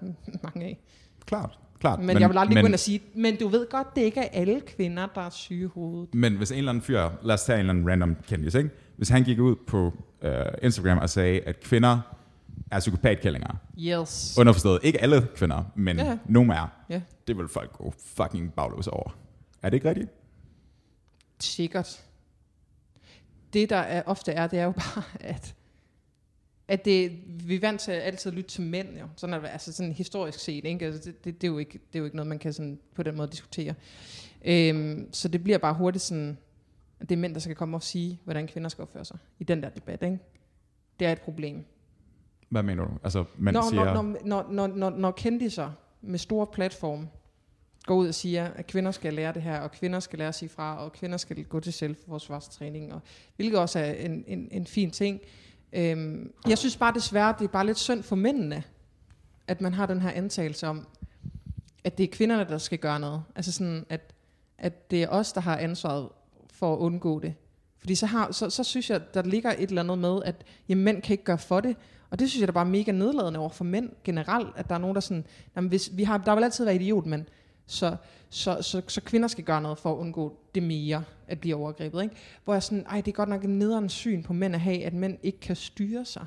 mange 0.43 0.65
af. 0.67 0.81
Klart, 1.27 1.59
klart. 1.83 1.99
Men, 1.99 2.07
men 2.07 2.21
jeg 2.21 2.29
vil 2.29 2.39
aldrig 2.39 2.55
men, 2.55 2.63
gå 2.63 2.67
ind 2.67 2.75
og 2.75 2.81
sige, 2.81 3.01
men 3.15 3.37
du 3.37 3.49
ved 3.49 3.67
godt, 3.71 3.97
det 3.97 4.03
ikke 4.03 4.21
er 4.21 4.29
alle 4.41 4.61
kvinder, 4.61 5.07
der 5.15 5.21
er 5.21 5.31
syge 5.31 5.65
i 5.65 5.69
hovedet. 5.75 6.15
Men 6.15 6.37
hvis 6.37 6.51
en 6.51 6.59
eller 6.59 6.71
anden 6.71 6.83
fyr, 6.83 7.09
lad 7.23 7.35
os 7.35 7.45
tage 7.45 7.57
en 7.57 7.61
eller 7.61 7.71
anden 7.71 7.91
random 7.91 8.17
kendis, 8.29 8.55
ikke? 8.55 8.71
Hvis 8.97 9.09
han 9.09 9.25
gik 9.25 9.39
ud 9.39 9.57
på 9.67 9.93
uh, 10.23 10.31
Instagram 10.63 10.99
og 10.99 11.11
sagde, 11.11 11.41
at 11.41 11.61
kvinder 11.61 12.01
er 12.71 12.79
psykopatkællinger. 12.79 13.57
Yes. 13.79 14.37
Underforstået, 14.39 14.81
ikke 14.83 15.03
alle 15.03 15.27
kvinder, 15.37 15.65
men 15.75 15.97
ja. 15.97 16.19
nogle 16.27 16.55
er. 16.55 16.67
Ja. 16.89 17.01
Det 17.27 17.39
vil 17.39 17.49
folk 17.49 17.73
gå 17.73 17.95
fucking 18.07 18.53
bagløs 18.53 18.87
over. 18.87 19.17
Er 19.63 19.71
det 19.71 19.77
ikke 19.77 19.89
rigtigt? 19.89 20.11
Sikkert. 21.41 22.03
Det, 23.53 23.71
der 23.71 23.77
er, 23.77 24.03
ofte 24.07 24.33
er, 24.33 24.47
det 24.47 24.59
er 24.59 24.65
jo 24.65 24.73
bare, 24.73 25.03
at, 25.21 25.55
at 26.69 26.85
det, 26.85 27.19
vi 27.27 27.55
er 27.57 27.61
vant 27.61 27.81
til 27.81 27.93
at 27.93 28.03
altid 28.03 28.31
lytte 28.31 28.51
til 28.51 28.63
mænd, 28.63 28.99
jo. 28.99 29.07
Sådan, 29.17 29.35
er, 29.35 29.41
det, 29.41 29.49
altså 29.49 29.73
sådan 29.73 29.93
historisk 29.93 30.39
set, 30.39 30.65
ikke? 30.65 30.87
Altså 30.87 31.11
det, 31.11 31.25
det, 31.25 31.41
det, 31.41 31.47
er 31.47 31.53
jo 31.53 31.59
ikke, 31.59 31.73
det 31.73 31.95
er 31.95 31.99
jo 31.99 32.05
ikke 32.05 32.17
noget, 32.17 32.29
man 32.29 32.39
kan 32.39 32.53
sådan 32.53 32.79
på 32.95 33.03
den 33.03 33.17
måde 33.17 33.29
diskutere. 33.29 33.75
Øhm, 34.45 35.09
så 35.13 35.29
det 35.29 35.43
bliver 35.43 35.59
bare 35.59 35.75
hurtigt 35.75 36.05
sådan, 36.05 36.39
at 37.01 37.09
det 37.09 37.15
er 37.15 37.21
mænd, 37.21 37.35
der 37.35 37.41
skal 37.41 37.57
komme 37.57 37.77
og 37.77 37.83
sige, 37.83 38.21
hvordan 38.25 38.47
kvinder 38.47 38.69
skal 38.69 38.83
opføre 38.83 39.05
sig 39.05 39.19
i 39.39 39.45
den 39.45 39.63
der 39.63 39.69
debat, 39.69 40.03
ikke? 40.03 40.19
Det 41.01 41.07
er 41.07 41.13
et 41.13 41.21
problem. 41.21 41.65
Hvad 42.49 42.63
mener 42.63 42.85
du? 42.85 42.91
Altså, 43.05 43.25
man 43.39 43.55
når, 43.55 43.63
siger... 43.71 43.85
når, 43.85 44.03
når, 44.25 44.47
når, 44.51 44.67
når, 44.67 44.91
når, 44.91 45.11
kendiser 45.11 45.71
med 46.01 46.19
store 46.19 46.47
platform 46.47 47.09
går 47.87 47.95
ud 47.95 48.09
og 48.09 48.15
siger, 48.15 48.45
at 48.45 48.67
kvinder 48.67 48.91
skal 48.91 49.15
lære 49.15 49.33
det 49.33 49.43
her, 49.43 49.61
og 49.61 49.73
kvinder 49.73 50.01
skal 50.01 50.19
lære 50.19 50.29
at 50.29 50.35
sige 50.35 50.49
fra, 50.49 50.85
og 50.85 50.93
kvinder 50.93 51.17
skal 51.17 51.45
gå 51.45 51.61
til 51.61 51.73
selvforsvarstræning, 51.73 52.93
og, 52.93 53.01
hvilket 53.37 53.59
også 53.59 53.79
er 53.79 53.93
en, 53.93 54.25
en, 54.27 54.49
en 54.51 54.67
fin 54.67 54.91
ting. 54.91 55.21
Øhm, 55.73 56.33
jeg 56.49 56.59
synes 56.59 56.77
bare 56.77 56.95
desværre, 56.95 57.35
det 57.39 57.45
er 57.45 57.49
bare 57.49 57.67
lidt 57.67 57.79
synd 57.79 58.03
for 58.03 58.17
mændene, 58.17 58.63
at 59.47 59.61
man 59.61 59.75
har 59.75 59.87
den 59.87 60.01
her 60.01 60.11
antagelse 60.11 60.67
om, 60.67 60.87
at 61.85 61.99
det 61.99 62.05
er 62.05 62.09
kvinderne, 62.13 62.45
der 62.49 62.59
skal 62.59 62.79
gøre 62.79 63.01
noget. 63.01 63.23
Altså 63.37 63.53
sådan, 63.53 63.87
at, 63.89 64.15
at 64.59 64.91
det 64.91 65.03
er 65.03 65.09
os, 65.09 65.33
der 65.33 65.41
har 65.41 65.57
ansvaret 65.57 66.09
for 66.53 66.75
at 66.75 66.79
undgå 66.79 67.21
det. 67.21 67.35
Fordi 67.79 67.95
så, 67.95 68.07
har, 68.07 68.33
så, 68.33 68.51
så 68.51 68.65
synes 68.65 68.91
jeg, 68.91 69.15
der 69.15 69.23
ligger 69.23 69.51
et 69.59 69.69
eller 69.69 69.83
andet 69.83 69.99
med, 69.99 70.23
at 70.25 70.45
jamen, 70.69 70.85
mænd 70.85 71.03
kan 71.03 71.15
ikke 71.15 71.25
gøre 71.25 71.39
for 71.39 71.61
det. 71.61 71.77
Og 72.11 72.19
det 72.19 72.31
synes 72.31 72.41
jeg 72.41 72.49
er 72.49 72.53
bare 72.53 72.67
er 72.67 72.71
mega 72.71 72.93
nedladende 72.93 73.41
over 73.41 73.49
for 73.49 73.65
mænd 73.65 73.91
generelt, 74.05 74.49
at 74.57 74.69
der 74.69 74.75
er 74.75 74.79
nogen, 74.79 74.95
der 74.95 75.01
sådan, 75.01 75.25
jamen, 75.57 75.69
hvis 75.69 75.91
vi 75.93 76.05
har, 76.05 76.19
der 76.19 76.35
vil 76.35 76.45
altid 76.45 76.65
være 76.65 76.75
idiot, 76.75 77.07
men 77.07 77.29
så, 77.67 77.97
så, 78.31 78.63
så, 78.63 78.83
så, 78.89 79.01
kvinder 79.01 79.29
skal 79.29 79.45
gøre 79.45 79.63
noget 79.63 79.79
for 79.79 79.93
at 79.93 79.97
undgå 79.97 80.39
det 80.55 80.63
mere, 80.63 81.05
at 81.33 81.41
blive 81.41 81.57
overgrebet. 81.57 82.03
Ikke? 82.03 82.15
Hvor 82.45 82.53
jeg 82.53 82.63
sådan, 82.63 82.85
ej, 82.89 83.01
det 83.01 83.09
er 83.09 83.13
godt 83.13 83.29
nok 83.29 83.45
en 83.45 83.59
nederen 83.59 83.89
syn 83.89 84.23
på 84.23 84.33
mænd 84.33 84.55
at 84.55 84.61
have, 84.61 84.85
at 84.85 84.93
mænd 84.93 85.19
ikke 85.23 85.41
kan 85.41 85.57
styre 85.57 86.05
sig. 86.05 86.27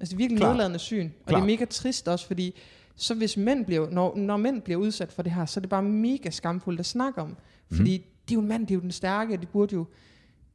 Altså 0.00 0.16
virkelig 0.16 0.42
nedladende 0.42 0.78
syn. 0.78 1.06
Og 1.06 1.26
Klart. 1.26 1.36
det 1.36 1.42
er 1.42 1.46
mega 1.46 1.64
trist 1.64 2.08
også, 2.08 2.26
fordi 2.26 2.60
så 2.96 3.14
hvis 3.14 3.36
mænd 3.36 3.64
bliver, 3.64 3.90
når, 3.90 4.16
når 4.16 4.36
mænd 4.36 4.62
bliver 4.62 4.80
udsat 4.80 5.12
for 5.12 5.22
det 5.22 5.32
her, 5.32 5.46
så 5.46 5.60
er 5.60 5.62
det 5.62 5.70
bare 5.70 5.82
mega 5.82 6.30
skamfuldt 6.30 6.80
at 6.80 6.86
snakke 6.86 7.20
om. 7.20 7.36
Fordi 7.72 7.98
mm. 7.98 8.04
de 8.28 8.34
er 8.34 8.36
jo 8.36 8.40
en 8.40 8.48
mand, 8.48 8.66
de 8.66 8.72
er 8.72 8.76
jo 8.76 8.80
den 8.80 8.92
stærke, 8.92 9.36
de 9.36 9.46
burde 9.46 9.74
jo, 9.74 9.86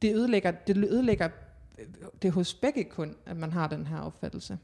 det 0.02 0.14
ødelægger, 0.14 0.50
det 0.50 0.76
ødelægger 0.76 1.28
det 2.22 2.28
er 2.28 2.32
hos 2.32 2.54
begge 2.54 2.84
kun, 2.84 3.14
at 3.26 3.36
man 3.36 3.52
har 3.52 3.68
den 3.68 3.86
her 3.86 3.98
opfattelse. 3.98 4.58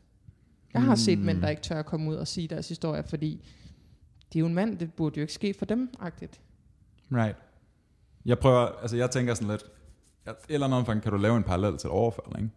Jeg 0.75 0.83
har 0.83 0.95
set 0.95 1.19
mænd, 1.19 1.43
der 1.43 1.49
ikke 1.49 1.63
tør 1.63 1.79
at 1.79 1.87
komme 1.87 2.11
ud 2.11 2.17
og 2.17 2.29
sige 2.29 2.49
deres 2.49 2.69
historie, 2.69 3.03
fordi 3.03 3.45
de 4.33 4.39
er 4.39 4.41
jo 4.41 4.47
en 4.47 4.55
mand, 4.55 4.79
det 4.79 4.95
burde 4.95 5.17
jo 5.17 5.23
ikke 5.23 5.33
ske 5.33 5.55
for 5.55 5.65
dem, 5.65 5.91
agtigt. 6.01 6.41
Right. 7.13 7.37
Jeg 8.27 8.39
prøver, 8.39 8.67
altså 8.83 8.97
jeg 8.97 9.11
tænker 9.11 9.35
sådan 9.35 9.49
lidt, 9.49 9.63
et 10.27 10.35
eller 10.49 10.67
andet 10.67 10.79
omfang 10.79 11.03
kan 11.03 11.13
du 11.13 11.19
lave 11.19 11.37
en 11.37 11.43
parallel 11.43 11.77
til 11.79 11.87
et 11.89 11.93
overfald, 11.93 12.27
ikke? 12.37 12.51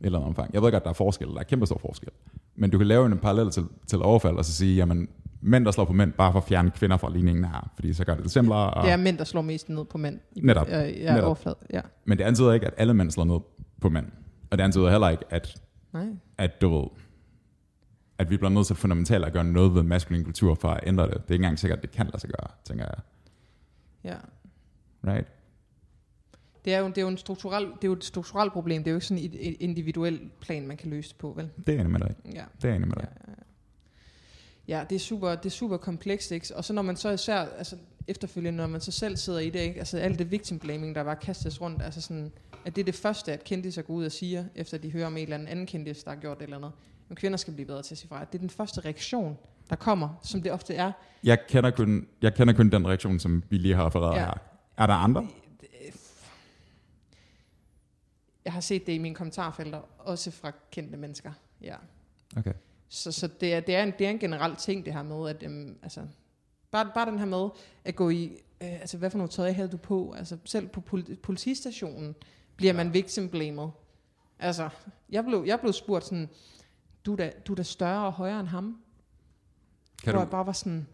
Et 0.00 0.06
eller 0.06 0.18
andet 0.18 0.28
omfang. 0.28 0.54
Jeg 0.54 0.62
ved 0.62 0.70
godt, 0.72 0.84
der 0.84 0.90
er 0.90 0.94
forskel, 0.94 1.28
der 1.28 1.38
er 1.38 1.42
kæmpe 1.42 1.66
stor 1.66 1.78
forskel. 1.78 2.08
Men 2.56 2.70
du 2.70 2.78
kan 2.78 2.86
lave 2.86 3.06
en 3.06 3.18
parallel 3.18 3.50
til, 3.50 3.64
til 3.86 4.02
overfald, 4.02 4.36
og 4.36 4.44
så 4.44 4.52
sige, 4.52 4.76
jamen, 4.76 5.08
mænd, 5.40 5.64
der 5.64 5.70
slår 5.70 5.84
på 5.84 5.92
mænd, 5.92 6.12
bare 6.12 6.32
for 6.32 6.38
at 6.38 6.44
fjerne 6.44 6.70
kvinder 6.70 6.96
fra 6.96 7.10
ligningen 7.10 7.44
her, 7.44 7.70
fordi 7.74 7.92
så 7.92 8.04
gør 8.04 8.14
det 8.14 8.22
det 8.24 8.32
simplere. 8.32 8.70
Og, 8.74 8.84
Det 8.84 8.92
er 8.92 8.96
mænd, 8.96 9.18
der 9.18 9.24
slår 9.24 9.42
mest 9.42 9.68
ned 9.68 9.84
på 9.84 9.98
mænd. 9.98 10.18
I, 10.36 10.40
Netop. 10.40 10.68
Øh, 10.68 10.72
ja, 10.72 11.12
Netop. 11.14 11.26
overflade. 11.26 11.56
Ja. 11.72 11.80
Men 12.04 12.18
det 12.18 12.24
antyder 12.24 12.52
ikke, 12.52 12.66
at 12.66 12.74
alle 12.76 12.94
mænd 12.94 13.10
slår 13.10 13.24
ned 13.24 13.38
på 13.80 13.88
mænd. 13.88 14.06
Og 14.50 14.58
det 14.58 14.64
antyder 14.64 14.90
heller 14.90 15.08
ikke, 15.08 15.24
at, 15.30 15.60
Nej. 15.92 16.06
at 16.38 16.50
du 16.60 16.78
ved, 16.78 16.86
at 18.18 18.30
vi 18.30 18.36
bliver 18.36 18.50
nødt 18.50 18.66
til 18.66 18.76
fundamentalt 18.76 19.24
at 19.24 19.32
gøre 19.32 19.44
noget 19.44 19.74
ved 19.74 19.82
maskulin 19.82 20.24
kultur 20.24 20.54
for 20.54 20.68
at 20.68 20.80
ændre 20.86 21.04
det. 21.06 21.12
Det 21.12 21.18
er 21.18 21.22
ikke 21.22 21.34
engang 21.34 21.58
sikkert, 21.58 21.78
at 21.78 21.82
det 21.82 21.90
kan 21.90 22.06
lade 22.06 22.20
sig 22.20 22.30
gøre, 22.30 22.48
tænker 22.64 22.84
jeg. 22.84 22.94
Ja. 24.04 24.16
Right? 25.06 25.26
Det 26.64 26.74
er, 26.74 26.78
jo, 26.78 26.88
det 26.88 26.98
er 26.98 27.02
jo 27.02 27.08
en 27.08 27.16
strukturel, 27.18 27.64
det 27.64 27.84
er 27.84 27.88
jo 27.88 27.92
et 27.92 28.04
strukturelt 28.04 28.52
problem. 28.52 28.84
Det 28.84 28.90
er 28.90 28.92
jo 28.92 28.96
ikke 28.96 29.06
sådan 29.06 29.24
et, 29.24 29.48
et 29.48 29.56
individuelt 29.60 30.40
plan, 30.40 30.66
man 30.66 30.76
kan 30.76 30.90
løse 30.90 31.08
det 31.08 31.16
på, 31.16 31.32
vel? 31.36 31.50
Det 31.66 31.74
er 31.74 31.80
enig 31.80 31.90
med 31.92 32.00
dig. 32.00 32.14
Ja. 32.34 32.44
Det 32.62 32.70
er 32.70 32.74
enig 32.74 32.88
med 32.88 32.96
Ja, 32.96 33.00
dig. 33.02 33.08
ja, 33.28 33.32
ja. 34.68 34.78
ja 34.78 34.84
det, 34.90 34.94
er 34.96 35.00
super, 35.00 35.28
det 35.34 35.46
er 35.46 35.50
super 35.50 35.76
komplekst, 35.76 36.30
ikke? 36.32 36.56
Og 36.56 36.64
så 36.64 36.72
når 36.72 36.82
man 36.82 36.96
så 36.96 37.10
især, 37.10 37.36
altså 37.38 37.76
efterfølgende, 38.08 38.56
når 38.56 38.66
man 38.66 38.80
så 38.80 38.92
selv 38.92 39.16
sidder 39.16 39.38
i 39.38 39.50
det, 39.50 39.58
ikke? 39.60 39.78
Altså 39.78 39.98
alt 39.98 40.18
det 40.18 40.30
victim 40.30 40.58
blaming, 40.58 40.94
der 40.94 41.04
bare 41.04 41.16
kastes 41.16 41.60
rundt, 41.60 41.82
altså 41.82 42.00
sådan, 42.00 42.32
at 42.64 42.76
det 42.76 42.80
er 42.80 42.84
det 42.84 42.94
første, 42.94 43.32
at 43.32 43.44
kendiser 43.44 43.82
går 43.82 43.94
ud 43.94 44.04
og 44.04 44.12
siger, 44.12 44.44
efter 44.54 44.78
de 44.78 44.90
hører 44.92 45.06
om 45.06 45.16
en 45.16 45.22
eller 45.22 45.34
anden 45.34 45.48
anden 45.48 45.66
kendis, 45.66 46.02
der 46.02 46.10
har 46.10 46.18
gjort 46.18 46.36
et 46.38 46.42
eller 46.42 46.56
andet. 46.56 46.72
Men 47.08 47.16
kvinder 47.16 47.36
skal 47.36 47.54
blive 47.54 47.66
bedre 47.66 47.82
til 47.82 47.94
at 47.94 47.98
sige 47.98 48.08
fra. 48.08 48.24
Det 48.24 48.34
er 48.34 48.38
den 48.38 48.50
første 48.50 48.80
reaktion, 48.80 49.38
der 49.70 49.76
kommer, 49.76 50.20
som 50.22 50.42
det 50.42 50.52
ofte 50.52 50.74
er. 50.74 50.92
Jeg 51.24 51.38
kender, 51.48 51.70
kun, 51.70 52.06
jeg 52.22 52.34
kender 52.34 52.54
kun 52.54 52.70
den 52.70 52.86
reaktion, 52.88 53.18
som 53.18 53.42
vi 53.50 53.58
lige 53.58 53.74
har 53.74 53.90
Ja. 53.98 54.14
ja. 54.14 54.24
her. 54.24 54.32
Er 54.76 54.86
der 54.86 54.94
andre? 54.94 55.28
Jeg 58.44 58.52
har 58.52 58.60
set 58.60 58.86
det 58.86 58.92
i 58.92 58.98
mine 58.98 59.14
kommentarfelter, 59.14 59.80
også 59.98 60.30
fra 60.30 60.52
kendte 60.70 60.96
mennesker. 60.96 61.32
Ja. 61.60 61.76
Okay. 62.36 62.54
Så, 62.88 63.12
så 63.12 63.26
det, 63.26 63.54
er, 63.54 63.60
det, 63.60 63.74
er 63.76 63.82
en, 63.82 63.92
det 63.98 64.06
er 64.06 64.10
en 64.10 64.18
generel 64.18 64.56
ting, 64.56 64.84
det 64.84 64.92
her 64.92 65.02
med, 65.02 65.30
at 65.30 65.42
øhm, 65.42 65.78
altså, 65.82 66.06
bare, 66.70 66.90
bare 66.94 67.10
den 67.10 67.18
her 67.18 67.26
med 67.26 67.48
at 67.84 67.96
gå 67.96 68.10
i, 68.10 68.24
øh, 68.60 68.72
altså 68.72 68.98
hvad 68.98 69.10
for 69.10 69.18
noget 69.18 69.30
tøj 69.30 69.52
havde 69.52 69.68
du 69.68 69.76
på? 69.76 70.12
Altså 70.12 70.38
selv 70.44 70.68
på 70.68 70.80
pol- 70.80 71.16
politistationen 71.16 72.14
bliver 72.56 72.72
man 72.72 72.94
victim 72.94 73.28
blamet. 73.28 73.70
Altså, 74.38 74.68
jeg 75.10 75.24
blev, 75.24 75.44
jeg 75.46 75.60
blev 75.60 75.72
spurgt 75.72 76.04
sådan, 76.04 76.28
du 77.06 77.12
er, 77.12 77.16
da, 77.16 77.32
du 77.46 77.52
er 77.52 77.56
da 77.56 77.62
større 77.62 78.06
og 78.06 78.12
højere 78.12 78.40
end 78.40 78.48
ham. 78.48 78.82
Kan 80.02 80.12
hvor 80.12 80.12
du, 80.12 80.18
jeg 80.18 80.30
bare 80.30 80.46
var 80.46 80.52
sådan, 80.52 80.86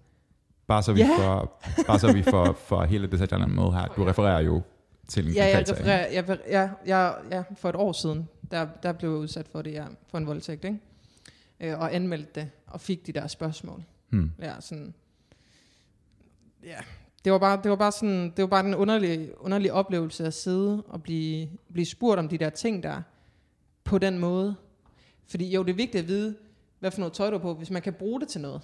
bare 0.68 0.82
så 0.82 0.92
vi 0.92 1.00
Ja. 1.00 1.08
får, 1.18 1.62
bare 1.86 1.98
så 1.98 2.12
vi 2.12 2.22
får, 2.22 2.52
får 2.52 2.84
hele 2.84 3.06
detaljerne 3.06 3.46
med 3.54 3.72
her. 3.72 3.86
Du 3.96 4.04
refererer 4.04 4.40
jo 4.40 4.62
til 5.08 5.28
en 5.28 5.34
ja, 5.34 5.44
jeg 5.58 5.68
refererer, 5.68 6.06
jeg, 6.12 6.28
jeg, 6.50 6.70
jeg, 6.86 7.14
ja, 7.30 7.42
for 7.56 7.68
et 7.68 7.76
år 7.76 7.92
siden, 7.92 8.28
der, 8.50 8.66
der 8.82 8.92
blev 8.92 9.10
jeg 9.10 9.18
udsat 9.18 9.48
for 9.48 9.62
det, 9.62 9.72
ja, 9.72 9.84
for 10.10 10.18
en 10.18 10.26
voldtægt, 10.26 10.64
ikke? 10.64 10.78
Øh, 11.60 11.78
og 11.80 11.94
anmeldte 11.94 12.40
det, 12.40 12.50
og 12.66 12.80
fik 12.80 13.06
de 13.06 13.12
der 13.12 13.26
spørgsmål. 13.26 13.82
Hmm. 14.10 14.30
Ja, 14.42 14.52
sådan... 14.60 14.94
Ja, 16.64 16.76
det 17.24 17.32
var 17.32 17.38
bare, 17.38 17.60
det 17.62 17.70
var 17.70 17.76
bare 17.76 17.92
sådan, 17.92 18.24
det 18.36 18.42
var 18.42 18.46
bare 18.46 18.66
en 18.66 18.74
underlig, 18.74 19.30
underlig 19.40 19.72
oplevelse 19.72 20.26
at 20.26 20.34
sidde 20.34 20.82
og 20.88 21.02
blive, 21.02 21.48
blive 21.72 21.86
spurgt 21.86 22.18
om 22.18 22.28
de 22.28 22.38
der 22.38 22.50
ting 22.50 22.82
der, 22.82 23.02
på 23.84 23.98
den 23.98 24.18
måde. 24.18 24.54
Fordi 25.28 25.54
jo, 25.54 25.62
det 25.62 25.70
er 25.70 25.74
vigtigt 25.76 26.02
at 26.02 26.08
vide, 26.08 26.36
hvad 26.78 26.90
for 26.90 26.98
noget 26.98 27.12
tøj 27.12 27.30
du 27.30 27.36
er 27.36 27.40
på, 27.40 27.54
hvis 27.54 27.70
man 27.70 27.82
kan 27.82 27.92
bruge 27.92 28.20
det 28.20 28.28
til 28.28 28.40
noget. 28.40 28.60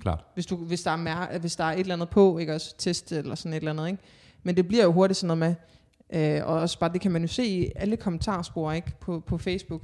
Klart. 0.00 0.24
Hvis, 0.34 0.46
du, 0.46 0.56
hvis, 0.56 0.82
der 0.82 0.90
er 0.90 1.38
hvis 1.38 1.56
der 1.56 1.64
er 1.64 1.72
et 1.72 1.80
eller 1.80 1.94
andet 1.94 2.08
på, 2.08 2.38
ikke 2.38 2.54
også 2.54 2.76
test 2.78 3.12
eller 3.12 3.34
sådan 3.34 3.52
et 3.52 3.56
eller 3.56 3.70
andet, 3.70 3.86
ikke? 3.86 4.02
Men 4.42 4.56
det 4.56 4.68
bliver 4.68 4.84
jo 4.84 4.92
hurtigt 4.92 5.16
sådan 5.16 5.38
noget 5.38 5.58
med, 6.10 6.38
øh, 6.38 6.46
og 6.46 6.60
også 6.60 6.78
bare, 6.78 6.92
det 6.92 7.00
kan 7.00 7.12
man 7.12 7.22
jo 7.22 7.28
se 7.28 7.44
i 7.46 7.72
alle 7.76 7.96
kommentarspor, 7.96 8.72
ikke? 8.72 8.92
På, 9.00 9.20
på 9.20 9.38
Facebook. 9.38 9.82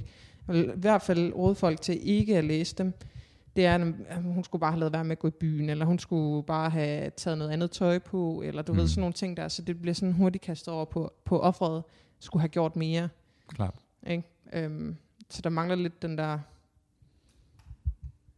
I 0.53 0.69
hvert 0.75 1.01
fald 1.01 1.33
råde 1.33 1.55
folk 1.55 1.81
til 1.81 2.09
ikke 2.09 2.37
at 2.37 2.43
læse 2.43 2.75
dem. 2.75 2.93
Det 3.55 3.65
er, 3.65 3.93
at 4.07 4.23
hun 4.23 4.43
skulle 4.43 4.59
bare 4.59 4.71
have 4.71 4.79
lavet 4.79 4.93
være 4.93 5.03
med 5.03 5.11
at 5.11 5.19
gå 5.19 5.27
i 5.27 5.31
byen, 5.31 5.69
eller 5.69 5.85
hun 5.85 5.99
skulle 5.99 6.45
bare 6.45 6.69
have 6.69 7.09
taget 7.09 7.37
noget 7.37 7.51
andet 7.51 7.71
tøj 7.71 7.99
på, 7.99 8.41
eller 8.45 8.61
du 8.61 8.73
mm. 8.73 8.79
ved, 8.79 8.87
sådan 8.87 9.01
nogle 9.01 9.13
ting 9.13 9.37
der. 9.37 9.47
Så 9.47 9.61
det 9.61 9.81
bliver 9.81 9.93
sådan 9.93 10.13
hurtigt 10.13 10.43
kastet 10.43 10.73
over 10.73 10.85
på, 10.85 11.13
på 11.25 11.39
offeret, 11.39 11.83
skulle 12.19 12.41
have 12.41 12.49
gjort 12.49 12.75
mere. 12.75 13.09
Klart. 13.47 13.75
Ikke? 14.07 14.23
Øhm, 14.53 14.95
så 15.29 15.41
der 15.41 15.49
mangler 15.49 15.75
lidt 15.75 16.01
den 16.01 16.17
der... 16.17 16.39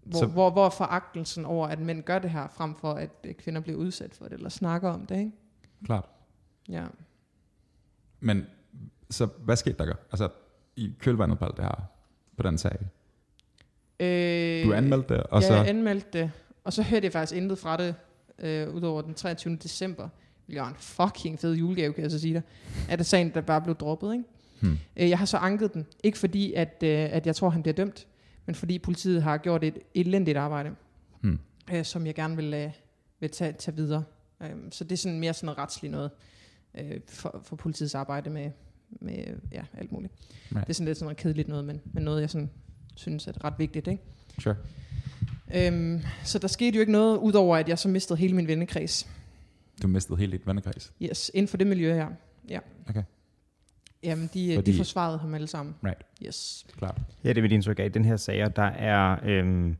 Hvor, 0.09 0.19
Så- 0.19 0.25
hvor, 0.25 0.49
hvor 0.49 0.69
foragtelsen 0.69 1.45
over, 1.45 1.67
at 1.67 1.79
mænd 1.79 2.03
gør 2.03 2.19
det 2.19 2.29
her, 2.29 2.47
frem 2.47 2.75
for 2.75 2.93
at 2.93 3.09
øh, 3.23 3.33
kvinder 3.33 3.61
bliver 3.61 3.77
udsat 3.77 4.13
for 4.15 4.25
det, 4.25 4.33
eller 4.33 4.49
snakker 4.49 4.89
om 4.89 5.05
det, 5.05 5.17
ikke? 5.17 5.31
Klart. 5.85 6.05
Ja. 6.69 6.85
Men 8.19 8.45
så 9.09 9.25
hvad 9.25 9.55
skete 9.55 9.77
der? 9.85 9.93
Altså, 10.11 10.29
i 10.75 10.91
kølvandet 10.99 11.39
på 11.39 11.45
alt 11.45 11.57
det 11.57 11.63
her, 11.65 11.81
på 12.37 12.43
den 12.43 12.57
sag. 12.57 12.77
Øh, 13.99 14.65
Du 14.65 14.73
anmeldte 14.73 15.13
det, 15.13 15.23
og 15.23 15.41
ja, 15.41 15.47
så... 15.47 15.53
jeg 15.55 15.67
anmeldte 15.69 16.07
det, 16.19 16.31
og 16.63 16.73
så 16.73 16.83
hørte 16.83 17.05
jeg 17.05 17.11
faktisk 17.11 17.37
intet 17.37 17.57
fra 17.59 17.77
det, 17.77 17.95
øh, 18.39 18.69
udover 18.75 19.01
den 19.01 19.13
23. 19.13 19.55
december. 19.55 20.09
Ja, 20.49 20.67
en 20.69 20.75
fucking 20.75 21.39
fed 21.39 21.53
julegave, 21.55 21.93
kan 21.93 22.03
jeg 22.03 22.11
så 22.11 22.19
sige 22.19 22.33
dig. 22.33 22.41
At 22.89 22.99
det 22.99 23.05
sagen, 23.07 23.31
der 23.33 23.41
bare 23.41 23.61
blev 23.61 23.75
droppet, 23.75 24.13
ikke? 24.13 24.23
Hmm. 24.61 24.77
Øh, 24.97 25.09
Jeg 25.09 25.17
har 25.17 25.25
så 25.25 25.37
anket 25.37 25.73
den. 25.73 25.85
Ikke 26.03 26.17
fordi, 26.17 26.53
at, 26.53 26.83
øh, 26.83 26.89
at 27.11 27.25
jeg 27.27 27.35
tror, 27.35 27.49
han 27.49 27.61
bliver 27.61 27.75
dømt, 27.75 28.07
men 28.47 28.55
fordi 28.55 28.79
politiet 28.79 29.23
har 29.23 29.37
gjort 29.37 29.63
et 29.63 29.77
elendigt 29.95 30.37
arbejde, 30.37 30.71
Hmm. 31.21 31.39
øh, 31.73 31.85
som 31.85 32.05
jeg 32.05 32.15
gerne 32.15 32.35
vil, 32.35 32.53
øh, 32.53 32.71
vil 33.19 33.29
tage, 33.29 33.53
tage 33.53 33.75
videre. 33.75 34.03
Øhm, 34.43 34.71
så 34.71 34.83
det 34.83 34.91
er 34.91 34.97
sådan 34.97 35.19
mere 35.19 35.33
sådan 35.33 35.45
noget 35.45 35.57
retsligt 35.57 35.91
noget 35.91 36.11
øh, 36.77 36.99
for, 37.07 37.39
for 37.43 37.55
politiets 37.55 37.95
arbejde 37.95 38.29
med, 38.29 38.51
med 38.89 39.25
ja, 39.51 39.63
alt 39.77 39.91
muligt. 39.91 40.13
Right. 40.51 40.67
Det 40.67 40.69
er 40.69 40.73
sådan 40.73 40.85
lidt 40.85 40.97
sådan 40.97 41.05
noget 41.05 41.17
kedeligt 41.17 41.47
noget, 41.47 41.65
men, 41.65 41.81
men 41.93 42.03
noget, 42.03 42.21
jeg 42.21 42.29
sådan 42.29 42.49
synes 42.95 43.27
er 43.27 43.45
ret 43.45 43.53
vigtigt. 43.57 43.87
Ikke? 43.87 44.03
Sure. 44.39 44.55
Øhm, 45.55 46.01
så 46.23 46.39
der 46.39 46.47
skete 46.47 46.75
jo 46.75 46.79
ikke 46.79 46.91
noget, 46.91 47.17
udover 47.17 47.57
at 47.57 47.69
jeg 47.69 47.79
så 47.79 47.87
mistede 47.89 48.19
hele 48.19 48.35
min 48.35 48.47
vennekreds. 48.47 49.07
Du 49.81 49.87
mistede 49.87 50.17
helt 50.17 50.31
dit 50.31 50.47
vennekreds. 50.47 50.93
Yes, 51.01 51.31
inden 51.33 51.47
for 51.47 51.57
det 51.57 51.67
miljø 51.67 51.93
her. 51.93 52.07
Ja. 52.49 52.59
Okay. 52.89 53.03
Jamen, 54.07 54.23
de, 54.23 54.29
Fordi... 54.29 54.55
Fordi- 54.55 54.71
de 54.71 54.77
forsvarede 54.77 55.17
ham 55.17 55.33
alle 55.33 55.47
sammen. 55.47 55.75
Right. 55.85 56.01
Yes. 56.25 56.65
Klart. 56.77 56.97
Ja, 57.23 57.29
det 57.29 57.37
er 57.37 57.41
mit 57.41 57.51
indtryk 57.51 57.79
af. 57.79 57.85
I 57.85 57.89
den 57.89 58.05
her 58.05 58.17
sager, 58.17 58.47
der 58.49 58.63
er 58.63 59.17
øhm, 59.25 59.75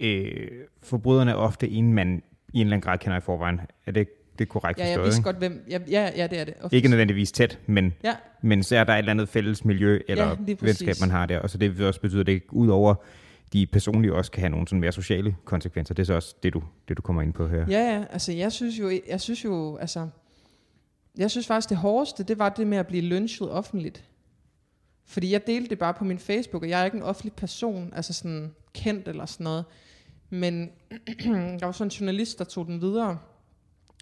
øh, 0.00 0.46
forbryderne 0.82 1.36
ofte 1.36 1.68
en, 1.70 1.92
man 1.94 2.22
i 2.52 2.60
en 2.60 2.66
eller 2.66 2.76
anden 2.76 2.80
grad 2.80 2.98
kender 2.98 3.16
i 3.18 3.20
forvejen. 3.20 3.60
Er 3.86 3.92
det, 3.92 4.08
det 4.38 4.44
er 4.44 4.48
korrekt 4.48 4.78
Ja, 4.78 4.84
jeg 4.84 4.90
forstået? 4.94 5.04
vidste 5.06 5.18
ikke? 5.20 5.24
godt, 5.24 5.36
hvem... 5.36 5.64
Ja, 5.70 5.78
ja, 5.90 6.10
ja, 6.16 6.26
det 6.26 6.38
er 6.40 6.44
det. 6.44 6.54
Ofte. 6.60 6.76
Ikke 6.76 6.88
nødvendigvis 6.88 7.32
tæt, 7.32 7.58
men, 7.66 7.92
Ja. 8.04 8.14
men 8.42 8.62
så 8.62 8.76
er 8.76 8.84
der 8.84 8.92
et 8.92 8.98
eller 8.98 9.10
andet 9.10 9.28
fælles 9.28 9.64
miljø 9.64 10.00
eller 10.08 10.28
Ja, 10.48 10.54
venskab, 10.60 10.94
man 11.00 11.10
har 11.10 11.26
der. 11.26 11.38
Og 11.38 11.50
så 11.50 11.58
det 11.58 11.78
vil 11.78 11.86
også 11.86 12.00
betyde, 12.00 12.20
at 12.20 12.26
det 12.26 12.42
udover 12.50 12.94
de 13.52 13.66
personlige 13.66 14.14
også 14.14 14.30
kan 14.30 14.40
have 14.40 14.50
nogle 14.50 14.68
sådan 14.68 14.80
mere 14.80 14.92
sociale 14.92 15.36
konsekvenser. 15.44 15.94
Det 15.94 16.02
er 16.02 16.06
så 16.06 16.14
også 16.14 16.34
det, 16.42 16.52
du, 16.54 16.62
det, 16.88 16.96
du 16.96 17.02
kommer 17.02 17.22
ind 17.22 17.32
på 17.32 17.48
her. 17.48 17.66
Ja, 17.68 17.92
ja, 17.94 18.04
altså 18.12 18.32
jeg 18.32 18.52
synes 18.52 18.78
jo, 18.78 18.90
jeg 19.10 19.20
synes 19.20 19.44
jo, 19.44 19.76
altså, 19.76 20.08
jeg 21.18 21.30
synes 21.30 21.46
faktisk 21.46 21.68
det 21.68 21.76
hårdeste, 21.76 22.22
det 22.22 22.38
var 22.38 22.48
det 22.48 22.66
med 22.66 22.78
at 22.78 22.86
blive 22.86 23.02
lynchet 23.02 23.50
offentligt. 23.50 24.04
Fordi 25.04 25.32
jeg 25.32 25.46
delte 25.46 25.70
det 25.70 25.78
bare 25.78 25.94
på 25.94 26.04
min 26.04 26.18
Facebook, 26.18 26.62
og 26.62 26.68
jeg 26.68 26.80
er 26.80 26.84
ikke 26.84 26.96
en 26.96 27.02
offentlig 27.02 27.32
person, 27.32 27.92
altså 27.96 28.12
sådan 28.12 28.54
kendt 28.72 29.08
eller 29.08 29.26
sådan 29.26 29.44
noget. 29.44 29.64
Men 30.30 30.70
der 31.60 31.64
var 31.64 31.72
sådan 31.72 31.86
en 31.86 31.90
journalist, 31.90 32.38
der 32.38 32.44
tog 32.44 32.66
den 32.66 32.80
videre, 32.80 33.18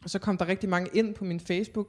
og 0.05 0.11
så 0.11 0.19
kom 0.19 0.37
der 0.37 0.49
rigtig 0.49 0.69
mange 0.69 0.91
ind 0.95 1.15
på 1.15 1.25
min 1.25 1.41
Facebook, 1.41 1.89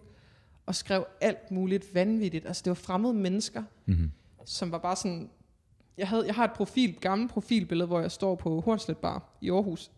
og 0.65 0.75
skrev 0.75 1.05
alt 1.21 1.51
muligt 1.51 1.95
vanvittigt. 1.95 2.45
Altså 2.45 2.61
det 2.65 2.69
var 2.69 2.75
fremmede 2.75 3.13
mennesker, 3.13 3.63
Mm-hmm. 3.85 4.11
som 4.45 4.71
var 4.71 4.77
bare 4.77 4.95
sådan... 4.95 5.29
Jeg, 5.97 6.07
havde, 6.07 6.25
jeg 6.25 6.35
har 6.35 6.43
et 6.43 6.53
profil, 6.53 6.95
gammelt 6.99 7.31
profilbillede, 7.31 7.87
hvor 7.87 7.99
jeg 7.99 8.11
står 8.11 8.35
på 8.35 8.61
Hornslet 8.61 8.97
Bar 8.97 9.37
i 9.41 9.49
Aarhus. 9.51 9.91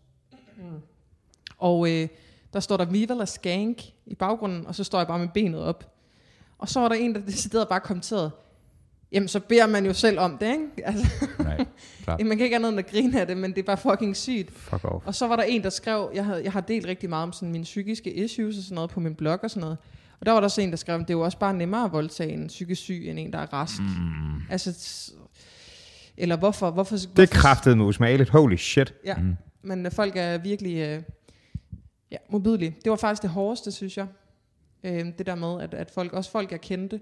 Og 1.58 1.90
øh, 1.90 2.08
der 2.54 2.60
står 2.60 2.76
der 2.76 2.84
Viva 2.84 3.14
la 3.14 3.24
Skank 3.24 3.82
i 4.06 4.14
baggrunden, 4.14 4.66
og 4.66 4.74
så 4.74 4.84
står 4.84 4.98
jeg 4.98 5.06
bare 5.06 5.18
med 5.18 5.28
benet 5.34 5.60
op. 5.62 5.90
Og 6.58 6.68
så 6.68 6.80
var 6.80 6.88
der 6.88 6.94
en, 6.96 7.14
der 7.14 7.20
decideret 7.20 7.68
bare 7.68 7.80
kommenterede, 7.80 8.30
jamen 9.12 9.28
så 9.28 9.40
beder 9.40 9.66
man 9.66 9.86
jo 9.86 9.92
selv 9.92 10.18
om 10.18 10.38
det, 10.38 10.46
ikke? 10.46 10.66
Altså, 10.88 11.06
Right. 11.38 11.68
Klart. 12.04 12.20
man 12.26 12.36
kan 12.36 12.44
ikke 12.44 12.56
andet 12.56 12.68
end 12.68 12.78
at 12.78 12.90
grine 12.90 13.20
af 13.20 13.26
det, 13.26 13.36
men 13.36 13.50
det 13.50 13.58
er 13.58 13.62
bare 13.62 13.76
fucking 13.76 14.16
sygt. 14.16 14.52
Fuck 14.52 14.84
off. 14.84 15.06
Og 15.06 15.14
så 15.14 15.26
var 15.28 15.36
der 15.36 15.42
en, 15.42 15.62
der 15.62 15.70
skrev, 15.70 16.10
jeg, 16.14 16.24
havde, 16.24 16.42
jeg 16.44 16.52
har 16.52 16.60
delt 16.60 16.86
rigtig 16.86 17.08
meget 17.08 17.22
om 17.22 17.32
sådan 17.32 17.52
mine 17.52 17.64
psykiske 17.64 18.12
issues 18.12 18.56
og 18.58 18.62
sådan 18.64 18.74
noget 18.74 18.90
på 18.90 19.00
min 19.00 19.14
blog 19.14 19.38
og 19.42 19.50
sådan 19.50 19.60
noget. 19.60 19.76
Og 20.20 20.26
der 20.26 20.32
var 20.32 20.40
der 20.40 20.44
også 20.44 20.60
en, 20.60 20.70
der 20.70 20.76
skrev, 20.76 20.98
det 20.98 21.10
er 21.10 21.14
jo 21.14 21.20
også 21.20 21.38
bare 21.38 21.54
nemmere 21.54 21.84
at 21.84 21.92
voldtage 21.92 22.32
en 22.32 22.46
psykisk 22.46 22.80
syg, 22.82 23.04
end 23.08 23.18
en, 23.18 23.32
der 23.32 23.38
er 23.38 23.52
rask. 23.52 23.80
Mm. 23.80 24.42
Altså, 24.50 25.12
eller 26.16 26.36
hvorfor? 26.36 26.70
hvorfor 26.70 26.96
Det 26.96 27.08
hvorfor- 27.14 27.32
kraftet 27.34 27.78
med 27.78 27.84
usmageligt. 27.86 28.30
Holy 28.30 28.56
shit. 28.56 28.94
Ja, 29.04 29.14
Mm. 29.14 29.36
men 29.62 29.90
folk 29.92 30.12
er 30.16 30.38
virkelig 30.38 30.76
øh, 30.76 31.02
ja, 32.14 32.18
modbydelige. 32.28 32.76
Det 32.84 32.90
var 32.90 32.96
faktisk 32.96 33.22
det 33.22 33.30
hårdeste, 33.30 33.72
synes 33.72 33.96
jeg. 33.96 34.06
Øh, 34.84 35.06
det 35.18 35.26
der 35.26 35.34
med, 35.34 35.60
at, 35.60 35.74
at 35.74 35.90
folk, 35.90 36.12
også 36.12 36.30
folk, 36.30 36.52
jeg 36.52 36.60
kendte, 36.60 37.00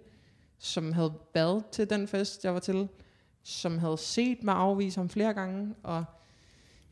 som 0.58 0.92
havde 0.92 1.12
været 1.34 1.64
til 1.72 1.90
den 1.90 2.08
fest, 2.08 2.44
jeg 2.44 2.54
var 2.54 2.60
til, 2.60 2.88
som 3.42 3.78
havde 3.78 3.98
set 3.98 4.42
mig 4.42 4.54
afvise 4.54 5.00
ham 5.00 5.08
flere 5.08 5.34
gange, 5.34 5.74
og 5.82 6.04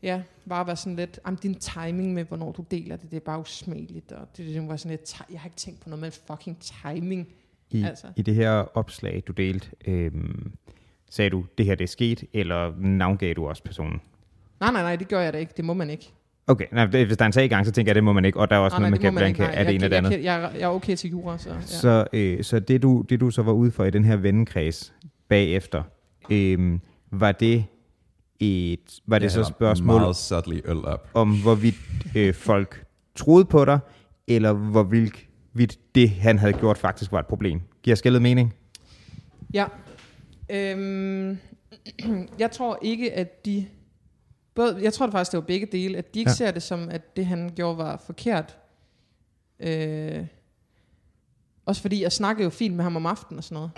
ja, 0.01 0.21
bare 0.49 0.67
var 0.67 0.75
sådan 0.75 0.95
lidt, 0.95 1.19
om 1.23 1.37
din 1.37 1.55
timing 1.55 2.13
med, 2.13 2.23
hvornår 2.23 2.51
du 2.51 2.65
deler 2.71 2.95
det, 2.95 3.11
det 3.11 3.17
er 3.17 3.21
bare 3.21 3.39
usmageligt, 3.39 4.11
og 4.11 4.27
det, 4.37 4.47
det 4.47 4.67
var 4.67 4.77
sådan 4.77 4.97
lidt, 4.97 5.21
jeg 5.31 5.39
har 5.39 5.47
ikke 5.47 5.57
tænkt 5.57 5.79
på 5.79 5.89
noget 5.89 6.01
med 6.01 6.11
fucking 6.11 6.57
timing. 6.59 7.27
I, 7.69 7.83
Altså. 7.83 8.07
I 8.15 8.21
det 8.21 8.35
her 8.35 8.51
opslag, 8.51 9.23
du 9.27 9.31
delte, 9.31 9.69
øhm, 9.85 10.51
sagde 11.09 11.29
du, 11.29 11.45
det 11.57 11.65
her 11.65 11.75
det 11.75 11.83
er 11.83 11.87
sket, 11.87 12.23
eller 12.33 12.73
navngav 12.77 13.33
du 13.33 13.47
også 13.47 13.63
personen? 13.63 14.01
Nej, 14.59 14.71
nej, 14.71 14.81
nej, 14.81 14.95
det 14.95 15.07
gør 15.07 15.21
jeg 15.21 15.33
da 15.33 15.37
ikke, 15.37 15.53
det 15.57 15.65
må 15.65 15.73
man 15.73 15.89
ikke. 15.89 16.13
Okay, 16.51 16.65
nej, 16.71 16.85
det, 16.85 17.05
hvis 17.05 17.17
der 17.17 17.23
er 17.23 17.27
en 17.27 17.33
sag 17.33 17.45
i 17.45 17.47
gang, 17.47 17.65
så 17.65 17.71
tænker 17.71 17.89
jeg, 17.89 17.95
det 17.95 18.03
må 18.03 18.13
man 18.13 18.25
ikke, 18.25 18.39
og 18.39 18.49
der 18.49 18.55
er 18.55 18.59
også 18.59 18.79
nej, 18.79 18.89
noget, 18.89 19.13
nej, 19.13 19.27
ikke, 19.27 19.39
nej. 19.39 19.51
er 19.53 19.63
det 19.63 19.75
en 19.75 19.83
eller 19.83 19.97
andet. 19.97 20.11
Jeg, 20.11 20.23
jeg, 20.23 20.51
jeg, 20.53 20.61
er 20.61 20.67
okay 20.67 20.95
til 20.95 21.09
jura, 21.09 21.37
så 21.37 21.49
ja. 21.49 21.61
Så, 21.61 22.05
øh, 22.13 22.43
så 22.43 22.59
det, 22.59 22.81
du, 22.81 23.05
det 23.09 23.19
du 23.19 23.29
så 23.31 23.41
var 23.41 23.51
ude 23.51 23.71
for 23.71 23.85
i 23.85 23.89
den 23.89 24.05
her 24.05 24.15
vennekreds 24.15 24.93
bagefter, 25.27 25.83
øh, 26.29 26.79
var 27.11 27.31
det 27.31 27.65
et, 28.39 28.99
var 29.07 29.19
det 29.19 29.23
Jeg 29.23 29.31
så 29.31 29.43
spørgsmål 29.43 30.01
Meget 30.01 30.97
om, 31.13 31.41
hvorvidt 31.41 31.75
øh, 32.15 32.33
folk 32.33 32.85
troede 33.15 33.45
på 33.45 33.65
dig, 33.65 33.79
eller 34.27 34.53
hvorvidt 34.53 35.79
det, 35.95 36.09
han 36.09 36.39
havde 36.39 36.53
gjort, 36.53 36.77
faktisk 36.77 37.11
var 37.11 37.19
et 37.19 37.27
problem? 37.27 37.61
Giver 37.83 37.95
skældet 37.95 38.21
mening? 38.21 38.53
Ja. 39.53 39.65
Øhm, 40.49 41.37
jeg 42.39 42.51
tror 42.51 42.79
ikke, 42.81 43.13
at 43.13 43.45
de... 43.45 43.65
Både, 44.61 44.83
jeg 44.83 44.93
tror 44.93 45.05
det 45.05 45.13
faktisk, 45.13 45.31
det 45.31 45.37
var 45.37 45.45
begge 45.45 45.65
dele. 45.71 45.97
At 45.97 46.13
de 46.13 46.19
ikke 46.19 46.29
Ja. 46.31 46.35
ser 46.35 46.51
det 46.51 46.63
som, 46.63 46.89
at 46.89 47.15
det 47.15 47.25
han 47.25 47.51
gjorde 47.55 47.77
var 47.77 47.97
forkert. 48.05 48.57
Øh, 49.59 50.25
også 51.65 51.81
fordi 51.81 52.03
jeg 52.03 52.11
snakkede 52.11 52.43
jo 52.43 52.49
fint 52.49 52.75
med 52.75 52.83
ham 52.83 52.95
om 52.95 53.05
aftenen 53.05 53.37
og 53.37 53.43
sådan 53.43 53.55
noget. 53.55 53.71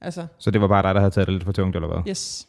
Altså, 0.00 0.26
Så 0.38 0.50
det 0.50 0.60
var 0.60 0.68
bare 0.68 0.82
dig, 0.82 0.94
der 0.94 1.00
havde 1.00 1.10
taget 1.14 1.26
det 1.26 1.34
lidt 1.34 1.44
for 1.44 1.52
tungt, 1.52 1.76
eller 1.76 1.88
hvad? 1.88 2.02
yes. 2.08 2.48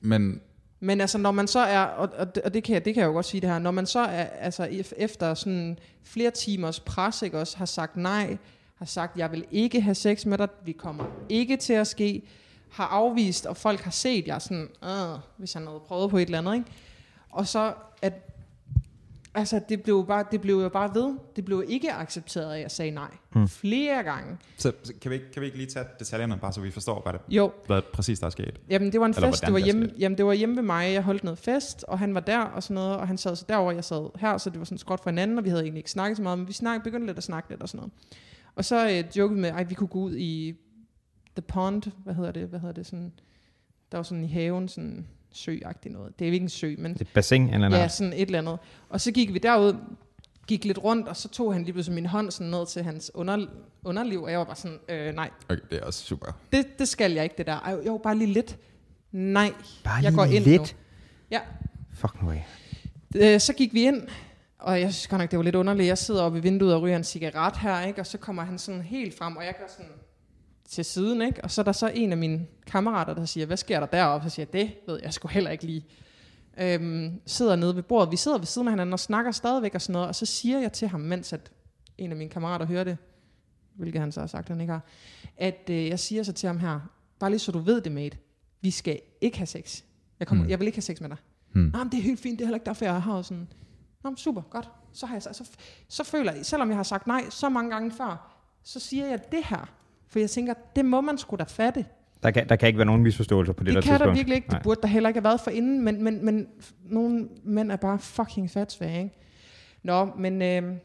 Men 0.00 0.40
Men 0.80 1.00
altså, 1.00 1.18
når 1.18 1.30
man 1.30 1.46
så 1.48 1.58
er, 1.60 1.80
og, 1.80 2.08
og, 2.18 2.34
det, 2.34 2.42
og 2.42 2.54
det, 2.54 2.64
kan 2.64 2.74
jeg, 2.74 2.84
det 2.84 2.94
kan 2.94 3.00
jeg 3.00 3.08
jo 3.08 3.12
godt 3.12 3.26
sige 3.26 3.40
det 3.40 3.50
her, 3.50 3.58
når 3.58 3.70
man 3.70 3.86
så 3.86 3.98
er, 4.00 4.24
altså 4.24 4.64
ef- 4.66 4.92
efter 4.96 5.34
sådan 5.34 5.78
flere 6.02 6.30
timers 6.30 6.80
pres, 6.80 7.22
ikke 7.22 7.38
også, 7.38 7.58
har 7.58 7.64
sagt 7.64 7.96
nej, 7.96 8.36
har 8.74 8.86
sagt, 8.86 9.16
jeg 9.18 9.32
vil 9.32 9.44
ikke 9.50 9.80
have 9.80 9.94
sex 9.94 10.26
med 10.26 10.38
dig, 10.38 10.48
vi 10.64 10.72
kommer 10.72 11.04
ikke 11.28 11.56
til 11.56 11.72
at 11.72 11.86
ske, 11.86 12.22
har 12.72 12.86
afvist, 12.86 13.46
og 13.46 13.56
folk 13.56 13.80
har 13.80 13.90
set, 13.90 14.26
jeg 14.26 14.42
sådan, 14.42 14.68
øh, 14.84 15.18
hvis 15.36 15.52
han 15.52 15.66
havde 15.66 15.80
prøvet 15.86 16.10
på 16.10 16.18
et 16.18 16.22
eller 16.22 16.38
andet, 16.38 16.54
ikke? 16.54 16.66
Og 17.30 17.46
så, 17.46 17.72
at, 18.02 18.12
altså, 19.34 19.60
det 19.68 19.82
blev, 19.82 19.94
jo 19.94 20.02
bare, 20.02 20.24
det 20.30 20.40
blev 20.40 20.54
jo 20.54 20.68
bare 20.68 20.94
ved. 20.94 21.14
Det 21.36 21.44
blev 21.44 21.64
ikke 21.68 21.92
accepteret, 21.92 22.54
at 22.54 22.60
jeg 22.60 22.70
sagde 22.70 22.90
nej. 22.90 23.10
Hmm. 23.32 23.48
Flere 23.48 24.02
gange. 24.02 24.36
så, 24.56 24.72
så 24.82 24.92
kan, 25.02 25.10
vi 25.10 25.14
ikke, 25.14 25.32
kan 25.32 25.40
vi 25.40 25.46
ikke 25.46 25.58
lige 25.58 25.70
tage 25.70 25.84
detaljerne, 25.98 26.38
bare 26.38 26.52
så 26.52 26.60
vi 26.60 26.70
forstår, 26.70 27.02
hvad, 27.02 27.12
det, 27.12 27.20
Jo, 27.28 27.52
hvad 27.66 27.82
præcis 27.92 28.20
der 28.20 28.26
er 28.26 28.30
sket? 28.30 28.60
Jamen, 28.68 28.92
det 28.92 29.00
var 29.00 29.06
en 29.06 29.14
Eller 29.16 29.30
fest. 29.30 29.44
Det 29.44 29.52
var, 29.52 29.58
hjemme, 29.58 29.90
jamen, 29.98 30.18
det 30.18 30.26
var 30.26 30.32
hjemme 30.32 30.56
ved 30.56 30.62
mig. 30.62 30.92
Jeg 30.92 31.02
holdt 31.02 31.24
noget 31.24 31.38
fest, 31.38 31.84
og 31.88 31.98
han 31.98 32.14
var 32.14 32.20
der 32.20 32.40
og 32.40 32.62
sådan 32.62 32.74
noget, 32.74 32.96
og 32.96 33.08
han 33.08 33.18
sad 33.18 33.36
så 33.36 33.44
derovre, 33.48 33.74
jeg 33.74 33.84
sad 33.84 34.20
her, 34.20 34.38
så 34.38 34.50
det 34.50 34.58
var 34.58 34.64
sådan 34.64 34.78
skråt 34.78 35.00
for 35.02 35.10
hinanden, 35.10 35.38
og 35.38 35.44
vi 35.44 35.48
havde 35.48 35.62
egentlig 35.62 35.78
ikke 35.78 35.90
snakket 35.90 36.16
så 36.16 36.22
meget, 36.22 36.38
men 36.38 36.48
vi 36.48 36.52
snak, 36.52 36.82
begyndte 36.82 37.06
lidt 37.06 37.18
at 37.18 37.24
snakke 37.24 37.50
lidt 37.50 37.62
og 37.62 37.68
sådan 37.68 37.78
noget. 37.78 37.92
Og 38.54 38.64
så 38.64 38.88
øh, 38.88 39.16
jokede 39.18 39.40
med, 39.40 39.50
at 39.56 39.70
vi 39.70 39.74
kunne 39.74 39.88
gå 39.88 39.98
ud 39.98 40.16
i 40.16 40.54
The 41.36 41.42
Pond, 41.42 41.82
hvad 42.04 42.14
hedder 42.14 42.32
det, 42.32 42.48
hvad 42.48 42.60
hedder 42.60 42.74
det, 42.74 42.86
sådan, 42.86 43.12
der 43.92 43.98
var 43.98 44.02
sådan 44.02 44.24
i 44.24 44.28
haven, 44.28 44.68
sådan 44.68 45.06
søagtigt 45.32 45.94
noget. 45.94 46.18
Det 46.18 46.28
er 46.28 46.32
ikke 46.32 46.42
en 46.44 46.48
sø, 46.48 46.74
men 46.78 46.96
Et 47.00 47.08
bassin 47.14 47.48
eller 47.54 47.68
noget? 47.68 47.82
ja, 47.82 47.88
sådan 47.88 48.12
et 48.12 48.20
eller 48.22 48.38
andet. 48.38 48.58
Og 48.88 49.00
så 49.00 49.12
gik 49.12 49.34
vi 49.34 49.38
derud, 49.38 49.74
gik 50.46 50.64
lidt 50.64 50.78
rundt, 50.84 51.08
og 51.08 51.16
så 51.16 51.28
tog 51.28 51.52
han 51.52 51.62
lige 51.62 51.72
pludselig 51.72 51.94
min 51.94 52.06
hånd 52.06 52.30
sådan 52.30 52.50
ned 52.50 52.66
til 52.66 52.82
hans 52.82 53.10
under, 53.14 53.46
underliv, 53.84 54.22
og 54.22 54.30
jeg 54.30 54.38
var 54.38 54.44
bare 54.44 54.56
sådan, 54.56 54.78
øh, 54.88 55.14
nej, 55.14 55.30
Okay, 55.48 55.62
det 55.70 55.78
er 55.78 55.84
også 55.84 56.04
super. 56.04 56.26
det, 56.52 56.78
det 56.78 56.88
skal 56.88 57.12
jeg 57.12 57.24
ikke, 57.24 57.34
det 57.38 57.46
der. 57.46 57.56
Ej, 57.60 57.76
jo, 57.86 58.00
bare 58.02 58.16
lige 58.18 58.32
lidt. 58.32 58.58
Nej, 59.12 59.52
Bare 59.84 60.02
jeg 60.02 60.12
går 60.14 60.24
lige 60.24 60.36
ind 60.36 60.44
lidt? 60.44 60.60
nu. 60.60 60.66
Ja. 61.30 61.40
Fuck 61.94 62.22
nu 62.22 62.30
af. 62.30 62.46
Øh, 63.16 63.40
så 63.40 63.52
gik 63.52 63.74
vi 63.74 63.82
ind, 63.82 64.02
og 64.58 64.80
jeg 64.80 64.92
synes 64.92 65.06
godt 65.06 65.20
nok, 65.20 65.30
det 65.30 65.36
var 65.36 65.42
lidt 65.42 65.54
underligt. 65.54 65.86
Jeg 65.86 65.98
sidder 65.98 66.22
oppe 66.22 66.38
i 66.38 66.42
vinduet 66.42 66.74
og 66.74 66.82
ryger 66.82 66.96
en 66.96 67.04
cigaret 67.04 67.56
her, 67.56 67.80
ikke? 67.86 68.00
og 68.00 68.06
så 68.06 68.18
kommer 68.18 68.42
han 68.42 68.58
sådan 68.58 68.80
helt 68.82 69.18
frem, 69.18 69.36
og 69.36 69.44
jeg 69.44 69.54
gør 69.58 69.66
sådan 69.76 69.90
til 70.70 70.84
siden, 70.84 71.22
ikke? 71.22 71.44
og 71.44 71.50
så 71.50 71.60
er 71.60 71.64
der 71.64 71.72
så 71.72 71.90
en 71.94 72.12
af 72.12 72.18
mine 72.18 72.46
kammerater, 72.66 73.14
der 73.14 73.24
siger, 73.24 73.46
hvad 73.46 73.56
sker 73.56 73.80
der 73.80 73.86
deroppe? 73.86 74.30
Så 74.30 74.34
siger 74.34 74.46
jeg, 74.52 74.52
det 74.52 74.76
ved 74.86 75.00
jeg 75.02 75.12
sgu 75.12 75.28
heller 75.28 75.50
ikke 75.50 75.64
lige. 75.64 75.86
Øhm, 76.58 77.20
sidder 77.26 77.56
nede 77.56 77.76
ved 77.76 77.82
bordet. 77.82 78.12
Vi 78.12 78.16
sidder 78.16 78.38
ved 78.38 78.46
siden 78.46 78.68
af 78.68 78.72
hinanden 78.72 78.92
og 78.92 79.00
snakker 79.00 79.30
stadigvæk 79.30 79.74
og 79.74 79.82
sådan 79.82 79.92
noget, 79.92 80.08
og 80.08 80.14
så 80.14 80.26
siger 80.26 80.60
jeg 80.60 80.72
til 80.72 80.88
ham, 80.88 81.00
mens 81.00 81.32
at 81.32 81.52
en 81.98 82.10
af 82.10 82.16
mine 82.16 82.30
kammerater 82.30 82.66
hører 82.66 82.84
det, 82.84 82.96
hvilket 83.74 84.00
han 84.00 84.12
så 84.12 84.20
har 84.20 84.26
sagt, 84.26 84.48
han 84.48 84.60
ikke 84.60 84.72
har, 84.72 84.84
at 85.36 85.70
øh, 85.70 85.88
jeg 85.88 85.98
siger 85.98 86.22
så 86.22 86.32
til 86.32 86.46
ham 86.46 86.58
her, 86.58 86.80
bare 87.18 87.30
lige 87.30 87.38
så 87.38 87.52
du 87.52 87.58
ved 87.58 87.80
det, 87.80 87.92
mate, 87.92 88.16
vi 88.60 88.70
skal 88.70 89.00
ikke 89.20 89.38
have 89.38 89.46
sex. 89.46 89.82
Jeg, 90.18 90.26
kommer, 90.26 90.44
mm. 90.44 90.50
jeg 90.50 90.58
vil 90.58 90.66
ikke 90.66 90.76
have 90.76 90.82
sex 90.82 91.00
med 91.00 91.08
dig. 91.08 91.18
Mm. 91.52 91.72
det 91.92 91.98
er 91.98 92.02
helt 92.02 92.20
fint, 92.20 92.38
det 92.38 92.44
er 92.44 92.46
heller 92.46 92.56
ikke 92.56 92.66
derfor, 92.66 92.84
jeg 92.84 93.02
har 93.02 93.22
sådan, 93.22 93.48
Nå, 94.04 94.10
men 94.10 94.16
super, 94.16 94.42
godt. 94.42 94.70
Så, 94.92 95.06
har 95.06 95.14
jeg, 95.14 95.22
så, 95.22 95.28
så, 95.32 95.44
så 95.88 96.04
føler 96.04 96.32
jeg, 96.32 96.46
selvom 96.46 96.68
jeg 96.68 96.76
har 96.76 96.82
sagt 96.82 97.06
nej 97.06 97.30
så 97.30 97.48
mange 97.48 97.70
gange 97.70 97.90
før, 97.90 98.36
så 98.62 98.80
siger 98.80 99.06
jeg 99.06 99.20
det 99.32 99.44
her. 99.44 99.79
For 100.10 100.18
jeg 100.18 100.30
tænker, 100.30 100.54
det 100.76 100.84
må 100.84 101.00
man 101.00 101.18
sgu 101.18 101.36
da 101.36 101.44
fatte. 101.44 101.84
Der 102.22 102.30
kan, 102.30 102.48
der 102.48 102.56
kan 102.56 102.66
ikke 102.66 102.78
være 102.78 102.86
nogen 102.86 103.02
misforståelser 103.02 103.52
på 103.52 103.64
det, 103.64 103.66
Det, 103.66 103.74
der 103.74 103.80
det 103.80 103.88
kan 103.88 103.92
tidspunkt. 103.98 104.08
der 104.10 104.14
virkelig 104.14 104.36
ikke. 104.36 104.48
Nej. 104.48 104.58
Det 104.58 104.64
burde 104.64 104.80
der 104.82 104.88
heller 104.88 105.08
ikke 105.08 105.18
have 105.20 105.24
været 105.24 105.40
for 105.40 105.50
inden, 105.50 105.80
men, 105.84 106.04
men, 106.04 106.24
men 106.24 106.46
nogle 106.84 107.28
mænd 107.44 107.72
er 107.72 107.76
bare 107.76 107.98
fucking 107.98 108.50
fatsvage, 108.50 109.02
ikke? 109.02 109.16
Nå, 109.82 110.04
men 110.18 110.42
øh, 110.42 110.76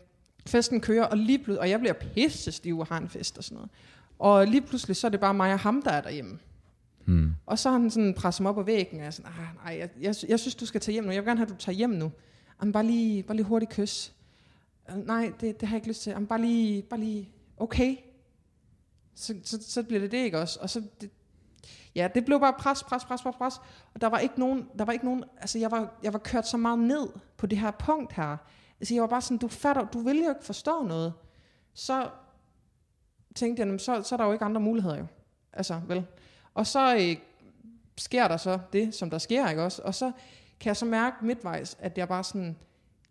festen 0.48 0.82
kører, 0.82 1.04
og 1.06 1.18
lige 1.18 1.38
pludselig, 1.38 1.60
og 1.60 1.70
jeg 1.70 1.80
bliver 1.80 1.94
pisse 1.94 2.52
stiv 2.52 2.80
og 2.80 2.88
har 2.88 2.98
en 2.98 3.10
fest 3.10 3.38
og 3.38 3.44
sådan 3.44 3.56
noget. 3.56 3.70
Og 4.20 4.48
lige 4.48 4.62
pludselig, 4.62 4.96
så 4.96 5.08
er 5.08 5.12
det 5.12 5.20
bare 5.20 5.34
mig 5.34 5.54
og 5.54 5.60
ham, 5.60 5.82
der 5.82 5.92
er 5.92 6.02
derhjemme. 6.02 6.40
Hmm. 7.06 7.36
Og 7.46 7.60
så 7.60 7.70
har 7.70 7.78
han 7.80 7.90
sådan 7.90 8.14
presset 8.14 8.42
mig 8.42 8.50
op 8.50 8.56
på 8.56 8.64
væggen, 8.64 8.96
og 8.98 9.00
jeg 9.02 9.08
er 9.08 9.12
sådan, 9.12 9.32
"Ah, 9.32 9.66
nej, 9.66 9.80
jeg, 9.80 9.90
jeg, 10.02 10.16
jeg, 10.30 10.40
synes, 10.40 10.56
du 10.56 10.66
skal 10.66 10.82
tage 10.82 10.94
hjem 10.94 11.04
nu. 11.04 11.12
Jeg 11.12 11.22
vil 11.22 11.28
gerne 11.28 11.38
have, 11.40 11.46
at 11.46 11.52
du 11.54 11.58
tager 11.58 11.76
hjem 11.76 11.90
nu. 11.90 12.12
Jamen, 12.62 12.72
bare 12.72 12.86
lige, 12.86 13.24
bare 13.24 13.36
lige 13.38 13.46
hurtigt 13.46 13.72
kys. 13.72 14.12
"Øh, 14.92 15.08
Nej, 15.08 15.32
det, 15.42 15.62
det 15.62 15.68
har 15.70 15.76
jeg 15.76 15.78
ikke 15.78 15.88
lyst 15.88 16.02
til. 16.04 16.10
Jamen, 16.10 16.28
bare 16.28 16.42
lige, 16.42 16.82
bare 16.82 17.00
lige, 17.00 17.30
okay. 17.58 17.96
Så, 19.16 19.36
så, 19.44 19.58
så 19.62 19.84
bliver 19.84 20.00
det 20.00 20.12
det, 20.12 20.18
ikke 20.18 20.40
også? 20.40 20.60
Og 20.62 20.70
så, 20.70 20.84
det, 21.02 21.10
ja, 21.96 22.08
det 22.16 22.26
blev 22.26 22.40
bare 22.40 22.54
pres, 22.54 22.84
pres, 22.84 23.06
pres, 23.06 23.22
pres, 23.22 23.36
pres. 23.36 23.62
Og 23.94 24.02
der 24.02 24.08
var 24.08 24.20
ikke 24.20 24.40
nogen, 24.40 24.70
der 24.78 24.86
var 24.86 24.94
ikke 24.94 25.06
nogen, 25.06 25.24
altså 25.38 25.60
jeg 25.60 25.72
var, 25.72 26.00
jeg 26.04 26.14
var 26.14 26.20
kørt 26.20 26.48
så 26.48 26.58
meget 26.58 26.80
ned 26.80 27.10
på 27.38 27.46
det 27.46 27.58
her 27.58 27.72
punkt 27.72 28.14
her. 28.14 28.38
Altså 28.80 28.94
jeg 28.94 29.02
var 29.02 29.08
bare 29.08 29.22
sådan, 29.22 29.38
du 29.38 29.48
fatter, 29.48 29.86
du 29.86 30.00
vil 30.00 30.24
jo 30.24 30.30
ikke 30.30 30.46
forstå 30.46 30.84
noget. 30.84 31.14
Så 31.74 32.10
tænkte 33.36 33.64
jeg, 33.64 33.80
så, 33.80 34.04
så 34.04 34.16
er 34.16 34.18
der 34.18 34.26
jo 34.26 34.34
ikke 34.34 34.46
andre 34.46 34.62
muligheder 34.62 34.98
jo. 34.98 35.06
Altså, 35.54 35.82
vel. 35.88 36.06
Og 36.54 36.68
så 36.68 36.96
øh, 36.96 37.18
sker 37.98 38.28
der 38.28 38.38
så 38.38 38.60
det, 38.74 38.96
som 38.96 39.10
der 39.10 39.18
sker, 39.18 39.50
ikke 39.50 39.64
også? 39.64 39.82
Og 39.82 39.96
så 39.96 40.12
kan 40.60 40.68
jeg 40.68 40.78
så 40.78 40.86
mærke 40.86 41.26
midtvejs, 41.26 41.78
at 41.80 41.98
jeg 41.98 42.08
bare 42.08 42.24
sådan, 42.24 42.58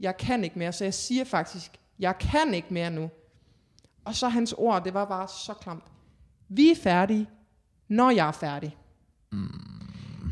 jeg 0.00 0.16
kan 0.16 0.44
ikke 0.44 0.58
mere. 0.58 0.72
Så 0.72 0.84
jeg 0.84 0.94
siger 0.94 1.24
faktisk, 1.24 1.80
jeg 1.98 2.18
kan 2.18 2.54
ikke 2.54 2.74
mere 2.74 2.90
nu. 2.90 3.10
Og 4.04 4.14
så 4.14 4.28
hans 4.28 4.52
ord, 4.52 4.84
det 4.84 4.94
var 4.94 5.04
bare 5.04 5.28
så 5.28 5.54
klamt. 5.54 5.84
Vi 6.48 6.70
er 6.70 6.76
færdige, 6.82 7.28
når 7.88 8.10
jeg 8.10 8.28
er 8.28 8.32
færdig. 8.32 8.76
Mm. 9.32 9.48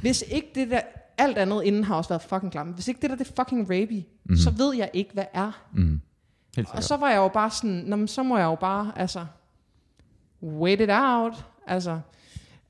Hvis 0.01 0.25
ikke 0.31 0.49
det 0.55 0.71
der, 0.71 0.81
alt 1.19 1.39
andet 1.39 1.65
inden 1.65 1.85
har 1.85 1.95
også 1.95 2.09
været 2.09 2.23
fucking 2.23 2.53
klamt. 2.53 2.75
Hvis 2.75 2.89
ikke 2.89 3.01
det 3.03 3.11
der, 3.11 3.17
det 3.17 3.33
fucking 3.37 3.63
rapey, 3.63 4.03
mm. 4.25 4.37
så 4.37 4.51
ved 4.51 4.75
jeg 4.75 4.91
ikke, 4.93 5.11
hvad 5.13 5.25
er. 5.33 5.67
Mm. 5.73 6.01
Helt 6.57 6.69
Og 6.73 6.85
så 6.85 6.97
var 6.97 7.11
jeg 7.11 7.17
jo 7.17 7.29
bare 7.29 7.51
sådan, 7.51 7.85
Nå, 7.87 7.97
men 7.97 8.09
så 8.09 8.23
må 8.23 8.39
jeg 8.39 8.45
jo 8.45 8.55
bare, 8.55 8.93
altså, 8.97 9.27
wait 10.43 10.81
it 10.81 10.91
out. 10.93 11.45
Altså, 11.67 12.01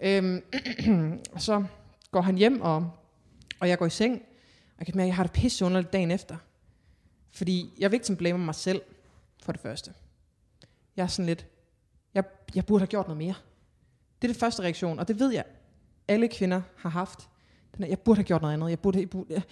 øhm, 0.01 0.43
så 1.38 1.64
går 2.11 2.20
han 2.20 2.36
hjem, 2.36 2.61
og, 2.61 2.90
og 3.61 3.68
jeg 3.68 3.78
går 3.78 3.86
i 3.86 3.90
seng, 3.90 4.14
og 4.76 4.78
jeg 4.78 4.86
kan 4.86 4.97
mærke, 4.97 5.05
at 5.05 5.09
jeg 5.09 5.16
har 5.16 5.22
det 5.22 5.32
pisse 5.32 5.64
underligt 5.64 5.93
dagen 5.93 6.11
efter. 6.11 6.36
Fordi 7.30 7.72
jeg 7.78 7.90
vil 7.90 7.97
ikke 7.97 8.16
blame 8.16 8.38
mig 8.38 8.55
selv, 8.55 8.82
for 9.43 9.53
det 9.53 9.61
første. 9.61 9.93
Jeg 10.97 11.03
er 11.03 11.07
sådan 11.07 11.26
lidt, 11.26 11.47
jeg, 12.55 12.66
burde 12.66 12.80
have 12.80 12.86
gjort 12.86 13.07
noget 13.07 13.18
mere. 13.18 13.34
Det 14.22 14.28
er 14.28 14.32
det 14.32 14.40
første 14.40 14.62
reaktion, 14.62 14.98
og 14.98 15.09
det 15.09 15.18
ved 15.18 15.32
jeg, 15.32 15.44
alle 16.09 16.28
kvinder 16.28 16.62
har 16.76 16.90
haft. 16.90 17.28
Den 17.76 17.84
er, 17.84 17.88
jeg 17.88 17.98
burde 17.98 18.18
have 18.18 18.24
gjort 18.24 18.42
noget 18.42 18.55
andet. 18.55 18.70
Jeg 18.70 18.78
burde, 18.78 19.00
jeg 19.00 19.11
burde, 19.11 19.26
jeg, 19.30 19.42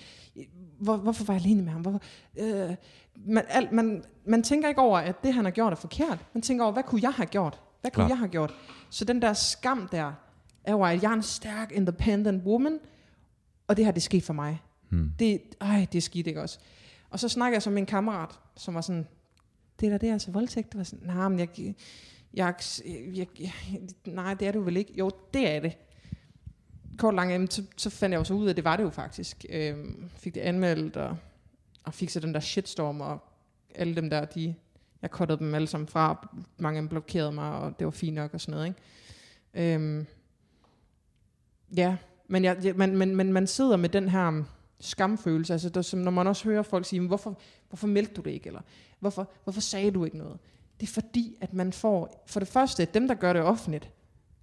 hvor, 0.81 0.97
hvorfor 0.97 1.25
var 1.25 1.35
jeg 1.35 1.43
alene 1.43 1.63
med 1.63 1.73
ham? 1.73 1.81
Hvorfor, 1.81 2.01
øh, 2.39 2.75
man, 3.17 3.45
al, 3.49 3.75
man, 3.75 4.05
man 4.25 4.43
tænker 4.43 4.69
ikke 4.69 4.81
over, 4.81 4.99
at 4.99 5.23
det, 5.23 5.35
han 5.35 5.45
har 5.45 5.53
gjort, 5.53 5.73
er 5.73 5.77
forkert. 5.77 6.19
Man 6.35 6.43
tænker 6.43 6.65
over, 6.65 6.73
hvad 6.73 6.83
kunne 6.83 7.03
jeg 7.03 7.13
have 7.13 7.27
gjort? 7.27 7.61
Hvad 7.81 7.91
kunne 7.91 8.01
Klart. 8.01 8.11
jeg 8.11 8.19
have 8.19 8.29
gjort? 8.29 8.55
Så 8.91 9.05
den 9.05 9.23
der 9.23 9.33
skam 9.33 9.89
der, 9.93 10.13
er 10.65 10.73
jo, 10.73 10.85
at 10.85 11.03
jeg 11.03 11.11
er 11.11 11.15
en 11.15 11.23
stærk, 11.23 11.73
independent 11.73 12.45
woman, 12.45 12.79
og 13.69 13.77
det 13.77 13.85
her, 13.85 13.93
det 13.93 14.01
er 14.01 14.05
sket 14.05 14.25
for 14.25 14.33
mig. 14.33 14.63
Hmm. 14.89 15.13
Det, 15.19 15.41
ej, 15.61 15.87
det 15.93 15.99
er 15.99 16.03
skidt, 16.03 16.27
ikke 16.27 16.43
også? 16.43 16.59
Og 17.11 17.21
så 17.21 17.29
snakker 17.29 17.55
jeg 17.55 17.63
så 17.63 17.71
med 17.71 17.79
en 17.79 17.87
kammerat, 17.87 18.39
som 18.57 18.75
var 18.75 18.81
sådan, 18.81 19.07
det 19.81 19.87
er 19.87 19.91
da 19.91 19.99
det 19.99 20.09
er 20.09 20.13
altså 20.13 20.31
voldtægt. 20.31 20.73
Det 20.73 20.79
var 20.79 20.85
sådan, 20.85 21.07
nej, 21.07 21.29
men 21.29 21.39
jeg, 21.39 21.75
jeg, 22.35 22.55
øh, 22.85 23.19
jeg, 23.19 23.27
jeg, 23.41 23.53
nej, 24.05 24.35
det 24.35 24.49
er 24.49 24.53
du 24.53 24.61
vel 24.61 24.77
ikke. 24.77 24.93
Jo, 24.99 25.11
det 25.35 25.51
er 25.51 25.61
det. 25.61 25.77
Kort 26.99 27.15
langt, 27.15 27.33
jamen, 27.33 27.51
så, 27.51 27.63
så 27.77 27.91
fandt 27.91 28.13
jeg 28.13 28.19
jo 28.19 28.25
så 28.25 28.35
ud 28.35 28.47
af, 28.47 28.51
at 28.51 28.57
det 28.57 28.65
var 28.65 28.77
det 28.77 28.85
jo 28.85 28.91
faktisk. 28.91 29.45
Øhm, 29.49 30.11
fik 30.17 30.35
det 30.35 30.41
anmeldt, 30.41 30.97
og, 30.97 31.17
og 31.85 31.95
fik 31.95 32.11
så 32.11 32.21
den 32.21 32.35
der 32.35 32.41
shitstorm, 32.41 33.01
og 33.01 33.19
alle 33.75 33.97
dem 33.97 34.11
der, 34.11 34.25
de, 34.25 34.55
jeg 35.03 35.11
kottede 35.11 35.39
dem 35.39 35.55
alle 35.55 35.67
sammen 35.67 35.89
fra, 35.89 36.29
mange 36.59 36.79
af 36.79 36.83
dem 36.83 36.89
blokerede 36.89 37.33
mig, 37.33 37.53
og 37.53 37.79
det 37.79 37.85
var 37.85 37.91
fint 37.91 38.15
nok 38.15 38.35
og 38.35 38.41
sådan 38.41 38.53
noget, 38.53 38.67
ikke? 38.67 39.75
Øhm, 39.75 40.07
ja, 41.77 41.97
men, 42.29 42.45
jeg, 42.45 42.65
jeg, 42.65 42.75
man, 42.77 42.97
man, 42.97 43.17
man, 43.17 43.33
man 43.33 43.47
sidder 43.47 43.77
med 43.77 43.89
den 43.89 44.09
her 44.09 44.29
um, 44.29 44.47
skamfølelse, 44.81 45.53
altså 45.53 45.69
der, 45.69 45.83
som 45.83 46.01
når 46.01 46.11
man 46.11 46.27
også 46.27 46.45
hører 46.45 46.63
folk 46.63 46.87
sige, 46.87 47.07
hvorfor, 47.07 47.39
hvorfor 47.69 47.87
meldte 47.87 48.15
du 48.15 48.21
det 48.21 48.31
ikke, 48.31 48.47
eller 48.47 48.61
hvorfor, 49.01 49.31
hvorfor 49.45 49.61
sagde 49.61 49.91
du 49.91 50.05
ikke 50.05 50.19
noget? 50.19 50.39
Det 50.81 50.89
er 50.89 50.93
fordi, 50.93 51.37
at 51.41 51.53
man 51.53 51.73
får, 51.73 52.25
for 52.27 52.41
det 52.41 52.49
første, 52.49 52.85
dem 52.85 53.09
der 53.09 53.15
gør 53.15 53.33
det 53.33 53.43
offentligt, 53.43 53.91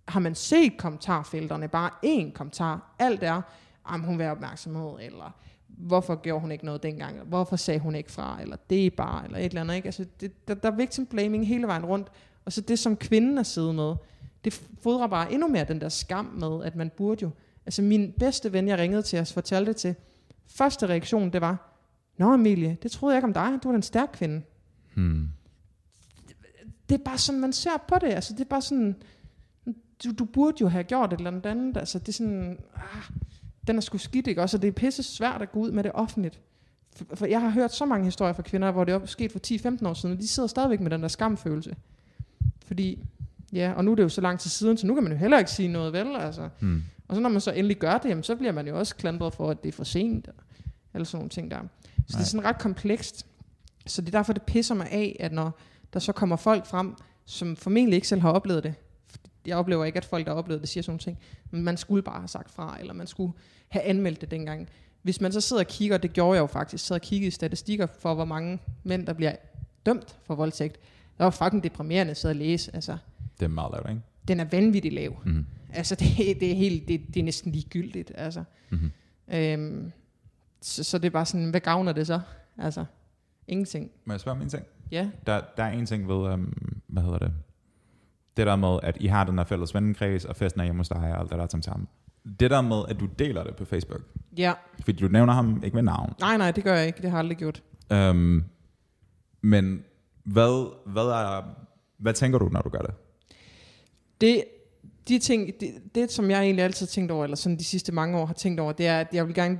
har 0.08 0.20
man 0.20 0.36
set 0.36 0.78
kommentarfelterne, 0.78 1.68
bare 1.68 1.90
én 2.06 2.32
kommentar, 2.32 2.96
alt 3.00 3.24
er, 3.24 3.42
om 3.84 4.02
hun 4.02 4.18
vil 4.18 4.24
have 4.24 4.32
opmærksomhed, 4.32 4.92
eller 5.00 5.32
hvorfor 5.68 6.16
gjorde 6.16 6.42
hun 6.42 6.52
ikke 6.52 6.66
noget 6.66 6.84
dengang, 6.84 7.14
eller 7.14 7.26
hvorfor 7.26 7.56
sagde 7.56 7.80
hun 7.80 7.96
ikke 7.96 8.12
fra, 8.12 8.42
eller 8.42 8.56
det 8.70 8.86
er 8.86 8.90
bare, 8.90 9.26
eller 9.26 9.38
et 9.38 9.46
eller 9.46 9.62
andet, 9.62 9.76
ikke? 9.76 9.86
Altså, 9.86 10.06
det, 10.22 10.48
der, 10.48 10.54
der 10.54 10.72
er 10.72 10.76
victim 10.76 11.06
blaming 11.06 11.48
hele 11.48 11.68
vejen 11.68 11.86
rundt, 11.86 12.08
og 12.46 12.54
så 12.54 12.62
det, 12.62 12.80
som 12.80 12.96
kvinden 12.96 13.38
er 13.38 13.44
siddet 13.44 13.76
med, 13.76 13.96
det 14.44 14.62
fodrer 14.82 15.08
bare 15.08 15.34
endnu 15.34 15.48
mere 15.48 15.64
den 15.64 15.82
der 15.82 15.90
skam 15.90 16.26
med, 16.26 16.64
at 16.66 16.76
man 16.76 16.92
burde 16.98 17.22
jo, 17.22 17.30
altså 17.66 17.82
min 17.82 18.14
bedste 18.20 18.54
ven, 18.54 18.68
jeg 18.68 18.78
ringede 18.78 19.02
til 19.02 19.20
os, 19.20 19.34
fortalte 19.34 19.72
det 19.72 19.76
til, 19.76 19.96
første 20.48 20.88
reaktion, 20.88 21.34
det 21.34 21.42
var, 21.42 21.74
Nå 22.18 22.34
Emilie, 22.34 22.78
det 22.84 22.92
troede 22.92 23.14
jeg 23.14 23.18
ikke 23.18 23.28
om 23.28 23.34
dig, 23.34 23.60
du 23.64 23.70
er 23.70 23.76
en 23.76 23.82
stærk 23.82 24.10
kvinde. 24.14 24.42
Hmm. 24.96 25.30
Det 26.90 27.00
er 27.00 27.04
bare 27.04 27.18
sådan, 27.18 27.42
man 27.42 27.54
ser 27.54 27.78
på 27.88 27.96
det, 28.02 28.08
altså 28.08 28.34
det 28.34 28.42
er 28.42 28.50
bare 28.50 28.62
sådan, 28.62 28.96
du, 30.04 30.12
du 30.12 30.26
burde 30.26 30.58
jo 30.62 30.68
have 30.68 30.84
gjort 30.84 31.14
et 31.14 31.18
eller 31.18 31.32
andet 31.32 31.46
andet, 31.46 31.78
altså 31.78 32.00
det 32.00 32.08
er 32.08 32.14
sådan, 32.14 32.58
ah, 32.76 33.04
den 33.68 33.78
er 33.78 33.82
sgu 33.82 33.98
skidt, 33.98 34.28
ikke 34.28 34.42
også, 34.42 34.58
og 34.58 34.62
det 34.62 34.68
er 34.68 34.72
pisse 34.72 35.04
svært 35.04 35.42
at 35.42 35.52
gå 35.52 35.60
ud 35.60 35.72
med 35.72 35.84
det 35.84 35.92
offentligt. 35.94 36.40
For, 36.96 37.06
for 37.14 37.26
jeg 37.26 37.42
har 37.42 37.50
hørt 37.50 37.74
så 37.74 37.86
mange 37.86 38.06
historier 38.06 38.34
fra 38.34 38.42
kvinder, 38.42 38.72
hvor 38.72 38.84
det 38.84 38.94
er 38.94 39.06
sket 39.06 39.32
for 39.32 39.40
10-15 39.48 39.88
år 39.88 39.94
siden, 39.94 40.16
og 40.16 40.22
de 40.22 40.28
sidder 40.28 40.48
stadigvæk 40.48 40.80
med 40.80 40.92
den 40.92 41.02
der 41.02 41.08
skamfølelse. 41.08 41.76
Fordi, 42.66 43.00
ja, 43.54 43.74
og 43.76 43.86
nu 43.86 43.92
er 43.92 43.96
det 43.96 44.04
jo 44.04 44.10
så 44.10 44.22
lang 44.22 44.40
tid 44.40 44.50
siden, 44.50 44.78
så 44.78 44.88
nu 44.88 44.94
kan 44.94 45.04
man 45.04 45.12
jo 45.12 45.18
heller 45.18 45.38
ikke 45.38 45.52
sige 45.52 45.68
noget, 45.68 45.94
vel, 45.94 46.16
altså. 46.16 46.50
Hmm. 46.60 46.84
Og 47.08 47.16
så 47.16 47.22
når 47.22 47.30
man 47.30 47.42
så 47.42 47.52
endelig 47.52 47.78
gør 47.78 47.98
det, 47.98 48.10
jamen, 48.10 48.24
så 48.24 48.36
bliver 48.36 48.52
man 48.52 48.68
jo 48.68 48.80
også 48.80 48.96
klandret 48.96 49.34
for, 49.34 49.52
at 49.52 49.64
det 49.64 49.70
er 49.70 49.74
for 49.74 49.84
sent, 49.84 50.28
og 50.28 50.34
alle 50.94 51.06
sådan 51.06 51.18
nogle 51.18 51.30
ting 51.30 51.52
der. 51.52 51.58
Så 51.58 51.64
Nej. 51.94 52.04
det 52.08 52.20
er 52.20 52.24
sådan 52.24 52.46
ret 52.46 52.60
komplekst. 52.60 53.26
Så 53.86 54.02
det 54.02 54.08
er 54.08 54.12
derfor, 54.12 54.34
det 54.34 54.42
pisser 54.42 54.76
mig 54.76 54.88
af, 54.92 55.18
at 55.20 55.32
når 55.32 55.60
der 55.94 56.00
så 56.00 56.12
kommer 56.12 56.36
folk 56.36 56.66
frem, 56.66 56.94
som 57.26 57.56
formentlig 57.56 57.96
ikke 57.96 58.08
selv 58.08 58.22
har 58.22 58.32
oplevet 58.32 58.64
det. 58.64 58.74
Jeg 59.46 59.58
oplever 59.58 59.86
ikke, 59.86 59.98
at 59.98 60.06
folk, 60.06 60.26
der 60.26 60.32
har 60.32 60.38
oplevet 60.38 60.62
det, 60.62 60.70
siger 60.70 60.82
sådan 60.84 61.00
ting. 61.00 61.20
Men 61.52 61.64
man 61.64 61.78
skulle 61.78 62.04
bare 62.04 62.20
have 62.20 62.28
sagt 62.28 62.52
fra, 62.52 62.78
eller 62.80 62.94
man 62.94 63.08
skulle 63.08 63.34
have 63.68 63.84
anmeldt 63.84 64.22
det 64.22 64.32
dengang. 64.32 64.70
Hvis 65.02 65.22
man 65.22 65.32
så 65.32 65.42
sidder 65.42 65.64
og 65.64 65.68
kigger, 65.68 65.98
det 65.98 66.14
gjorde 66.14 66.36
jeg 66.36 66.42
jo 66.42 66.48
faktisk, 66.48 66.86
sidder 66.88 67.00
og 67.00 67.04
kigger 67.06 67.28
i 67.28 67.32
statistikker 67.32 67.88
for, 68.00 68.14
hvor 68.14 68.26
mange 68.26 68.60
mænd, 68.84 69.08
der 69.08 69.14
bliver 69.14 69.36
dømt 69.86 70.18
for 70.24 70.36
voldtægt. 70.36 70.74
Det 71.18 71.24
var 71.24 71.30
fucking 71.30 71.64
deprimerende 71.64 72.12
at 72.12 72.18
sidde 72.18 72.32
og 72.32 72.36
læse. 72.36 72.76
Altså, 72.76 72.98
Det 73.40 73.46
er 73.46 73.50
meget 73.50 73.72
lavt, 73.72 73.90
ikke? 73.90 74.02
den 74.28 74.40
er 74.40 74.46
vanvittigt 74.46 74.94
lav. 74.94 75.18
Mm. 75.26 75.46
Altså, 75.74 75.96
det, 75.96 76.40
det, 76.40 76.52
er, 76.52 76.56
helt, 76.56 76.88
det, 76.88 77.02
det 77.14 77.20
er 77.20 77.24
næsten 77.24 77.52
ligegyldigt. 77.52 78.12
Altså. 78.16 78.44
Mm-hmm. 78.70 78.92
Øhm, 79.34 79.92
så, 80.62 80.84
så 80.84 80.98
det 80.98 81.06
er 81.06 81.10
bare 81.10 81.26
sådan, 81.26 81.50
hvad 81.50 81.60
gavner 81.60 81.92
det 81.92 82.08
så? 82.08 82.20
Altså, 82.58 82.86
ingenting. 83.48 83.92
Må 84.06 84.14
jeg 84.14 84.20
spørge 84.20 84.36
om 84.36 84.42
en 84.42 84.50
ting? 84.50 84.64
Ja, 84.92 85.10
Der, 85.28 85.42
der 85.58 85.64
er 85.64 85.72
en 85.72 85.86
ting 85.86 86.08
ved, 86.08 86.34
um, 86.34 86.54
hvad 86.88 87.04
hedder 87.04 87.18
det? 87.18 87.34
Det 88.38 88.48
der 88.48 88.56
med, 88.56 88.80
at 88.84 88.98
I 89.00 89.08
har 89.08 89.24
den 89.24 89.38
her 89.38 89.46
fælles 89.46 89.76
vennekreds, 89.76 90.26
og 90.26 90.36
festen 90.36 90.62
er 90.62 90.66
hjemme 90.66 90.80
hos 90.80 90.90
dig, 90.90 90.98
og 90.98 91.20
alt 91.20 91.32
det 91.32 91.40
der 91.40 91.62
sammen. 91.62 91.88
Det 92.40 92.52
der 92.52 92.62
med, 92.62 92.84
at 92.90 93.00
du 93.00 93.06
deler 93.20 93.44
det 93.44 93.56
på 93.56 93.66
Facebook. 93.66 94.02
ja. 94.38 94.54
Fordi 94.86 95.00
du 95.00 95.08
nævner 95.08 95.34
ham 95.34 95.62
ikke 95.64 95.76
ved 95.76 95.84
navn. 95.84 96.14
Nej, 96.20 96.38
nej, 96.38 96.52
det 96.52 96.64
gør 96.64 96.76
jeg 96.76 96.88
ikke. 96.88 97.02
Det 97.02 97.10
har 97.10 97.18
jeg 97.18 97.20
aldrig 97.20 97.38
gjort. 97.38 97.64
Um, 97.94 98.44
men 99.42 99.84
hvad, 100.24 100.74
hvad, 100.86 101.04
er, 101.04 101.44
hvad 101.98 102.14
tænker 102.14 102.40
du, 102.40 102.50
når 102.50 102.62
du 102.62 102.70
gør 102.70 102.80
det? 102.80 102.94
Det, 104.22 104.44
de 105.08 105.20
ting, 105.20 105.52
det, 105.60 105.70
det, 105.96 106.12
som 106.12 106.30
jeg 106.30 106.42
egentlig 106.42 106.64
altid 106.64 106.86
har 106.86 106.90
tænkt 106.90 107.12
over, 107.12 107.24
eller 107.24 107.38
sådan 107.38 107.58
de 107.58 107.64
sidste 107.64 107.92
mange 107.92 108.18
år 108.18 108.26
har 108.26 108.34
tænkt 108.34 108.60
over, 108.60 108.72
det 108.72 108.88
er, 108.88 109.00
at 109.00 109.08
jeg 109.14 109.28
vil 109.28 109.36
gerne 109.36 109.60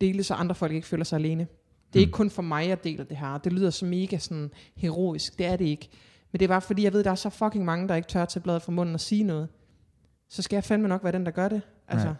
dele, 0.00 0.22
så 0.22 0.34
andre 0.34 0.54
folk 0.54 0.72
ikke 0.72 0.86
føler 0.86 1.04
sig 1.04 1.16
alene. 1.16 1.46
Det 1.94 2.00
er 2.00 2.02
Mm. 2.02 2.08
ikke 2.08 2.12
kun 2.12 2.30
for 2.30 2.42
mig, 2.42 2.68
jeg 2.68 2.84
deler 2.84 3.04
det 3.04 3.16
her. 3.16 3.38
Det 3.38 3.52
lyder 3.52 3.70
så 3.70 3.86
mega 3.86 4.18
sådan 4.18 4.50
heroisk. 4.76 5.38
Det 5.38 5.46
er 5.46 5.56
det 5.56 5.64
ikke. 5.64 5.88
Men 6.32 6.38
det 6.38 6.44
er 6.44 6.48
bare 6.48 6.60
fordi, 6.60 6.82
jeg 6.84 6.92
ved, 6.92 7.00
at 7.00 7.04
der 7.04 7.10
er 7.10 7.14
så 7.14 7.30
fucking 7.30 7.64
mange, 7.64 7.88
der 7.88 7.94
ikke 7.94 8.08
tør 8.08 8.24
til 8.24 8.40
bladet 8.40 8.62
fra 8.62 8.72
munden 8.72 8.94
og 8.94 9.00
sige 9.00 9.22
noget. 9.22 9.48
Så 10.28 10.42
skal 10.42 10.56
jeg 10.56 10.64
fandme 10.64 10.88
nok 10.88 11.02
være 11.04 11.12
den, 11.12 11.26
der 11.26 11.32
gør 11.32 11.48
det. 11.48 11.62
Altså, 11.88 12.06
Right. 12.08 12.18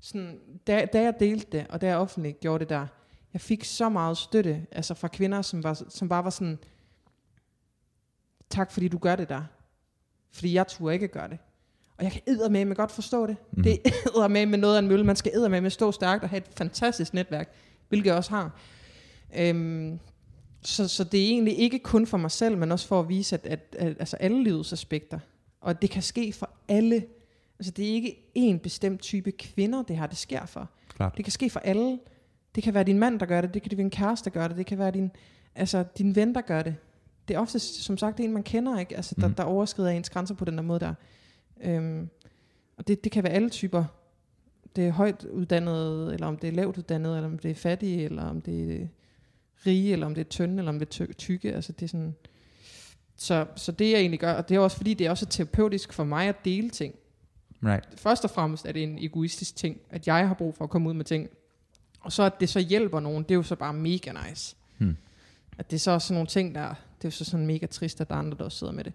sådan, 0.00 0.38
da, 0.66 0.86
da 0.92 1.02
jeg 1.02 1.14
delte 1.20 1.46
det, 1.58 1.66
og 1.68 1.80
da 1.80 1.86
jeg 1.86 1.96
offentligt 1.96 2.40
gjorde 2.40 2.58
det 2.58 2.68
der, 2.68 2.86
jeg 3.32 3.40
fik 3.40 3.64
så 3.64 3.88
meget 3.88 4.16
støtte 4.18 4.66
altså 4.72 4.94
fra 4.94 5.08
kvinder, 5.08 5.42
som, 5.42 5.64
var, 5.64 5.82
som 5.88 6.08
bare 6.08 6.24
var 6.24 6.30
sådan, 6.30 6.58
tak 8.50 8.72
fordi 8.72 8.88
du 8.88 8.98
gør 8.98 9.16
det 9.16 9.28
der. 9.28 9.42
Fordi 10.32 10.54
jeg 10.54 10.66
turde 10.66 10.94
ikke 10.94 11.08
gøre 11.08 11.28
det. 11.28 11.38
Og 11.98 12.04
jeg 12.04 12.12
kan 12.12 12.20
eddermame 12.26 12.64
med 12.64 12.76
godt 12.76 12.92
forstå 12.92 13.26
det. 13.26 13.36
Mm. 13.52 13.62
Det 13.62 13.78
er 14.14 14.28
med 14.28 14.46
med 14.46 14.58
noget 14.58 14.74
af 14.74 14.78
en 14.78 14.88
mølle. 14.88 15.04
Man 15.06 15.16
skal 15.16 15.32
eddermame 15.34 15.60
med 15.60 15.70
stå 15.70 15.92
stærkt 15.92 16.22
og 16.22 16.28
have 16.30 16.38
et 16.38 16.48
fantastisk 16.56 17.14
netværk, 17.14 17.52
hvilket 17.88 18.06
jeg 18.06 18.14
også 18.16 18.30
har. 18.30 18.58
Øhm, 19.36 19.98
så, 20.62 20.88
så 20.88 21.04
det 21.04 21.20
er 21.24 21.28
egentlig 21.28 21.58
ikke 21.58 21.78
kun 21.78 22.06
for 22.06 22.16
mig 22.18 22.30
selv, 22.30 22.58
men 22.58 22.72
også 22.72 22.86
for 22.86 23.00
at 23.00 23.08
vise, 23.08 23.36
at, 23.36 23.46
at, 23.46 23.76
at 23.78 23.96
altså 23.98 24.16
alle 24.16 24.44
livets 24.44 24.72
aspekter. 24.72 25.18
Og 25.60 25.82
det 25.82 25.90
kan 25.90 26.02
ske 26.02 26.32
for 26.32 26.50
alle. 26.68 27.04
Altså 27.58 27.72
det 27.72 27.88
er 27.90 27.92
ikke 27.94 28.16
en 28.34 28.58
bestemt 28.58 29.00
type 29.00 29.32
kvinder, 29.32 29.82
det 29.82 29.96
her 29.98 30.06
det 30.06 30.18
sker 30.18 30.46
for. 30.46 30.70
Klart. 30.96 31.16
Det 31.16 31.24
kan 31.24 31.32
ske 31.32 31.50
for 31.50 31.60
alle. 31.60 31.98
Det 32.54 32.62
kan 32.62 32.74
være 32.74 32.84
din 32.84 32.98
mand, 32.98 33.20
der 33.20 33.26
gør 33.26 33.40
det. 33.40 33.54
Det 33.54 33.62
kan 33.62 33.70
være 33.70 33.82
din 33.82 33.90
kæreste, 33.90 34.24
der 34.30 34.30
gør 34.40 34.48
det. 34.48 34.56
Det 34.56 34.66
kan 34.66 34.78
være 34.78 34.90
din, 34.90 35.10
altså, 35.54 35.84
din 35.98 36.16
ven, 36.16 36.34
der 36.34 36.40
gør 36.40 36.62
det. 36.62 36.74
det 37.28 37.36
er 37.36 37.40
ofte, 37.40 37.58
som 37.58 37.98
sagt, 37.98 38.20
en, 38.20 38.32
man 38.32 38.42
kender, 38.42 38.78
ikke? 38.78 38.96
Altså, 38.96 39.14
der, 39.20 39.26
Mhm. 39.26 39.34
der 39.34 39.42
overskrider 39.42 39.90
ens 39.90 40.10
grænser 40.10 40.34
på 40.34 40.44
den 40.44 40.56
der 40.56 40.62
måde 40.62 40.80
der. 40.80 40.94
Øhm, 41.60 42.08
og 42.76 42.88
det, 42.88 43.04
det 43.04 43.12
kan 43.12 43.24
være 43.24 43.32
alle 43.32 43.50
typer. 43.50 43.84
Det 44.76 44.86
er 44.86 44.92
højt 44.92 45.24
uddannet, 45.24 46.14
eller 46.14 46.26
om 46.26 46.36
det 46.36 46.48
er 46.48 46.52
lavt 46.52 46.78
uddannet, 46.78 47.16
eller 47.16 47.28
om 47.28 47.38
det 47.38 47.50
er 47.50 47.54
fattige, 47.54 48.04
eller 48.04 48.22
om 48.24 48.40
det 48.40 48.82
er 48.82 48.86
rige, 49.66 49.92
eller 49.92 50.06
om 50.06 50.14
det 50.14 50.20
er 50.20 50.28
tynde, 50.28 50.58
eller 50.58 50.72
om 50.72 50.78
det 50.78 50.86
er 50.86 50.90
ty- 50.90 51.12
tykke. 51.18 51.54
Altså, 51.54 51.72
det 51.72 51.82
er 51.82 51.88
sådan... 51.88 52.14
Så, 53.16 53.46
så 53.56 53.72
det 53.72 53.90
jeg 53.90 54.00
egentlig 54.00 54.20
gør, 54.20 54.32
og 54.32 54.48
det 54.48 54.54
er 54.54 54.58
også 54.58 54.76
fordi, 54.76 54.94
det 54.94 55.06
er 55.06 55.10
også 55.10 55.26
terapeutisk 55.26 55.92
for 55.92 56.04
mig 56.04 56.28
at 56.28 56.44
dele 56.44 56.70
ting. 56.70 56.94
Right. 57.64 57.84
Først 57.96 58.24
og 58.24 58.30
fremmest 58.30 58.66
er 58.66 58.72
det 58.72 58.82
en 58.82 58.98
egoistisk 58.98 59.56
ting, 59.56 59.80
at 59.90 60.06
jeg 60.06 60.28
har 60.28 60.34
brug 60.34 60.54
for 60.54 60.64
at 60.64 60.70
komme 60.70 60.88
ud 60.88 60.94
med 60.94 61.04
ting. 61.04 61.28
Og 62.00 62.12
så 62.12 62.22
at 62.22 62.40
det 62.40 62.48
så 62.48 62.60
hjælper 62.60 63.00
nogen, 63.00 63.22
det 63.22 63.30
er 63.30 63.34
jo 63.34 63.42
så 63.42 63.56
bare 63.56 63.74
mega 63.74 64.12
nice. 64.28 64.56
Hmm. 64.78 64.96
At 65.58 65.70
det 65.70 65.76
er 65.76 65.80
så 65.80 65.90
også 65.90 66.06
sådan 66.08 66.14
nogle 66.14 66.26
ting, 66.26 66.54
der 66.54 66.68
det 66.68 67.04
er 67.04 67.08
jo 67.08 67.10
så 67.10 67.24
sådan 67.24 67.46
mega 67.46 67.66
trist, 67.66 68.00
at 68.00 68.08
der 68.08 68.14
er 68.14 68.18
andre, 68.18 68.38
der 68.38 68.44
også 68.44 68.58
sidder 68.58 68.72
med 68.72 68.84
det. 68.84 68.92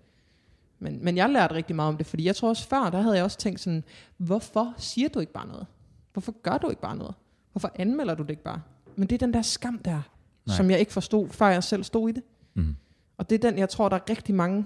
Men, 0.79 1.03
men 1.03 1.17
jeg 1.17 1.29
lærte 1.29 1.55
rigtig 1.55 1.75
meget 1.75 1.89
om 1.89 1.97
det, 1.97 2.05
fordi 2.05 2.25
jeg 2.25 2.35
tror 2.35 2.49
også 2.49 2.67
før, 2.67 2.89
der 2.89 3.01
havde 3.01 3.15
jeg 3.15 3.23
også 3.23 3.37
tænkt 3.37 3.59
sådan, 3.59 3.83
hvorfor 4.17 4.73
siger 4.77 5.09
du 5.09 5.19
ikke 5.19 5.33
bare 5.33 5.47
noget? 5.47 5.65
Hvorfor 6.13 6.35
gør 6.41 6.57
du 6.57 6.69
ikke 6.69 6.81
bare 6.81 6.95
noget? 6.95 7.15
Hvorfor 7.51 7.71
anmelder 7.75 8.15
du 8.15 8.23
det 8.23 8.29
ikke 8.29 8.43
bare? 8.43 8.61
Men 8.95 9.07
det 9.09 9.15
er 9.15 9.25
den 9.25 9.33
der 9.33 9.41
skam 9.41 9.77
der, 9.77 10.01
Nej. 10.47 10.57
Som 10.57 10.69
jeg 10.69 10.79
ikke 10.79 10.93
forstod, 10.93 11.29
før 11.29 11.47
jeg 11.47 11.63
selv 11.63 11.83
stod 11.83 12.09
i 12.09 12.11
det. 12.11 12.23
Mm. 12.53 12.75
Og 13.17 13.29
det 13.29 13.43
er 13.45 13.49
den, 13.49 13.59
jeg 13.59 13.69
tror, 13.69 13.89
der 13.89 13.95
er 13.95 14.09
rigtig 14.09 14.35
mange, 14.35 14.65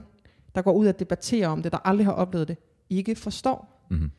der 0.56 0.62
går 0.62 0.74
ud 0.74 0.88
og 0.88 1.00
debatterer 1.00 1.48
om 1.48 1.64
det, 1.64 1.72
der 1.72 1.78
aldrig 1.88 2.06
har 2.06 2.14
oplevet 2.14 2.48
det, 2.48 2.58
ikke 2.90 3.16
forstår. 3.16 3.86
Mm. 3.90 4.12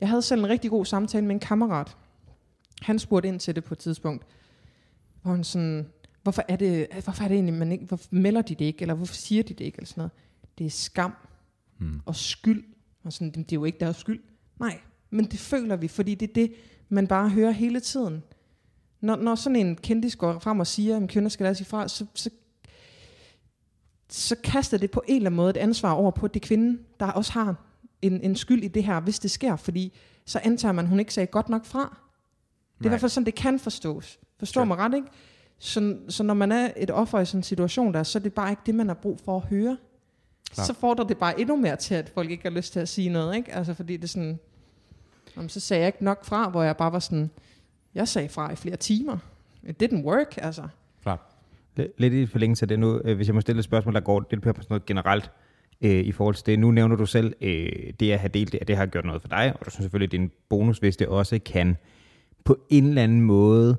Jeg 0.00 0.08
havde 0.08 0.22
selv 0.22 0.40
en 0.40 0.48
rigtig 0.48 0.70
god 0.70 0.84
samtale 0.84 1.26
med 1.26 1.34
en 1.34 1.40
kammerat. 1.40 1.96
Han 2.82 2.98
spurgte 2.98 3.28
ind 3.28 3.40
til 3.40 3.54
det 3.56 3.64
på 3.64 3.74
et 3.74 3.78
tidspunkt, 3.78 4.26
hvor 5.22 5.30
han 5.30 5.44
sådan, 5.44 5.86
hvorfor 6.22 6.42
er 6.48 6.56
det, 6.56 6.86
hvorfor 7.04 7.24
er 7.24 7.28
det 7.28 7.34
egentlig, 7.34 7.54
man 7.54 7.72
ikke, 7.72 7.84
hvorfor 7.84 8.08
melder 8.10 8.42
de 8.42 8.54
det 8.54 8.64
ikke, 8.64 8.82
eller 8.82 8.94
hvorfor 8.94 9.14
siger 9.14 9.42
de 9.42 9.54
det 9.54 9.64
ikke, 9.64 9.76
eller 9.76 9.86
sådan 9.86 10.00
noget. 10.00 10.12
Det 10.58 10.66
er 10.66 10.70
skam 10.70 11.12
Mm. 11.78 12.00
og 12.06 12.16
skyld. 12.16 12.64
Og 13.04 13.12
sådan, 13.12 13.30
det 13.30 13.52
er 13.52 13.56
jo 13.56 13.64
ikke 13.64 13.78
deres 13.80 13.96
skyld. 13.96 14.22
Nej, 14.60 14.80
men 15.10 15.24
det 15.24 15.38
føler 15.38 15.76
vi, 15.76 15.88
fordi 15.88 16.14
det 16.14 16.30
er 16.30 16.34
det, 16.34 16.52
man 16.88 17.06
bare 17.06 17.28
hører 17.28 17.50
hele 17.50 17.80
tiden. 17.80 18.22
Når, 19.00 19.16
når 19.16 19.34
sådan 19.34 19.56
en 19.56 19.76
kendis 19.76 20.16
går 20.16 20.38
frem 20.38 20.60
og 20.60 20.66
siger, 20.66 20.96
at 21.02 21.08
kvinder 21.08 21.28
skal 21.28 21.44
lade 21.44 21.54
sig 21.54 21.66
fra, 21.66 21.88
så, 21.88 22.06
så, 22.14 22.30
så 24.08 24.36
kaster 24.44 24.78
det 24.78 24.90
på 24.90 25.02
en 25.08 25.16
eller 25.16 25.26
anden 25.30 25.36
måde 25.36 25.50
et 25.50 25.56
ansvar 25.56 25.92
over 25.92 26.10
på 26.10 26.28
det 26.28 26.42
kvinde, 26.42 26.78
der 27.00 27.06
også 27.06 27.32
har 27.32 27.54
en, 28.02 28.20
en 28.20 28.36
skyld 28.36 28.62
i 28.64 28.68
det 28.68 28.84
her, 28.84 29.00
hvis 29.00 29.18
det 29.18 29.30
sker, 29.30 29.56
fordi 29.56 29.92
så 30.26 30.40
antager 30.44 30.72
man, 30.72 30.84
at 30.84 30.88
hun 30.88 31.00
ikke 31.00 31.14
sagde 31.14 31.26
godt 31.26 31.48
nok 31.48 31.64
fra. 31.64 31.78
Det 31.78 31.86
er 31.86 31.88
i 31.88 31.96
Right. 32.84 32.90
hvert 32.90 33.00
fald 33.00 33.10
sådan, 33.10 33.26
det 33.26 33.34
kan 33.34 33.58
forstås. 33.58 34.18
Forstår 34.38 34.60
Sure. 34.60 34.66
mig 34.66 34.76
ret, 34.76 34.94
ikke? 34.94 35.08
Så, 35.58 35.96
så 36.08 36.22
når 36.22 36.34
man 36.34 36.52
er 36.52 36.70
et 36.76 36.90
offer 36.90 37.20
i 37.20 37.26
sådan 37.26 37.38
en 37.38 37.42
situation 37.42 37.94
der, 37.94 38.02
så 38.02 38.18
er 38.18 38.22
det 38.22 38.32
bare 38.32 38.50
ikke 38.50 38.62
det, 38.66 38.74
man 38.74 38.86
har 38.88 38.94
brug 38.94 39.20
for 39.24 39.36
at 39.36 39.42
høre. 39.42 39.76
Klart. 40.50 40.66
Så 40.66 40.74
fordrer 40.74 41.04
det 41.04 41.18
bare 41.18 41.40
endnu 41.40 41.56
mere 41.56 41.76
til, 41.76 41.94
at 41.94 42.08
folk 42.14 42.30
ikke 42.30 42.42
har 42.42 42.50
lyst 42.50 42.72
til 42.72 42.80
at 42.80 42.88
sige 42.88 43.08
noget, 43.08 43.36
ikke? 43.36 43.52
Altså 43.54 43.74
fordi 43.74 43.96
det 43.96 44.04
er 44.04 44.08
sådan, 44.08 44.38
jamen, 45.36 45.48
så 45.48 45.60
sagde 45.60 45.80
jeg 45.80 45.86
ikke 45.88 46.04
nok 46.04 46.24
fra, 46.24 46.48
hvor 46.48 46.62
jeg 46.62 46.76
bare 46.76 46.92
var 46.92 46.98
sådan, 46.98 47.30
jeg 47.96 48.08
sagde 48.08 48.28
fra 48.28 48.52
i 48.52 48.56
flere 48.56 48.76
timer. 48.76 49.18
It 49.68 49.82
didn't 49.82 50.04
work, 50.04 50.38
altså. 50.38 50.62
Klart. 51.02 51.20
Lidt 51.98 52.14
i 52.14 52.26
forlængelse 52.26 52.64
af 52.64 52.68
det 52.68 52.78
nu, 52.78 53.00
øh, 53.04 53.16
hvis 53.16 53.26
jeg 53.26 53.34
må 53.34 53.40
stille 53.40 53.58
et 53.58 53.64
spørgsmål, 53.64 53.94
der 53.94 54.00
går 54.00 54.24
lidt 54.30 54.42
på 54.42 54.48
sådan 54.48 54.66
noget 54.70 54.86
generelt 54.86 55.30
øh, 55.80 55.90
i 56.04 56.12
forhold 56.12 56.34
til 56.34 56.46
det. 56.46 56.58
Nu 56.58 56.70
nævner 56.70 56.96
du 56.96 57.06
selv, 57.06 57.34
øh, 57.40 57.92
det 58.00 58.12
at 58.12 58.18
have 58.18 58.30
delt 58.34 58.52
det, 58.52 58.58
at 58.60 58.68
det 58.68 58.76
har 58.76 58.86
gjort 58.86 59.04
noget 59.04 59.22
for 59.22 59.28
dig, 59.28 59.52
og 59.60 59.66
du 59.66 59.70
synes 59.70 59.84
selvfølgelig, 59.84 60.12
det 60.12 60.18
er 60.18 60.22
en 60.22 60.30
bonus, 60.48 60.78
hvis 60.78 60.96
det 60.96 61.06
også 61.06 61.38
kan 61.38 61.76
på 62.44 62.58
en 62.70 62.86
eller 62.86 63.02
anden 63.02 63.20
måde 63.20 63.76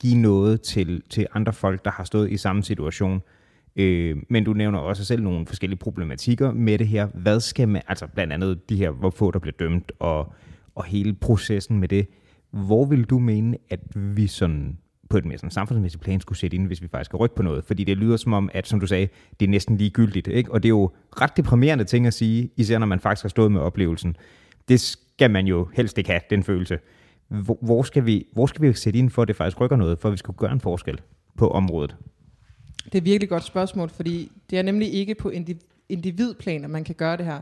give 0.00 0.16
noget 0.16 0.60
til, 0.60 1.02
til 1.10 1.26
andre 1.34 1.52
folk, 1.52 1.84
der 1.84 1.90
har 1.90 2.04
stået 2.04 2.32
i 2.32 2.36
samme 2.36 2.62
situation. 2.62 3.22
Øh, 3.76 4.16
men 4.28 4.44
du 4.44 4.52
nævner 4.52 4.78
også 4.78 5.04
selv 5.04 5.22
nogle 5.22 5.46
forskellige 5.46 5.78
problematikker 5.78 6.52
med 6.52 6.78
det 6.78 6.88
her. 6.88 7.06
Hvad 7.06 7.40
skal 7.40 7.68
man, 7.68 7.82
altså 7.88 8.06
blandt 8.06 8.32
andet 8.32 8.68
de 8.68 8.76
her, 8.76 8.90
hvor 8.90 9.10
få 9.10 9.30
der 9.30 9.38
bliver 9.38 9.54
dømt, 9.58 9.92
og, 9.98 10.32
og 10.74 10.84
hele 10.84 11.12
processen 11.12 11.78
med 11.78 11.88
det. 11.88 12.06
Hvor 12.50 12.84
vil 12.84 13.04
du 13.04 13.18
mene, 13.18 13.56
at 13.70 13.80
vi 13.94 14.26
sådan 14.26 14.78
på 15.10 15.18
et 15.18 15.24
mere 15.24 15.38
sådan 15.38 15.50
samfundsmæssigt 15.50 16.02
plan 16.02 16.20
skulle 16.20 16.38
sætte 16.38 16.54
ind, 16.54 16.66
hvis 16.66 16.82
vi 16.82 16.88
faktisk 16.88 17.08
skal 17.08 17.16
rykke 17.16 17.34
på 17.34 17.42
noget? 17.42 17.64
Fordi 17.64 17.84
det 17.84 17.96
lyder 17.96 18.16
som 18.16 18.32
om, 18.32 18.50
at 18.54 18.66
som 18.66 18.80
du 18.80 18.86
sagde, 18.86 19.08
det 19.40 19.46
er 19.46 19.50
næsten 19.50 19.76
ligegyldigt. 19.76 20.28
Ikke? 20.28 20.52
Og 20.52 20.62
det 20.62 20.66
er 20.68 20.70
jo 20.70 20.90
ret 21.20 21.36
deprimerende 21.36 21.84
ting 21.84 22.06
at 22.06 22.14
sige, 22.14 22.50
især 22.56 22.78
når 22.78 22.86
man 22.86 23.00
faktisk 23.00 23.24
har 23.24 23.28
stået 23.28 23.52
med 23.52 23.60
oplevelsen. 23.60 24.16
Det 24.68 24.80
skal 24.80 25.30
man 25.30 25.46
jo 25.46 25.68
helst 25.74 25.98
ikke 25.98 26.10
have, 26.10 26.20
den 26.30 26.42
følelse. 26.42 26.78
Hvor, 27.28 27.58
hvor, 27.60 27.82
skal 27.82 28.06
vi, 28.06 28.26
hvor 28.32 28.46
skal 28.46 28.62
vi 28.62 28.72
sætte 28.72 28.98
ind 28.98 29.10
for, 29.10 29.22
at 29.22 29.28
det 29.28 29.36
faktisk 29.36 29.60
rykker 29.60 29.76
noget, 29.76 29.98
for 29.98 30.08
at 30.08 30.12
vi 30.12 30.16
skal 30.16 30.34
gøre 30.34 30.52
en 30.52 30.60
forskel 30.60 31.00
på 31.36 31.50
området? 31.50 31.96
Det 32.84 32.94
er 32.94 32.98
et 32.98 33.04
virkelig 33.04 33.28
godt 33.28 33.44
spørgsmål, 33.44 33.88
fordi 33.88 34.32
det 34.50 34.58
er 34.58 34.62
nemlig 34.62 34.94
ikke 34.94 35.14
på 35.14 35.32
individplan, 35.88 36.64
at 36.64 36.70
man 36.70 36.84
kan 36.84 36.94
gøre 36.94 37.16
det 37.16 37.26
her. 37.26 37.40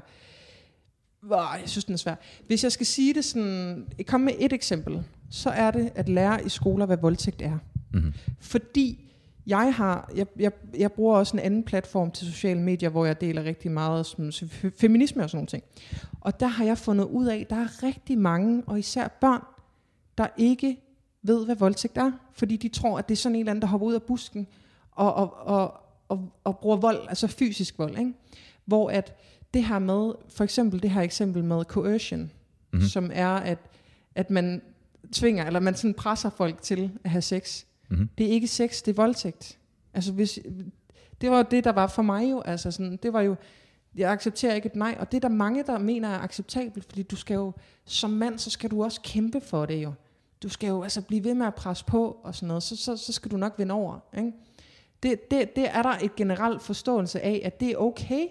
Wow, 1.23 1.39
jeg 1.61 1.69
synes, 1.69 1.85
den 1.85 1.93
er 1.93 1.99
svær. 1.99 2.15
Hvis 2.47 2.65
jeg 2.65 2.73
skal 2.73 2.87
sige 2.87 3.15
det 3.15 3.25
sådan, 3.25 3.87
komme 4.07 4.25
med 4.25 4.35
et 4.39 4.53
eksempel, 4.53 5.05
så 5.31 5.51
er 5.51 5.71
det 5.71 5.91
at 5.95 6.09
lære 6.09 6.47
i 6.47 6.49
skoler, 6.49 6.87
hvad 6.87 6.97
voldtægt 6.97 7.43
er. 7.43 7.59
Mm. 7.93 8.13
Fordi 8.41 9.05
jeg 9.47 9.75
har, 9.75 10.11
jeg, 10.17 10.27
jeg, 10.39 10.53
jeg 10.79 10.93
bruger 10.93 11.17
også 11.17 11.37
en 11.37 11.43
anden 11.43 11.63
platform 11.63 12.11
til 12.11 12.27
sociale 12.27 12.61
medier, 12.61 12.89
hvor 12.89 13.05
jeg 13.07 13.21
deler 13.21 13.45
rigtig 13.45 13.71
meget 13.71 14.07
som 14.07 14.29
fe- 14.29 14.71
feminisme 14.79 15.23
og 15.23 15.31
sådan 15.31 15.37
nogle 15.37 15.47
ting. 15.47 15.63
Og 16.21 16.41
der 16.41 16.47
har 16.47 16.65
jeg 16.65 16.79
fundet 16.79 17.05
ud 17.05 17.27
af, 17.27 17.37
at 17.37 17.51
der 17.51 17.57
er 17.57 17.83
rigtig 17.83 18.19
mange, 18.19 18.63
og 18.67 18.79
især 18.79 19.09
børn, 19.21 19.43
der 20.19 20.27
ikke 20.37 20.77
ved, 21.23 21.45
hvad 21.45 21.57
voldtægt 21.57 21.99
er. 21.99 22.13
Fordi 22.33 22.57
de 22.57 22.69
tror, 22.69 22.99
at 22.99 23.09
det 23.09 23.15
er 23.15 23.17
sådan 23.17 23.37
en 23.37 23.41
eller 23.41 23.51
anden, 23.51 23.63
der 23.63 23.69
hopper 23.69 23.87
ud 23.87 23.95
af 23.95 24.03
busken 24.03 24.47
og, 24.93 25.15
og, 25.15 25.47
og, 25.47 25.75
og, 26.09 26.33
og 26.45 26.59
bruger 26.59 26.77
vold, 26.77 27.07
altså 27.09 27.27
fysisk 27.27 27.79
vold. 27.79 27.99
Ikke? 27.99 28.13
Hvor 28.65 28.91
at 28.91 29.15
det 29.55 29.65
her 29.65 29.79
med, 29.79 30.13
for 30.29 30.45
eksempel 30.45 30.83
det 30.83 30.91
her 30.91 31.01
eksempel 31.03 31.45
med 31.45 31.65
coercion, 31.65 32.21
Mhm. 32.21 32.31
mm-hmm. 32.73 32.89
som 32.89 33.11
er, 33.15 33.29
at, 33.29 33.59
at 34.15 34.31
man 34.31 34.63
tvinger, 35.13 35.47
eller 35.47 35.61
man 35.61 35.75
sådan 35.75 35.95
presser 35.95 36.31
folk 36.31 36.63
til 36.63 36.91
at 37.05 37.11
have 37.11 37.23
sex. 37.23 37.65
Mhm. 37.91 38.09
Det 38.19 38.27
er 38.27 38.31
ikke 38.31 38.49
sex, 38.49 38.83
det 38.83 38.91
er 38.93 38.97
voldtægt. 38.97 39.59
Altså 39.95 40.13
hvis, 40.13 40.39
det 41.21 41.31
var 41.31 41.43
det, 41.43 41.65
der 41.65 41.73
var 41.73 41.87
for 41.87 42.03
mig 42.03 42.31
jo. 42.31 42.41
Altså 42.41 42.71
sådan, 42.71 42.99
det 43.03 43.13
var 43.13 43.21
jo, 43.21 43.37
jeg 43.97 44.11
accepterer 44.13 44.55
ikke 44.55 44.67
et 44.67 44.77
nej, 44.77 44.97
og 45.01 45.13
det 45.13 45.17
er 45.17 45.29
der 45.29 45.35
mange, 45.35 45.63
der 45.63 45.79
mener 45.79 46.09
er 46.09 46.19
acceptabelt, 46.19 46.85
fordi 46.85 47.03
du 47.03 47.17
skal 47.17 47.35
jo, 47.35 47.53
som 47.85 48.11
mand, 48.11 48.39
så 48.39 48.51
skal 48.51 48.71
du 48.71 48.85
også 48.85 49.01
kæmpe 49.01 49.41
for 49.41 49.67
det 49.67 49.83
jo. 49.83 49.93
Du 50.43 50.49
skal 50.49 50.69
jo 50.69 50.83
altså 50.83 51.03
blive 51.03 51.25
ved 51.25 51.35
med 51.35 51.47
at 51.47 51.55
presse 51.55 51.85
på 51.85 52.21
og 52.23 52.35
sådan 52.35 52.47
noget, 52.49 52.63
så, 52.63 52.77
så, 52.77 52.97
så 52.97 53.13
skal 53.13 53.31
du 53.31 53.37
nok 53.37 53.55
vinde 53.59 53.75
over. 53.75 53.99
Ikke? 54.17 54.33
Det, 55.03 55.31
det, 55.31 55.57
det 55.57 55.69
er 55.77 55.83
der 55.83 55.97
et 56.03 56.17
generelt 56.17 56.63
forståelse 56.63 57.21
af, 57.21 57.41
at 57.45 57.61
det 57.61 57.71
er 57.71 57.77
okay 57.77 58.27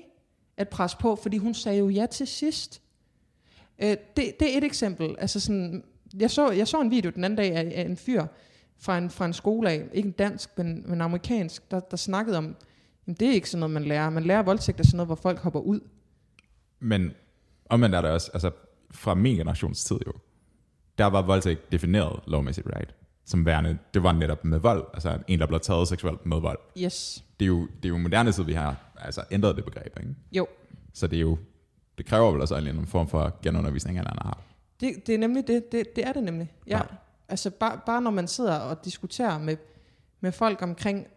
at 0.58 0.70
presse 0.70 0.98
på, 0.98 1.16
fordi 1.16 1.38
hun 1.38 1.54
sagde 1.54 1.80
jo 1.80 1.90
ja 1.90 2.06
til 2.06 2.28
sidst. 2.28 2.82
Øh, 3.80 3.90
det, 3.90 4.40
det 4.40 4.54
er 4.54 4.58
et 4.58 4.64
eksempel. 4.64 5.16
Altså 5.20 5.40
sådan, 5.40 5.84
jeg, 6.14 6.32
så, 6.32 6.52
jeg 6.52 6.68
så 6.68 6.82
en 6.82 6.92
video 6.92 7.12
den 7.12 7.24
anden 7.24 7.38
dag 7.38 7.56
af, 7.56 7.72
af 7.76 7.82
en 7.82 7.98
fyr 7.98 8.26
fra 8.80 8.98
en, 8.98 9.10
fra 9.10 9.26
en 9.26 9.34
skole 9.34 9.70
af, 9.70 9.88
ikke 9.94 10.08
en 10.08 10.12
dansk, 10.12 10.58
men, 10.58 10.84
men 10.90 11.02
amerikansk, 11.02 11.72
der, 11.72 11.80
der 11.80 11.98
snakkede 11.98 12.38
om, 12.38 12.56
jamen, 13.08 13.16
det 13.20 13.28
er 13.28 13.34
ikke 13.34 13.50
sådan 13.50 13.60
noget, 13.60 13.74
man 13.74 13.84
lærer. 13.84 14.10
Man 14.10 14.24
lærer 14.24 14.44
voldtægt 14.44 14.80
af 14.80 14.86
sådan 14.86 14.98
noget, 14.98 15.08
hvor 15.08 15.16
folk 15.16 15.40
hopper 15.40 15.60
ud. 15.60 15.80
Men 16.80 17.12
omvendt 17.70 17.96
er 17.96 18.02
der 18.02 18.10
også, 18.10 18.32
altså 18.34 18.52
fra 18.92 19.14
min 19.14 19.36
generations 19.36 19.84
tid 19.84 19.98
jo, 20.08 20.14
der 20.98 21.06
var 21.06 21.22
voldtægt 21.22 21.72
defineret 21.72 22.20
lovmæssigt, 22.28 22.68
right? 22.76 22.96
Som 23.30 23.46
værende, 23.46 23.78
det 23.94 24.04
var 24.04 24.12
netop 24.12 24.46
med 24.46 24.60
vold, 24.60 24.86
altså 24.94 25.18
en, 25.28 25.40
der 25.40 25.46
blev 25.46 25.60
taget 25.60 25.88
seksuelt 25.88 26.26
med 26.26 26.40
vold. 26.40 26.60
Yes. 26.78 27.24
Det 27.40 27.46
er 27.46 27.48
jo, 27.48 27.68
det 27.68 27.86
er 27.86 27.90
jo 27.90 27.98
moderne 27.98 28.32
tid, 28.32 28.44
vi 28.44 28.54
har 28.54 28.76
altså 28.98 29.24
ændret 29.32 29.56
det 29.56 29.66
begreb, 29.66 29.98
ikke? 30.00 30.16
Jo, 30.32 30.48
Så 30.94 31.08
det 31.08 31.18
er 31.18 31.22
jo, 31.22 31.38
det 31.98 32.06
kræver 32.06 32.32
vel 32.32 32.42
også 32.42 32.56
en 32.56 32.88
form 32.88 33.08
for 33.08 33.40
genundervisning, 33.44 33.98
eller 33.98 34.12
andet 34.12 34.24
har. 34.26 34.42
det, 34.80 35.08
det 35.08 35.16
er 35.16 35.20
nemlig 35.20 35.48
det. 35.48 35.72
Det, 35.72 35.96
det 35.96 36.08
er 36.08 36.14
det 36.14 36.24
nemlig. 36.24 36.54
Ja. 36.68 36.78
Klart. 36.78 36.94
Altså 37.30 37.50
bare, 37.50 37.80
bare 37.86 38.02
når 38.02 38.12
man 38.12 38.28
sidder 38.28 38.56
og 38.56 38.86
diskuterer 38.86 39.38
med, 39.38 39.58
med 40.22 40.32
folk 40.32 40.62
omkring, 40.62 41.08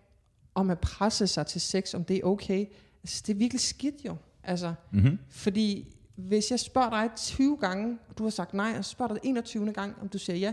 om 0.54 0.70
at 0.70 0.78
presse 0.78 1.26
sig 1.26 1.46
til 1.46 1.60
sex, 1.60 1.94
om 1.94 2.04
det 2.04 2.16
er 2.16 2.22
okay. 2.24 2.66
Altså 3.02 3.22
det 3.26 3.32
er 3.32 3.38
virkelig 3.38 3.60
skidt 3.60 3.94
jo. 4.06 4.16
Altså, 4.44 4.74
Mm-hmm. 4.90 5.18
Fordi 5.28 5.94
hvis 6.16 6.50
jeg 6.50 6.60
spørger 6.60 6.90
dig 6.90 7.10
20 7.16 7.56
gange, 7.60 7.98
og 8.08 8.18
du 8.18 8.22
har 8.22 8.30
sagt 8.30 8.54
nej, 8.54 8.74
og 8.78 8.84
så 8.84 8.90
spørger 8.90 9.12
dig 9.14 9.20
21. 9.24 9.72
gang, 9.72 9.96
om 10.02 10.08
du 10.08 10.18
siger 10.18 10.36
ja, 10.36 10.52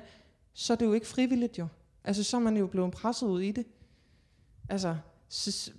så 0.59 0.73
er 0.73 0.77
det 0.77 0.85
jo 0.85 0.93
ikke 0.93 1.07
frivilligt 1.07 1.59
jo. 1.59 1.67
Altså, 2.03 2.23
så 2.23 2.37
er 2.37 2.41
man 2.41 2.57
jo 2.57 2.67
blevet 2.67 2.91
presset 2.91 3.27
ud 3.27 3.41
i 3.41 3.51
det. 3.51 3.65
Altså, 4.69 4.95
så, 5.29 5.71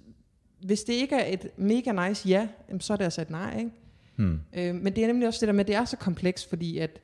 hvis 0.61 0.83
det 0.83 0.93
ikke 0.93 1.17
er 1.17 1.33
et 1.33 1.51
mega 1.59 2.09
nice 2.09 2.29
ja, 2.29 2.49
så 2.81 2.93
er 2.93 2.97
det 2.97 3.05
altså 3.05 3.21
et 3.23 3.31
nej, 3.31 3.59
ikke? 3.59 3.71
Hmm. 4.17 4.41
Øh, 4.53 4.75
men 4.75 4.97
det 4.97 5.03
er 5.03 5.07
nemlig 5.07 5.29
også 5.29 5.41
det 5.41 5.47
der 5.47 5.53
med, 5.53 5.61
at 5.61 5.67
det 5.67 5.75
er 5.75 5.85
så 5.85 5.97
komplekst, 5.97 6.49
fordi 6.49 6.79
at, 6.79 7.01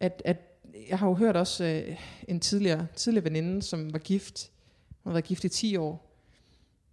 at, 0.00 0.22
at 0.24 0.36
jeg 0.88 0.98
har 0.98 1.06
jo 1.08 1.14
hørt 1.14 1.36
også 1.36 1.64
øh, 1.64 1.96
en 2.28 2.40
tidligere, 2.40 2.86
tidligere 2.96 3.24
veninde, 3.24 3.62
som 3.62 3.92
var 3.92 3.98
gift, 3.98 4.50
hun 5.02 5.10
har 5.10 5.14
været 5.14 5.24
gift 5.24 5.44
i 5.44 5.48
10 5.48 5.76
år, 5.76 6.16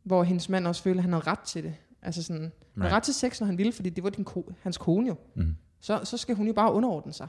hvor 0.03 0.23
hendes 0.23 0.49
mand 0.49 0.67
også 0.67 0.83
følte, 0.83 0.97
at 0.97 1.03
han 1.03 1.13
havde 1.13 1.27
ret 1.27 1.39
til 1.39 1.63
det. 1.63 1.75
Altså 2.01 2.23
sådan, 2.23 2.51
Right. 2.77 2.91
ret 2.93 3.03
til 3.03 3.13
sex, 3.13 3.39
når 3.39 3.47
han 3.47 3.57
ville, 3.57 3.71
fordi 3.73 3.89
det 3.89 4.03
var 4.03 4.09
din 4.09 4.23
ko- 4.23 4.53
hans 4.61 4.77
kone 4.77 5.07
jo. 5.07 5.15
Mm. 5.35 5.55
Så, 5.81 6.01
så 6.03 6.17
skal 6.17 6.35
hun 6.35 6.47
jo 6.47 6.53
bare 6.53 6.73
underordne 6.73 7.13
sig. 7.13 7.27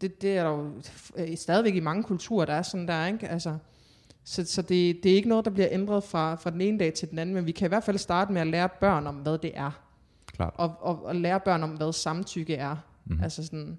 Det, 0.00 0.22
det 0.22 0.36
er 0.36 0.42
der 0.42 0.50
jo 0.50 0.72
øh, 1.16 1.36
stadigvæk 1.36 1.74
i 1.74 1.80
mange 1.80 2.02
kulturer, 2.02 2.46
der 2.46 2.52
er 2.52 2.62
sådan 2.62 2.88
der, 2.88 3.06
ikke? 3.06 3.28
Altså, 3.28 3.58
Så, 4.24 4.44
så 4.44 4.62
det, 4.62 5.02
det 5.02 5.12
er 5.12 5.16
ikke 5.16 5.28
noget, 5.28 5.44
der 5.44 5.50
bliver 5.50 5.68
ændret 5.70 6.04
fra, 6.04 6.34
fra 6.34 6.50
den 6.50 6.60
ene 6.60 6.78
dag 6.78 6.94
til 6.94 7.10
den 7.10 7.18
anden, 7.18 7.34
men 7.34 7.46
vi 7.46 7.52
kan 7.52 7.66
i 7.66 7.68
hvert 7.68 7.84
fald 7.84 7.98
starte 7.98 8.32
med 8.32 8.40
at 8.40 8.46
lære 8.46 8.68
børn 8.80 9.06
om, 9.06 9.14
hvad 9.14 9.38
det 9.38 9.52
er. 9.54 9.70
Klart. 10.26 10.54
Og, 10.56 10.74
og, 10.80 11.04
og 11.04 11.16
lære 11.16 11.40
børn 11.40 11.62
om, 11.62 11.70
hvad 11.70 11.92
samtykke 11.92 12.54
er. 12.54 12.76
Mm. 13.04 13.22
Altså 13.22 13.44
sådan, 13.44 13.78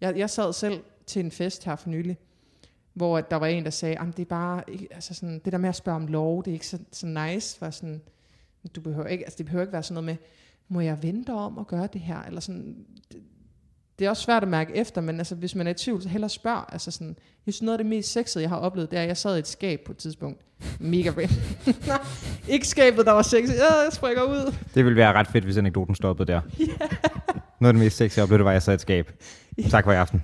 jeg, 0.00 0.18
jeg 0.18 0.30
sad 0.30 0.52
selv 0.52 0.82
til 1.06 1.24
en 1.24 1.30
fest 1.30 1.64
her 1.64 1.76
for 1.76 1.88
nylig, 1.88 2.18
hvor 2.94 3.20
der 3.20 3.36
var 3.36 3.46
en, 3.46 3.64
der 3.64 3.70
sagde, 3.70 3.98
at 3.98 4.16
det 4.16 4.22
er 4.22 4.28
bare, 4.28 4.62
altså 4.90 5.14
sådan, 5.14 5.40
det 5.44 5.52
der 5.52 5.58
med 5.58 5.68
at 5.68 5.76
spørge 5.76 5.96
om 5.96 6.06
lov, 6.06 6.44
det 6.44 6.50
er 6.50 6.54
ikke 6.54 6.66
så, 6.66 6.78
så 6.92 7.06
nice, 7.06 7.58
for 7.58 7.70
sådan, 7.70 8.02
du 8.76 8.80
behøver 8.80 9.06
ikke, 9.06 9.24
altså 9.24 9.38
det 9.38 9.46
behøver 9.46 9.62
ikke 9.62 9.72
være 9.72 9.82
sådan 9.82 10.04
noget 10.04 10.18
med, 10.18 10.26
må 10.68 10.80
jeg 10.80 11.02
vente 11.02 11.32
om 11.32 11.58
at 11.58 11.66
gøre 11.66 11.88
det 11.92 12.00
her, 12.00 12.22
eller 12.22 12.40
sådan, 12.40 12.86
det, 13.98 14.04
er 14.04 14.10
også 14.10 14.22
svært 14.22 14.42
at 14.42 14.48
mærke 14.48 14.74
efter, 14.76 15.00
men 15.00 15.18
altså, 15.18 15.34
hvis 15.34 15.54
man 15.54 15.66
er 15.66 15.70
i 15.70 15.74
tvivl, 15.74 16.02
så 16.02 16.08
hellere 16.08 16.28
spørg. 16.28 16.64
Altså 16.72 16.90
sådan, 16.90 17.16
jeg 17.46 17.54
synes, 17.54 17.62
noget 17.62 17.78
af 17.78 17.84
det 17.84 17.86
mest 17.86 18.12
sexede, 18.12 18.42
jeg 18.42 18.48
har 18.50 18.56
oplevet, 18.56 18.90
det 18.90 18.98
er, 18.98 19.02
at 19.02 19.08
jeg 19.08 19.16
sad 19.16 19.36
i 19.36 19.38
et 19.38 19.48
skab 19.48 19.80
på 19.86 19.92
et 19.92 19.98
tidspunkt. 19.98 20.40
Mega 20.78 21.10
random. 21.10 22.00
ikke 22.54 22.68
skabet, 22.68 23.06
der 23.06 23.12
var 23.12 23.22
sexet. 23.22 23.54
Ja, 23.56 23.74
jeg 23.74 23.92
springer 23.92 24.22
ud. 24.22 24.54
Det 24.74 24.84
ville 24.84 24.96
være 24.96 25.12
ret 25.12 25.26
fedt, 25.26 25.44
hvis 25.44 25.56
anekdoten 25.56 25.94
stoppede 25.94 26.32
der. 26.32 26.40
Yeah. 26.60 26.90
Noget 27.60 27.74
af 27.74 27.74
det 27.74 27.84
mest 27.84 27.96
sexy, 27.96 28.16
jeg 28.16 28.22
oplevede, 28.22 28.44
var, 28.44 28.50
at 28.50 28.54
jeg 28.54 28.62
sad 28.62 28.72
i 28.72 28.74
et 28.74 28.80
skab. 28.80 29.12
Tak 29.70 29.84
for 29.84 29.92
i 29.92 29.96
aften. 29.96 30.22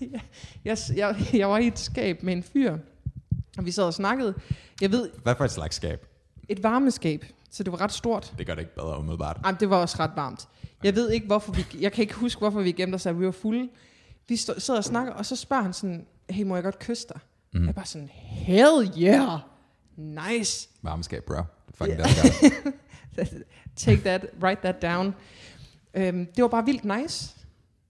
jeg, 0.64 0.76
jeg, 0.96 1.16
jeg 1.32 1.48
var 1.50 1.58
i 1.58 1.66
et 1.66 1.78
skab 1.78 2.22
med 2.22 2.32
en 2.32 2.42
fyr, 2.42 2.76
og 3.58 3.66
vi 3.66 3.70
sad 3.70 3.84
og 3.84 3.94
snakkede. 3.94 4.34
Jeg 4.80 4.92
ved, 4.92 5.10
Hvad 5.22 5.34
for 5.34 5.44
et 5.44 5.50
slags 5.50 5.76
skab? 5.76 6.06
et 6.48 6.62
varmeskab, 6.62 7.24
så 7.50 7.62
det 7.62 7.72
var 7.72 7.80
ret 7.80 7.92
stort. 7.92 8.32
Det 8.38 8.46
gør 8.46 8.54
det 8.54 8.62
ikke 8.62 8.74
bedre 8.74 8.98
umiddelbart. 8.98 9.40
Ej, 9.44 9.50
men 9.50 9.60
det 9.60 9.70
var 9.70 9.76
også 9.76 9.96
ret 10.00 10.10
varmt. 10.16 10.48
Jeg 10.84 10.94
ved 10.94 11.10
ikke, 11.10 11.26
hvorfor 11.26 11.52
vi... 11.52 11.66
Jeg 11.80 11.92
kan 11.92 12.02
ikke 12.02 12.14
huske, 12.14 12.38
hvorfor 12.38 12.60
vi 12.60 12.72
gemte 12.72 12.94
os, 12.94 13.06
at 13.06 13.20
vi 13.20 13.26
var 13.26 13.32
fulde. 13.32 13.68
Vi 14.28 14.36
stod, 14.36 14.60
sidder 14.60 14.78
og 14.78 14.84
snakker, 14.84 15.12
og 15.12 15.26
så 15.26 15.36
spørger 15.36 15.62
han 15.62 15.72
sådan, 15.72 16.06
hey, 16.30 16.42
må 16.42 16.54
jeg 16.54 16.64
godt 16.64 16.78
kysse 16.78 17.08
dig? 17.08 17.20
Mm. 17.52 17.62
Jeg 17.62 17.68
er 17.68 17.72
bare 17.72 17.86
sådan, 17.86 18.08
hell 18.12 18.92
yeah! 18.98 19.38
Nice! 19.96 20.68
Varmeskab, 20.82 21.24
bro. 21.24 21.42
Fucking 21.74 21.98
yeah. 21.98 22.08
der, 23.16 23.24
Take 23.76 24.00
that, 24.00 24.26
write 24.40 24.60
that 24.60 24.82
down. 24.82 25.14
Øhm, 25.94 26.26
det 26.26 26.42
var 26.42 26.48
bare 26.48 26.64
vildt 26.64 26.84
nice. 26.84 27.36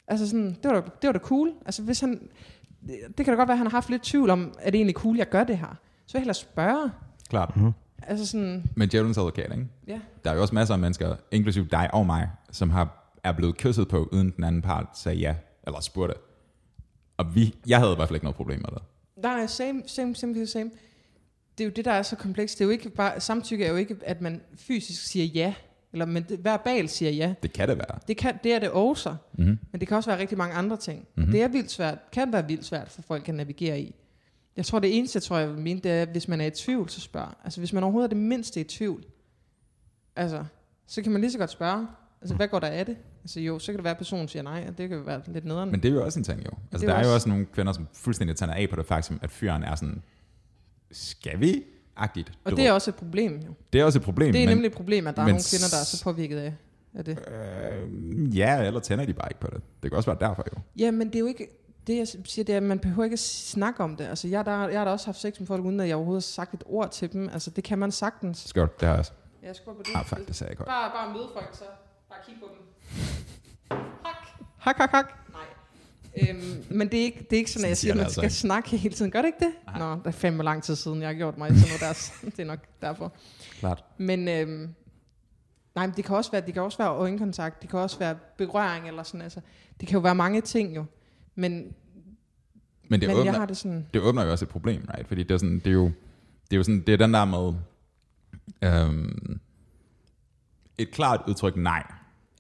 Altså 0.07 0.27
sådan, 0.27 0.57
det 0.63 0.65
var, 0.65 0.81
da, 0.81 0.81
det 1.03 1.07
var 1.07 1.13
da 1.13 1.19
cool. 1.19 1.53
Altså 1.67 1.83
hvis 1.83 2.01
han... 2.01 2.29
Det, 2.87 2.99
det 3.19 3.25
kan 3.27 3.33
da 3.33 3.37
godt 3.37 3.49
være, 3.49 3.55
at 3.55 3.59
han 3.59 3.67
har 3.67 3.71
haft 3.71 3.91
lidt 3.91 4.03
tvivl 4.03 4.31
om, 4.31 4.55
er 4.59 4.71
det 4.71 4.79
egentlig 4.79 4.95
cool, 4.95 5.17
jeg 5.17 5.29
gør 5.29 5.45
det 5.45 5.59
her? 5.59 5.67
Så 6.07 6.13
vil 6.13 6.19
jeg 6.19 6.21
hellere 6.21 6.35
spørge. 6.35 6.91
Klart. 7.29 7.57
Mm-hmm. 7.57 7.73
Altså 8.07 8.27
sådan... 8.27 8.65
Men 8.77 8.89
djævelens 8.89 9.19
advokat, 9.19 9.53
ikke? 9.53 9.67
Ja. 9.87 10.01
Der 10.25 10.31
er 10.31 10.35
jo 10.35 10.41
også 10.41 10.55
masser 10.55 10.75
af 10.75 10.81
mennesker, 10.81 11.17
inklusive 11.31 11.69
dig 11.71 11.91
og 11.93 12.07
mig, 12.07 12.31
som 12.53 12.71
har, 12.71 13.11
er 13.25 13.33
blevet 13.33 13.57
kysset 13.57 13.89
på, 13.89 14.09
uden 14.13 14.33
den 14.37 14.45
anden 14.45 14.63
part 14.63 14.87
sagde 14.95 15.19
ja, 15.19 15.35
eller 15.67 15.81
spurgte. 15.81 16.15
Og 17.17 17.35
vi, 17.35 17.55
jeg 17.67 17.79
havde 17.79 17.93
i 17.93 17.97
hvert 17.97 18.09
fald 18.09 18.17
ikke 18.17 18.25
noget 18.25 18.37
problem 18.37 18.59
med 18.59 18.69
det. 18.71 18.83
Nej, 19.23 19.47
same, 19.47 19.83
same, 19.87 20.15
same, 20.15 20.47
same. 20.47 20.71
Det 21.59 21.65
er 21.65 21.69
jo 21.69 21.73
det, 21.77 21.85
der 21.85 21.93
er 21.93 22.03
så 22.03 22.17
komplekst. 22.17 22.59
Det 22.59 22.65
er 22.65 22.67
jo 22.67 22.71
ikke 22.71 22.91
bare, 22.91 23.21
samtykke 23.21 23.65
er 23.65 23.71
jo 23.71 23.77
ikke, 23.77 23.97
at 24.07 24.21
man 24.21 24.41
fysisk 24.57 25.07
siger 25.07 25.25
ja, 25.25 25.55
eller 25.93 26.07
men 26.07 26.23
det, 26.23 26.45
verbalt 26.45 26.91
siger 26.91 27.11
ja. 27.11 27.35
Det 27.43 27.53
kan 27.53 27.69
det 27.69 27.79
være. 27.79 27.99
Det, 28.09 28.17
kan, 28.17 28.39
det 28.45 28.53
er 28.53 28.59
det 28.59 28.71
også, 28.71 29.17
mm-hmm. 29.33 29.59
men 29.73 29.81
det 29.81 29.89
kan 29.89 29.97
også 29.97 30.11
være 30.11 30.21
rigtig 30.21 30.39
mange 30.39 30.55
andre 30.55 30.77
ting. 30.77 31.07
Mm-hmm. 31.15 31.33
det 31.33 31.43
er 31.43 31.49
vildt 31.49 31.71
svært, 31.71 31.99
kan 32.13 32.33
være 32.33 32.47
vildt 32.47 32.65
svært 32.65 32.89
for 32.89 33.03
folk 33.03 33.29
at 33.29 33.35
navigere 33.35 33.81
i. 33.81 33.95
Jeg 34.57 34.67
tror, 34.67 34.79
det 34.79 34.99
eneste, 34.99 35.17
jeg 35.17 35.23
tror, 35.23 35.39
jeg 35.39 35.49
vil 35.49 35.59
mene, 35.59 35.81
det 35.81 35.93
er, 35.93 36.03
at 36.03 36.09
hvis 36.09 36.29
man 36.29 36.41
er 36.41 36.47
i 36.47 36.51
tvivl, 36.51 36.89
så 36.89 37.01
spørg. 37.01 37.29
Altså, 37.45 37.61
hvis 37.61 37.73
man 37.73 37.83
overhovedet 37.83 38.07
er 38.07 38.15
det 38.15 38.23
mindste 38.23 38.61
i 38.61 38.65
tvivl, 38.65 39.05
altså, 40.17 40.45
så 40.87 41.03
kan 41.03 41.13
man 41.13 41.21
lige 41.21 41.33
så 41.33 41.39
godt 41.39 41.51
spørge. 41.51 41.87
Altså, 42.21 42.37
hvad 42.37 42.49
går 42.49 42.59
der 42.59 42.67
af 42.67 42.87
det? 42.87 42.97
Altså 43.23 43.41
jo, 43.41 43.59
så 43.59 43.73
kan 43.73 43.77
det 43.77 43.85
være, 43.85 43.91
at 43.91 43.99
personen 43.99 44.29
siger 44.29 44.43
nej, 44.43 44.65
og 44.69 44.79
det 44.79 44.89
kan 44.89 45.07
være 45.07 45.23
lidt 45.27 45.45
nederen. 45.45 45.71
Men 45.71 45.83
det 45.83 45.91
er 45.91 45.95
jo 45.95 46.05
også 46.05 46.21
en 46.21 46.25
ting 46.25 46.45
jo. 46.45 46.51
Altså, 46.73 46.87
der 46.87 46.95
er, 46.95 47.07
jo 47.07 47.15
også 47.15 47.29
nogle 47.29 47.47
kvinder, 47.47 47.73
som 47.73 47.89
fuldstændig 47.93 48.37
tænder 48.37 48.55
af 48.55 48.69
på 48.71 48.77
det 48.77 48.87
faktum, 48.87 49.19
at 49.23 49.31
fyren 49.31 49.63
er 49.63 49.75
sådan, 49.75 50.03
skal 50.91 51.41
vi? 51.41 51.63
Agtigt. 51.97 52.33
Og 52.45 52.57
det 52.57 52.67
er 52.67 52.73
også 52.73 52.91
et 52.91 52.95
problem 52.95 53.41
jo. 53.47 53.55
Det 53.73 53.81
er 53.81 53.85
også 53.85 53.99
et 53.99 54.03
problem. 54.03 54.33
Det 54.33 54.43
er 54.43 54.47
men, 54.47 54.57
nemlig 54.57 54.69
et 54.69 54.75
problem, 54.75 55.07
at 55.07 55.17
der 55.17 55.23
er 55.23 55.27
nogle 55.27 55.43
kvinder, 55.51 55.69
der 55.71 55.77
er 55.77 55.85
så 55.85 56.05
påvirket 56.05 56.39
af, 56.39 56.55
af 56.95 57.05
det. 57.05 57.19
Øh, 57.29 58.39
ja, 58.39 58.63
eller 58.63 58.81
tænder 58.81 59.05
de 59.05 59.15
bare 59.15 59.29
ikke 59.31 59.41
på 59.41 59.47
det. 59.47 59.63
Det 59.83 59.91
kan 59.91 59.97
også 59.97 60.11
være 60.11 60.29
derfor 60.29 60.45
jo. 60.55 60.61
Ja, 60.79 60.91
men 60.91 61.07
det 61.07 61.15
er 61.15 61.21
jo 61.21 61.27
ikke, 61.27 61.49
det 61.87 61.97
jeg 61.97 62.09
siger, 62.09 62.45
det 62.45 62.53
er, 62.53 62.57
at 62.57 62.63
man 62.63 62.79
behøver 62.79 63.05
ikke 63.05 63.15
at 63.15 63.19
snakke 63.19 63.83
om 63.83 63.97
det. 63.97 64.05
Altså, 64.05 64.29
jeg, 64.29 64.45
der, 64.45 64.69
jeg 64.69 64.81
har 64.81 64.85
da 64.85 64.91
også 64.91 65.07
haft 65.07 65.19
sex 65.19 65.39
med 65.39 65.47
folk, 65.47 65.65
uden 65.65 65.81
at 65.81 65.89
jeg 65.89 65.97
overhovedet 65.97 66.25
har 66.25 66.45
sagt 66.45 66.55
et 66.55 66.63
ord 66.67 66.91
til 66.91 67.13
dem. 67.13 67.29
Altså, 67.29 67.51
det 67.51 67.65
kan 67.65 67.79
man 67.79 67.93
sagtens. 67.93 68.39
Skål, 68.39 68.71
det 68.81 68.89
har 68.89 68.95
jeg 68.95 68.99
også. 68.99 69.13
Ja, 69.43 69.53
skål 69.53 69.75
på 69.75 69.83
det. 69.83 69.91
Ah, 69.95 70.05
fuck, 70.05 70.29
det 70.29 70.37
sagde 70.37 70.51
jeg 70.51 70.57
godt. 70.57 70.69
Bare, 70.69 70.91
bare 70.91 71.13
møde 71.13 71.29
folk, 71.35 71.49
så 71.53 71.65
bare 72.09 72.19
kigge 72.27 72.41
på 72.41 72.49
dem. 72.55 73.79
Hak. 74.05 74.17
Hak, 74.59 74.77
hak, 74.77 74.91
hak. 74.91 75.13
Nej. 75.33 76.31
Øhm, 76.31 76.65
men 76.71 76.89
det 76.89 77.01
er, 77.01 77.05
ikke, 77.05 77.19
det 77.31 77.37
er 77.37 77.39
ikke 77.39 77.51
sådan, 77.51 77.65
at 77.65 77.69
jeg 77.69 77.77
siger, 77.77 77.93
at 77.93 77.97
man 77.97 78.05
altså 78.05 78.15
skal 78.15 78.25
altså 78.25 78.41
snakke 78.41 78.77
hele 78.77 78.95
tiden. 78.95 79.11
Gør 79.11 79.23
det 79.23 79.27
ikke 79.27 79.45
det? 79.45 79.53
Aha. 79.67 79.79
Nå, 79.79 79.91
der 79.91 80.01
er 80.05 80.11
fandme 80.11 80.43
lang 80.43 80.63
tid 80.63 80.77
siden, 80.77 81.01
jeg 81.01 81.09
har 81.09 81.15
gjort 81.15 81.39
mig 81.39 81.51
sådan 81.51 81.69
noget 81.69 81.81
der. 81.81 82.13
det 82.31 82.39
er 82.39 82.45
nok 82.45 82.59
derfor. 82.83 83.13
Klart. 83.59 83.85
Men, 83.99 84.29
øhm, 84.29 84.75
nej, 85.75 85.87
men 85.87 85.97
det 85.97 86.05
kan 86.05 86.17
også 86.17 86.31
være, 86.31 86.41
det 86.41 86.55
kan 86.55 86.63
også 86.63 86.79
være 86.79 86.89
øjenkontakt, 86.89 87.63
det 87.63 87.71
kan 87.71 87.79
også 87.79 87.99
være 87.99 88.17
berøring 88.37 88.89
eller 88.89 89.03
sådan. 89.03 89.23
Altså, 89.23 89.41
det 89.81 89.89
kan 89.89 89.95
jo 89.95 90.01
være 90.01 90.15
mange 90.15 90.41
ting 90.41 90.77
jo. 90.77 90.85
Men 91.35 91.75
men 92.89 93.01
det, 93.01 93.09
Men 93.09 93.17
åbner, 93.17 93.33
jeg 93.33 93.41
har 93.41 93.47
det, 93.47 93.57
sådan... 93.57 93.87
det 93.95 94.03
åbner 94.03 94.25
jo 94.25 94.31
også 94.31 94.45
et 94.45 94.49
problem, 94.49 94.89
right? 94.95 95.09
Fordi 95.09 95.23
det 95.23 95.31
er, 95.31 95.39
sådan, 95.39 95.59
det 95.59 95.67
er 95.67 95.73
jo, 95.73 95.85
det 96.51 96.53
er 96.53 96.57
jo 96.57 96.63
sådan, 96.63 96.81
det 96.81 96.93
er 96.93 96.97
den 96.97 97.15
der 97.15 97.25
med, 97.25 97.55
øhm, 98.63 99.41
et 100.79 100.91
klart 100.91 101.21
udtryk 101.29 101.57
nej, 101.57 101.83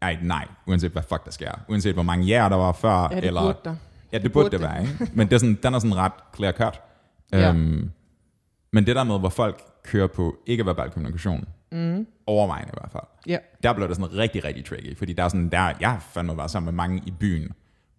er 0.02 0.08
et 0.08 0.22
nej, 0.22 0.48
uanset 0.66 0.92
hvad 0.92 1.02
fuck 1.02 1.24
der 1.24 1.30
sker. 1.30 1.52
Uanset 1.68 1.94
hvor 1.94 2.02
mange 2.02 2.26
ja 2.26 2.48
der 2.50 2.56
var 2.56 2.72
før. 2.72 3.08
Ja, 3.10 3.16
det 3.16 3.24
eller, 3.24 3.40
burde 3.40 3.58
der. 3.64 3.76
Ja, 4.12 4.16
det, 4.16 4.24
det 4.24 4.32
burde 4.32 4.50
det 4.50 4.60
være, 4.60 4.82
ikke? 4.82 5.10
Men 5.14 5.28
det 5.28 5.34
er 5.34 5.38
sådan, 5.38 5.58
den 5.62 5.74
er 5.74 5.78
sådan 5.78 5.96
ret 5.96 6.12
clear 6.36 6.52
cut. 6.52 6.80
Ja. 7.32 7.48
Øhm, 7.48 7.90
men 8.72 8.86
det 8.86 8.96
der 8.96 9.04
med, 9.04 9.18
hvor 9.18 9.28
folk 9.28 9.62
kører 9.84 10.06
på 10.06 10.36
ikke-verbal 10.46 10.90
kommunikation, 10.90 11.48
mm. 11.72 12.06
overvejende 12.26 12.70
i 12.72 12.76
hvert 12.80 12.92
fald, 12.92 13.04
ja. 13.26 13.38
der 13.62 13.72
bliver 13.72 13.86
det 13.86 13.96
sådan 13.96 14.16
rigtig, 14.16 14.44
rigtig 14.44 14.64
tricky. 14.64 14.98
Fordi 14.98 15.12
der 15.12 15.24
er 15.24 15.28
sådan, 15.28 15.48
der, 15.48 15.72
jeg 15.80 15.90
har 15.90 16.06
fandme 16.14 16.36
været 16.36 16.50
sammen 16.50 16.74
med 16.74 16.76
mange 16.84 17.02
i 17.06 17.10
byen, 17.10 17.52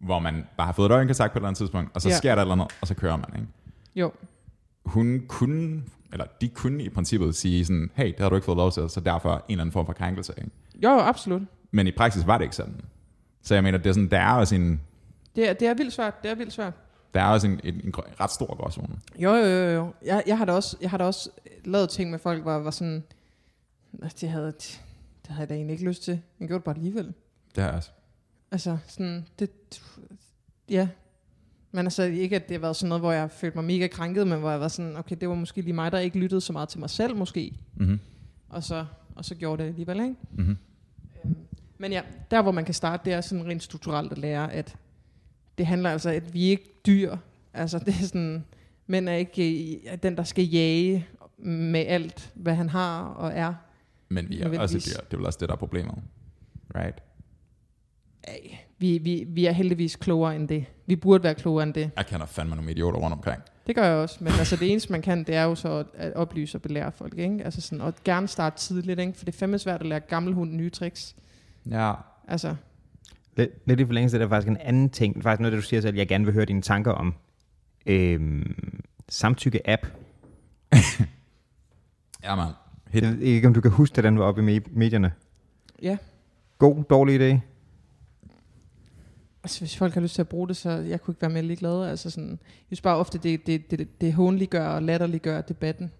hvor 0.06 0.19
man 0.19 0.48
bare 0.57 0.65
har 0.65 0.73
fået 0.73 0.86
et 0.86 0.94
øjenkontakt 0.94 1.34
på 1.34 1.38
et 1.38 1.40
eller 1.40 1.48
andet 1.48 1.57
tidspunkt, 1.57 1.91
og 1.95 2.02
så 2.02 2.10
ja. 2.10 2.15
sker 2.15 2.36
der 2.36 2.41
et 2.41 2.45
eller 2.45 2.52
andet, 2.52 2.68
og 2.82 2.88
så 2.88 2.94
kører 2.94 3.15
man, 3.18 3.30
ikke? 3.36 3.48
Jo. 3.95 4.11
Hun 4.86 5.26
kunne, 5.27 5.84
eller 6.14 6.26
de 6.41 6.49
kunne 6.49 6.84
i 6.84 6.90
princippet 6.90 7.36
sige 7.36 7.65
sådan, 7.65 7.91
hey, 7.95 8.07
det 8.07 8.19
har 8.19 8.30
du 8.30 8.36
ikke 8.36 8.45
fået 8.45 8.57
lov 8.57 8.72
til, 8.72 8.90
så 8.90 8.99
derfor 8.99 9.34
en 9.34 9.41
eller 9.49 9.61
anden 9.61 9.72
form 9.73 9.86
for 9.86 9.94
krænkelse, 9.94 10.34
ikke? 10.38 10.52
Jo, 10.84 10.90
absolut. 10.90 11.41
Men 11.72 11.88
i 11.88 11.91
praksis 11.91 12.27
var 12.27 12.38
det 12.38 12.45
ikke 12.45 12.56
sådan. 12.56 12.82
Så 13.41 13.53
jeg 13.53 13.64
mener, 13.64 13.77
det 13.77 13.90
er 13.90 13.94
sådan, 13.94 14.11
der 14.11 14.19
er 14.19 14.34
også 14.34 14.56
en... 14.56 14.82
Det 15.36 15.49
er, 15.49 15.53
det 15.53 15.68
er 15.68 15.73
vildt 15.73 15.94
svært, 15.94 16.23
det 16.23 16.32
er 16.32 16.36
vildt 16.36 16.53
svært. 16.53 16.73
Der 17.14 17.22
er 17.22 17.27
også 17.27 17.48
en, 17.48 17.60
en, 17.64 17.73
en 17.84 17.94
ret 18.19 18.32
stor 18.32 18.56
gråzone. 18.56 18.99
Jo, 19.15 19.34
jo, 19.34 19.45
jo, 19.45 19.69
jo. 19.69 19.94
Jeg, 20.06 20.23
jeg, 20.27 20.38
har 20.38 20.45
da 20.45 20.52
også, 20.52 20.77
jeg 20.82 20.90
har 20.90 20.98
da 20.98 21.03
også 21.03 21.30
lavet 21.65 21.90
ting 21.90 22.11
med 22.11 22.19
folk, 22.19 22.44
hvor 22.44 22.53
var 22.57 22.72
sådan, 22.72 23.03
det 24.22 24.30
havde, 24.30 24.45
det 24.45 24.82
havde 25.27 25.40
jeg 25.40 25.49
da 25.49 25.53
egentlig 25.53 25.73
ikke 25.73 25.86
lyst 25.86 26.03
til. 26.03 26.22
Jeg 26.40 26.48
gjorde 26.48 26.60
det 26.60 26.64
bare 26.64 26.76
alligevel. 26.76 27.14
Det 27.56 27.64
har 27.64 27.69
jeg 27.69 27.77
også. 27.77 27.91
Altså, 28.52 28.78
sådan, 28.88 29.26
det, 29.40 29.52
ja. 30.70 30.88
Men 31.72 31.86
altså, 31.86 32.04
ikke 32.04 32.36
at 32.36 32.50
det 32.50 32.56
har 32.56 32.62
været 32.62 32.76
sådan 32.76 32.90
noget, 32.90 33.02
hvor 33.02 33.12
jeg 33.12 33.32
følte 33.32 33.58
mig 33.58 33.66
mega 33.66 33.88
krænket, 33.88 34.28
men 34.28 34.40
hvor 34.40 34.52
jeg 34.52 34.60
var 34.60 34.68
sådan, 34.68 34.98
okay, 34.98 35.16
det 35.22 35.30
var 35.30 35.36
måske 35.36 35.62
lige 35.62 35.74
mig, 35.74 35.92
der 35.92 36.00
ikke 36.00 36.20
lyttede 36.20 36.42
så 36.42 36.54
meget 36.54 36.70
til 36.70 36.80
mig 36.80 36.90
selv, 36.90 37.16
måske. 37.16 37.54
Mm-hmm. 37.76 38.00
Og, 38.50 38.64
så, 38.64 38.86
og 39.16 39.26
så 39.26 39.36
gjorde 39.36 39.64
det 39.64 39.70
alligevel, 39.70 40.00
ikke? 40.00 40.16
Mm-hmm. 40.32 40.58
Men 41.78 41.92
ja, 41.92 42.02
der 42.32 42.42
hvor 42.42 42.52
man 42.52 42.66
kan 42.66 42.74
starte, 42.74 43.06
det 43.06 43.14
er 43.14 43.22
sådan 43.22 43.46
rent 43.46 43.64
strukturelt 43.64 44.12
at 44.12 44.18
lære, 44.18 44.54
at 44.54 44.76
det 45.58 45.66
handler 45.66 45.90
altså, 45.90 46.10
at 46.10 46.34
vi 46.34 46.46
er 46.46 46.50
ikke 46.50 46.74
dyr. 46.86 47.18
Altså, 47.54 47.80
det 47.80 47.88
er 47.88 48.06
sådan, 48.06 48.46
men 48.88 49.08
er 49.08 49.14
ikke 49.14 49.98
den, 50.04 50.18
der 50.18 50.24
skal 50.24 50.44
jage 50.46 51.08
med 51.38 51.86
alt, 51.88 52.32
hvad 52.36 52.56
han 52.56 52.70
har 52.70 53.04
og 53.04 53.32
er. 53.34 53.54
Men 54.10 54.30
vi 54.30 54.42
er 54.42 54.60
også 54.60 54.76
dyr. 54.76 55.04
Det 55.06 55.14
er 55.14 55.18
vel 55.18 55.26
også 55.26 55.40
det, 55.40 55.50
der 55.50 55.56
er 55.56 55.60
problemet. 55.60 55.96
Right? 56.76 57.04
Vi, 58.77 58.97
vi, 58.97 59.26
vi 59.27 59.45
er 59.45 59.52
heldigvis 59.52 59.95
klogere 59.95 60.35
end 60.35 60.47
det. 60.47 60.65
Vi 60.85 60.95
burde 60.95 61.23
være 61.23 61.35
klogere 61.35 61.64
end 61.64 61.73
det. 61.73 61.91
Jeg 61.97 62.06
kender 62.06 62.26
fandme 62.26 62.56
nogle 62.56 62.72
idioter 62.72 62.99
rundt 62.99 63.14
omkring. 63.14 63.41
Det 63.68 63.76
gør 63.76 63.84
jeg 63.84 63.95
også, 63.95 64.18
men 64.19 64.34
altså 64.39 64.56
det 64.56 64.72
eneste 64.72 64.91
man 64.91 65.02
kan, 65.02 65.23
det 65.23 65.35
er 65.35 65.43
jo 65.43 65.56
så 65.56 65.84
at 65.93 66.14
oplyse 66.14 66.57
og 66.57 66.61
belære 66.61 66.91
folk, 66.91 67.18
ikke? 67.18 67.43
Altså 67.43 67.61
sådan, 67.61 67.81
og 67.81 67.93
gerne 68.03 68.27
starte 68.27 68.57
tidligt, 68.57 68.99
ikke? 68.99 69.14
For 69.14 69.26
det 69.26 69.34
er 69.34 69.38
fandme 69.38 69.60
svært 69.60 69.80
at 69.81 69.88
lære 69.88 69.99
gammel 69.99 70.34
hund 70.34 70.52
nye 70.52 70.69
tricks. 70.69 71.15
Ja. 71.72 71.93
Altså. 72.27 72.56
Lidt, 73.38 73.49
lidt 73.65 73.80
i 73.80 73.85
forlængelse 73.85 74.18
det 74.18 74.23
er 74.26 74.30
faktisk 74.30 74.49
en 74.49 74.57
anden 74.57 74.89
ting, 74.89 75.23
faktisk 75.23 75.39
noget, 75.39 75.52
det 75.53 75.61
du 75.61 75.68
siger 75.68 75.81
selv, 75.81 75.95
jeg 75.95 76.07
gerne 76.07 76.26
vil 76.26 76.34
høre 76.34 76.45
dine 76.45 76.61
tanker 76.61 76.91
om. 76.91 77.14
Øhm, 77.85 78.84
samtykke-app. 79.10 79.88
ja, 82.23 82.35
man. 82.35 82.47
Hit. 82.89 83.03
Jeg 83.03 83.11
ved 83.11 83.19
ikke, 83.19 83.47
om 83.47 83.53
du 83.53 83.61
kan 83.61 83.72
huske, 83.72 83.97
at 83.97 84.03
den 84.03 84.19
var 84.19 84.26
oppe 84.26 84.56
i 84.56 84.60
medierne. 84.72 85.11
Ja. 85.81 85.97
God, 86.57 86.84
dårlig 86.89 87.22
idé? 87.22 87.39
Altså, 89.46 89.60
hvis 89.62 89.78
folk 89.78 89.94
har 89.94 90.02
lyst 90.02 90.16
til 90.16 90.22
at 90.22 90.28
bruge 90.28 90.48
det, 90.48 90.58
så 90.58 90.70
jeg 90.70 91.02
kunne 91.02 91.12
ikke 91.12 91.22
være 91.22 91.32
med 91.32 91.44
lige 91.44 91.58
glad. 91.58 91.84
Altså 91.90 92.10
sådan, 92.10 92.30
jeg 92.30 92.38
synes 92.68 92.82
bare 92.82 92.96
ofte, 92.98 93.18
det, 93.18 93.48
det, 93.48 93.72
det, 93.72 94.02
det 94.02 94.14
hånliggør 94.14 94.68
og 94.68 94.84
latterliggør 94.84 95.42
debatten. 95.42 95.92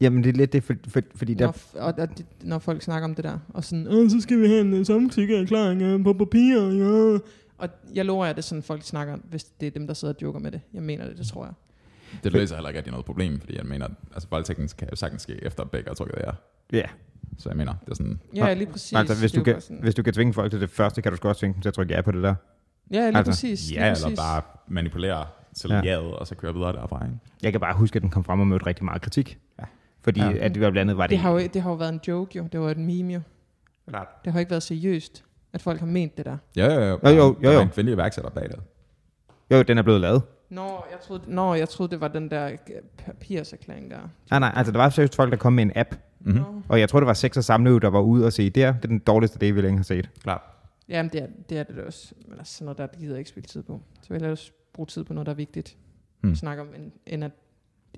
Jamen, 0.00 0.24
det 0.24 0.28
er 0.30 0.36
lidt 0.36 0.52
det, 0.52 0.64
for, 0.64 0.74
for, 0.88 1.00
fordi 1.14 1.34
der... 1.34 1.46
Når, 1.46 1.80
og, 1.80 1.94
og 1.98 2.18
det, 2.18 2.26
når 2.42 2.58
folk 2.58 2.82
snakker 2.82 3.08
om 3.08 3.14
det 3.14 3.24
der, 3.24 3.38
og 3.48 3.64
sådan, 3.64 3.86
Åh, 3.88 4.10
så 4.10 4.20
skal 4.20 4.40
vi 4.40 4.46
have 4.46 4.60
en 4.60 4.84
samtykkeerklæring 4.84 6.04
på 6.04 6.12
papir, 6.12 6.60
ja. 6.60 7.18
Og 7.58 7.68
jeg 7.94 8.04
lover 8.04 8.26
jer, 8.26 8.32
det 8.32 8.44
sådan, 8.44 8.62
folk 8.62 8.82
snakker, 8.82 9.16
hvis 9.30 9.44
det 9.44 9.66
er 9.66 9.70
dem, 9.70 9.86
der 9.86 9.94
sidder 9.94 10.14
og 10.14 10.22
joker 10.22 10.38
med 10.40 10.50
det. 10.52 10.60
Jeg 10.74 10.82
mener 10.82 11.06
det, 11.08 11.18
det 11.18 11.26
tror 11.26 11.44
jeg. 11.44 11.52
Det 12.24 12.32
løser 12.32 12.54
heller 12.56 12.68
ikke 12.68 12.78
rigtig 12.78 12.90
noget 12.90 13.06
problem, 13.06 13.40
fordi 13.40 13.56
jeg 13.56 13.64
mener, 13.66 13.88
altså 14.14 14.28
voldtægten 14.30 14.68
kan 14.78 14.88
jo 14.90 14.96
sagtens 14.96 15.22
ske 15.22 15.38
efter 15.44 15.64
begge 15.64 15.88
har 15.88 15.94
trykket 15.94 16.18
ja. 16.26 16.30
Ja, 16.78 16.84
Så 17.38 17.48
jeg 17.48 17.56
mener, 17.56 17.74
det 17.84 17.90
er 17.90 17.94
sådan, 17.94 18.20
Ja, 18.34 18.54
lige 18.54 18.66
præcis. 18.66 18.92
altså 18.92 19.14
hvis 19.20 19.32
Det 19.32 19.38
er 19.38 19.44
du, 19.44 19.52
kan, 19.52 19.60
sådan- 19.60 19.82
hvis 19.82 19.94
du 19.94 20.02
kan 20.02 20.12
tvinge 20.12 20.32
folk 20.34 20.50
til 20.50 20.60
det 20.60 20.70
første, 20.70 21.02
kan 21.02 21.12
du 21.12 21.28
også 21.28 21.38
tvinge 21.40 21.54
dem 21.54 21.62
til 21.62 21.68
at 21.68 21.74
trykke 21.74 21.94
ja 21.94 22.00
på 22.00 22.12
det 22.12 22.22
der. 22.22 22.34
Ja, 22.90 22.96
lige 23.08 23.16
altså, 23.18 23.30
præcis. 23.32 23.68
lige 23.68 23.80
ja, 23.80 23.86
eller 23.90 24.02
præcis. 24.04 24.18
bare 24.18 24.42
manipulere 24.68 25.26
til 25.54 25.70
Ja. 25.70 25.76
ja. 25.76 25.82
jaget, 25.82 26.14
og 26.14 26.26
så 26.26 26.34
køre 26.34 26.54
videre 26.54 26.72
derfra, 26.72 27.04
ikke? 27.04 27.16
Jeg 27.42 27.52
kan 27.52 27.60
bare 27.60 27.74
huske, 27.74 27.96
at 27.96 28.02
den 28.02 28.10
kom 28.10 28.24
frem 28.24 28.40
og 28.40 28.46
mødte 28.46 28.66
rigtig 28.66 28.84
meget 28.84 29.02
kritik. 29.02 29.38
Ja. 29.58 29.64
Fordi 30.04 30.20
Ja. 30.20 30.32
at 30.32 30.54
det 30.54 30.62
var 30.62 30.70
blandt 30.70 30.80
andet, 30.90 30.96
var 30.96 31.02
det, 31.02 31.10
Det 31.10 31.18
har, 31.18 31.30
jo, 31.30 31.38
det 31.38 31.62
har 31.62 31.70
jo 31.70 31.76
været 31.76 31.92
en 31.92 32.00
joke, 32.08 32.38
jo. 32.38 32.46
Det 32.52 32.60
var 32.60 32.70
et 32.70 32.78
meme, 32.78 33.12
jo. 33.12 33.20
Klart. 33.88 34.06
Det 34.24 34.32
har 34.32 34.40
ikke 34.40 34.50
været 34.50 34.62
seriøst, 34.62 35.24
at 35.52 35.62
folk 35.62 35.80
har 35.80 35.86
ment 35.86 36.16
det 36.16 36.26
der. 36.26 36.36
Jo, 36.56 36.64
jo, 36.64 36.70
jo. 36.80 36.80
Jo, 36.80 37.08
jo, 37.08 37.14
jo, 37.16 37.36
Der 37.42 37.52
jo. 37.52 37.60
en 37.60 37.68
kvindelig 37.68 37.94
iværksætter 37.94 38.30
bag 38.30 38.48
det. 38.48 38.60
jo, 39.50 39.62
den 39.62 39.78
er 39.78 39.82
blevet 39.82 40.00
lavet. 40.00 40.22
Nå, 40.50 40.62
jeg 40.90 41.00
troede, 41.06 41.22
nå, 41.26 41.54
jeg 41.54 41.68
troede 41.68 41.90
det 41.90 42.00
var 42.00 42.08
den 42.08 42.30
der 42.30 42.46
øh, 42.46 42.58
papirserklæring 42.98 43.90
der. 43.90 43.98
Nej, 44.30 44.38
nej, 44.40 44.52
altså 44.56 44.72
der 44.72 44.78
var 44.78 44.88
seriøst 44.90 45.16
folk, 45.16 45.30
der 45.30 45.36
kom 45.36 45.52
med 45.52 45.62
en 45.64 45.72
app. 45.74 45.94
Mm-hmm. 46.20 46.44
Og 46.68 46.80
jeg 46.80 46.88
tror, 46.88 47.00
det 47.00 47.06
var 47.06 47.12
seks 47.14 47.36
og 47.36 47.44
samløb, 47.44 47.82
der 47.82 47.88
var 47.90 48.00
ude 48.00 48.26
og 48.26 48.32
se, 48.32 48.50
det 48.50 48.62
er, 48.64 48.72
det 48.72 48.84
er 48.84 48.88
den 48.88 48.98
dårligste 48.98 49.38
dag, 49.38 49.54
vi 49.54 49.60
længe 49.60 49.78
har 49.78 49.84
set. 49.84 50.10
Klart. 50.22 50.40
Jamen, 50.88 51.12
det 51.12 51.22
er 51.22 51.26
det, 51.48 51.58
er 51.58 51.62
det 51.62 51.76
da 51.76 51.82
også. 51.82 52.14
Men 52.28 52.38
altså, 52.38 52.54
sådan 52.54 52.64
noget 52.64 52.78
der, 52.78 52.98
gider 52.98 53.12
jeg 53.12 53.18
ikke 53.18 53.30
spille 53.30 53.46
tid 53.46 53.62
på. 53.62 53.80
Så 54.02 54.12
vil 54.14 54.22
jeg 54.22 54.30
også 54.30 54.50
bruge 54.72 54.86
tid 54.86 55.04
på 55.04 55.12
noget, 55.14 55.26
der 55.26 55.32
er 55.32 55.36
vigtigt. 55.36 55.76
Hmm. 56.20 56.34
Snakke 56.34 56.62
om 56.62 56.68
en, 56.76 56.92
en, 57.06 57.22
en, 57.22 57.32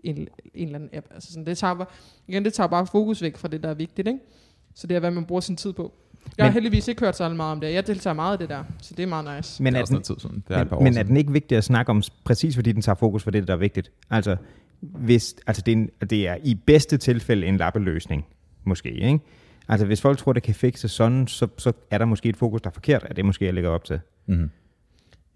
en, 0.04 0.28
en 0.54 0.66
eller 0.66 0.74
anden 0.78 0.90
app. 0.92 1.06
Altså 1.10 1.32
sådan, 1.32 1.46
det, 1.46 1.58
tager 1.58 1.74
bare, 1.74 1.86
igen, 2.28 2.44
det 2.44 2.52
tager 2.54 2.66
bare 2.68 2.86
fokus 2.86 3.22
væk 3.22 3.36
fra 3.36 3.48
det, 3.48 3.62
der 3.62 3.68
er 3.68 3.74
vigtigt. 3.74 4.08
Ikke? 4.08 4.20
Så 4.74 4.86
det 4.86 4.94
er, 4.94 5.00
hvad 5.00 5.10
man 5.10 5.24
bruger 5.24 5.40
sin 5.40 5.56
tid 5.56 5.72
på. 5.72 5.92
Jeg 6.24 6.32
Men- 6.38 6.44
har 6.44 6.52
heldigvis 6.52 6.88
ikke 6.88 7.00
hørt 7.00 7.16
så 7.16 7.28
meget 7.28 7.52
om 7.52 7.60
det. 7.60 7.72
Jeg 7.74 7.86
deltager 7.86 8.14
meget 8.14 8.38
i 8.38 8.42
det 8.42 8.48
der, 8.48 8.64
så 8.82 8.94
det 8.94 9.02
er 9.02 9.06
meget 9.06 9.36
nice. 9.36 9.62
Men 9.62 9.72
det 9.72 9.78
er 9.78 9.82
er, 9.82 9.86
den, 9.86 10.02
tid 10.02 10.14
siden. 10.18 10.44
Det 10.48 10.56
er 10.56 10.64
men, 10.64 10.84
men 10.84 10.96
er 10.96 11.02
den 11.02 11.16
ikke 11.16 11.32
vigtig 11.32 11.58
at 11.58 11.64
snakke 11.64 11.90
om, 11.90 12.02
præcis 12.24 12.54
fordi 12.54 12.72
den 12.72 12.82
tager 12.82 12.96
fokus 12.96 13.24
på 13.24 13.30
det, 13.30 13.48
der 13.48 13.54
er 13.54 13.58
vigtigt? 13.58 13.92
Altså, 14.10 14.36
hvis, 14.80 15.36
altså 15.46 15.62
det, 15.66 15.72
er 15.72 15.76
en, 15.76 15.90
det 16.10 16.28
er 16.28 16.36
i 16.44 16.54
bedste 16.54 16.96
tilfælde 16.96 17.46
en 17.46 17.56
lappeløsning, 17.56 18.26
måske, 18.64 18.90
ikke? 18.90 19.18
Altså, 19.68 19.86
hvis 19.86 20.00
folk 20.00 20.18
tror, 20.18 20.32
det 20.32 20.42
kan 20.42 20.54
fikse 20.54 20.88
sådan, 20.88 21.26
så, 21.26 21.48
så 21.58 21.72
er 21.90 21.98
der 21.98 22.04
måske 22.04 22.28
et 22.28 22.36
fokus, 22.36 22.62
der 22.62 22.70
er 22.70 22.74
forkert, 22.74 23.04
at 23.04 23.16
det 23.16 23.24
måske 23.24 23.44
jeg 23.44 23.54
lægger 23.54 23.70
op 23.70 23.84
til. 23.84 24.00
Mm-hmm. 24.26 24.50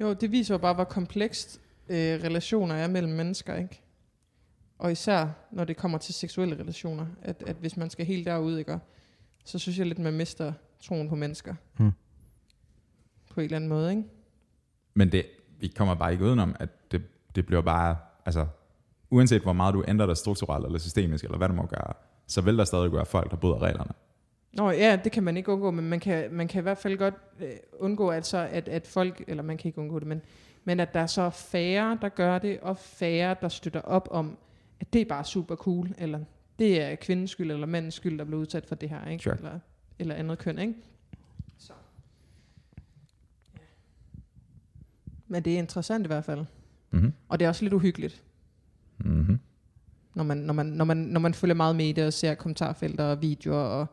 Jo, 0.00 0.12
det 0.12 0.32
viser 0.32 0.54
jo 0.54 0.58
bare, 0.58 0.74
hvor 0.74 0.84
komplekst 0.84 1.60
øh, 1.88 1.96
relationer 1.96 2.74
er 2.74 2.88
mellem 2.88 3.12
mennesker, 3.12 3.54
ikke? 3.54 3.82
Og 4.78 4.92
især, 4.92 5.28
når 5.52 5.64
det 5.64 5.76
kommer 5.76 5.98
til 5.98 6.14
seksuelle 6.14 6.58
relationer, 6.58 7.06
at, 7.22 7.42
at 7.46 7.56
hvis 7.56 7.76
man 7.76 7.90
skal 7.90 8.06
helt 8.06 8.26
derud, 8.26 8.58
ikke? 8.58 8.78
Så 9.44 9.58
synes 9.58 9.78
jeg 9.78 9.86
lidt, 9.86 9.98
man 9.98 10.12
mister 10.12 10.52
troen 10.80 11.08
på 11.08 11.14
mennesker. 11.14 11.54
Hmm. 11.76 11.92
På 13.34 13.40
en 13.40 13.44
eller 13.44 13.56
anden 13.56 13.70
måde, 13.70 13.90
ikke? 13.90 14.04
Men 14.94 15.12
det, 15.12 15.26
vi 15.60 15.68
kommer 15.68 15.94
bare 15.94 16.12
ikke 16.12 16.24
udenom, 16.24 16.56
at 16.60 16.92
det, 16.92 17.02
det 17.34 17.46
bliver 17.46 17.62
bare, 17.62 17.96
altså, 18.26 18.46
uanset 19.10 19.42
hvor 19.42 19.52
meget 19.52 19.74
du 19.74 19.84
ændrer 19.88 20.06
dig 20.06 20.16
strukturelt 20.16 20.66
eller 20.66 20.78
systemisk, 20.78 21.24
eller 21.24 21.38
hvad 21.38 21.48
du 21.48 21.54
må 21.54 21.66
gøre, 21.66 21.92
så 22.26 22.40
vil 22.40 22.58
der 22.58 22.64
stadig 22.64 22.92
være 22.92 23.06
folk, 23.06 23.30
der 23.30 23.36
bryder 23.36 23.62
reglerne. 23.62 23.92
Nå 24.52 24.70
ja, 24.70 24.98
det 25.04 25.12
kan 25.12 25.22
man 25.22 25.36
ikke 25.36 25.52
undgå, 25.52 25.70
men 25.70 25.88
man 25.88 26.00
kan, 26.00 26.32
man 26.32 26.48
kan 26.48 26.60
i 26.60 26.62
hvert 26.62 26.78
fald 26.78 26.98
godt 26.98 27.14
øh, 27.40 27.50
undgå, 27.78 28.10
altså, 28.10 28.48
at, 28.50 28.68
at 28.68 28.86
folk, 28.86 29.24
eller 29.28 29.42
man 29.42 29.56
kan 29.56 29.68
ikke 29.68 29.80
undgå 29.80 29.98
det, 29.98 30.08
men, 30.08 30.22
men 30.64 30.80
at 30.80 30.94
der 30.94 31.00
er 31.00 31.06
så 31.06 31.30
færre, 31.30 31.98
der 32.02 32.08
gør 32.08 32.38
det, 32.38 32.60
og 32.60 32.76
færre, 32.78 33.36
der 33.40 33.48
støtter 33.48 33.80
op 33.80 34.08
om, 34.10 34.36
at 34.80 34.92
det 34.92 35.00
er 35.00 35.04
bare 35.04 35.24
super 35.24 35.56
cool, 35.56 35.94
eller 35.98 36.20
det 36.58 36.82
er 36.82 36.94
kvindens 36.94 37.30
skyld, 37.30 37.50
eller 37.50 37.66
mandens 37.66 37.94
skyld, 37.94 38.18
der 38.18 38.24
bliver 38.24 38.40
udsat 38.40 38.66
for 38.66 38.74
det 38.74 38.88
her, 38.88 39.08
ikke? 39.08 39.24
Sure. 39.24 39.36
Eller, 39.36 39.58
eller 39.98 40.14
andet 40.14 40.38
køn, 40.38 40.58
ikke? 40.58 40.74
Så. 41.58 41.72
Ja. 43.54 43.58
Men 45.26 45.42
det 45.42 45.54
er 45.54 45.58
interessant 45.58 46.06
i 46.06 46.08
hvert 46.08 46.24
fald. 46.24 46.44
Mm-hmm. 46.90 47.12
Og 47.28 47.38
det 47.38 47.44
er 47.44 47.48
også 47.48 47.62
lidt 47.64 47.74
uhyggeligt, 47.74 48.22
Mm-hmm. 49.04 49.38
når 50.14 50.24
man, 50.24 50.36
når 50.36 50.54
man, 50.54 50.66
når 50.66 50.84
man, 50.84 50.96
når 50.96 51.20
man 51.20 51.34
følger 51.34 51.54
meget 51.54 51.76
med 51.76 51.86
i 51.86 51.92
det, 51.92 52.06
og 52.06 52.12
ser 52.12 52.34
kommentarfelter 52.34 53.04
og 53.04 53.22
videoer 53.22 53.56
og 53.58 53.86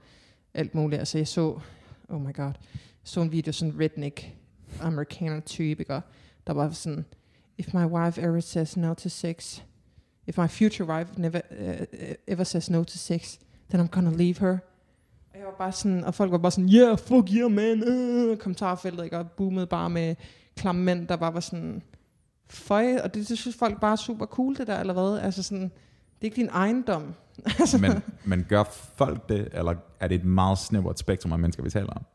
alt 0.55 0.75
muligt. 0.75 0.99
Altså 0.99 1.17
jeg 1.17 1.27
så, 1.27 1.59
oh 2.09 2.21
my 2.21 2.33
god, 2.33 2.51
så 3.03 3.21
en 3.21 3.31
video, 3.31 3.51
sådan 3.51 3.79
redneck 3.79 4.29
amerikaner 4.81 5.39
type, 5.39 5.81
ikke? 5.81 6.01
Der 6.47 6.53
var 6.53 6.69
sådan, 6.69 7.05
if 7.57 7.73
my 7.73 7.85
wife 7.85 8.21
ever 8.21 8.39
says 8.39 8.77
no 8.77 8.93
to 8.93 9.09
sex, 9.09 9.61
if 10.27 10.37
my 10.37 10.47
future 10.47 10.89
wife 10.89 11.09
never 11.17 11.41
uh, 11.51 11.85
ever 12.27 12.43
says 12.43 12.69
no 12.69 12.83
to 12.83 12.97
sex, 12.97 13.37
then 13.69 13.81
I'm 13.81 13.89
gonna 13.89 14.17
leave 14.17 14.35
her. 14.39 14.57
Og 15.33 15.39
jeg 15.39 15.45
var 15.45 15.55
bare 15.57 15.71
sådan, 15.71 16.03
og 16.03 16.15
folk 16.15 16.31
var 16.31 16.37
bare 16.37 16.51
sådan, 16.51 16.69
yeah, 16.69 16.97
fuck 16.97 17.29
yeah, 17.31 17.51
man, 17.51 17.83
uh, 17.87 18.37
kommentarfeltet, 18.37 19.03
ikke? 19.03 19.17
Og 19.17 19.31
boomede 19.31 19.67
bare 19.67 19.89
med 19.89 20.15
klamme 20.55 20.83
mænd, 20.83 21.07
der 21.07 21.15
bare 21.15 21.33
var 21.33 21.39
sådan, 21.39 21.81
føj, 22.47 22.97
og 23.03 23.13
det, 23.13 23.29
det 23.29 23.37
synes 23.37 23.55
folk 23.55 23.79
bare 23.79 23.91
er 23.91 23.95
super 23.95 24.25
cool, 24.25 24.55
det 24.55 24.67
der, 24.67 24.79
eller 24.79 24.93
hvad? 24.93 25.19
Altså 25.19 25.43
sådan, 25.43 25.71
er 26.25 26.31
ikke 26.31 26.41
din 26.41 26.49
ejendom. 26.49 27.13
altså, 27.59 27.77
Men, 27.77 28.03
men 28.25 28.45
gør 28.49 28.63
folk 28.95 29.29
det, 29.29 29.49
eller 29.53 29.75
er 29.99 30.07
det 30.07 30.15
et 30.15 30.25
meget 30.25 30.57
snævert 30.57 30.99
spektrum 30.99 31.31
af 31.31 31.39
mennesker, 31.39 31.63
vi 31.63 31.69
taler 31.69 31.89
om? 31.89 32.05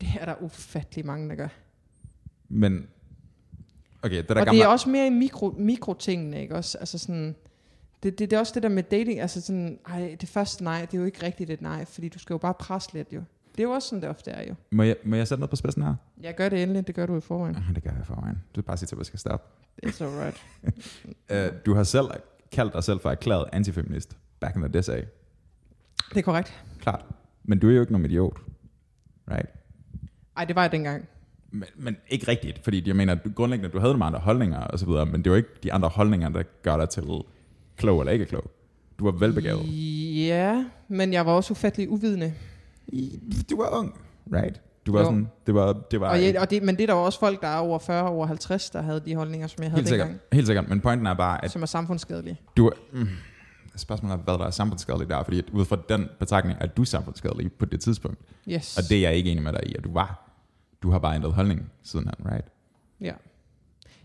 det 0.00 0.08
er 0.20 0.24
der 0.24 0.34
ufattelig 0.40 1.06
mange, 1.06 1.28
der 1.28 1.34
gør. 1.34 1.48
Men, 2.48 2.86
okay, 4.02 4.16
det 4.16 4.28
der 4.28 4.34
og 4.40 4.44
gamle... 4.44 4.58
det 4.58 4.64
er 4.64 4.68
også 4.68 4.88
mere 4.88 5.06
i 5.06 5.10
mikro, 5.10 5.54
mikrotingene, 5.58 6.42
ikke 6.42 6.54
også? 6.54 6.78
Altså 6.78 6.98
sådan, 6.98 7.36
det, 8.02 8.18
det, 8.18 8.30
det 8.30 8.36
er 8.36 8.40
også 8.40 8.52
det 8.54 8.62
der 8.62 8.68
med 8.68 8.82
dating, 8.82 9.20
altså 9.20 9.40
sådan, 9.40 9.78
ej, 9.88 10.16
det 10.20 10.28
første 10.28 10.64
nej, 10.64 10.80
det 10.80 10.94
er 10.94 10.98
jo 10.98 11.04
ikke 11.04 11.26
rigtigt 11.26 11.50
et 11.50 11.62
nej, 11.62 11.84
fordi 11.84 12.08
du 12.08 12.18
skal 12.18 12.34
jo 12.34 12.38
bare 12.38 12.54
presse 12.54 12.92
lidt 12.92 13.12
jo. 13.12 13.22
Det 13.52 13.60
er 13.60 13.62
jo 13.62 13.70
også 13.70 13.88
sådan, 13.88 14.02
det 14.02 14.10
ofte 14.10 14.30
er 14.30 14.48
jo. 14.48 14.54
Må 14.70 14.82
jeg, 14.82 14.96
må 15.04 15.16
jeg 15.16 15.28
sætte 15.28 15.40
noget 15.40 15.50
på 15.50 15.56
spidsen 15.56 15.82
her? 15.82 15.94
Jeg 16.20 16.34
gør 16.34 16.48
det 16.48 16.62
endelig, 16.62 16.86
det 16.86 16.94
gør 16.94 17.06
du 17.06 17.16
i 17.16 17.20
forvejen. 17.20 17.56
Ah, 17.56 17.74
Det 17.74 17.82
gør 17.82 17.90
jeg 17.90 18.00
i 18.00 18.04
forvejen. 18.04 18.34
Du 18.34 18.60
vil 18.60 18.62
bare 18.62 18.76
sige 18.76 18.86
til, 18.86 18.94
at 18.94 18.98
jeg 18.98 19.06
skal 19.06 19.18
stoppe. 19.18 19.46
It's 19.86 20.04
alright. 20.04 20.44
Uh, 21.30 21.58
du 21.66 21.74
har 21.74 21.84
selv 21.84 22.06
kaldt 22.52 22.74
dig 22.74 22.84
selv 22.84 23.00
for 23.00 23.10
erklæret 23.10 23.44
antifeminist 23.52 24.16
back 24.40 24.56
in 24.56 24.62
the 24.62 24.72
day. 24.72 25.04
Det 26.08 26.16
er 26.16 26.22
korrekt. 26.22 26.64
Klart. 26.80 27.04
Men 27.44 27.58
du 27.58 27.68
er 27.68 27.74
jo 27.74 27.80
ikke 27.80 27.92
nogen 27.92 28.06
idiot. 28.06 28.38
Right? 29.30 29.48
Ej, 30.36 30.44
det 30.44 30.56
var 30.56 30.62
jeg 30.62 30.72
dengang. 30.72 31.08
Men, 31.50 31.68
men 31.76 31.96
ikke 32.08 32.28
rigtigt, 32.28 32.64
fordi 32.64 32.82
jeg 32.88 32.96
mener, 32.96 33.14
du, 33.14 33.32
grundlæggende, 33.34 33.72
du 33.72 33.78
havde 33.78 33.92
nogle 33.92 34.04
andre 34.04 34.18
holdninger 34.18 34.58
og 34.58 34.78
så 34.78 34.86
videre, 34.86 35.06
men 35.06 35.14
det 35.14 35.26
er 35.26 35.30
jo 35.30 35.36
ikke 35.36 35.48
de 35.62 35.72
andre 35.72 35.88
holdninger, 35.88 36.28
der 36.28 36.42
gør 36.62 36.76
dig 36.76 36.88
til 36.88 37.04
klog 37.76 38.00
eller 38.00 38.12
ikke 38.12 38.26
klog. 38.26 38.50
Du 38.98 39.04
var 39.04 39.12
velbegavet. 39.12 39.66
Ja, 40.26 40.64
men 40.88 41.12
jeg 41.12 41.26
var 41.26 41.32
også 41.32 41.52
ufattelig 41.52 41.88
uvidende. 41.88 42.34
Du 43.50 43.56
var 43.56 43.78
ung, 43.78 44.00
right? 44.32 44.60
Du 44.92 44.96
var 44.96 45.00
Jo. 45.00 45.06
sådan, 45.06 45.28
det 45.46 45.54
var, 45.54 45.72
det 45.90 46.00
var 46.00 46.10
Og, 46.10 46.22
jeg, 46.24 46.40
og 46.40 46.50
det, 46.50 46.62
men 46.62 46.76
det 46.76 46.82
er 46.82 46.86
der 46.86 46.94
også 46.94 47.18
folk, 47.18 47.40
der 47.42 47.48
er 47.48 47.56
over 47.58 47.78
40, 47.78 48.08
over 48.08 48.26
50, 48.26 48.70
der 48.70 48.82
havde 48.82 49.00
de 49.00 49.14
holdninger, 49.14 49.46
som 49.46 49.62
jeg 49.62 49.70
havde 49.70 49.80
helt 49.80 49.88
sikkert, 49.88 50.06
dengang, 50.08 50.22
helt 50.32 50.46
sikkert, 50.46 50.68
men 50.68 50.80
pointen 50.80 51.06
er 51.06 51.14
bare, 51.14 51.44
at 51.44 51.50
som 51.50 51.62
er 51.62 51.66
samfundsskadelige. 51.66 52.40
du 52.56 52.70
mm, 52.92 53.08
spørgsmålet 53.76 54.14
er, 54.14 54.18
hvad 54.18 54.34
der 54.34 54.44
er 54.46 54.50
samfundsskadeligt 54.50 55.10
der, 55.10 55.22
fordi 55.24 55.38
at 55.38 55.44
ud 55.52 55.64
fra 55.64 55.78
den 55.88 56.08
betragtning, 56.18 56.58
er 56.60 56.66
du 56.66 56.84
samfundsskadelig 56.84 57.52
på 57.52 57.64
det 57.64 57.80
tidspunkt, 57.80 58.18
Yes. 58.48 58.76
og 58.78 58.82
det 58.88 58.96
er 58.96 59.00
jeg 59.00 59.14
ikke 59.14 59.30
enig 59.30 59.42
med 59.42 59.52
dig 59.52 59.66
i, 59.66 59.74
at 59.74 59.84
du 59.84 59.92
var. 59.92 60.26
Du 60.82 60.90
har 60.90 60.98
bare 60.98 61.14
ændret 61.14 61.32
holdning 61.32 61.70
siden 61.82 62.06
han, 62.06 62.32
right? 62.32 62.46
Ja. 63.00 63.12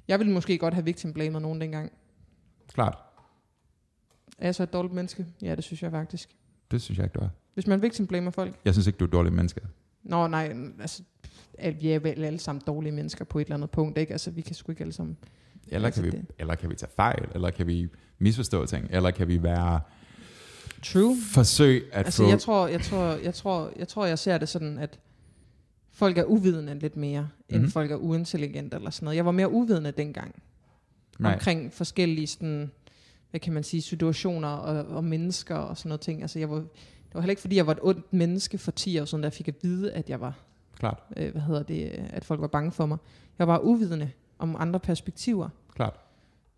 Jeg 0.07 0.19
ville 0.19 0.33
måske 0.33 0.57
godt 0.57 0.73
have 0.73 0.83
victim 0.85 1.13
blamet 1.13 1.41
nogen 1.41 1.61
dengang. 1.61 1.91
Klart, 2.73 2.97
Er 4.39 4.47
jeg 4.47 4.55
så 4.55 4.63
et 4.63 4.73
dårligt 4.73 4.93
menneske? 4.93 5.25
Ja, 5.41 5.55
det 5.55 5.63
synes 5.63 5.83
jeg 5.83 5.91
faktisk. 5.91 6.29
det 6.71 6.81
synes 6.81 6.97
jeg 6.97 7.05
ikke, 7.05 7.13
du 7.19 7.23
er. 7.23 7.29
Hvis 7.53 7.67
man 7.67 7.81
victim 7.81 8.07
blamer 8.07 8.31
folk. 8.31 8.55
Jeg 8.65 8.73
synes 8.73 8.87
ikke, 8.87 8.97
du 8.97 9.05
er 9.05 9.07
et 9.07 9.13
dårligt 9.13 9.35
menneske. 9.35 9.61
Nå, 10.05 10.27
nej, 10.27 10.55
altså, 10.79 11.03
at 11.53 11.81
vi 11.81 11.91
er 11.91 11.99
vel 11.99 12.23
alle 12.23 12.39
sammen 12.39 12.61
dårlige 12.67 12.91
mennesker 12.91 13.25
på 13.25 13.39
et 13.39 13.45
eller 13.45 13.55
andet 13.55 13.69
punkt, 13.71 13.97
ikke? 13.97 14.11
Altså, 14.11 14.31
vi 14.31 14.41
kan 14.41 14.55
sgu 14.55 14.71
ikke 14.71 14.81
alle 14.81 14.93
sammen. 14.93 15.17
Eller 15.67 15.85
Altså 15.85 16.01
kan, 16.01 16.11
vi, 16.11 16.17
det- 16.17 16.25
eller 16.39 16.55
kan 16.55 16.69
vi 16.69 16.75
tage 16.75 16.91
fejl, 16.95 17.25
eller 17.35 17.49
kan 17.49 17.67
vi 17.67 17.87
misforstå 18.19 18.65
ting, 18.65 18.87
eller 18.91 19.11
kan 19.11 19.27
vi 19.27 19.43
være 19.43 19.79
True. 20.83 21.17
forsøg 21.33 21.89
at 21.91 22.05
Altså, 22.05 22.23
få... 22.23 22.29
jeg 22.29 22.39
tror, 22.39 22.67
jeg 22.67 22.81
tror, 22.81 23.11
jeg 23.23 23.33
tror, 23.33 23.71
jeg 23.79 23.87
tror, 23.87 24.05
jeg 24.05 24.19
ser 24.19 24.37
det 24.37 24.49
sådan, 24.49 24.77
at 24.77 24.99
folk 25.91 26.17
er 26.17 26.23
uvidende 26.23 26.79
lidt 26.79 26.97
mere, 26.97 27.19
end 27.19 27.27
Mhm. 27.49 27.57
mm-hmm. 27.57 27.71
folk 27.71 27.91
er 27.91 27.95
uintelligente 27.95 28.75
eller 28.77 28.89
sådan 28.89 29.05
noget. 29.05 29.15
Jeg 29.17 29.25
var 29.25 29.31
mere 29.31 29.51
uvidende 29.51 29.91
dengang. 29.91 30.35
Nej. 31.19 31.33
omkring 31.33 31.73
forskellige 31.73 32.27
sådan, 32.27 32.71
hvad 33.31 33.39
kan 33.39 33.53
man 33.53 33.63
sige, 33.63 33.81
situationer 33.81 34.47
og, 34.47 34.85
og 34.85 35.03
mennesker 35.03 35.55
og 35.55 35.77
sådan 35.77 35.89
noget 35.89 36.01
ting. 36.01 36.21
Altså 36.21 36.39
jeg 36.39 36.49
var, 36.49 36.63
var 37.15 37.21
heller 37.21 37.31
ikke 37.31 37.41
fordi, 37.41 37.55
jeg 37.55 37.67
var 37.67 37.73
et 37.73 37.79
ondt 37.81 38.13
menneske 38.13 38.57
for 38.57 38.71
10 38.71 38.99
år 38.99 39.05
siden, 39.05 39.23
der 39.23 39.29
fik 39.29 39.47
at 39.47 39.55
vide, 39.61 39.91
at 39.93 40.09
jeg 40.09 40.21
var, 40.21 40.33
Klart, 40.79 41.03
øh, 41.17 41.31
hvad 41.31 41.41
hedder 41.41 41.63
det, 41.63 41.83
at 42.09 42.25
folk 42.25 42.41
var 42.41 42.47
bange 42.47 42.71
for 42.71 42.85
mig. 42.85 42.97
Jeg 43.39 43.47
var 43.47 43.59
uvidende 43.59 44.09
om 44.39 44.55
andre 44.59 44.79
perspektiver. 44.79 45.49
klart. 45.75 45.93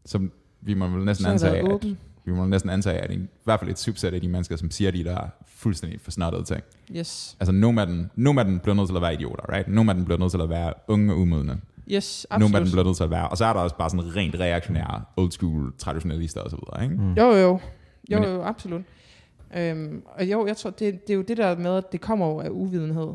Så 0.06 0.28
vi 0.62 0.74
må 0.74 0.88
vel 0.88 1.06
næsten 1.06 1.26
jeg 1.26 1.34
antage, 1.34 1.58
at, 1.58 1.72
åben. 1.72 1.98
vi 2.26 2.32
må 2.32 2.46
næsten 2.46 2.70
antage, 2.70 2.98
at 3.00 3.12
i 3.12 3.20
hvert 3.44 3.60
fald 3.60 3.72
et 3.72 3.80
subset 3.80 4.14
af 4.14 4.22
de 4.22 4.28
mennesker, 4.28 4.56
som 4.56 4.72
siger 4.72 4.92
de 4.92 5.04
der 5.04 5.28
fuldstændig 5.48 6.02
forsnottede 6.02 6.44
ting. 6.44 6.64
Yes, 6.96 7.38
Altså, 7.40 7.52
af 8.42 8.46
dem 8.46 8.60
bliver 8.60 8.76
nødt 8.76 8.88
til 8.88 8.96
at 8.96 9.02
være 9.02 9.14
idioter, 9.14 9.54
right? 9.54 9.68
Dem 9.96 10.06
bliver 10.06 10.20
nødt 10.20 10.32
til 10.32 10.42
at 10.42 10.50
være 10.50 10.74
unge 10.88 11.14
og 11.14 11.20
umodne. 11.20 11.62
yes, 11.92 12.28
absolut. 12.30 12.52
bliver 12.72 12.84
nødt 12.84 12.98
til 12.98 13.04
at 13.04 13.10
være, 13.10 13.30
og 13.30 13.38
så 13.38 13.46
er 13.46 13.54
der 13.54 13.60
også 13.60 13.76
bare 13.76 13.90
sådan 13.90 14.16
rent 14.16 14.36
reaktionære, 14.36 15.04
old 15.18 15.32
school, 15.32 15.74
traditionalister 15.78 16.42
og 16.42 16.52
så 16.52 16.58
videre, 16.58 16.84
ikke? 16.84 17.04
Mm. 17.04 17.14
Jo, 17.14 17.32
jo. 17.36 17.60
Jo, 18.12 18.24
jo, 18.24 18.42
absolut. 18.42 18.82
Øhm, 19.56 20.04
og 20.06 20.26
jo, 20.26 20.48
jeg 20.48 20.58
tror, 20.58 20.70
det, 20.70 21.08
det 21.08 21.14
er 21.14 21.18
jo 21.18 21.22
det 21.22 21.38
der 21.38 21.58
med, 21.58 21.78
at 21.78 21.92
det 21.92 22.02
kommer 22.02 22.28
jo 22.28 22.40
af 22.40 22.50
uvidenhed, 22.50 23.14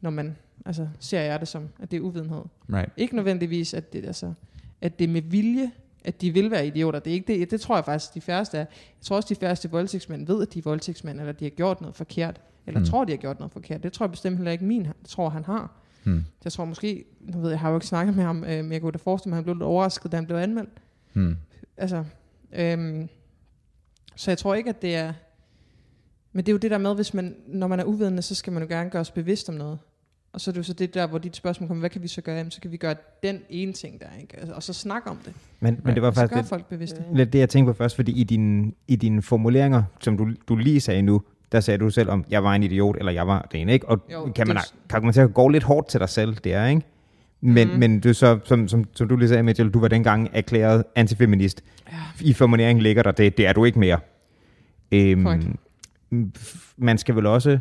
når 0.00 0.10
man, 0.10 0.36
altså 0.66 0.88
ser 1.00 1.20
jeg 1.20 1.40
det 1.40 1.48
som, 1.48 1.68
at 1.82 1.90
det 1.90 1.96
er 1.96 2.00
uvidenhed. 2.00 2.42
Right. 2.72 2.92
Ikke 2.96 3.16
nødvendigvis, 3.16 3.74
at 3.74 3.92
det, 3.92 4.04
altså, 4.04 4.32
at 4.80 4.98
det 4.98 5.04
er 5.04 5.08
med 5.12 5.22
vilje, 5.22 5.70
at 6.04 6.20
de 6.20 6.30
vil 6.30 6.50
være 6.50 6.66
idioter. 6.66 6.98
Det, 6.98 7.10
er 7.10 7.14
ikke 7.14 7.38
det, 7.40 7.50
det 7.50 7.60
tror 7.60 7.74
jeg 7.76 7.84
faktisk, 7.84 8.14
de 8.14 8.20
færreste 8.20 8.56
er. 8.56 8.60
Jeg 8.60 8.68
tror 9.02 9.16
også, 9.16 9.34
de 9.34 9.40
færreste 9.40 9.70
voldtægtsmænd 9.70 10.26
ved, 10.26 10.42
at 10.42 10.54
de 10.54 10.58
er 10.58 10.62
voldtægtsmænd, 10.62 11.20
eller 11.20 11.32
de 11.32 11.44
har 11.44 11.50
gjort 11.50 11.80
noget 11.80 11.96
forkert. 11.96 12.40
Eller 12.66 12.80
Mm. 12.80 12.84
mm. 12.84 12.90
tror, 12.90 13.04
de 13.04 13.12
har 13.12 13.16
gjort 13.16 13.38
noget 13.38 13.52
forkert. 13.52 13.82
Det 13.82 13.92
tror 13.92 14.06
jeg 14.06 14.10
bestemt 14.10 14.36
heller 14.36 14.52
ikke 14.52 14.64
min. 14.64 14.86
Tror, 15.04 15.28
han 15.28 15.44
har. 15.44 15.70
Hmm. 16.04 16.24
Jeg 16.44 16.52
tror 16.52 16.64
måske, 16.64 17.04
nu 17.20 17.38
ved 17.38 17.48
jeg, 17.48 17.50
jeg 17.52 17.60
har 17.60 17.70
jo 17.70 17.76
ikke 17.76 17.86
snakket 17.86 18.16
med 18.16 18.24
ham, 18.24 18.44
øh, 18.44 18.64
men 18.64 18.72
jeg 18.72 18.80
kunne 18.80 18.92
da 18.92 18.98
forestille 18.98 19.30
mig, 19.30 19.36
at 19.36 19.38
han 19.38 19.44
blev 19.44 19.54
lidt 19.54 19.62
overrasket, 19.62 20.12
da 20.12 20.16
han 20.16 20.26
blev 20.26 20.36
anmeldt. 20.36 20.70
Hmm. 21.12 21.36
Altså, 21.76 22.04
øhm, 22.52 23.08
så 24.16 24.30
jeg 24.30 24.38
tror 24.38 24.54
ikke, 24.54 24.70
at 24.70 24.82
det 24.82 24.96
er... 24.96 25.12
Men 26.36 26.44
det 26.46 26.48
er 26.48 26.52
jo 26.52 26.58
det 26.58 26.70
der 26.70 26.78
med, 26.78 26.94
hvis 26.94 27.14
man, 27.14 27.34
når 27.46 27.66
man 27.66 27.80
er 27.80 27.84
uvidende, 27.84 28.22
så 28.22 28.34
skal 28.34 28.52
man 28.52 28.62
jo 28.62 28.68
gerne 28.68 28.90
gøre 28.90 29.00
os 29.00 29.10
bevidst 29.10 29.48
om 29.48 29.54
noget. 29.54 29.78
Og 30.32 30.40
så 30.40 30.50
er 30.50 30.52
det 30.52 30.58
jo 30.58 30.62
så 30.62 30.72
det 30.72 30.94
der, 30.94 31.06
hvor 31.06 31.18
dit 31.18 31.36
spørgsmål 31.36 31.68
kommer, 31.68 31.80
hvad 31.80 31.90
kan 31.90 32.02
vi 32.02 32.08
så 32.08 32.20
gøre? 32.20 32.36
Jamen, 32.36 32.50
så 32.50 32.60
kan 32.60 32.72
vi 32.72 32.76
gøre 32.76 32.94
den 33.22 33.38
ene 33.50 33.72
ting 33.72 34.00
der, 34.00 34.06
ikke? 34.20 34.36
Altså, 34.38 34.54
Og 34.54 34.62
så 34.62 34.72
snakke 34.72 35.10
om 35.10 35.18
det. 35.24 35.32
Men, 35.60 35.80
men 35.84 35.94
det 35.94 36.02
var 36.02 36.10
faktisk 36.10 36.34
lidt, 36.36 36.46
folk 36.48 36.66
bevidste. 36.68 37.02
lidt 37.14 37.32
det, 37.32 37.38
jeg 37.38 37.48
tænkte 37.48 37.72
på 37.72 37.76
først, 37.76 37.96
fordi 37.96 38.12
i, 38.12 38.24
din, 38.24 38.74
i 38.88 38.96
dine 38.96 39.22
formuleringer, 39.22 39.82
som 40.00 40.16
du, 40.16 40.28
du 40.48 40.56
lige 40.56 40.80
sagde 40.80 41.02
nu, 41.02 41.22
der 41.52 41.60
sagde 41.60 41.78
du 41.78 41.90
selv 41.90 42.10
om, 42.10 42.24
jeg 42.30 42.44
var 42.44 42.54
en 42.54 42.62
idiot, 42.62 42.96
eller 42.98 43.12
jeg 43.12 43.26
var 43.26 43.48
det 43.52 43.60
ene, 43.60 43.72
ikke? 43.72 43.88
Og 43.88 43.98
Jo, 44.12 44.32
kan 44.36 44.48
man, 44.48 44.56
det- 44.56 44.74
kan 44.90 45.04
man 45.04 45.12
til 45.12 45.20
at 45.20 45.34
gå 45.34 45.48
lidt 45.48 45.62
hårdt 45.64 45.88
til 45.88 46.00
dig 46.00 46.08
selv, 46.08 46.34
det 46.34 46.54
er, 46.54 46.66
ikke? 46.66 46.82
Men, 47.40 47.68
Mhm. 47.68 47.78
men 47.78 48.00
du 48.00 48.14
så, 48.14 48.38
som, 48.44 48.68
som, 48.68 48.84
som 48.94 49.08
du 49.08 49.16
lige 49.16 49.28
sagde, 49.28 49.42
Mitchell, 49.42 49.70
du 49.70 49.78
var 49.80 49.88
dengang 49.88 50.28
erklæret 50.32 50.84
antifeminist. 50.94 51.62
Ja. 51.92 51.96
I 52.20 52.32
formuleringen 52.32 52.82
ligger 52.82 53.02
der, 53.02 53.10
det, 53.12 53.36
det 53.36 53.46
er 53.46 53.52
du 53.52 53.64
ikke 53.64 53.78
mere. 53.78 53.98
Øhm, 54.92 55.26
f- 55.26 55.63
man 56.76 56.98
skal 56.98 57.16
vel 57.16 57.26
også... 57.26 57.58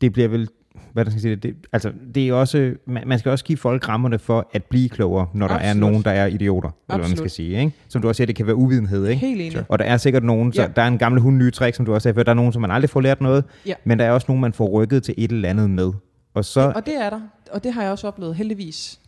Det 0.00 0.12
bliver 0.12 0.28
vel... 0.28 0.48
Hvad 0.92 1.04
der 1.04 1.10
skal 1.10 1.20
sige, 1.22 1.36
det, 1.36 1.56
altså, 1.72 1.92
det 2.14 2.28
er 2.28 2.32
også, 2.32 2.74
man, 2.86 3.08
man 3.08 3.18
skal 3.18 3.30
også 3.30 3.44
give 3.44 3.58
folk 3.58 3.88
rammerne 3.88 4.18
for 4.18 4.48
at 4.52 4.64
blive 4.64 4.88
klogere, 4.88 5.26
når 5.34 5.48
der 5.48 5.54
er 5.54 5.58
Absolut. 5.70 5.80
nogen, 5.90 6.04
der 6.04 6.10
er 6.10 6.26
idioter, 6.26 6.68
eller 6.68 6.76
hvad 6.86 6.98
man 6.98 7.04
skal 7.04 7.12
Absolut. 7.12 7.30
sige. 7.30 7.60
Ikke? 7.60 7.72
Som 7.88 8.02
du 8.02 8.08
også 8.08 8.16
siger, 8.16 8.26
det 8.26 8.36
kan 8.36 8.46
være 8.46 8.54
uvidenhed. 8.56 9.06
Ikke? 9.06 9.20
Helt 9.26 9.40
enig. 9.40 9.64
Og 9.68 9.78
der 9.78 9.84
er 9.84 9.96
sikkert 9.96 10.24
nogen, 10.24 10.52
så 10.52 10.62
Ja. 10.62 10.68
der 10.76 10.82
er 10.82 10.86
en 10.88 10.98
gammel 10.98 11.20
hund 11.20 11.36
nye 11.36 11.50
trick, 11.50 11.76
som 11.76 11.86
du 11.86 11.94
også 11.94 12.02
sagde 12.02 12.14
før, 12.14 12.22
der 12.22 12.30
er 12.30 12.34
nogen, 12.34 12.52
som 12.52 12.62
man 12.62 12.70
aldrig 12.70 12.90
får 12.90 13.00
lært 13.00 13.20
noget, 13.20 13.44
Ja. 13.66 13.74
men 13.84 13.98
der 13.98 14.04
er 14.04 14.10
også 14.10 14.24
nogen, 14.28 14.40
man 14.40 14.52
får 14.52 14.68
rykket 14.68 15.02
til 15.02 15.14
et 15.18 15.32
eller 15.32 15.48
andet 15.48 15.70
med. 15.70 15.92
Og 16.34 16.44
så, 16.44 16.72
Og 16.74 16.86
det 16.86 16.94
er 16.96 17.10
der, 17.10 17.20
og 17.52 17.64
det 17.64 17.72
har 17.72 17.82
jeg 17.82 17.92
også 17.92 18.06
oplevet, 18.06 18.36
heldigvis. 18.36 19.00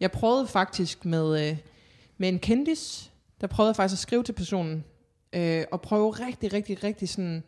Jeg 0.00 0.10
prøvede 0.10 0.46
faktisk 0.46 1.04
med, 1.06 1.48
øh, 1.50 1.56
med 2.18 2.28
en 2.28 2.38
kendis, 2.38 3.10
der 3.40 3.46
prøvede 3.46 3.68
jeg 3.68 3.76
faktisk 3.76 3.94
at 3.94 3.98
skrive 4.02 4.22
til 4.22 4.32
personen, 4.32 4.84
øh, 5.32 5.64
og 5.70 5.80
prøve 5.80 6.10
rigtig, 6.10 6.52
rigtig, 6.52 6.84
rigtig 6.84 7.08
sådan 7.08 7.42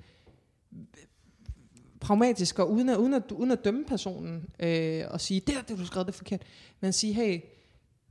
pragmatisk, 2.00 2.58
og 2.58 2.70
uden 2.70 2.88
at, 2.88 2.96
uden 2.96 3.14
at, 3.14 3.32
uden 3.32 3.50
at 3.50 3.64
dømme 3.64 3.84
personen, 3.84 4.48
øh, 4.60 5.04
og 5.10 5.20
sige, 5.20 5.40
det 5.40 5.54
er 5.56 5.60
det, 5.60 5.68
du 5.68 5.76
har 5.76 5.86
skrevet, 5.86 6.06
det 6.06 6.14
forkert, 6.14 6.42
men 6.80 6.92
sige, 6.92 7.12
hey, 7.12 7.40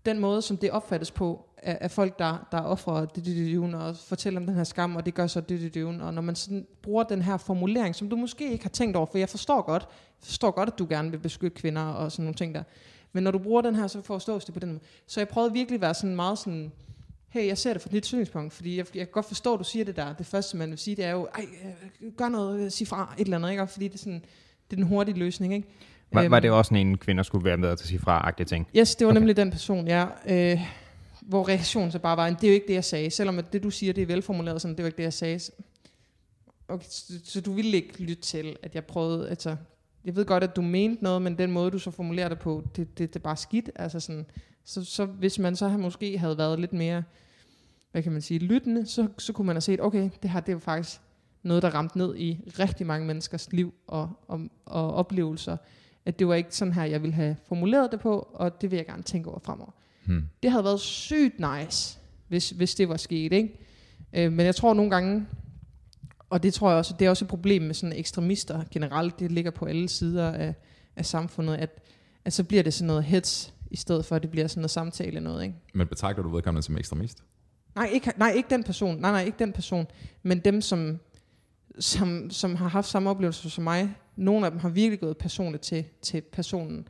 den 0.05 0.19
måde, 0.19 0.41
som 0.41 0.57
det 0.57 0.71
opfattes 0.71 1.11
på 1.11 1.45
af, 1.57 1.77
af 1.81 1.91
folk, 1.91 2.19
der, 2.19 2.47
der 2.51 2.61
offrer 2.61 3.05
det, 3.05 3.25
det, 3.25 3.35
det, 3.35 3.75
og 3.75 3.95
fortæller 3.95 4.39
om 4.39 4.45
den 4.45 4.55
her 4.55 4.63
skam, 4.63 4.95
og 4.95 5.05
det 5.05 5.13
gør 5.13 5.27
så 5.27 5.41
det, 5.41 5.61
det, 5.61 5.73
det, 5.73 5.85
og 5.85 6.13
når 6.13 6.21
man 6.21 6.35
sådan 6.35 6.67
bruger 6.81 7.03
den 7.03 7.21
her 7.21 7.37
formulering, 7.37 7.95
som 7.95 8.09
du 8.09 8.15
måske 8.15 8.51
ikke 8.51 8.63
har 8.63 8.69
tænkt 8.69 8.97
over, 8.97 9.05
for 9.05 9.17
jeg 9.17 9.29
forstår 9.29 9.61
godt, 9.61 9.87
forstår 10.19 10.51
godt, 10.51 10.69
at 10.69 10.79
du 10.79 10.87
gerne 10.89 11.11
vil 11.11 11.19
beskytte 11.19 11.57
kvinder 11.57 11.81
og 11.81 12.11
sådan 12.11 12.23
nogle 12.25 12.35
ting 12.35 12.55
der, 12.55 12.63
men 13.13 13.23
når 13.23 13.31
du 13.31 13.39
bruger 13.39 13.61
den 13.61 13.75
her, 13.75 13.87
så 13.87 14.01
forstås 14.01 14.45
det 14.45 14.53
på 14.53 14.59
den 14.59 14.69
måde. 14.69 14.81
Så 15.07 15.19
jeg 15.19 15.27
prøvede 15.27 15.53
virkelig 15.53 15.77
at 15.77 15.81
være 15.81 15.93
sådan 15.93 16.15
meget 16.15 16.37
sådan, 16.37 16.71
hey, 17.31 17.47
jeg 17.47 17.57
ser 17.57 17.73
det 17.73 17.81
fra 17.81 17.89
dit 17.91 18.05
synspunkt, 18.05 18.53
fordi 18.53 18.77
jeg, 18.77 18.85
jeg 18.95 19.05
kan 19.05 19.11
godt 19.11 19.25
forstå, 19.25 19.53
at 19.53 19.59
du 19.59 19.63
siger 19.63 19.85
det 19.85 19.95
der. 19.95 20.13
Det 20.13 20.25
første, 20.25 20.57
man 20.57 20.69
vil 20.69 20.77
sige, 20.77 20.95
det 20.95 21.05
er 21.05 21.11
jo, 21.11 21.27
ej, 21.35 21.45
øh, 22.01 22.11
gør 22.11 22.29
noget, 22.29 22.65
øh, 22.65 22.71
sig 22.71 22.87
fra, 22.87 23.13
et 23.17 23.23
eller 23.23 23.37
andet, 23.37 23.49
ikke? 23.51 23.63
Og 23.63 23.69
fordi 23.69 23.87
det 23.87 23.93
er 23.93 23.97
sådan, 23.97 24.21
det 24.69 24.71
er 24.71 24.75
den 24.75 24.85
hurtige 24.85 25.19
løsning, 25.19 25.53
ikke? 25.53 25.67
var, 26.11 26.27
var 26.29 26.37
Øhm, 26.37 26.41
det 26.41 26.51
også 26.51 26.69
sådan 26.69 26.87
en, 26.87 26.97
kvinder 26.97 27.23
skulle 27.23 27.45
være 27.45 27.57
med 27.57 27.77
til 27.77 27.83
at 27.83 27.87
sige 27.87 27.99
fra 27.99 28.27
agtige 28.27 28.45
ting? 28.45 28.67
Yes, 28.77 28.95
det 28.95 29.07
var 29.07 29.11
okay. 29.11 29.19
nemlig 29.19 29.37
den 29.37 29.51
person, 29.51 29.87
ja. 29.87 30.05
Øh, 30.27 30.59
hvor 31.21 31.47
reaktionen 31.47 31.91
så 31.91 31.99
bare 31.99 32.17
var, 32.17 32.29
det 32.29 32.43
er 32.43 32.47
jo 32.47 32.53
ikke 32.53 32.67
det, 32.67 32.73
jeg 32.73 32.83
sagde. 32.83 33.09
Selvom 33.09 33.39
at 33.39 33.53
det, 33.53 33.63
du 33.63 33.69
siger, 33.69 33.93
det 33.93 34.01
er 34.01 34.05
velformuleret 34.05 34.61
sådan, 34.61 34.75
det 34.77 34.83
var 34.83 34.87
ikke 34.87 34.97
det, 34.97 35.03
jeg 35.03 35.13
sagde. 35.13 35.39
Okay, 36.67 36.85
så, 36.89 37.13
så 37.23 37.41
du 37.41 37.53
ville 37.53 37.71
ikke 37.71 38.01
lytte 38.03 38.21
til, 38.23 38.55
at 38.63 38.75
jeg 38.75 38.85
prøvede, 38.85 39.29
altså, 39.29 39.55
jeg 40.05 40.15
ved 40.15 40.25
godt, 40.25 40.43
at 40.43 40.55
du 40.55 40.61
mente 40.61 41.03
noget, 41.03 41.21
men 41.21 41.37
den 41.37 41.51
måde, 41.51 41.71
du 41.71 41.79
så 41.79 41.91
formulerer 41.91 42.29
det 42.29 42.39
på, 42.39 42.63
det, 42.75 42.97
det, 42.97 43.13
det 43.13 43.19
er 43.19 43.23
bare 43.23 43.37
skidt. 43.37 43.69
Altså 43.75 43.99
sådan, 43.99 44.25
så, 44.65 44.83
så 44.83 45.05
hvis 45.05 45.39
man 45.39 45.55
så 45.55 45.69
måske 45.69 46.17
havde 46.17 46.37
været 46.37 46.59
lidt 46.59 46.73
mere, 46.73 47.03
hvad 47.91 48.03
kan 48.03 48.11
man 48.11 48.21
sige, 48.21 48.39
lyttende, 48.39 48.85
så, 48.85 49.07
så 49.17 49.33
kunne 49.33 49.45
man 49.45 49.55
have 49.55 49.61
set, 49.61 49.81
okay, 49.81 50.09
det 50.21 50.29
her, 50.29 50.39
det 50.39 50.53
jo 50.53 50.59
faktisk 50.59 51.01
noget, 51.43 51.63
der 51.63 51.69
ramte 51.69 51.97
ned 51.97 52.15
i 52.17 52.39
rigtig 52.59 52.87
mange 52.87 53.07
menneskers 53.07 53.51
liv 53.51 53.73
og, 53.87 54.09
og, 54.27 54.41
og 54.65 54.93
oplevelser. 54.93 55.57
At 56.05 56.19
det 56.19 56.27
var 56.27 56.35
ikke 56.35 56.55
sådan 56.55 56.73
her, 56.73 56.83
jeg 56.83 57.01
ville 57.01 57.13
have 57.13 57.35
formuleret 57.47 57.91
det 57.91 57.99
på, 57.99 58.29
og 58.33 58.61
det 58.61 58.71
vil 58.71 58.77
jeg 58.77 58.85
gerne 58.85 59.03
tænke 59.03 59.29
over 59.29 59.39
fremover. 59.39 59.71
Hmm. 60.05 60.27
Det 60.43 60.51
havde 60.51 60.63
været 60.63 60.79
sygt 60.79 61.39
nice, 61.39 61.99
hvis, 62.27 62.49
hvis 62.49 62.75
det 62.75 62.89
var 62.89 62.97
sket, 62.97 63.33
ikke? 63.33 63.59
Øh, 64.13 64.31
men 64.31 64.45
jeg 64.45 64.55
tror 64.55 64.73
nogle 64.73 64.91
gange, 64.91 65.27
og 66.29 66.43
det 66.43 66.53
tror 66.53 66.69
jeg 66.69 66.77
også, 66.77 66.95
det 66.99 67.05
er 67.05 67.09
også 67.09 67.25
et 67.25 67.29
problem 67.29 67.61
med 67.61 67.73
sådan 67.73 67.97
ekstremister 67.97 68.63
generelt, 68.71 69.19
det 69.19 69.31
ligger 69.31 69.51
på 69.51 69.65
alle 69.65 69.89
sider 69.89 70.31
af, 70.31 70.53
af 70.95 71.05
samfundet, 71.05 71.55
at, 71.55 71.83
at 72.25 72.33
så 72.33 72.43
bliver 72.43 72.63
det 72.63 72.73
sådan 72.73 72.87
noget 72.87 73.03
hets, 73.03 73.53
i 73.71 73.75
stedet 73.75 74.05
for 74.05 74.15
at 74.15 74.21
det 74.21 74.31
bliver 74.31 74.47
sådan 74.47 74.61
noget 74.61 74.71
samtale 74.71 75.19
noget, 75.19 75.43
ikke? 75.43 75.55
Men 75.73 75.87
betragter 75.87 76.23
du 76.23 76.29
vedkommende 76.29 76.65
som 76.65 76.77
ekstremist? 76.77 77.23
Nej, 77.75 77.89
ikke, 77.93 78.11
nej, 78.17 78.31
ikke 78.31 78.49
den 78.49 78.63
person. 78.63 78.97
Nej, 78.97 79.11
nej, 79.11 79.23
ikke 79.23 79.39
den 79.39 79.53
person. 79.53 79.87
Men 80.23 80.39
dem, 80.39 80.61
som, 80.61 80.99
som, 81.79 82.29
som 82.29 82.55
har 82.55 82.67
haft 82.67 82.87
samme 82.87 83.09
oplevelse 83.09 83.49
som 83.49 83.63
mig, 83.63 83.95
nogle 84.15 84.45
af 84.45 84.51
dem 84.51 84.59
har 84.59 84.69
virkelig 84.69 84.99
gået 84.99 85.17
personligt 85.17 85.63
til, 85.63 85.85
til 86.01 86.21
personen. 86.21 86.87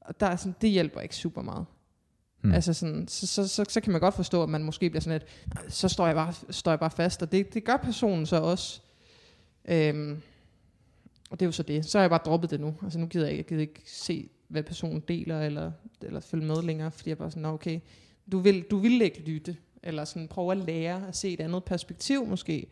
Og 0.00 0.20
der 0.20 0.26
er 0.26 0.36
sådan, 0.36 0.54
det 0.60 0.70
hjælper 0.70 1.00
ikke 1.00 1.16
super 1.16 1.42
meget. 1.42 1.66
Hmm. 2.40 2.52
Altså 2.54 2.72
sådan, 2.72 3.08
så, 3.08 3.26
så, 3.26 3.48
så, 3.48 3.64
så 3.68 3.80
kan 3.80 3.92
man 3.92 4.00
godt 4.00 4.14
forstå, 4.14 4.42
at 4.42 4.48
man 4.48 4.62
måske 4.62 4.90
bliver 4.90 5.00
sådan 5.00 5.20
lidt, 5.20 5.30
"Nej, 5.54 5.68
så 5.68 5.88
står 5.88 6.06
jeg 6.06 6.14
bare, 6.16 6.32
står 6.50 6.70
jeg 6.70 6.78
bare 6.80 6.90
fast. 6.90 7.22
Og 7.22 7.32
det, 7.32 7.54
det 7.54 7.64
gør 7.64 7.76
personen 7.76 8.26
så 8.26 8.36
også. 8.36 8.80
Øhm, 9.68 10.22
og 11.30 11.40
det 11.40 11.44
er 11.44 11.48
jo 11.48 11.52
så 11.52 11.62
det. 11.62 11.84
Så 11.86 11.98
har 11.98 12.02
jeg 12.02 12.10
bare 12.10 12.20
droppet 12.24 12.50
det 12.50 12.60
nu. 12.60 12.74
Altså 12.82 12.98
nu 12.98 13.06
gider 13.06 13.26
jeg, 13.26 13.32
ikke- 13.32 13.40
jeg 13.42 13.46
gider 13.48 13.60
ikke 13.60 13.82
se, 13.86 14.28
hvad 14.52 14.62
personen 14.62 15.00
deler, 15.08 15.40
eller, 15.40 15.72
eller 16.02 16.20
følge 16.20 16.46
med 16.46 16.62
længere, 16.62 16.90
fordi 16.90 17.10
jeg 17.10 17.18
bare 17.18 17.30
sådan, 17.30 17.42
"Nå, 17.42 17.48
okay, 17.48 17.80
du 18.32 18.38
vil, 18.38 18.62
du 18.62 18.78
vil 18.78 19.02
ikke 19.02 19.20
lytte, 19.20 19.56
eller 19.82 20.04
sådan 20.04 20.28
prøve 20.28 20.52
at 20.52 20.58
lære 20.58 21.08
at 21.08 21.16
se 21.16 21.32
et 21.32 21.40
andet 21.40 21.64
perspektiv 21.64 22.26
måske, 22.26 22.66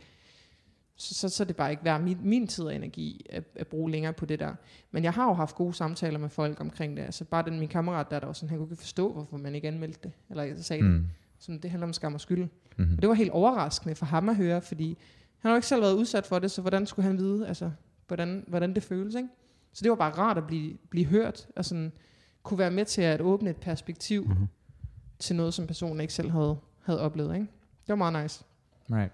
så, 0.96 1.14
så, 1.14 1.28
så 1.28 1.44
det 1.44 1.56
bare 1.56 1.70
ikke 1.70 1.84
værd 1.84 2.00
min, 2.00 2.18
min 2.22 2.46
tid 2.46 2.64
og 2.64 2.74
energi 2.74 3.26
at, 3.30 3.44
at 3.54 3.66
bruge 3.66 3.90
længere 3.90 4.12
på 4.12 4.26
det 4.26 4.38
der. 4.38 4.54
Men 4.90 5.04
jeg 5.04 5.12
har 5.12 5.26
jo 5.26 5.32
haft 5.32 5.54
gode 5.54 5.74
samtaler 5.74 6.18
med 6.18 6.28
folk 6.28 6.60
omkring 6.60 6.96
det. 6.96 7.02
Altså 7.02 7.24
bare 7.24 7.44
den 7.44 7.58
min 7.58 7.68
kammerat 7.68 8.10
der, 8.10 8.18
der 8.20 8.26
var 8.26 8.32
sådan, 8.32 8.48
han 8.48 8.58
kunne 8.58 8.66
ikke 8.66 8.76
forstå, 8.76 9.12
hvorfor 9.12 9.36
man 9.36 9.54
ikke 9.54 9.68
anmeldte 9.68 10.00
det, 10.02 10.12
eller 10.30 10.42
jeg 10.42 10.58
sagde 10.58 10.82
mm. 10.82 10.92
det. 10.92 11.08
Sådan, 11.38 11.60
det 11.60 11.70
handler 11.70 11.86
om 11.86 11.92
skam 11.92 12.14
og 12.14 12.20
skyld. 12.20 12.48
Mm-hmm. 12.78 12.94
Og 12.94 13.02
det 13.02 13.08
var 13.08 13.14
helt 13.14 13.30
overraskende 13.30 13.94
for 13.94 14.06
ham 14.06 14.28
at 14.28 14.36
høre, 14.36 14.62
fordi 14.62 14.98
han 15.38 15.48
har 15.48 15.50
jo 15.50 15.56
ikke 15.56 15.66
selv 15.66 15.82
været 15.82 15.94
udsat 15.94 16.26
for 16.26 16.38
det, 16.38 16.50
så 16.50 16.60
hvordan 16.60 16.86
skulle 16.86 17.06
han 17.06 17.18
vide, 17.18 17.48
altså, 17.48 17.70
hvordan, 18.06 18.44
hvordan 18.46 18.74
det 18.74 18.82
føles, 18.82 19.14
ikke? 19.14 19.28
Så 19.72 19.80
det 19.82 19.90
var 19.90 19.96
bare 19.96 20.10
rart 20.18 20.38
at 20.38 20.46
blive, 20.46 20.76
blive 20.90 21.06
hørt, 21.06 21.46
og 21.56 21.64
sådan, 21.64 21.92
kunne 22.42 22.58
være 22.58 22.70
med 22.70 22.84
til 22.84 23.02
at 23.02 23.20
åbne 23.20 23.50
et 23.50 23.56
perspektiv 23.56 24.24
Mhm. 24.24 24.48
til 25.18 25.36
noget, 25.36 25.54
som 25.54 25.66
personen 25.66 26.00
ikke 26.00 26.12
selv 26.12 26.30
havde, 26.30 26.56
havde 26.84 27.00
oplevet, 27.00 27.34
ikke? 27.34 27.46
Det 27.86 27.88
var 27.88 27.94
meget 28.10 28.22
nice. 28.22 28.44
Right. 28.92 29.12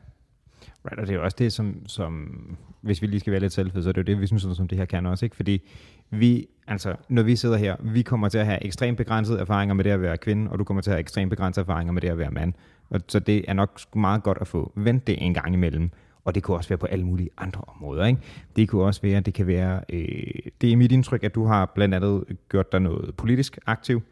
Right, 0.85 1.01
og 1.01 1.07
det 1.07 1.11
er 1.13 1.17
jo 1.17 1.25
også 1.25 1.37
det, 1.39 1.53
som, 1.53 1.87
som 1.87 2.31
hvis 2.81 3.03
vi 3.03 3.07
lige 3.07 3.21
skal 3.21 3.31
være 3.31 3.41
lidt 3.41 3.53
selvfede, 3.53 3.83
så 3.83 3.89
er 3.89 3.93
det 3.93 3.99
jo 3.99 4.05
det, 4.15 4.21
vi 4.21 4.27
synes, 4.27 4.57
som 4.57 4.69
det 4.69 4.79
her 4.79 4.85
kan 4.85 5.07
også, 5.07 5.27
ikke? 5.27 5.37
Fordi 5.37 5.63
vi, 6.11 6.47
altså, 6.67 6.97
når 7.09 7.23
vi 7.23 7.37
sidder 7.37 7.57
her, 7.57 7.77
vi 7.83 8.03
kommer 8.03 8.29
til 8.29 8.39
at 8.39 8.47
have 8.47 8.65
ekstremt 8.65 8.97
begrænsede 8.99 9.39
erfaringer 9.39 9.75
med 9.75 9.85
det 9.85 9.91
at 9.91 10.01
være 10.03 10.17
kvinde, 10.19 10.51
og 10.51 10.59
du 10.59 10.65
kommer 10.65 10.81
til 10.81 10.91
at 10.91 10.95
have 10.95 11.01
ekstremt 11.01 11.31
begrænsede 11.31 11.63
erfaringer 11.65 11.93
med 11.93 12.03
det 12.03 12.09
at 12.09 12.19
være 12.19 12.31
mand. 12.31 12.53
Og 12.91 13.01
så 13.09 13.19
det 13.19 13.45
er 13.49 13.53
nok 13.53 13.81
meget 13.97 14.23
godt 14.23 14.39
at 14.41 14.47
få 14.49 14.73
vendt 14.75 15.07
det 15.07 15.23
en 15.27 15.35
gang 15.35 15.55
imellem. 15.55 15.91
Og 16.27 16.35
det 16.35 16.43
kunne 16.43 16.57
også 16.57 16.69
være 16.69 16.79
på 16.79 16.87
alle 16.87 17.05
mulige 17.05 17.31
andre 17.39 17.61
områder. 17.69 18.07
Ikke? 18.07 18.21
Det 18.57 18.69
kunne 18.69 18.85
også 18.85 19.03
være, 19.03 19.21
det 19.21 19.35
kan 19.35 19.47
være, 19.47 19.81
øh, 19.93 20.07
det 20.61 20.73
er 20.73 20.77
mit 20.77 20.93
indtryk, 20.93 21.25
at 21.25 21.35
du 21.35 21.45
har 21.45 21.73
blandt 21.75 21.95
andet 21.95 22.25
gjort 22.51 22.73
dig 22.73 22.81
noget 22.81 23.15
politisk 23.17 23.59
aktiv. 23.67 24.03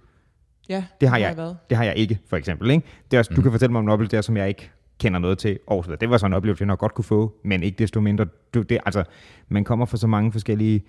Ja, 0.69 0.85
Det 1.01 1.09
har 1.09 1.19
jeg. 1.19 1.37
været. 1.37 1.57
Det 1.71 1.77
har 1.77 1.85
jeg 1.85 1.97
ikke, 1.97 2.19
for 2.29 2.37
eksempel. 2.37 2.71
Ikke? 2.71 2.87
Det 3.11 3.17
er 3.17 3.19
også, 3.19 3.31
mm. 3.31 3.37
Du 3.37 3.43
kan 3.43 3.51
fortælle 3.51 3.73
mig 3.73 3.79
om 3.79 3.85
en 3.85 3.89
oplevelse 3.89 4.17
der, 4.17 4.23
som 4.23 4.37
jeg 4.37 4.49
ikke 4.49 4.71
kender 4.99 5.19
noget 5.19 5.39
til. 5.39 5.59
Og 5.67 5.85
så 5.85 5.97
det 5.97 6.11
var 6.11 6.17
sådan 6.17 6.33
en 6.33 6.37
oplevelse, 6.37 6.63
jeg 6.63 6.67
nok 6.67 6.79
godt 6.79 6.95
kunne 6.95 7.05
få, 7.05 7.35
men 7.45 7.63
ikke 7.63 7.79
desto 7.79 8.01
mindre. 8.01 8.27
Du, 8.55 8.63
det, 8.63 8.79
altså, 8.87 9.05
man 9.49 9.65
kommer 9.65 9.87
fra 9.87 9.97
så 9.97 10.07
mange 10.07 10.33
forskellige 10.33 10.85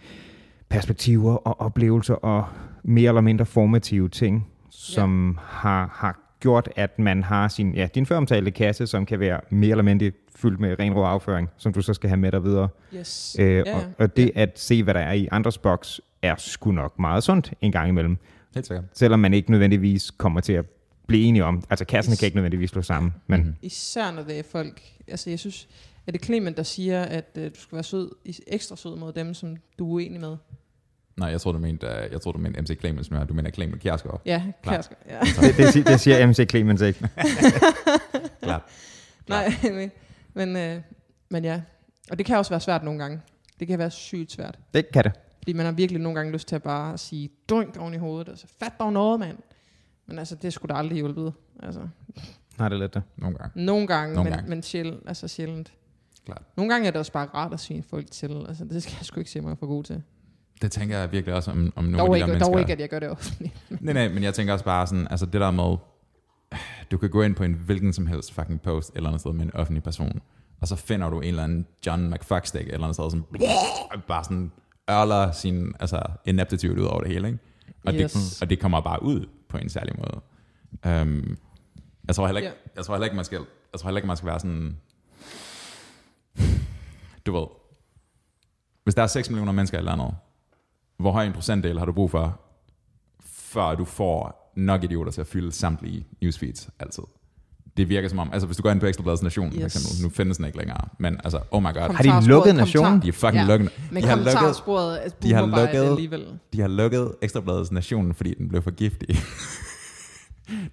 perspektiver 0.70 1.34
og 1.34 1.62
oplevelser 1.62 2.14
og 2.14 2.46
mere 2.84 3.08
eller 3.08 3.22
mindre 3.22 3.46
formative 3.46 4.10
ting, 4.10 4.48
som 4.70 5.30
ja. 5.38 5.42
har, 5.46 5.90
har 5.94 6.20
gjort, 6.40 6.70
at 6.76 7.00
man 7.00 7.24
har 7.24 7.48
sin, 7.48 7.76
ja, 7.76 7.88
din 7.96 8.06
føromtalte 8.06 8.52
kasse, 8.52 8.88
som 8.88 9.06
kan 9.06 9.20
være 9.20 9.40
mere 9.50 9.72
eller 9.72 9.84
mindre 9.84 10.12
fyldt 10.36 10.60
med 10.60 10.80
ren 10.80 10.94
rå 10.94 11.04
afføring, 11.04 11.50
som 11.58 11.74
du 11.74 11.82
så 11.82 11.94
skal 11.94 12.10
have 12.10 12.18
med 12.18 12.32
dig 12.32 12.44
videre. 12.44 12.70
Yes. 12.96 13.36
Øh, 13.40 13.64
ja, 13.66 13.76
og, 13.76 13.84
og 14.00 14.18
det 14.18 14.32
at 14.36 14.52
se, 14.60 14.84
hvad 14.84 14.94
der 14.94 15.00
er 15.00 15.14
i 15.14 15.28
andres 15.32 15.58
boks, 15.58 16.02
er 16.22 16.36
sgu 16.38 16.72
nok 16.72 17.00
meget 17.00 17.24
sundt 17.24 17.54
en 17.62 17.72
gang 17.72 17.90
imellem. 17.90 18.18
Helt 18.54 18.68
sikkert. 18.68 18.86
Selvom 18.94 19.20
man 19.20 19.34
ikke 19.34 19.52
nødvendigvis 19.52 20.12
kommer 20.12 20.42
til 20.42 20.54
at 20.54 20.66
blive 21.08 21.24
enige 21.24 21.46
om, 21.46 21.64
altså 21.70 21.86
kassen 21.86 22.12
Yes. 22.12 22.20
kan 22.20 22.26
ikke 22.26 22.38
nødvendigvis 22.38 22.70
slå 22.70 22.82
sammen, 22.82 23.14
men 23.28 23.40
Mhm. 23.42 23.56
Især 23.62 24.12
når 24.12 24.24
det 24.24 24.40
er 24.40 24.44
folk, 24.52 24.82
altså 25.08 25.30
jeg 25.30 25.40
synes, 25.40 25.68
er 26.08 26.12
det 26.12 26.26
Clement, 26.26 26.58
der 26.58 26.64
siger, 26.64 27.02
at 27.04 27.26
øh, 27.38 27.44
du 27.56 27.60
skal 27.60 27.76
være 27.76 27.84
sød, 27.84 28.12
is- 28.26 28.42
ekstra 28.48 28.76
sød 28.76 28.96
mod 28.96 29.14
dem, 29.14 29.34
som 29.34 29.58
du 29.80 29.88
er 29.90 29.94
uenig 29.94 30.20
med? 30.22 30.36
Nej, 31.18 31.30
jeg 31.30 31.42
tror 31.42 31.52
du 31.52 31.58
mente, 31.60 31.88
uh, 31.88 32.12
jeg 32.12 32.22
tror 32.22 32.32
du 32.32 32.38
mente 32.40 32.62
MC 32.62 32.80
Clemens, 32.80 33.12
men 33.12 33.28
du 33.28 33.34
mener 33.34 33.50
Clemens 33.52 33.82
Kjærsgaard. 33.82 34.22
Ja. 34.26 34.44
Kjærsgaard. 34.64 35.02
Ja. 35.10 35.20
Det, 35.48 35.58
det, 35.58 35.68
siger- 35.74 35.84
det 35.84 36.00
siger 36.00 36.28
MC 36.28 36.50
Clemens 36.50 36.82
ikke. 36.82 37.00
Klart. 38.44 38.62
Nej, 39.30 39.54
men, 39.74 39.92
men, 40.36 40.56
øh, 40.58 40.82
men 41.30 41.44
ja. 41.44 41.62
Og 42.12 42.18
det 42.18 42.26
kan 42.26 42.38
også 42.38 42.52
være 42.52 42.60
svært 42.60 42.84
nogle 42.84 43.00
gange. 43.00 43.22
Det 43.60 43.68
kan 43.68 43.80
være 43.80 43.92
sygt 43.92 44.32
svært. 44.32 44.60
Det 44.74 44.92
kan 44.92 45.04
det. 45.04 45.12
Fordi 45.38 45.54
man 45.54 45.66
har 45.66 45.74
virkelig 45.74 46.02
nogle 46.02 46.16
gange 46.16 46.32
lyst 46.32 46.48
til 46.48 46.56
at 46.56 46.64
bare 46.64 46.98
sige, 46.98 47.30
dunk 47.50 47.78
oven 47.78 47.94
i 47.94 47.98
hovedet, 47.98 48.30
altså 48.30 48.48
fat 48.60 48.74
dog 48.80 48.94
noget, 48.94 49.20
mand. 49.20 49.38
Men 50.08 50.20
altså, 50.20 50.36
det 50.36 50.54
skulle 50.54 50.74
da 50.74 50.80
aldrig 50.80 50.98
hjulpet. 50.98 51.34
Altså, 51.64 51.88
Nej, 52.60 52.70
det 52.70 52.76
er 52.76 52.80
lidt 52.80 52.94
det. 52.94 53.04
Nogle 53.18 53.38
gange. 53.38 53.66
nogle 53.66 53.88
gange, 53.88 54.16
Nogle 54.16 54.30
men, 54.30 54.38
gange. 54.38 54.50
men 54.50 54.64
sjældent, 54.64 55.04
altså 55.08 55.28
sjældent. 55.28 55.74
Klart. 56.26 56.42
Nogle 56.58 56.74
gange 56.74 56.88
er 56.88 56.92
det 56.92 57.00
også 57.00 57.12
bare 57.12 57.26
rart 57.26 57.54
at 57.54 57.60
sige 57.60 57.84
folk 57.90 58.12
til. 58.12 58.46
Altså, 58.48 58.66
det 58.66 58.84
skal 58.84 58.94
jeg 59.00 59.06
sgu 59.06 59.20
ikke 59.20 59.32
se 59.32 59.42
mig 59.42 59.58
for 59.58 59.66
god 59.68 59.84
til. 59.84 60.04
Det 60.62 60.72
tænker 60.72 60.98
jeg 60.98 61.12
virkelig 61.12 61.36
også 61.36 61.52
om, 61.52 61.74
om 61.76 61.84
nogle 61.84 61.98
Dog 61.98 62.08
af 62.08 62.12
de 62.14 62.18
ikke, 62.18 62.34
der 62.34 62.40
dog 62.40 62.50
mennesker. 62.52 62.60
ikke, 62.60 62.74
at 62.74 62.80
jeg 62.80 62.90
gør 62.90 63.00
det 63.00 63.10
offentligt. 63.10 63.54
Nej, 63.82 63.94
nej, 63.94 64.08
men 64.10 64.24
jeg 64.24 64.34
tænker 64.34 64.54
også 64.54 64.66
bare 64.66 64.88
sådan, 64.88 65.08
altså 65.10 65.26
det 65.26 65.42
der 65.42 65.52
med, 65.52 65.78
du 66.92 66.98
kan 66.98 67.10
gå 67.10 67.22
ind 67.22 67.36
på 67.36 67.44
en 67.44 67.54
hvilken 67.54 67.94
som 67.94 68.08
helst 68.08 68.34
fucking 68.34 68.62
post 68.62 68.92
eller 68.96 69.10
andet 69.10 69.22
sted 69.22 69.34
med 69.34 69.46
en 69.46 69.56
offentlig 69.56 69.84
person, 69.84 70.22
og 70.62 70.68
så 70.68 70.76
finder 70.76 71.10
du 71.10 71.20
en 71.22 71.28
eller 71.28 71.44
anden 71.44 71.66
John 71.86 72.10
McFuckstick 72.12 72.68
eller 72.68 72.84
andet 72.84 72.96
sted, 72.96 73.12
som 73.12 73.26
bare 74.08 74.24
sådan 74.24 74.52
ørler 74.92 75.32
sin 75.32 75.74
altså, 75.80 76.02
ineptitude 76.26 76.82
ud 76.82 76.86
over 76.86 77.02
det 77.02 77.12
hele, 77.12 77.28
ikke? 77.28 77.40
Og, 77.86 77.94
Yes. 77.94 78.14
det, 78.14 78.42
og 78.42 78.50
det 78.50 78.60
kommer 78.60 78.82
bare 78.82 79.04
ud 79.04 79.26
på 79.50 79.58
en 79.58 79.70
særlig 79.70 79.94
måde. 79.98 80.22
Um, 81.02 81.38
jeg 82.08 82.16
tror 82.16 82.26
heller 82.28 82.40
ikke, 82.42 82.50
Ja. 82.50 82.70
jeg 82.76 82.86
tror 82.86 82.94
heller 82.96 83.06
ikke, 83.06 83.16
man 83.16 83.26
skal, 83.26 83.40
jeg 83.74 83.80
tror 83.80 83.88
heller 83.88 83.98
ikke, 83.98 84.08
man 84.08 84.18
skal 84.18 84.28
være 84.28 84.40
sådan, 84.40 84.78
du 87.26 87.32
ved, 87.40 87.48
hvis 88.84 88.96
der 88.96 89.04
er 89.04 89.08
6 89.08 89.30
millioner 89.30 89.52
mennesker 89.52 89.80
i 89.80 89.82
landet, 89.82 90.16
hvor 90.98 91.12
høj 91.12 91.26
en 91.26 91.34
procentdel 91.34 91.80
har 91.80 91.86
du 91.86 91.92
brug 91.92 92.12
for, 92.12 92.40
før 93.26 93.76
du 93.76 93.86
får 93.86 94.45
nok 94.56 94.84
idioter 94.84 95.12
til 95.12 95.22
at 95.22 95.28
fylde 95.28 95.52
samtlige 95.52 96.06
newsfeeds 96.22 96.70
altid. 96.80 97.04
Det 97.78 97.90
virker 97.90 98.10
som 98.10 98.20
om, 98.20 98.30
altså 98.34 98.46
hvis 98.48 98.58
du 98.58 98.64
går 98.64 98.72
ind 98.72 98.80
på 98.80 98.86
Ekstrabladets 98.86 99.24
Nation, 99.24 99.48
yes. 99.48 99.56
for 99.60 99.66
eksempel, 99.66 100.04
nu 100.04 100.10
findes 100.10 100.38
den 100.38 100.46
ikke 100.46 100.58
længere, 100.58 100.78
men 101.00 101.18
altså, 101.24 101.40
oh 101.52 101.62
my 101.64 101.66
god, 101.74 101.96
Har 101.96 102.04
de 102.22 102.28
lukket 102.28 102.56
Nationen? 102.56 103.02
de 103.02 103.08
er 103.08 103.12
fucking 103.12 103.36
Ja. 103.36 103.46
lukket. 103.48 103.70
Men 103.92 104.04
de 104.04 104.08
har 104.08 104.16
lukket, 104.16 104.30
altså, 104.38 105.16
de 105.24 105.34
har 105.34 105.46
lukket- 105.46 105.92
alligevel. 105.92 106.26
de 106.54 106.62
har 106.62 106.68
lukket 106.68 107.12
Ekstrabladets 107.22 107.72
Nation, 107.72 108.14
fordi 108.14 108.34
den 108.34 108.50
blev 108.50 108.62
for 108.62 108.72
giftig. 108.72 109.08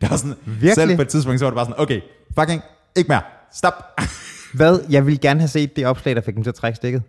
det 0.01 0.11
var 0.11 0.17
sådan, 0.17 0.35
Virkelig? 0.47 0.75
selv 0.75 0.97
på 0.97 1.03
et 1.03 1.09
tidspunkt, 1.09 1.39
så 1.39 1.45
var 1.45 1.51
det 1.51 1.57
bare 1.57 1.67
sådan, 1.67 1.81
okay, 1.83 2.01
fucking, 2.39 2.63
ikke 2.97 3.09
mere, 3.09 3.23
stop. 3.53 3.73
Hvad? 4.55 4.81
Jeg 4.91 5.07
ville 5.07 5.19
gerne 5.19 5.41
have 5.41 5.49
set 5.49 5.77
det 5.77 5.87
opslag, 5.87 6.17
der 6.17 6.21
fik 6.23 6.35
dem 6.35 6.43
til 6.43 6.51
at 6.51 6.55
trække 6.55 6.77
stikket. 6.77 7.03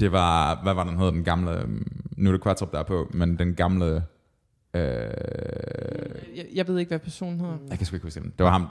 Det 0.00 0.12
var, 0.12 0.60
hvad 0.62 0.74
var 0.74 0.84
den 0.84 0.98
hed, 0.98 1.06
den 1.06 1.24
gamle, 1.24 1.62
nu 2.16 2.30
er 2.30 2.32
det 2.32 2.42
Quattrup 2.42 2.72
der 2.72 2.78
er 2.78 2.82
på, 2.82 3.10
men 3.14 3.38
den 3.38 3.54
gamle, 3.54 4.02
øh, 4.74 4.82
Jeg, 6.36 6.46
jeg 6.54 6.68
ved 6.68 6.78
ikke, 6.78 6.88
hvad 6.88 6.98
personen 6.98 7.40
hedder. 7.40 7.56
jeg 7.70 7.78
kan 7.78 7.86
sgu 7.86 7.96
ikke 7.96 8.06
huske 8.06 8.20
den. 8.20 8.32
Det 8.38 8.44
var 8.44 8.50
ham, 8.50 8.66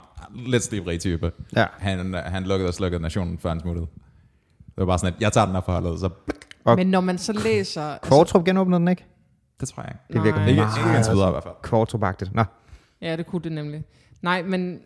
lidt 0.46 0.62
stivrig 0.62 1.00
type. 1.00 1.32
Ja. 1.56 1.66
Han, 1.78 2.14
han 2.14 2.42
lukkede 2.44 2.68
og 2.68 2.74
slukkede 2.74 3.02
nationen, 3.02 3.38
før 3.38 3.48
han 3.48 3.60
smuttede. 3.60 3.86
Det 4.66 4.76
var 4.76 4.86
bare 4.86 4.98
sådan, 4.98 5.14
at 5.14 5.20
jeg 5.20 5.32
tager 5.32 5.46
den 5.46 5.56
af 5.56 5.64
forholdet, 5.64 6.00
så 6.00 6.10
Og- 6.64 6.76
Men 6.76 6.86
når 6.86 7.00
man 7.00 7.18
så 7.18 7.32
læser... 7.32 7.82
Altså, 7.82 8.08
Kvartrup 8.08 8.44
genåbnede 8.44 8.78
den 8.80 8.88
ikke? 8.88 9.04
det 9.60 9.68
tror 9.68 9.82
jeg 9.82 9.92
ikke. 9.92 10.12
Det 10.12 10.24
virker 10.24 10.38
Nej. 10.38 10.48
Ikke, 10.48 10.60
meget 10.62 10.78
ikke 10.86 10.96
indtil 10.96 11.12
videre 11.12 11.28
i 11.28 11.30
hvert 11.30 11.42
fald. 11.42 11.54
Kvartrup-agtigt. 11.62 12.34
Nå, 12.34 12.44
Ja, 13.02 13.16
det 13.16 13.26
kunne 13.26 13.42
det 13.42 13.52
nemlig. 13.52 13.84
Nej, 14.22 14.42
men, 14.42 14.80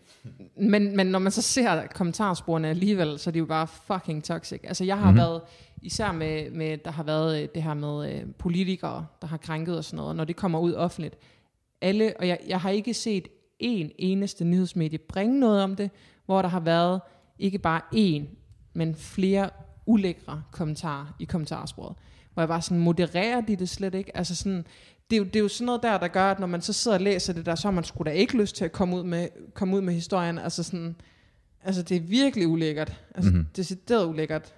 men, 0.60 0.96
men 0.96 1.06
når 1.06 1.18
man 1.18 1.32
så 1.32 1.42
ser 1.42 1.82
kommentarsporene 1.94 2.68
alligevel, 2.68 3.18
så 3.18 3.30
er 3.30 3.32
de 3.32 3.38
jo 3.38 3.44
bare 3.46 3.66
fucking 3.66 4.24
toxic. 4.24 4.60
Altså 4.64 4.84
jeg 4.84 4.96
har 4.98 5.04
Mhm. 5.04 5.08
mm-hmm. 5.10 5.18
været, 5.30 5.40
især 5.82 6.12
med, 6.12 6.50
med, 6.50 6.78
der 6.84 6.90
har 6.90 7.02
været 7.02 7.42
øh, 7.42 7.48
det 7.54 7.62
her 7.62 7.74
med 7.74 8.12
øh, 8.14 8.22
politikere, 8.38 9.06
der 9.20 9.26
har 9.26 9.36
krænket 9.36 9.76
og 9.76 9.84
sådan 9.84 9.96
noget, 9.96 10.08
og 10.08 10.16
når 10.16 10.24
det 10.24 10.36
kommer 10.36 10.58
ud 10.58 10.74
offentligt. 10.74 11.16
Alle, 11.80 12.14
og 12.18 12.28
jeg, 12.28 12.38
jeg 12.48 12.60
har 12.60 12.70
ikke 12.70 12.94
set 12.94 13.28
en 13.58 13.90
eneste 13.98 14.44
nyhedsmedie 14.44 14.98
bringe 14.98 15.40
noget 15.40 15.62
om 15.62 15.76
det, 15.76 15.90
hvor 16.26 16.42
der 16.42 16.48
har 16.48 16.60
været 16.60 17.00
ikke 17.38 17.58
bare 17.58 17.80
én, 17.94 18.22
men 18.74 18.94
flere 18.94 19.50
ulækre 19.86 20.42
kommentarer 20.52 21.16
i 21.18 21.24
kommentarsporet. 21.24 21.94
Hvor 22.34 22.42
jeg 22.42 22.48
bare 22.48 22.62
sådan, 22.62 22.78
modererer 22.78 23.40
de 23.40 23.56
det 23.56 23.68
slet 23.68 23.94
ikke? 23.94 24.16
Altså 24.16 24.34
sådan, 24.34 24.64
det 25.10 25.16
er, 25.16 25.18
jo, 25.18 25.24
det 25.24 25.36
er 25.36 25.40
jo 25.40 25.48
sådan 25.48 25.66
noget 25.66 25.82
der, 25.82 25.98
der 25.98 26.08
gør, 26.08 26.30
at 26.30 26.40
når 26.40 26.46
man 26.46 26.60
så 26.62 26.72
sidder 26.72 26.96
og 26.96 27.02
læser 27.02 27.32
det 27.32 27.46
der, 27.46 27.54
så 27.54 27.68
har 27.68 27.72
man 27.72 27.84
sgu 27.84 28.02
da 28.04 28.10
ikke 28.10 28.36
lyst 28.36 28.56
til 28.56 28.64
at 28.64 28.72
komme 28.72 28.96
ud 28.96 29.02
med, 29.04 29.28
komme 29.54 29.76
ud 29.76 29.80
med 29.80 29.94
historien. 29.94 30.38
Altså 30.38 30.62
sådan, 30.62 30.96
altså 31.64 31.82
det 31.82 31.96
er 31.96 32.00
virkelig 32.00 32.48
ulækkert. 32.48 33.00
Altså 33.14 33.30
Mhm. 33.30 33.38
mm-hmm. 33.38 33.52
decideret 33.56 34.06
ulækkert. 34.06 34.54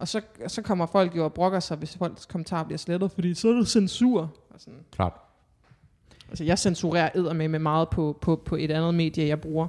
Og 0.00 0.08
så, 0.08 0.20
så 0.46 0.62
kommer 0.62 0.86
folk 0.86 1.16
jo 1.16 1.24
og 1.24 1.32
brokker 1.32 1.60
sig, 1.60 1.76
hvis 1.76 1.96
folks 1.96 2.26
kommentarer 2.26 2.64
bliver 2.64 2.78
slettet, 2.78 3.10
fordi 3.12 3.34
så 3.34 3.48
er 3.48 3.52
det 3.52 3.68
censur. 3.68 4.20
Og 4.50 4.60
sådan. 4.60 4.78
Klart. 4.92 5.12
Altså 6.28 6.44
jeg 6.44 6.58
censurerer 6.58 7.10
æder 7.14 7.32
med, 7.32 7.48
med 7.48 7.58
meget 7.58 7.88
på, 7.88 8.18
på, 8.20 8.42
på 8.44 8.56
et 8.56 8.70
andet 8.70 8.94
medie, 8.94 9.26
jeg 9.28 9.40
bruger. 9.40 9.66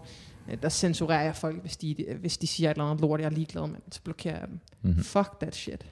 Øh, 0.51 0.57
Der 0.61 0.69
censurerer 0.69 1.21
jeg 1.23 1.35
folk, 1.35 1.61
hvis 1.61 1.77
de, 1.77 1.95
hvis 2.19 2.37
de 2.37 2.47
siger 2.47 2.69
et 2.69 2.73
eller 2.75 2.85
andet 2.85 3.01
lort, 3.01 3.19
jeg 3.19 3.25
er 3.25 3.29
ligeglad 3.29 3.67
med, 3.67 3.77
så 3.91 4.01
blokerer 4.03 4.39
jeg 4.39 4.47
dem. 4.47 4.59
Mhm. 4.81 4.89
Mm-hmm. 4.89 5.03
Fuck 5.03 5.39
that 5.41 5.55
shit. 5.55 5.85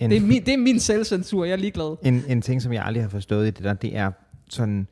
En- 0.00 0.10
det, 0.10 0.16
er 0.16 0.20
min, 0.20 0.46
det 0.46 0.54
er 0.54 0.58
min 0.58 0.80
selvcensur, 0.80 1.44
jeg 1.44 1.52
er 1.52 1.56
ligeglad. 1.56 1.96
En, 2.02 2.22
en 2.28 2.42
ting, 2.42 2.62
som 2.62 2.72
jeg 2.72 2.84
aldrig 2.84 3.02
har 3.04 3.08
forstået 3.10 3.46
i 3.46 3.50
det 3.50 3.64
der, 3.64 3.72
det 3.74 3.96
er 3.96 4.10
sådan, 4.48 4.86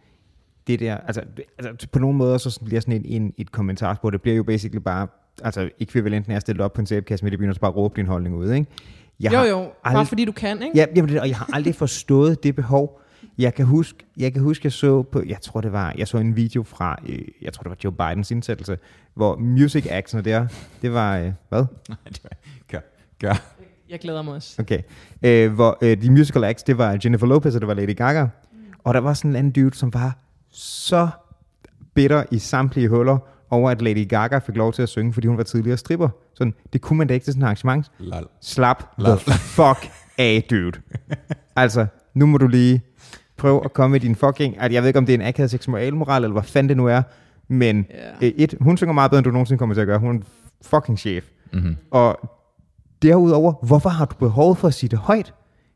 det 0.66 0.80
der, 0.80 0.96
altså, 0.96 1.22
altså 1.58 1.88
på 1.88 1.98
nogle 1.98 2.16
måder, 2.18 2.38
så 2.38 2.60
bliver 2.64 2.80
sådan 2.80 2.94
en, 3.06 3.22
en, 3.22 3.34
et 3.38 3.52
kommentarspor, 3.52 4.10
det 4.10 4.22
bliver 4.22 4.36
jo 4.36 4.42
basically 4.42 4.78
bare, 4.82 5.08
altså 5.44 5.70
ekvivalenten 5.80 6.32
er 6.32 6.36
at 6.36 6.42
stille 6.42 6.64
op 6.64 6.72
på 6.72 6.80
en 6.80 6.86
sæbekasse 6.86 7.24
midt 7.24 7.34
i 7.34 7.36
byen, 7.36 7.48
og 7.48 7.54
så 7.54 7.60
bare 7.60 7.70
råbe 7.70 7.96
din 7.96 8.06
holdning 8.06 8.36
ud, 8.36 8.52
ikke? 8.52 8.66
Jeg 9.20 9.32
jo 9.32 9.38
jo, 9.42 9.56
bare 9.58 9.68
aldrig- 9.84 10.06
fordi 10.06 10.24
du 10.24 10.32
kan, 10.32 10.62
ikke? 10.62 10.78
Ja, 10.78 10.86
jamen, 10.96 11.08
det- 11.12 11.20
og 11.20 11.28
jeg 11.28 11.36
har 11.36 11.48
aldrig 11.52 11.74
forstået 11.74 12.42
det 12.42 12.56
behov. 12.56 13.00
Jeg 13.38 13.54
kan 13.54 13.64
huske, 13.66 13.98
jeg 14.16 14.32
kan 14.32 14.42
huske, 14.42 14.66
jeg 14.66 14.72
så 14.72 15.02
på, 15.02 15.22
jeg 15.26 15.40
tror 15.40 15.60
det 15.60 15.72
var, 15.72 15.94
jeg 15.98 16.08
så 16.08 16.18
en 16.18 16.36
video 16.36 16.62
fra, 16.62 16.96
øh, 17.08 17.18
jeg 17.42 17.52
tror 17.52 17.62
det 17.62 17.70
var 17.70 17.76
Joe 17.84 17.92
Bidens 17.92 18.30
indsættelse, 18.30 18.78
hvor 19.14 19.36
music 19.36 19.86
actsene 19.90 20.22
der, 20.22 20.46
det 20.82 20.92
var, 20.92 21.18
øh, 21.18 21.32
hvad? 21.48 21.64
Nej, 21.88 21.96
det 22.08 22.20
var, 22.24 22.30
gør, 22.70 22.80
gør. 23.20 23.34
Jeg 23.88 23.98
glæder 23.98 24.22
mig 24.22 24.34
også. 24.34 24.56
Okay. 24.62 24.82
Øh, 25.22 25.52
hvor 25.52 25.78
øh, 25.82 26.02
de 26.02 26.10
musical 26.10 26.44
acts, 26.44 26.62
det 26.62 26.78
var 26.78 26.98
Jennifer 27.04 27.26
Lopez, 27.26 27.54
og 27.54 27.60
det 27.60 27.68
var 27.68 27.74
Lady 27.74 27.96
Gaga. 27.96 28.26
Og 28.84 28.94
der 28.94 29.00
var 29.00 29.14
sådan 29.14 29.30
en 29.30 29.36
anden 29.36 29.52
dude, 29.52 29.76
som 29.76 29.94
var 29.94 30.16
så 30.50 31.08
bitter 31.94 32.24
i 32.30 32.38
samtlige 32.38 32.88
huller 32.88 33.18
over, 33.50 33.70
at 33.70 33.82
Lady 33.82 34.08
Gaga 34.08 34.38
fik 34.38 34.56
lov 34.56 34.72
til 34.72 34.82
at 34.82 34.88
synge, 34.88 35.12
fordi 35.12 35.26
hun 35.26 35.36
var 35.36 35.42
tidligere 35.42 35.76
stripper. 35.76 36.08
Sådan, 36.34 36.54
det 36.72 36.80
kunne 36.80 36.96
man 36.98 37.06
da 37.06 37.14
ikke 37.14 37.24
til 37.24 37.32
sådan 37.32 37.42
en 37.42 37.44
arrangement. 37.44 37.90
Lol. 37.98 38.28
Slap 38.40 38.78
the 38.98 39.08
Lol. 39.08 39.18
fuck 39.38 39.92
af, 40.18 40.46
dude. 40.50 40.72
altså, 41.56 41.86
nu 42.14 42.26
må 42.26 42.38
du 42.38 42.46
lige 42.46 42.82
prøve 43.36 43.64
at 43.64 43.72
komme 43.72 43.92
med 43.92 44.00
din 44.00 44.16
fucking... 44.16 44.54
Altså, 44.60 44.72
jeg 44.74 44.82
ved 44.82 44.88
ikke, 44.88 44.98
om 44.98 45.06
det 45.06 45.12
er 45.14 45.18
en 45.18 45.26
akavet 45.26 45.50
seksualmoral, 45.50 46.22
eller 46.24 46.32
hvad 46.32 46.42
fanden 46.42 46.68
det 46.68 46.76
nu 46.76 46.86
er, 46.86 47.02
men 47.48 47.86
øh, 48.22 48.28
et, 48.28 48.54
hun 48.60 48.76
synger 48.76 48.92
meget 48.92 49.10
bedre, 49.10 49.18
end 49.18 49.24
du 49.24 49.30
nogensinde 49.30 49.58
kommer 49.58 49.74
til 49.74 49.80
at 49.80 49.86
gøre. 49.86 49.98
Hun 49.98 50.08
er 50.10 50.14
en 50.14 50.24
fucking 50.62 50.98
chef. 50.98 51.24
Mm-hmm. 51.52 51.76
Og 51.90 52.30
derudover, 53.02 53.52
hvorfor 53.66 53.88
har 53.88 54.04
du 54.04 54.14
behov 54.16 54.56
for 54.56 54.68
at 54.68 54.74
sige 54.74 54.90
det 54.90 54.98
højt? 54.98 55.34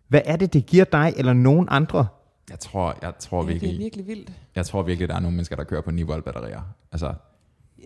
Hvad 0.09 0.21
er 0.25 0.37
det, 0.37 0.53
det 0.53 0.67
giver 0.67 0.85
dig 0.85 1.13
eller 1.17 1.33
nogen 1.33 1.69
andre? 1.71 2.07
Jeg 2.51 2.59
tror, 2.59 2.97
jeg 3.03 3.13
tror 3.19 3.43
Ja, 3.43 3.49
det 3.49 3.55
er 3.57 3.61
virkelig, 3.61 3.79
virkelig 3.79 4.07
vildt. 4.07 4.33
jeg 4.57 4.67
tror 4.67 4.83
virkelig, 4.83 5.09
der 5.09 5.15
er 5.17 5.21
nogle 5.21 5.37
mennesker, 5.37 5.57
der 5.57 5.65
kører 5.65 5.81
på 5.81 5.91
9 5.91 6.03
volt 6.03 6.25
batterier. 6.25 6.61
Altså, 6.93 7.13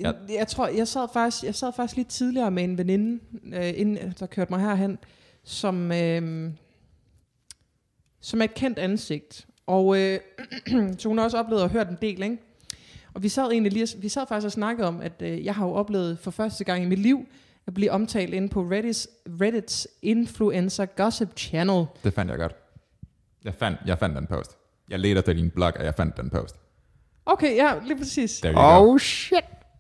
Ja. 0.01 0.07
Jeg, 0.07 0.15
jeg 0.39 0.47
tror, 0.47 0.69
jeg 0.69 0.89
sad 0.89 1.09
faktisk, 1.13 1.45
jeg 1.45 1.55
sad 1.55 1.73
faktisk 1.77 1.97
lidt 1.97 2.09
tidligere 2.09 2.51
med 2.51 2.65
en 2.65 2.79
veninde, 2.79 3.21
øh, 3.55 3.73
inden 3.77 4.15
der 4.21 4.27
kørte 4.27 4.53
mig 4.53 4.61
herhen, 4.61 4.99
som, 5.45 5.93
øh, 5.93 6.51
som 8.21 8.41
er 8.41 8.45
et 8.45 8.55
kendt 8.55 8.79
ansigt. 8.79 9.47
Og 9.67 9.99
øh, 9.99 10.21
så 10.99 11.09
hun 11.09 11.19
har 11.19 11.25
også 11.25 11.39
oplevet 11.39 11.63
at 11.63 11.71
høre 11.71 11.89
en 11.89 11.99
del, 12.03 12.23
ikke? 12.23 12.39
Og 13.15 13.23
vi 13.23 13.29
sad 13.29 13.51
egentlig 13.51 13.73
lige, 13.73 13.89
vi 13.99 14.09
sad 14.09 14.27
faktisk 14.29 14.47
og 14.47 14.53
snakkede 14.53 14.89
om, 14.89 15.01
at 15.01 15.23
øh, 15.23 15.45
jeg 15.45 15.55
har 15.55 15.67
jo 15.67 15.73
oplevet 15.73 16.19
for 16.19 16.31
første 16.31 16.65
gang 16.65 16.83
i 16.83 16.87
mit 16.87 16.99
liv, 16.99 17.27
at 17.67 17.75
blive 17.75 17.91
omtalt 17.91 18.35
inde 18.35 18.49
på 18.49 18.69
Reddit's, 18.73 19.07
Reddit's 19.43 19.87
Influencer 20.03 20.87
Gossip 20.87 21.29
Channel. 21.37 21.87
det 22.05 22.15
fandt 22.15 22.31
jeg 22.31 22.39
godt. 22.39 22.55
Jeg 23.45 23.55
fandt, 23.55 23.79
jeg 23.87 23.99
fandt 23.99 24.17
den 24.17 24.27
post. 24.27 24.57
Jeg 24.91 24.99
ledte 24.99 25.19
efter 25.19 25.33
din 25.33 25.51
blog, 25.51 25.73
og 25.77 25.85
jeg 25.85 25.95
fandt 25.95 26.17
den 26.17 26.31
post. 26.31 26.57
Okay, 27.27 27.57
ja, 27.57 27.75
lige 27.87 27.99
præcis. 27.99 28.41
You 28.45 28.53
go. 28.53 28.61
Oh 28.61 29.01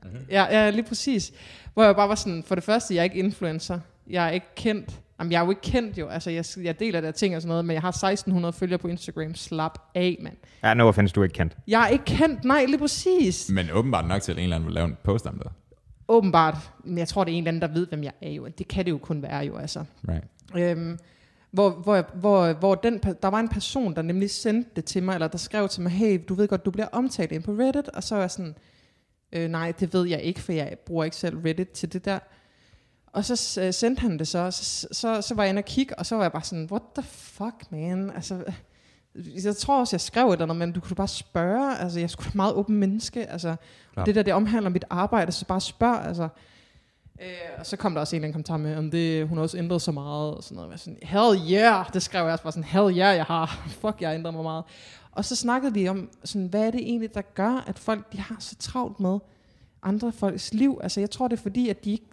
shit! 0.02 0.30
Ja, 0.30 0.44
ja, 0.50 0.70
lige 0.70 0.82
præcis. 0.82 1.32
Hvor 1.74 1.84
jeg 1.84 1.96
bare 1.96 2.08
var 2.08 2.14
sådan, 2.14 2.42
for 2.46 2.54
det 2.54 2.64
første, 2.64 2.94
jeg 2.94 3.00
er 3.00 3.04
ikke 3.04 3.16
influencer. 3.16 3.80
Jeg 4.10 4.26
er 4.26 4.30
ikke 4.30 4.46
kendt. 4.56 5.00
Jamen, 5.18 5.32
jeg 5.32 5.40
er 5.40 5.44
jo 5.44 5.50
ikke 5.50 5.62
kendt 5.62 5.98
jo. 5.98 6.08
Altså, 6.08 6.30
jeg, 6.30 6.44
jeg 6.62 6.80
deler 6.80 7.00
der 7.00 7.10
ting 7.10 7.36
og 7.36 7.42
sådan 7.42 7.48
noget, 7.48 7.64
men 7.64 7.74
jeg 7.74 7.82
har 7.82 7.88
1600 7.88 8.52
følgere 8.52 8.78
på 8.78 8.88
Instagram. 8.88 9.34
Slap 9.34 9.78
af, 9.94 10.18
mand. 10.20 10.36
Ja, 10.62 10.74
no 10.74 10.88
offense, 10.88 11.14
du 11.14 11.20
er 11.20 11.24
ikke 11.24 11.34
kendt. 11.34 11.56
Jeg 11.68 11.82
er 11.82 11.88
ikke 11.88 12.04
kendt, 12.04 12.44
nej, 12.44 12.64
lige 12.64 12.78
præcis. 12.78 13.50
Men 13.50 13.70
åbenbart 13.70 14.08
nok 14.08 14.22
til, 14.22 14.32
at 14.32 14.38
en 14.38 14.42
eller 14.42 14.56
anden 14.56 14.66
vil 14.66 14.74
lave 14.74 14.84
en 14.86 14.96
post 15.04 15.26
om 15.26 15.38
det. 15.38 15.48
Åbenbart. 16.08 16.56
Men 16.84 16.98
jeg 16.98 17.08
tror, 17.08 17.24
det 17.24 17.32
er 17.32 17.36
en 17.36 17.42
eller 17.42 17.48
anden, 17.48 17.62
der 17.62 17.74
ved, 17.74 17.86
hvem 17.86 18.02
jeg 18.02 18.12
er 18.22 18.30
jo. 18.30 18.48
Det 18.58 18.68
kan 18.68 18.84
det 18.84 18.90
jo 18.90 18.98
kun 18.98 19.22
være 19.22 19.38
jo, 19.38 19.56
altså. 19.56 19.84
Right. 20.08 20.24
Øhm, 20.56 20.98
hvor, 21.50 21.70
hvor, 21.70 22.04
hvor, 22.14 22.52
hvor 22.52 22.74
den, 22.74 22.98
der 23.22 23.28
var 23.28 23.40
en 23.40 23.48
person, 23.48 23.94
der 23.94 24.02
nemlig 24.02 24.30
sendte 24.30 24.70
det 24.76 24.84
til 24.84 25.02
mig, 25.02 25.14
eller 25.14 25.28
der 25.28 25.38
skrev 25.38 25.68
til 25.68 25.82
mig, 25.82 25.92
hey, 25.92 26.20
du 26.28 26.34
ved 26.34 26.48
godt, 26.48 26.64
du 26.64 26.70
bliver 26.70 26.88
omtalt 26.92 27.32
ind 27.32 27.42
på 27.42 27.52
Reddit, 27.52 27.88
og 27.88 28.02
så 28.02 28.14
var 28.14 28.22
jeg 28.22 28.30
sådan, 28.30 28.54
øh, 29.32 29.48
nej, 29.48 29.72
det 29.80 29.92
ved 29.94 30.06
jeg 30.08 30.20
ikke, 30.20 30.40
for 30.40 30.52
jeg 30.52 30.76
bruger 30.86 31.04
ikke 31.04 31.16
selv 31.16 31.36
Reddit 31.38 31.68
til 31.70 31.92
det 31.92 32.04
der. 32.04 32.18
Og 33.12 33.24
så 33.24 33.60
øh, 33.60 33.74
sendte 33.74 34.00
han 34.00 34.18
det 34.18 34.28
så, 34.28 34.38
og 34.38 34.52
så, 34.52 34.88
så, 34.92 35.22
så 35.22 35.34
var 35.34 35.42
jeg 35.42 35.50
inde 35.50 35.60
og 35.60 35.64
kigge, 35.64 35.98
og 35.98 36.06
så 36.06 36.14
var 36.16 36.22
jeg 36.24 36.32
bare 36.32 36.42
sådan, 36.42 36.68
what 36.70 36.82
the 36.94 37.02
fuck, 37.08 37.70
man? 37.70 38.10
Altså, 38.14 38.44
Jeg 39.44 39.56
tror 39.56 39.80
også, 39.80 39.96
jeg 39.96 40.00
skrev 40.00 40.28
et 40.28 40.32
eller 40.32 40.42
andet, 40.44 40.56
men 40.56 40.72
du 40.72 40.80
kunne 40.80 40.96
bare 40.96 41.08
spørge. 41.08 41.78
Altså, 41.78 41.98
jeg 41.98 42.04
er 42.04 42.08
sgu 42.08 42.24
da 42.24 42.30
meget 42.34 42.54
åben 42.54 42.76
menneske. 42.76 43.26
Altså, 43.26 43.56
Klart. 43.92 44.06
det 44.06 44.14
der, 44.14 44.22
det 44.22 44.34
omhandler 44.34 44.70
mit 44.70 44.84
arbejde, 44.90 45.32
så 45.32 45.46
bare 45.46 45.60
spørg. 45.60 46.06
Altså, 46.06 46.28
Øh, 47.20 47.26
og 47.58 47.66
så 47.66 47.76
kom 47.76 47.94
der 47.94 48.00
også 48.00 48.16
en 48.16 48.18
eller 48.22 48.24
anden 48.24 48.32
kommentar 48.32 48.56
med, 48.56 48.76
om 48.76 48.90
det, 48.90 49.28
hun 49.28 49.38
har 49.38 49.42
også 49.42 49.58
ændret 49.58 49.82
så 49.82 49.92
meget, 49.92 50.34
og 50.34 50.42
sådan 50.42 50.56
noget. 50.56 50.70
Jeg 50.70 50.78
sådan, 50.78 50.98
hell 51.02 51.52
yeah, 51.52 51.86
det 51.92 52.02
skrev 52.02 52.24
jeg 52.24 52.32
også 52.32 52.42
bare 52.42 52.52
sådan, 52.52 52.64
hell 52.64 52.86
yeah, 52.98 53.16
jeg 53.16 53.24
har, 53.24 53.46
fuck, 53.80 53.96
jeg 54.00 54.14
ændret 54.14 54.34
mig 54.34 54.42
meget. 54.42 54.64
Og 55.12 55.24
så 55.24 55.36
snakkede 55.36 55.74
vi 55.74 55.88
om, 55.88 56.10
sådan, 56.24 56.46
hvad 56.46 56.66
er 56.66 56.70
det 56.70 56.80
egentlig, 56.80 57.14
der 57.14 57.22
gør, 57.22 57.64
at 57.66 57.78
folk 57.78 58.12
de 58.12 58.18
har 58.18 58.36
så 58.38 58.56
travlt 58.56 59.00
med 59.00 59.18
andre 59.82 60.12
folks 60.12 60.54
liv? 60.54 60.80
Altså, 60.82 61.00
jeg 61.00 61.10
tror, 61.10 61.28
det 61.28 61.38
er 61.38 61.42
fordi, 61.42 61.68
at 61.68 61.84
de 61.84 61.92
ikke 61.92 62.06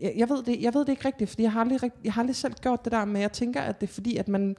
jeg, 0.00 0.12
jeg, 0.16 0.28
ved 0.28 0.42
det, 0.42 0.62
jeg 0.62 0.74
ved 0.74 0.80
det 0.80 0.88
ikke 0.88 1.04
rigtigt, 1.04 1.30
fordi 1.30 1.42
jeg 1.42 1.52
har, 1.52 1.60
aldrig, 1.60 1.92
jeg 2.04 2.12
har 2.12 2.22
aldrig 2.22 2.36
selv 2.36 2.54
gjort 2.54 2.84
det 2.84 2.92
der, 2.92 3.04
men 3.04 3.22
jeg 3.22 3.32
tænker, 3.32 3.60
at 3.60 3.80
det 3.80 3.88
er 3.88 3.92
fordi, 3.92 4.16
at 4.16 4.28
man 4.28 4.56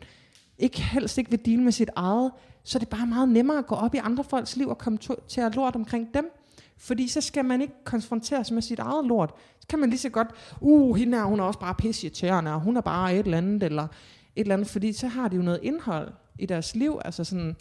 ikke 0.58 0.82
helst 0.82 1.18
ikke 1.18 1.30
vil 1.30 1.46
dele 1.46 1.64
med 1.64 1.72
sit 1.72 1.90
eget, 1.96 2.32
så 2.64 2.78
er 2.78 2.80
det 2.80 2.90
bare 2.90 3.08
meget 3.08 3.30
nemmere 3.30 3.58
at 3.58 3.66
gå 3.68 3.76
op 3.76 3.96
i 3.96 3.98
andre 3.98 4.24
folks 4.24 4.56
liv 4.56 4.70
og 4.70 4.78
komme 4.78 4.98
to, 4.98 5.16
til 5.28 5.42
at 5.42 5.56
lort 5.56 5.76
omkring 5.76 6.14
dem. 6.14 6.32
Fordi 6.78 7.08
så 7.08 7.22
skal 7.22 7.46
man 7.46 7.62
ikke 7.62 7.74
konfronteres 7.84 8.52
med 8.52 8.62
sit 8.62 8.80
eget 8.80 9.06
lort. 9.06 9.34
Så 9.60 9.68
kan 9.68 9.80
man 9.80 9.90
lige 9.90 10.00
så 10.00 10.10
godt, 10.10 10.28
uh, 10.62 10.96
hende 10.96 11.18
her, 11.18 11.26
hun 11.26 11.40
er 11.40 11.44
også 11.44 11.60
bare 11.60 11.76
pisseirriterende, 11.76 12.54
og 12.54 12.62
hun 12.62 12.78
er 12.78 12.82
bare 12.82 13.14
et 13.14 13.26
eller 13.26 13.38
andet, 13.38 13.64
eller 13.64 13.84
et 13.84 13.90
eller 14.36 14.54
andet, 14.54 14.68
fordi 14.68 14.94
så 14.94 15.08
har 15.08 15.28
de 15.28 15.36
jo 15.36 15.42
noget 15.42 15.60
indhold 15.64 16.12
i 16.40 16.46
deres 16.46 16.76
liv. 16.76 17.00
Altså 17.06 17.24
sådan, 17.24 17.56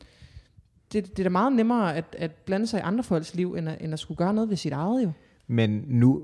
det, 0.93 1.09
det 1.09 1.19
er 1.19 1.23
da 1.23 1.29
meget 1.29 1.53
nemmere 1.53 1.97
at, 1.97 2.05
at 2.19 2.31
blande 2.31 2.67
sig 2.67 2.79
i 2.79 2.83
andre 2.83 3.05
folks 3.05 3.35
liv, 3.35 3.55
end 3.55 3.69
at, 3.69 3.77
end 3.81 3.93
at 3.93 3.99
skulle 3.99 4.19
gøre 4.19 4.35
noget 4.35 4.51
ved 4.51 4.57
sit 4.57 4.73
eget 4.73 5.05
jo. 5.05 5.13
Men 5.47 5.85
nu, 5.87 6.23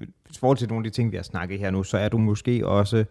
i 0.00 0.38
forhold 0.38 0.58
til 0.58 0.68
nogle 0.68 0.86
af 0.86 0.92
de 0.92 0.96
ting, 0.96 1.12
vi 1.12 1.16
har 1.16 1.22
snakket 1.22 1.58
her 1.58 1.70
nu, 1.70 1.82
så 1.82 1.98
er 1.98 2.08
du 2.08 2.18
måske 2.18 2.66
også 2.66 3.04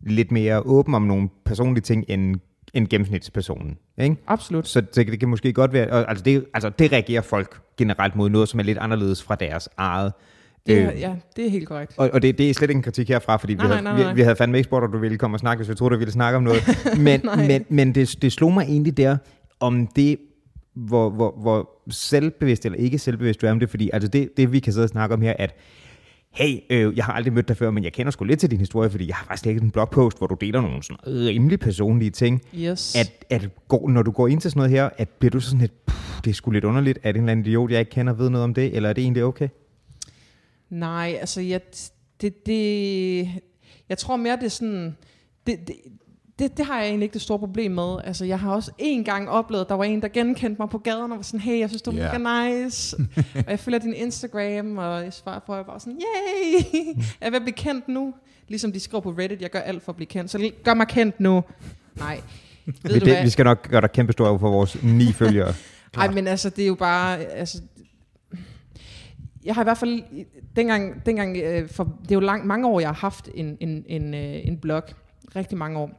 lidt 0.00 0.32
mere 0.32 0.60
åben 0.60 0.94
om 0.94 1.02
nogle 1.02 1.28
personlige 1.44 1.82
ting 1.82 2.04
end, 2.08 2.36
end 2.74 2.88
gennemsnitspersonen. 2.88 3.78
Ikke? 3.98 4.16
Absolut. 4.26 4.68
Så 4.68 4.80
det, 4.80 5.06
det 5.06 5.20
kan 5.20 5.28
måske 5.28 5.52
godt 5.52 5.72
være, 5.72 5.90
og 5.90 6.08
altså 6.08 6.24
det, 6.24 6.44
altså 6.54 6.68
det 6.68 6.92
reagerer 6.92 7.22
folk 7.22 7.60
generelt 7.76 8.16
mod 8.16 8.28
noget, 8.28 8.48
som 8.48 8.60
er 8.60 8.64
lidt 8.64 8.78
anderledes 8.78 9.22
fra 9.22 9.34
deres 9.34 9.68
eget. 9.76 10.12
Det 10.66 10.78
er, 10.82 10.92
Øh, 10.92 11.00
ja, 11.00 11.14
det 11.36 11.46
er 11.46 11.50
helt 11.50 11.68
korrekt. 11.68 11.92
Og, 11.96 12.10
og 12.12 12.22
det, 12.22 12.38
det 12.38 12.50
er 12.50 12.54
slet 12.54 12.70
ikke 12.70 12.78
en 12.78 12.82
kritik 12.82 13.08
herfra, 13.08 13.36
fordi 13.36 13.54
Nej, 13.54 13.66
vi, 13.66 13.70
havde, 13.72 13.82
nej, 13.82 13.96
nej. 14.02 14.12
Vi, 14.12 14.16
vi 14.16 14.22
havde 14.22 14.36
fandme 14.36 14.58
ikke 14.58 14.66
spurgt, 14.68 14.84
at 14.84 14.90
du 14.92 14.98
ville 14.98 15.18
komme 15.18 15.34
og 15.34 15.40
snakke, 15.40 15.58
hvis 15.62 15.70
vi 15.70 15.74
troede, 15.74 15.94
du 15.94 15.98
ville 15.98 16.12
snakke 16.12 16.36
om 16.36 16.42
noget. 16.42 16.60
Men, 16.98 17.20
men, 17.36 17.64
men 17.68 17.94
det, 17.94 18.16
det 18.22 18.32
slog 18.32 18.52
mig 18.52 18.62
egentlig 18.62 18.96
der, 18.96 19.16
om 19.60 19.86
det, 19.86 20.16
hvor, 20.74 21.10
hvor, 21.10 21.38
hvor 21.42 21.70
selvbevidst 21.90 22.64
eller 22.64 22.78
ikke 22.78 22.98
selvbevidst 22.98 23.40
du 23.40 23.46
er 23.46 23.50
om 23.50 23.60
det, 23.60 23.70
fordi 23.70 23.90
altså 23.92 24.08
det, 24.08 24.36
det 24.36 24.52
vi 24.52 24.60
kan 24.60 24.72
sidde 24.72 24.84
og 24.84 24.88
snakke 24.88 25.14
om 25.14 25.22
her, 25.22 25.34
at 25.38 25.54
hey, 26.32 26.58
øh, 26.70 26.96
jeg 26.96 27.04
har 27.04 27.12
aldrig 27.12 27.32
mødt 27.32 27.48
dig 27.48 27.56
før, 27.56 27.70
men 27.70 27.84
jeg 27.84 27.92
kender 27.92 28.10
sgu 28.10 28.24
lidt 28.24 28.40
til 28.40 28.50
din 28.50 28.58
historie, 28.58 28.90
fordi 28.90 29.08
jeg 29.08 29.16
har 29.16 29.24
faktisk 29.26 29.46
læst 29.46 29.62
en 29.62 29.70
blogpost, 29.70 30.18
hvor 30.18 30.26
du 30.26 30.36
deler 30.40 30.60
nogle 30.60 30.82
sådan 30.82 30.96
rimelig 31.06 31.60
personlige 31.60 32.10
ting. 32.10 32.42
Yes. 32.58 32.96
At, 32.96 33.12
at 33.30 33.48
går, 33.68 33.88
når 33.88 34.02
du 34.02 34.10
går 34.10 34.28
ind 34.28 34.40
til 34.40 34.50
sådan 34.50 34.58
noget 34.58 34.70
her, 34.70 34.88
at 34.98 35.08
bliver 35.08 35.30
du 35.30 35.40
så 35.40 35.46
sådan 35.46 35.60
lidt, 35.60 35.86
"Puh, 35.86 35.96
det 36.24 36.30
er 36.30 36.34
sgu 36.34 36.50
lidt 36.50 36.64
underligt, 36.64 36.98
at 37.02 37.16
en 37.16 37.22
eller 37.22 37.32
anden 37.32 37.46
idiot, 37.46 37.70
jeg 37.70 37.80
ikke 37.80 37.90
kender, 37.90 38.12
ved 38.12 38.30
noget 38.30 38.44
om 38.44 38.54
det, 38.54 38.76
eller 38.76 38.88
er 38.88 38.92
det 38.92 39.02
egentlig 39.02 39.24
okay? 39.24 39.48
Nej, 40.70 41.16
altså 41.20 41.40
jeg, 41.40 41.60
det, 42.20 42.46
det, 42.46 43.28
jeg 43.88 43.98
tror 43.98 44.16
mere, 44.16 44.36
det 44.36 44.44
er 44.44 44.48
sådan, 44.48 44.96
det, 45.46 45.58
det, 45.66 45.76
det, 46.38 46.56
det 46.56 46.66
har 46.66 46.78
jeg 46.78 46.88
egentlig 46.88 47.04
ikke 47.04 47.14
det 47.14 47.22
store 47.22 47.38
problem 47.38 47.70
med. 47.70 47.96
Altså, 48.04 48.24
jeg 48.24 48.40
har 48.40 48.52
også 48.52 48.70
en 48.78 49.04
gang 49.04 49.30
oplevet, 49.30 49.62
at 49.64 49.68
der 49.68 49.74
var 49.74 49.84
en, 49.84 50.02
der 50.02 50.08
genkendte 50.08 50.62
mig 50.62 50.70
på 50.70 50.78
gaden, 50.78 51.12
og 51.12 51.16
var 51.16 51.22
sådan, 51.22 51.40
hey, 51.40 51.58
jeg 51.58 51.68
synes, 51.68 51.82
du 51.82 51.90
er 51.90 51.94
Ja. 51.94 52.18
mega 52.18 52.48
nice. 52.64 52.96
og 53.46 53.50
jeg 53.50 53.58
følger 53.58 53.78
din 53.78 53.94
Instagram, 53.94 54.78
og 54.78 55.04
jeg 55.04 55.12
svarer 55.12 55.38
på, 55.46 55.52
og 55.52 55.58
jeg 55.58 55.66
var 55.66 55.78
sådan, 55.78 55.98
yay, 56.00 56.74
jeg 57.20 57.26
er 57.26 57.30
ved 57.30 57.36
at 57.36 57.42
blive 57.42 57.54
kendt 57.54 57.88
nu. 57.88 58.14
Ligesom 58.48 58.72
de 58.72 58.80
skriver 58.80 59.00
på 59.02 59.10
Reddit, 59.10 59.42
jeg 59.42 59.50
gør 59.50 59.58
alt 59.58 59.82
for 59.82 59.92
at 59.92 59.96
blive 59.96 60.06
kendt, 60.06 60.30
så 60.30 60.50
gør 60.64 60.74
mig 60.74 60.88
kendt 60.88 61.20
nu. 61.20 61.44
Nej, 61.96 62.20
ved 62.66 62.92
Vi, 62.92 62.98
du 62.98 63.04
det, 63.04 63.24
vi 63.24 63.30
skal 63.30 63.44
nok 63.44 63.68
gøre 63.70 63.80
dig 63.80 63.92
kæmpe 63.92 64.12
stor 64.12 64.38
for 64.38 64.50
vores 64.50 64.82
ni 64.82 65.12
følgere. 65.12 65.54
Nej, 65.96 66.10
men 66.10 66.26
altså, 66.26 66.50
det 66.50 66.62
er 66.62 66.66
jo 66.66 66.74
bare... 66.74 67.18
Altså, 67.24 67.58
jeg 69.46 69.54
har 69.54 69.62
i 69.62 69.64
hvert 69.64 69.78
fald... 69.78 70.02
Dengang, 70.56 71.06
dengang 71.06 71.36
øh, 71.36 71.68
for, 71.68 71.84
det 72.02 72.10
er 72.10 72.14
jo 72.14 72.20
lang, 72.20 72.46
mange 72.46 72.68
år, 72.68 72.80
jeg 72.80 72.88
har 72.88 72.94
haft 72.94 73.28
en, 73.34 73.56
en, 73.60 73.84
en, 73.86 74.14
øh, 74.14 74.46
en 74.48 74.58
blog. 74.58 74.82
Rigtig 75.36 75.58
mange 75.58 75.78
år. 75.78 75.90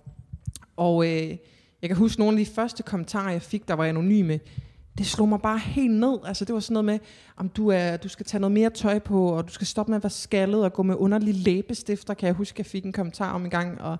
Og 0.78 1.06
øh, 1.06 1.38
jeg 1.82 1.90
kan 1.90 1.96
huske 1.96 2.20
nogle 2.20 2.40
af 2.40 2.46
de 2.46 2.52
første 2.52 2.84
kommentarer, 2.84 3.32
jeg 3.32 3.42
fik, 3.42 3.68
der 3.68 3.74
var 3.74 3.86
anonyme. 3.86 4.40
Det 4.98 5.06
slog 5.06 5.30
mig 5.30 5.42
bare 5.42 5.60
helt 5.60 5.94
ned. 5.94 6.18
Altså, 6.26 6.46
det 6.46 6.54
var 6.54 6.60
sådan 6.60 6.74
noget 6.74 6.86
med, 6.86 7.00
om 7.38 7.50
du, 7.50 7.68
er, 7.68 7.98
du 7.98 8.10
skal 8.10 8.26
tage 8.26 8.42
noget 8.42 8.52
mere 8.52 8.70
tøj 8.70 9.00
på, 9.00 9.32
og 9.38 9.48
du 9.48 9.54
skal 9.54 9.68
stoppe 9.68 9.90
med 9.92 9.96
at 9.96 10.04
være 10.04 10.10
skaldet 10.10 10.64
og 10.64 10.74
gå 10.74 10.84
med 10.84 10.96
underlige 10.96 11.34
læbestifter, 11.34 12.14
kan 12.14 12.28
jeg 12.28 12.36
huske, 12.36 12.60
jeg 12.60 12.66
fik 12.66 12.86
en 12.86 12.94
kommentar 12.94 13.34
om 13.34 13.44
en 13.44 13.50
gang. 13.50 13.82
Og 13.82 13.98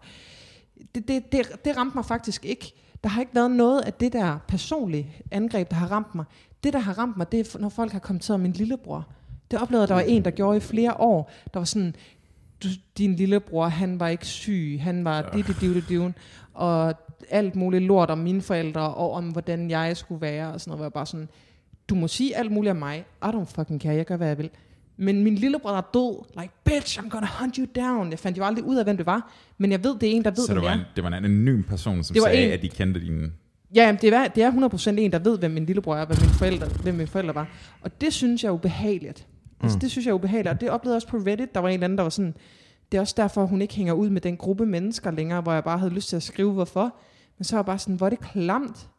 det, 0.96 1.08
det, 1.08 1.32
det, 1.32 1.66
det 1.66 1.78
ramte 1.78 1.96
mig 1.96 2.06
faktisk 2.06 2.46
ikke. 2.46 2.74
Der 3.04 3.10
har 3.10 3.22
ikke 3.22 3.36
været 3.36 3.52
noget 3.52 3.82
af 3.82 3.94
det 3.94 4.14
der 4.14 4.38
personlige 4.48 5.24
angreb, 5.32 5.70
der 5.70 5.76
har 5.76 5.92
ramt 5.92 6.16
mig. 6.16 6.26
Det, 6.64 6.74
der 6.74 6.80
har 6.80 6.98
ramt 6.98 7.18
mig, 7.18 7.32
det 7.32 7.56
er, 7.56 7.60
når 7.60 7.70
folk 7.70 7.92
har 7.92 8.00
kommenteret 8.00 8.36
om 8.36 8.42
min 8.42 8.52
lillebror. 8.52 9.08
Det 9.52 9.62
oplevede 9.62 9.82
jeg, 9.82 9.88
der 9.90 9.96
var 9.96 10.02
en, 10.02 10.26
der 10.26 10.32
gjorde 10.32 10.58
i 10.58 10.60
flere 10.60 10.94
år. 11.00 11.32
Der 11.54 11.60
var 11.60 11.66
sådan, 11.66 11.96
du, 12.64 12.68
din 12.98 13.16
lillebror, 13.16 13.68
han 13.68 14.00
var 14.00 14.08
ikke 14.08 14.26
syg, 14.26 14.80
han 14.82 15.06
var 15.06 15.22
det, 15.22 15.48
det, 15.48 15.56
det, 15.62 15.76
det, 15.76 15.90
det, 15.90 16.14
og 16.54 16.94
alt 17.30 17.56
muligt 17.56 17.84
lort 17.84 18.10
om 18.10 18.18
mine 18.18 18.42
forældre, 18.42 18.94
og 18.94 19.12
om 19.12 19.30
hvordan 19.30 19.70
jeg 19.70 19.98
skulle 19.98 20.22
være, 20.22 20.54
og 20.54 20.62
sådan 20.62 20.72
noget, 20.72 20.84
var 20.84 20.90
bare 20.90 21.06
sådan, 21.06 21.30
du 21.90 21.96
må 21.96 22.08
sige 22.08 22.38
alt 22.38 22.52
muligt 22.52 22.72
om 22.72 22.78
mig, 22.78 23.06
I 23.24 23.26
don't 23.26 23.46
fucking 23.56 23.82
care, 23.82 23.96
jeg 23.96 24.06
gør, 24.06 24.18
hvad 24.18 24.28
jeg 24.28 24.38
vil. 24.38 24.50
Men 24.98 25.24
min 25.24 25.36
lillebror 25.36 25.72
er 25.72 25.82
død, 25.94 26.24
like, 26.42 26.54
bitch, 26.64 27.00
I'm 27.00 27.10
gonna 27.10 27.28
hunt 27.40 27.56
you 27.56 27.66
down. 27.76 28.12
Jeg 28.12 28.20
fandt 28.20 28.38
jo 28.38 28.44
aldrig 28.44 28.64
ud 28.66 28.76
af, 28.76 28.84
hvem 28.84 28.98
det 28.98 29.06
var, 29.06 29.32
men 29.58 29.72
jeg 29.72 29.84
ved, 29.84 29.96
det 30.00 30.12
er 30.12 30.16
en, 30.16 30.24
der 30.24 30.32
ved, 30.32 30.46
Så 30.46 30.54
hvem 30.54 30.62
det 30.62 30.70
var, 30.70 30.74
en, 30.74 30.80
det 30.96 31.04
var 31.04 31.08
en 31.08 31.14
anonym 31.14 31.64
person, 31.64 32.04
som 32.04 32.14
Det 32.14 32.24
sagde, 32.24 32.46
en- 32.46 32.52
at 32.52 32.62
de 32.62 32.70
kendte 32.70 33.00
dine... 33.02 33.32
Ja, 33.76 33.98
det 34.02 34.14
er, 34.14 34.28
det 34.28 34.44
er 34.44 34.52
100% 34.52 34.90
en, 35.00 35.12
der 35.12 35.20
ved, 35.20 35.38
hvem 35.40 35.52
min 35.52 35.66
lillebror 35.66 35.96
er, 35.96 36.06
hvem 36.06 36.18
mine 36.22 36.34
forældre, 36.34 36.68
hvem 36.84 36.96
mine 36.96 37.08
forældre 37.08 37.36
var. 37.36 37.48
Og 37.82 38.02
det 38.02 38.14
synes 38.14 38.44
jeg 38.44 38.50
er 38.50 38.54
ubehageligt. 38.54 39.28
Mm. 39.60 39.66
Altså, 39.66 39.80
det 39.80 39.92
synes 39.92 40.06
jeg 40.06 40.12
er 40.12 40.16
ubehageligt. 40.16 40.54
Og 40.54 40.62
det 40.62 40.70
oplevede 40.70 40.94
jeg 40.94 40.96
også 40.96 41.08
på 41.08 41.18
Reddit. 41.18 41.56
Der 41.56 41.60
var 41.60 41.68
en 41.68 41.74
eller 41.74 41.84
anden, 41.84 41.98
der 41.98 42.04
var 42.04 42.10
sådan, 42.10 42.36
det 42.92 42.98
er 42.98 43.02
også 43.02 43.14
derfor, 43.18 43.46
hun 43.46 43.62
ikke 43.62 43.76
hænger 43.76 43.94
ud 43.94 44.10
med 44.10 44.22
den 44.22 44.38
gruppe 44.38 44.66
mennesker 44.66 45.12
længere, 45.12 45.42
hvor 45.42 45.54
jeg 45.54 45.64
bare 45.64 45.78
havde 45.78 45.94
lyst 45.94 46.10
til 46.10 46.16
at 46.16 46.24
skrive, 46.24 46.52
hvorfor. 46.52 46.96
Men 47.38 47.44
så 47.44 47.56
var 47.56 47.60
jeg 47.60 47.66
bare 47.66 47.80
sådan, 47.80 47.96
hvor 47.96 48.06
er 48.06 48.10
det 48.10 48.20
klamt. 48.20 48.90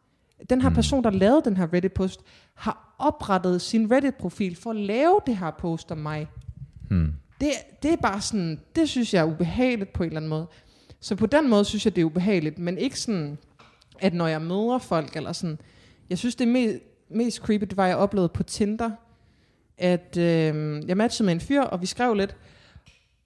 Den 0.49 0.61
her 0.61 0.69
person, 0.69 1.03
der 1.03 1.09
lavede 1.09 1.41
den 1.45 1.57
her 1.57 1.73
Reddit-post, 1.73 2.21
har 2.53 2.95
oprettet 2.99 3.61
sin 3.61 3.91
Reddit-profil 3.91 4.55
for 4.55 4.69
at 4.69 4.75
lave 4.75 5.19
det 5.25 5.37
her 5.37 5.51
post 5.51 5.91
om 5.91 5.97
mig. 5.97 6.27
Hmm. 6.89 7.13
Det, 7.41 7.49
det 7.83 7.91
er 7.91 7.97
bare 7.97 8.21
sådan, 8.21 8.59
det 8.75 8.89
synes 8.89 9.13
jeg 9.13 9.21
er 9.21 9.25
ubehageligt 9.25 9.93
på 9.93 10.03
en 10.03 10.07
eller 10.07 10.19
anden 10.19 10.29
måde. 10.29 10.47
Så 10.99 11.15
på 11.15 11.25
den 11.25 11.49
måde 11.49 11.65
synes 11.65 11.85
jeg, 11.85 11.95
det 11.95 12.01
er 12.01 12.05
ubehageligt, 12.05 12.59
men 12.59 12.77
ikke 12.77 12.99
sådan, 12.99 13.37
at 13.99 14.13
når 14.13 14.27
jeg 14.27 14.41
møder 14.41 14.77
folk, 14.77 15.15
eller 15.15 15.33
sådan, 15.33 15.59
jeg 16.09 16.17
synes, 16.17 16.35
det 16.35 16.47
mest, 16.47 16.77
mest 17.09 17.37
creepy, 17.37 17.63
det 17.63 17.77
var, 17.77 17.87
jeg 17.87 17.97
oplevede 17.97 18.29
på 18.29 18.43
Tinder, 18.43 18.91
at 19.79 20.17
øh, 20.17 20.81
jeg 20.87 20.97
matchede 20.97 21.25
med 21.25 21.33
en 21.33 21.41
fyr, 21.41 21.61
og 21.61 21.81
vi 21.81 21.85
skrev 21.85 22.13
lidt, 22.13 22.35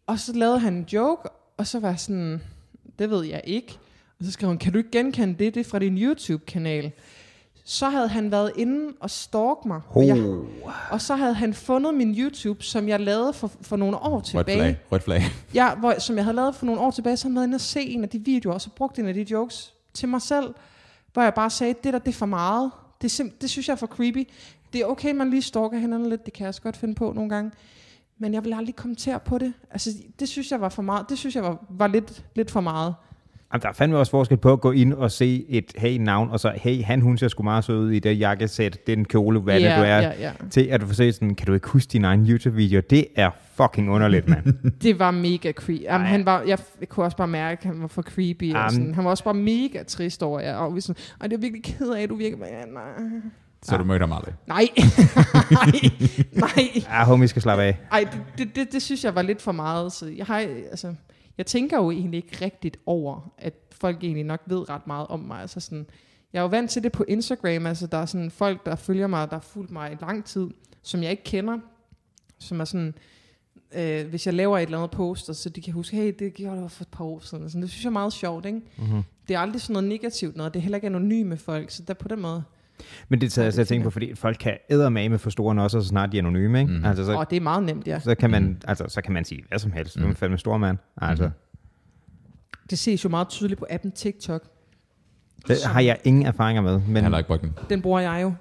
og 0.07 0.19
så 0.19 0.33
lavede 0.33 0.59
han 0.59 0.73
en 0.73 0.87
joke, 0.93 1.29
og 1.57 1.67
så 1.67 1.79
var 1.79 1.89
jeg 1.89 1.99
sådan, 1.99 2.41
det 2.99 3.09
ved 3.09 3.23
jeg 3.25 3.41
ikke. 3.43 3.77
Og 4.19 4.25
så 4.25 4.31
skrev 4.31 4.47
hun, 4.47 4.57
kan 4.57 4.71
du 4.71 4.77
ikke 4.77 4.91
genkende 4.91 5.35
det, 5.39 5.53
det 5.55 5.59
er 5.65 5.69
fra 5.69 5.79
din 5.79 5.97
YouTube-kanal? 5.97 6.91
Så 7.65 7.89
havde 7.89 8.07
han 8.07 8.31
været 8.31 8.51
inde 8.57 8.93
og 8.99 9.09
stalk 9.09 9.65
mig. 9.65 9.81
Og, 9.89 10.07
jeg, 10.07 10.17
og 10.91 11.01
så 11.01 11.15
havde 11.15 11.33
han 11.33 11.53
fundet 11.53 11.93
min 11.93 12.15
YouTube, 12.15 12.63
som 12.63 12.87
jeg 12.87 12.99
lavede 12.99 13.33
for, 13.33 13.51
for 13.61 13.75
nogle 13.75 13.97
år 13.97 14.15
Rødt 14.15 14.25
tilbage. 14.25 14.57
flag. 14.57 14.77
Rødt 14.91 15.03
flag. 15.03 15.21
Ja, 15.53 15.75
hvor, 15.75 15.99
som 15.99 16.15
jeg 16.15 16.23
havde 16.25 16.35
lavet 16.35 16.55
for 16.55 16.65
nogle 16.65 16.81
år 16.81 16.91
tilbage, 16.91 17.17
så 17.17 17.23
havde 17.23 17.31
han 17.31 17.35
været 17.35 17.47
inde 17.47 17.55
og 17.55 17.61
se 17.61 17.81
en 17.81 18.03
af 18.03 18.09
de 18.09 18.19
videoer, 18.19 18.53
og 18.53 18.61
så 18.61 18.69
brugte 18.69 19.01
en 19.01 19.07
af 19.07 19.13
de 19.13 19.25
jokes 19.31 19.73
til 19.93 20.09
mig 20.09 20.21
selv, 20.21 20.53
hvor 21.13 21.23
jeg 21.23 21.33
bare 21.33 21.49
sagde, 21.49 21.73
det 21.83 21.93
der, 21.93 21.99
det 21.99 22.07
er 22.07 22.13
for 22.13 22.25
meget. 22.25 22.71
Det, 23.01 23.21
simp- 23.21 23.37
det 23.41 23.49
synes 23.49 23.67
jeg 23.67 23.73
er 23.73 23.77
for 23.77 23.87
creepy. 23.87 24.27
Det 24.73 24.81
er 24.81 24.85
okay, 24.85 25.13
man 25.13 25.29
lige 25.29 25.41
stalker 25.41 25.77
hinanden 25.77 26.09
lidt, 26.09 26.25
det 26.25 26.33
kan 26.33 26.43
jeg 26.43 26.47
også 26.47 26.61
godt 26.61 26.77
finde 26.77 26.95
på 26.95 27.11
nogle 27.15 27.29
gange. 27.29 27.51
Men 28.19 28.33
jeg 28.33 28.43
vil 28.43 28.53
aldrig 28.53 28.75
kommentere 28.75 29.19
på 29.19 29.37
det. 29.37 29.53
Altså, 29.71 29.89
det 30.19 30.29
synes 30.29 30.51
jeg 30.51 30.61
var 30.61 30.69
for 30.69 30.81
meget. 30.81 31.05
Det 31.09 31.17
synes 31.17 31.35
jeg 31.35 31.43
var, 31.43 31.65
var 31.69 31.87
lidt, 31.87 32.23
lidt 32.35 32.51
for 32.51 32.61
meget. 32.61 32.93
Jamen, 33.53 33.61
der 33.61 33.69
er 33.69 33.73
fandme 33.73 33.97
også 33.97 34.11
forskel 34.11 34.37
på 34.37 34.53
at 34.53 34.61
gå 34.61 34.71
ind 34.71 34.93
og 34.93 35.11
se 35.11 35.45
et 35.49 35.73
hey-navn, 35.77 36.29
og 36.29 36.39
så 36.39 36.51
hey, 36.55 36.83
han, 36.83 37.01
hun 37.01 37.17
ser 37.17 37.27
sgu 37.27 37.43
meget 37.43 37.63
sød 37.63 37.79
ud 37.79 37.91
i 37.91 37.99
det 37.99 38.19
jakkesæt, 38.19 38.87
den 38.87 39.05
kjole, 39.05 39.39
hvad 39.39 39.59
ja, 39.59 39.69
det 39.69 39.77
du 39.77 39.81
er, 39.83 39.97
Ja, 39.97 40.11
ja. 40.19 40.31
til 40.49 40.61
at 40.61 40.81
du 40.81 40.85
får 40.85 40.93
set 40.93 41.15
sådan, 41.15 41.35
kan 41.35 41.47
du 41.47 41.53
ikke 41.53 41.67
huske 41.67 41.89
din 41.89 42.03
egen 42.05 42.27
YouTube-video? 42.29 42.81
Det 42.89 43.07
er 43.15 43.29
fucking 43.55 43.89
underligt, 43.91 44.29
mand. 44.29 44.45
Det 44.83 44.99
var 44.99 45.11
mega 45.11 45.51
creepy. 45.51 45.81
Jamen, 45.81 46.07
han 46.07 46.25
var, 46.25 46.41
jeg, 46.41 46.59
jeg 46.79 46.89
kunne 46.89 47.05
også 47.05 47.17
bare 47.17 47.27
mærke, 47.27 47.59
at 47.59 47.65
han 47.65 47.81
var 47.81 47.87
for 47.87 48.01
creepy. 48.01 48.53
Og 48.53 48.71
sådan. 48.71 48.93
Han 48.93 49.03
var 49.03 49.09
også 49.09 49.23
bare 49.23 49.33
mega 49.33 49.83
trist 49.83 50.23
over 50.23 50.39
jer. 50.39 50.55
Og 50.55 50.81
sådan, 50.81 51.01
Ej, 51.21 51.27
det 51.27 51.35
er 51.35 51.41
virkelig 51.41 51.63
ked 51.63 51.89
af, 51.89 52.01
at 52.01 52.09
du 52.09 52.15
virker... 52.15 52.37
Ja, 52.45 52.65
nej. 52.65 53.21
Så 53.63 53.77
du 53.77 53.83
mødte 53.83 54.03
ham 54.03 54.11
aldrig. 54.11 54.33
Nej. 54.47 54.67
nej. 55.51 55.71
Nej. 56.31 56.69
ja, 56.75 57.05
homie 57.05 57.27
skal 57.27 57.41
slappe 57.41 57.63
af. 57.63 57.77
Ej, 57.91 57.99
det, 58.11 58.21
det, 58.37 58.55
det, 58.55 58.71
det 58.71 58.81
synes 58.81 59.03
jeg 59.03 59.15
var 59.15 59.21
lidt 59.21 59.41
for 59.41 59.51
meget. 59.51 59.91
Så 59.91 60.05
jeg, 60.07 60.25
har, 60.25 60.37
altså, 60.39 60.95
jeg 61.37 61.45
tænker 61.45 61.77
jo 61.77 61.91
egentlig 61.91 62.17
ikke 62.17 62.45
rigtigt 62.45 62.77
over, 62.85 63.33
at 63.37 63.53
folk 63.71 64.03
egentlig 64.03 64.23
nok 64.23 64.41
ved 64.45 64.69
ret 64.69 64.87
meget 64.87 65.07
om 65.07 65.19
mig. 65.19 65.41
Altså 65.41 65.59
sådan, 65.59 65.85
jeg 66.33 66.39
er 66.39 66.43
jo 66.43 66.47
vant 66.49 66.71
til 66.71 66.83
det 66.83 66.91
på 66.91 67.05
Instagram. 67.07 67.65
Altså, 67.65 67.87
der 67.87 67.97
er 67.97 68.05
sådan 68.05 68.31
folk, 68.31 68.65
der 68.65 68.75
følger 68.75 69.07
mig, 69.07 69.29
der 69.29 69.35
har 69.35 69.41
fulgt 69.41 69.71
mig 69.71 69.91
i 69.91 69.95
lang 70.01 70.25
tid, 70.25 70.47
som 70.83 71.03
jeg 71.03 71.11
ikke 71.11 71.23
kender. 71.23 71.57
Som 72.39 72.59
er 72.59 72.65
sådan... 72.65 72.93
øh, 73.75 74.07
hvis 74.07 74.25
jeg 74.25 74.33
laver 74.33 74.57
et 74.57 74.63
eller 74.63 74.77
andet 74.77 74.91
post, 74.91 75.35
så 75.35 75.49
de 75.49 75.61
kan 75.61 75.73
huske, 75.73 75.95
hey, 75.95 76.15
det 76.19 76.33
gjorde 76.33 76.61
jeg 76.61 76.71
for 76.71 76.83
et 76.83 76.87
par 76.87 77.05
år 77.05 77.19
siden. 77.19 77.49
Sådan, 77.49 77.61
det 77.61 77.69
synes 77.69 77.83
jeg 77.83 77.89
er 77.89 77.93
meget 77.93 78.13
sjovt, 78.13 78.45
ikke? 78.45 78.61
Mm-hmm. 78.77 79.03
Det 79.27 79.33
er 79.35 79.39
aldrig 79.39 79.61
sådan 79.61 79.73
noget 79.73 79.89
negativt 79.89 80.35
noget. 80.35 80.53
Det 80.53 80.59
er 80.59 80.61
heller 80.61 80.77
ikke 80.77 80.87
anonyme 80.87 81.37
folk, 81.37 81.71
så 81.71 81.83
der 81.87 81.93
på 81.93 82.07
den 82.07 82.21
måde. 82.21 82.43
Men 83.09 83.21
det 83.21 83.31
tager 83.31 83.45
jeg 83.49 83.59
at 83.59 83.67
tænke 83.67 83.83
på, 83.83 83.89
fordi 83.89 84.15
folk 84.15 84.37
kan 84.39 84.57
ædermame 84.69 85.19
for 85.19 85.29
store 85.29 85.55
nosser, 85.55 85.79
så 85.81 85.87
snart 85.87 86.11
de 86.11 86.17
er 86.17 86.21
anonyme, 86.21 86.59
ikke? 86.61 86.73
Mm. 86.73 86.85
Altså, 86.85 87.05
så, 87.05 87.13
Og 87.17 87.29
det 87.29 87.35
er 87.35 87.41
meget 87.41 87.63
nemt, 87.63 87.87
ja. 87.87 87.99
så, 87.99 88.15
kan 88.15 88.29
man, 88.29 88.61
altså, 88.67 88.85
så 88.87 89.01
kan 89.01 89.13
man 89.13 89.25
sige 89.25 89.43
hvad 89.47 89.59
som 89.59 89.71
helst. 89.71 89.97
Mm. 89.97 90.03
Du 90.03 90.09
er 90.09 90.13
fandme 90.13 90.37
stor 90.37 90.57
mand. 90.57 90.77
Altså, 90.97 91.23
Mhm. 91.23 91.33
Det 92.69 92.79
ses 92.79 93.03
jo 93.03 93.09
meget 93.09 93.27
tydeligt 93.29 93.59
på 93.59 93.65
appen 93.69 93.91
TikTok. 93.91 94.43
det 95.47 95.57
har 95.65 95.81
jeg 95.81 95.99
ingen 96.03 96.25
erfaringer 96.25 96.61
med. 96.61 96.79
Men, 96.87 96.95
jeg 97.03 97.11
har 97.11 97.17
ikke 97.17 97.27
brugt 97.27 97.41
den. 97.41 97.53
Den 97.69 97.81
bruger 97.81 97.99
jeg 97.99 98.21
jo 98.23 98.33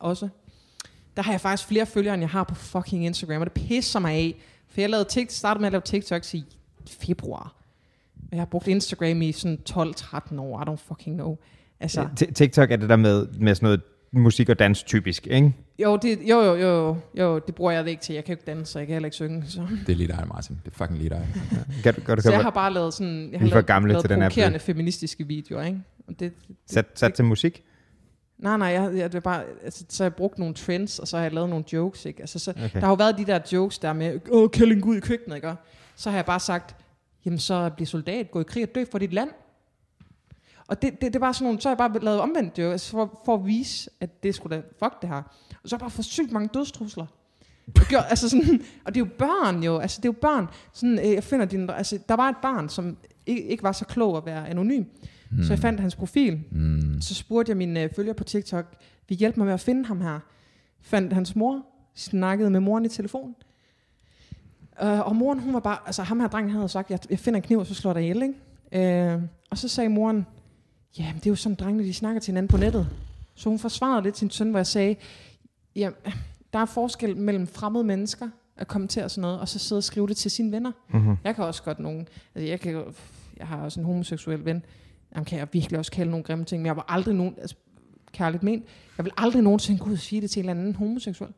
også. 0.00 0.28
Der 1.16 1.22
har 1.22 1.32
jeg 1.32 1.40
faktisk 1.40 1.68
flere 1.68 1.86
følgere, 1.86 2.14
end 2.14 2.20
jeg 2.20 2.30
har 2.30 2.44
på 2.44 2.54
fucking 2.54 3.04
Instagram, 3.06 3.40
og 3.40 3.44
det 3.46 3.52
pisser 3.52 4.00
mig 4.00 4.12
af. 4.12 4.34
For 4.68 4.80
jeg 4.80 4.90
lavede 4.90 5.08
TikTok, 5.08 5.30
startede 5.34 5.60
med 5.60 5.66
at 5.66 5.72
lave 5.72 5.80
TikToks 5.82 6.34
i 6.34 6.44
februar. 6.88 7.54
Og 8.14 8.28
jeg 8.32 8.40
har 8.40 8.46
brugt 8.46 8.66
Instagram 8.66 9.22
i 9.22 9.32
sådan 9.32 9.58
12-13 9.70 10.38
år. 10.40 10.62
I 10.62 10.64
don't 10.70 10.88
fucking 10.88 11.16
know. 11.16 11.36
Altså, 11.80 12.08
TikTok 12.34 12.70
er 12.70 12.76
det 12.76 12.88
der 12.88 12.96
med, 12.96 13.26
med 13.40 13.54
sådan 13.54 13.66
noget 13.66 13.80
musik 14.12 14.48
og 14.48 14.58
dans 14.58 14.82
typisk, 14.82 15.26
ikke? 15.26 15.52
jo, 15.78 15.96
det, 15.96 16.18
jo, 16.28 16.42
jo, 16.42 16.54
jo, 16.54 16.96
jo, 17.18 17.38
det 17.38 17.54
bruger 17.54 17.72
jeg 17.72 17.84
det 17.84 17.90
ikke 17.90 18.02
til. 18.02 18.14
Jeg 18.14 18.24
kan 18.24 18.32
jo 18.32 18.38
ikke 18.38 18.50
danse, 18.50 18.72
så 18.72 18.78
jeg 18.78 18.86
kan 18.86 18.92
heller 18.94 19.06
ikke 19.06 19.14
synge. 19.14 19.44
Så, 19.46 19.66
Det 19.86 19.92
er 19.92 19.96
lige 19.96 20.08
dig, 20.08 20.24
Martin. 20.28 20.60
Det 20.64 20.72
er 20.72 20.76
fucking 20.76 20.98
lige 20.98 21.10
dig. 21.16 21.28
Kan 21.82 21.94
du, 21.94 22.00
kan 22.00 22.16
du, 22.16 22.22
så 22.22 22.30
jeg 22.30 22.42
har 22.42 22.50
bare 22.50 22.72
lavet 22.72 22.94
sådan, 22.94 23.28
jeg 23.32 23.40
har 23.40 23.46
for 23.46 23.54
lavet, 23.54 23.66
gamle 23.66 23.92
lavet 23.92 24.02
til 24.02 24.10
den 24.10 24.18
provokerende 24.20 24.58
feministiske 24.58 25.26
videoer, 25.26 25.64
ikke? 25.64 25.80
Og 26.08 26.20
det, 26.20 26.32
sat, 26.66 26.86
sat 26.94 27.14
til 27.14 27.24
musik? 27.24 27.62
Nej, 28.38 28.56
nej, 28.56 28.68
jeg, 28.68 28.90
jeg, 28.96 29.12
det 29.12 29.22
bare, 29.22 29.42
altså, 29.64 29.84
så 29.88 30.02
har 30.02 30.08
jeg 30.10 30.14
brugt 30.14 30.38
nogle 30.38 30.54
trends, 30.54 30.98
og 30.98 31.08
så 31.08 31.16
har 31.16 31.24
jeg 31.24 31.32
lavet 31.32 31.48
nogle 31.50 31.64
jokes, 31.72 32.04
ikke? 32.06 32.20
Altså, 32.20 32.38
så, 32.38 32.50
Okay. 32.50 32.70
Der 32.72 32.80
har 32.80 32.88
jo 32.88 32.94
været 32.94 33.18
de 33.18 33.24
der 33.26 33.38
jokes 33.52 33.78
der 33.78 33.92
med, 33.92 34.20
åh, 34.30 34.50
kælling 34.50 34.84
ud 34.86 34.96
i 34.96 35.00
køkkenet, 35.00 35.36
ikke? 35.36 35.52
Så 35.96 36.10
har 36.10 36.16
jeg 36.16 36.24
bare 36.24 36.40
sagt, 36.40 36.76
jamen 37.24 37.38
så 37.38 37.70
bliv 37.76 37.86
soldat, 37.86 38.30
gå 38.30 38.40
i 38.40 38.44
krig 38.44 38.62
og 38.62 38.74
dø 38.74 38.84
for 38.90 38.98
dit 38.98 39.12
land. 39.12 39.30
Og 40.68 40.82
det, 40.82 41.00
det, 41.00 41.12
det 41.12 41.20
var 41.20 41.32
sådan 41.32 41.44
nogle, 41.44 41.60
så 41.60 41.68
har 41.68 41.74
jeg 41.84 41.90
bare 41.92 42.04
lavet 42.04 42.20
omvendt 42.20 42.58
jokes, 42.58 42.90
for, 42.90 43.20
for 43.24 43.34
at 43.34 43.46
vise, 43.46 43.90
at 44.00 44.22
det 44.22 44.34
skulle 44.34 44.56
da, 44.56 44.62
fuck 44.78 45.00
det 45.02 45.08
her. 45.08 45.16
Og 45.62 45.68
så 45.68 45.76
har 45.76 45.78
jeg 45.78 45.80
bare 45.80 45.90
fået 45.90 46.04
sygt 46.04 46.32
mange 46.32 46.48
dødstrusler. 46.54 47.06
Jeg 47.76 47.84
gjorde, 47.88 48.06
altså 48.12 48.28
sådan, 48.28 48.62
og 48.84 48.94
det 48.94 49.00
er 49.00 49.04
jo 49.04 49.10
børn 49.18 49.62
jo, 49.62 49.78
altså 49.78 50.00
det 50.00 50.08
er 50.08 50.12
jo 50.12 50.18
børn. 50.20 50.46
Sådan, 50.72 50.98
øh, 50.98 51.12
jeg 51.14 51.24
finder 51.24 51.46
din, 51.46 51.70
altså, 51.70 51.98
der 52.08 52.14
var 52.14 52.28
et 52.28 52.36
barn, 52.42 52.68
som 52.68 52.96
ikke, 53.26 53.42
ikke 53.42 53.62
var 53.62 53.72
så 53.72 53.84
klog 53.84 54.16
at 54.16 54.26
være 54.26 54.48
anonym. 54.48 54.84
Mm. 55.30 55.42
Så 55.42 55.52
jeg 55.52 55.58
fandt 55.58 55.80
hans 55.80 55.96
profil, 55.96 56.40
Mm. 56.50 57.00
så 57.00 57.14
spurgte 57.14 57.50
jeg 57.50 57.56
mine 57.56 57.82
øh, 57.82 57.90
følgere 57.96 58.14
på 58.14 58.24
TikTok, 58.24 58.66
vi 59.08 59.14
hjælpe 59.14 59.40
mig 59.40 59.44
med 59.46 59.54
at 59.54 59.60
finde 59.60 59.84
ham 59.86 60.00
her. 60.00 60.20
Fandt 60.80 61.12
hans 61.12 61.36
mor, 61.36 61.62
snakkede 61.94 62.50
med 62.50 62.60
moren 62.60 62.84
i 62.84 62.88
telefon. 62.88 63.34
Øh, 64.82 65.00
og 65.06 65.16
moren, 65.16 65.38
hun 65.38 65.54
var 65.54 65.60
bare, 65.60 65.78
altså 65.86 66.02
ham 66.02 66.20
her 66.20 66.28
drengen 66.28 66.52
havde 66.52 66.68
sagt, 66.68 66.90
jeg, 66.90 66.98
jeg 67.10 67.18
finder 67.18 67.36
en 67.38 67.42
kniv, 67.42 67.58
og 67.58 67.66
så 67.66 67.74
slår 67.74 67.92
dig 67.92 68.02
ihjel, 68.02 68.22
ikke? 68.72 69.12
Øh, 69.12 69.22
og 69.50 69.58
så 69.58 69.68
sagde 69.68 69.88
moren, 69.88 70.26
ja, 70.98 71.12
det 71.16 71.26
er 71.26 71.30
jo 71.30 71.36
sådan, 71.36 71.56
drengene 71.56 71.84
de 71.84 71.94
snakker 71.94 72.20
til 72.20 72.30
hinanden 72.32 72.48
på 72.48 72.56
nettet. 72.56 72.88
Så 73.34 73.48
hun 73.48 73.58
forsvarede 73.58 74.02
lidt 74.02 74.18
sin 74.18 74.30
søn, 74.30 74.50
hvor 74.50 74.58
jeg 74.58 74.66
sagde, 74.66 74.96
ja, 75.76 75.90
der 76.52 76.58
er 76.58 76.64
forskel 76.64 77.16
mellem 77.16 77.46
fremmede 77.46 77.84
mennesker, 77.84 78.28
at 78.56 78.68
kommentere 78.68 79.08
sådan 79.08 79.22
noget, 79.22 79.40
og 79.40 79.48
så 79.48 79.58
sidde 79.58 79.78
og 79.78 79.84
skrive 79.84 80.08
det 80.08 80.16
til 80.16 80.30
sine 80.30 80.52
venner. 80.52 80.72
Mm-hmm. 80.90 81.16
Jeg 81.24 81.34
kan 81.34 81.44
også 81.44 81.62
godt 81.62 81.78
nogen, 81.78 82.08
altså 82.34 82.48
jeg, 82.48 82.60
kan, 82.60 82.84
jeg 83.36 83.46
har 83.46 83.56
også 83.58 83.80
en 83.80 83.86
homoseksuel 83.86 84.44
ven, 84.44 84.62
ham 85.12 85.24
kan 85.24 85.38
jeg 85.38 85.48
virkelig 85.52 85.78
også 85.78 85.92
kalde 85.92 86.10
nogle 86.10 86.24
grimme 86.24 86.44
ting, 86.44 86.62
men 86.62 86.66
jeg 86.66 86.76
var 86.76 86.84
aldrig 86.88 87.14
nogen, 87.14 87.34
altså 87.40 87.56
kærligt 88.12 88.42
ment, 88.42 88.64
jeg 88.98 89.04
vil 89.04 89.12
aldrig 89.16 89.42
nogensinde 89.42 89.82
og 89.82 89.98
sige 89.98 90.20
det 90.20 90.30
til 90.30 90.40
en 90.40 90.48
eller 90.48 90.60
anden 90.60 90.74
homoseksuel. 90.74 91.30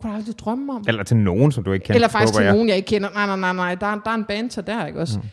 Kunne 0.00 0.10
jeg 0.10 0.18
aldrig 0.18 0.38
drømme 0.38 0.72
om. 0.72 0.84
Eller 0.88 1.02
til 1.02 1.16
nogen, 1.16 1.52
som 1.52 1.64
du 1.64 1.72
ikke 1.72 1.84
kender. 1.84 1.94
Eller 1.94 2.08
faktisk 2.08 2.34
til 2.34 2.44
jeg. 2.44 2.52
nogen, 2.52 2.68
jeg 2.68 2.76
ikke 2.76 2.86
kender. 2.86 3.10
Nej, 3.10 3.26
nej, 3.26 3.36
nej, 3.36 3.52
nej. 3.52 3.74
Der, 3.74 3.86
er- 3.86 4.00
der 4.04 4.10
er 4.10 4.14
en 4.14 4.24
banter 4.24 4.62
der, 4.62 4.86
ikke 4.86 5.00
også? 5.00 5.18
Mm. 5.18 5.24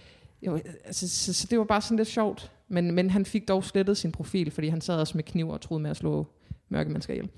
Jo, 0.45 0.60
altså, 0.85 1.10
så, 1.10 1.34
så, 1.34 1.47
det 1.49 1.57
var 1.60 1.64
bare 1.65 1.81
sådan 1.81 1.97
lidt 1.97 2.07
sjovt. 2.07 2.51
Men, 2.70 2.91
men 2.96 3.10
han 3.10 3.26
fik 3.26 3.48
dog 3.48 3.64
slettet 3.64 3.98
sin 3.98 4.12
profil, 4.12 4.52
fordi 4.52 4.68
han 4.68 4.82
sad 4.82 5.00
også 5.00 5.18
med 5.18 5.24
kniv 5.24 5.50
og 5.50 5.62
troede 5.62 5.84
med 5.84 5.91
at 5.91 5.98
slå 5.98 6.28
mørke 6.70 6.90
mennesker 6.90 7.14
ihjel. 7.14 7.30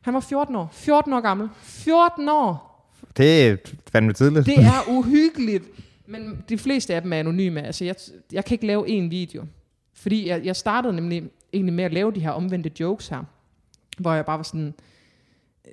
Han 0.00 0.14
var 0.14 0.20
14 0.20 0.56
år. 0.56 0.68
14 0.72 1.12
år 1.12 1.20
gammel. 1.20 1.48
14 1.62 2.28
år! 2.28 2.72
Det 3.16 3.46
er 3.46 3.56
fandme 3.92 4.12
tidligt. 4.12 4.46
Det 4.46 4.58
er 4.58 4.88
uhyggeligt. 4.88 5.64
Men 6.06 6.44
de 6.48 6.58
fleste 6.58 6.94
af 6.94 7.02
dem 7.02 7.12
er 7.12 7.16
anonyme. 7.16 7.62
Altså, 7.62 7.84
jeg, 7.84 7.94
jeg 8.32 8.44
kan 8.44 8.54
ikke 8.54 8.66
lave 8.66 8.88
en 8.88 9.10
video. 9.10 9.44
Fordi 9.94 10.28
jeg, 10.28 10.44
jeg 10.44 10.56
startede 10.56 10.92
nemlig 10.94 11.22
egentlig 11.52 11.74
med 11.74 11.84
at 11.84 11.92
lave 11.92 12.12
de 12.12 12.20
her 12.20 12.30
omvendte 12.30 12.70
jokes 12.80 13.08
her. 13.08 13.24
Hvor 13.98 14.12
jeg 14.14 14.26
bare 14.26 14.36
var 14.38 14.42
sådan... 14.42 14.74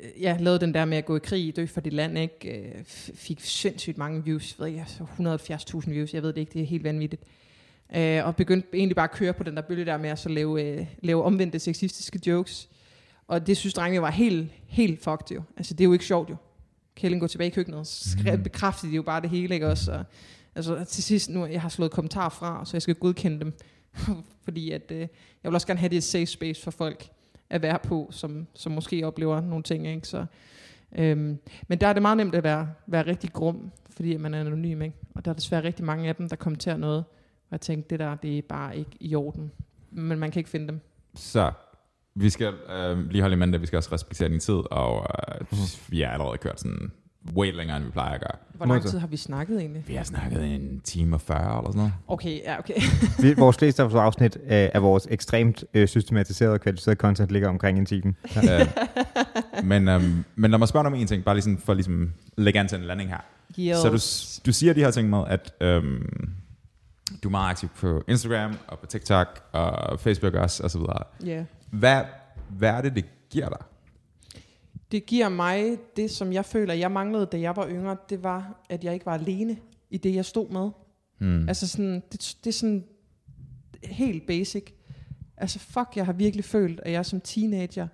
øh, 0.03 0.21
Jeg 0.21 0.37
lavede 0.41 0.59
den 0.59 0.73
der 0.73 0.85
med 0.85 0.97
at 0.97 1.05
gå 1.05 1.15
i 1.15 1.19
krig, 1.23 1.55
dø 1.55 1.65
for 1.65 1.81
dit 1.81 1.93
land, 1.93 2.17
ikke? 2.17 2.59
Øh, 2.59 2.83
Fik 3.15 3.39
sindssygt 3.41 3.97
mange 3.97 4.23
views. 4.23 4.55
Jeg 4.59 4.65
ved 4.73 4.79
altså 4.79 5.03
170.000 5.83 5.89
views. 5.89 6.13
Jeg 6.13 6.23
ved 6.23 6.33
det 6.33 6.41
ikke, 6.41 6.53
det 6.53 6.61
er 6.61 6.65
helt 6.65 6.83
vanvittigt. 6.83 7.23
Øh, 7.95 8.25
og 8.25 8.35
begyndte 8.35 8.67
egentlig 8.73 8.95
bare 8.95 9.03
at 9.09 9.11
køre 9.11 9.33
på 9.33 9.43
den 9.43 9.55
der 9.55 9.61
bølge 9.61 9.85
der 9.85 9.97
med 9.97 10.09
at 10.09 10.19
så 10.19 10.29
lave, 10.29 10.63
øh, 10.63 10.85
lave 11.01 11.23
omvendte 11.23 11.59
sexistiske 11.59 12.19
jokes. 12.27 12.69
Og 13.27 13.47
det 13.47 13.57
synes 13.57 13.73
drengene 13.73 14.01
var 14.01 14.11
helt, 14.11 14.51
helt 14.67 15.03
fucked 15.03 15.31
jo. 15.35 15.41
Altså 15.57 15.73
det 15.73 15.81
er 15.81 15.85
jo 15.85 15.93
ikke 15.93 16.05
sjovt 16.05 16.29
jo. 16.29 16.35
Kælling 16.95 17.19
går 17.19 17.27
tilbage 17.27 17.47
i 17.47 17.51
køkkenet, 17.53 17.87
så 17.87 18.09
skrev, 18.09 18.33
Mhm. 18.33 18.43
bekræftede 18.43 18.91
de 18.91 18.95
jo 18.95 19.01
bare 19.01 19.21
det 19.21 19.29
hele, 19.29 19.53
ikke 19.53 19.67
også? 19.67 19.91
Og, 19.91 20.05
altså 20.55 20.83
til 20.83 21.03
sidst 21.03 21.29
nu, 21.29 21.45
jeg 21.45 21.61
har 21.61 21.69
slået 21.69 21.91
kommentarer 21.91 22.29
fra, 22.29 22.65
så 22.65 22.77
jeg 22.77 22.81
skal 22.81 22.95
godkende 22.95 23.39
dem. 23.39 23.53
Fordi 24.45 24.71
at, 24.71 24.91
øh, 24.91 24.99
jeg 24.99 25.07
vil 25.43 25.53
også 25.53 25.67
gerne 25.67 25.79
have 25.79 25.89
det 25.89 25.97
et 25.97 26.03
safe 26.03 26.25
space 26.25 26.61
for 26.63 26.71
folk 26.71 27.07
at 27.49 27.61
være 27.61 27.79
på, 27.79 28.07
som, 28.11 28.47
som 28.53 28.71
måske 28.71 29.07
oplever 29.07 29.41
nogle 29.41 29.63
ting, 29.63 29.87
ikke? 29.87 30.07
Så, 30.07 30.25
øhm, 30.95 31.37
men 31.67 31.81
der 31.81 31.87
er 31.87 31.93
det 31.93 32.01
meget 32.01 32.17
nemt 32.17 32.35
at 32.35 32.43
være, 32.43 32.69
være 32.87 33.05
rigtig 33.07 33.33
grum, 33.33 33.71
fordi 33.89 34.17
man 34.17 34.33
er 34.33 34.39
anonym, 34.39 34.81
ikke? 34.81 34.95
Og 35.15 35.25
der 35.25 35.31
er 35.31 35.35
desværre 35.35 35.63
rigtig 35.63 35.85
mange 35.85 36.09
af 36.09 36.15
dem, 36.15 36.29
der 36.29 36.35
kommenterer 36.35 36.77
noget, 36.77 37.03
og 37.53 37.55
jeg 37.55 37.61
tænkte, 37.61 37.89
det 37.89 37.99
der, 37.99 38.15
det 38.15 38.37
er 38.37 38.41
bare 38.49 38.77
ikke 38.77 38.91
i 38.99 39.15
orden. 39.15 39.51
Men 39.91 40.19
man 40.19 40.31
kan 40.31 40.39
ikke 40.39 40.49
finde 40.49 40.67
dem. 40.67 40.79
Så 41.15 41.51
vi 42.15 42.29
skal 42.29 42.53
øh, 42.69 43.09
lige 43.09 43.21
holde 43.21 43.35
i 43.35 43.39
mente, 43.39 43.55
at 43.55 43.61
vi 43.61 43.65
skal 43.67 43.77
også 43.77 43.89
respektere 43.91 44.29
din 44.29 44.39
tid, 44.39 44.71
og 44.71 45.05
øh, 45.41 45.47
vi 45.87 46.01
har 46.01 46.07
allerede 46.07 46.37
kørt 46.37 46.59
sådan 46.59 46.91
way 47.35 47.51
længere, 47.53 47.77
end 47.77 47.85
vi 47.85 47.91
plejer 47.91 48.13
at 48.13 48.21
gøre. 48.21 48.37
Hvor 48.53 48.65
lang 48.65 48.83
tid 48.83 48.99
har 48.99 49.07
vi 49.07 49.17
snakket 49.17 49.59
egentlig? 49.59 49.83
Vi 49.87 49.93
har 49.93 50.03
snakket 50.03 50.45
en 50.55 50.81
time 50.83 51.15
og 51.15 51.21
40 51.21 51.39
eller 51.39 51.71
sådan 51.71 51.77
noget. 51.77 51.93
Okay, 52.07 52.39
ja, 52.43 52.59
okay. 52.59 52.81
Vi, 53.21 53.33
vores 53.33 53.57
fleste 53.57 53.83
afsnit 53.83 54.35
øh, 54.35 54.49
af 54.49 54.81
vores 54.81 55.07
ekstremt 55.11 55.63
øh, 55.73 55.87
systematiserede 55.87 56.53
og 56.53 56.61
kvalificerede 56.61 56.97
content 56.97 57.29
ligger 57.29 57.49
omkring 57.49 57.79
en 57.79 57.85
time. 57.85 58.13
Ja. 58.35 58.61
Øh, 58.61 58.67
men, 59.63 59.87
øhm, 59.87 60.23
men 60.35 60.51
lad 60.51 60.59
mig 60.59 60.67
spørge 60.67 60.83
dig 60.83 60.91
om 60.91 60.99
en 60.99 61.07
ting, 61.07 61.23
bare 61.23 61.35
lige 61.35 61.43
sådan 61.43 61.57
for 61.57 61.73
ligesom 61.73 62.13
lægge 62.37 62.59
an 62.59 62.67
til 62.67 62.77
en 62.77 62.83
landing 62.83 63.09
her. 63.09 63.19
Yes. 63.59 63.77
Så 63.77 63.89
du, 63.89 63.97
du 64.45 64.53
siger 64.53 64.73
de 64.73 64.79
her 64.79 64.91
ting 64.91 65.09
med, 65.09 65.23
at 65.27 65.53
øhm, 65.61 66.33
du 67.23 67.27
er 67.27 67.31
meget 67.31 67.49
aktiv 67.49 67.69
på 67.69 68.03
Instagram 68.07 68.55
og 68.67 68.79
på 68.79 68.85
TikTok 68.85 69.43
og 69.51 69.99
Facebook 69.99 70.33
også, 70.33 70.63
og 70.63 70.71
så 70.71 70.77
videre. 70.77 71.03
Ja. 71.25 71.45
Hvad, 71.71 72.01
hvad 72.49 72.69
er 72.69 72.81
det, 72.81 72.95
det 72.95 73.05
giver 73.29 73.49
dig? 73.49 73.57
Det 74.91 75.05
giver 75.05 75.29
mig 75.29 75.77
det, 75.95 76.11
som 76.11 76.33
jeg 76.33 76.45
føler, 76.45 76.73
jeg 76.73 76.91
manglede, 76.91 77.25
da 77.25 77.39
jeg 77.39 77.55
var 77.55 77.69
yngre, 77.69 77.97
det 78.09 78.23
var, 78.23 78.65
at 78.69 78.83
jeg 78.83 78.93
ikke 78.93 79.05
var 79.05 79.13
alene 79.13 79.57
i 79.89 79.97
det, 79.97 80.15
jeg 80.15 80.25
stod 80.25 80.49
med. 80.49 80.69
Hmm. 81.17 81.49
Altså 81.49 81.67
sådan, 81.67 82.03
det, 82.11 82.37
det 82.43 82.49
er 82.49 82.53
sådan 82.53 82.83
helt 83.83 84.27
basic. 84.27 84.71
Altså 85.37 85.59
fuck, 85.59 85.87
jeg 85.95 86.05
har 86.05 86.13
virkelig 86.13 86.45
følt, 86.45 86.79
at 86.83 86.91
jeg 86.91 87.05
som 87.05 87.21
teenager 87.21 87.87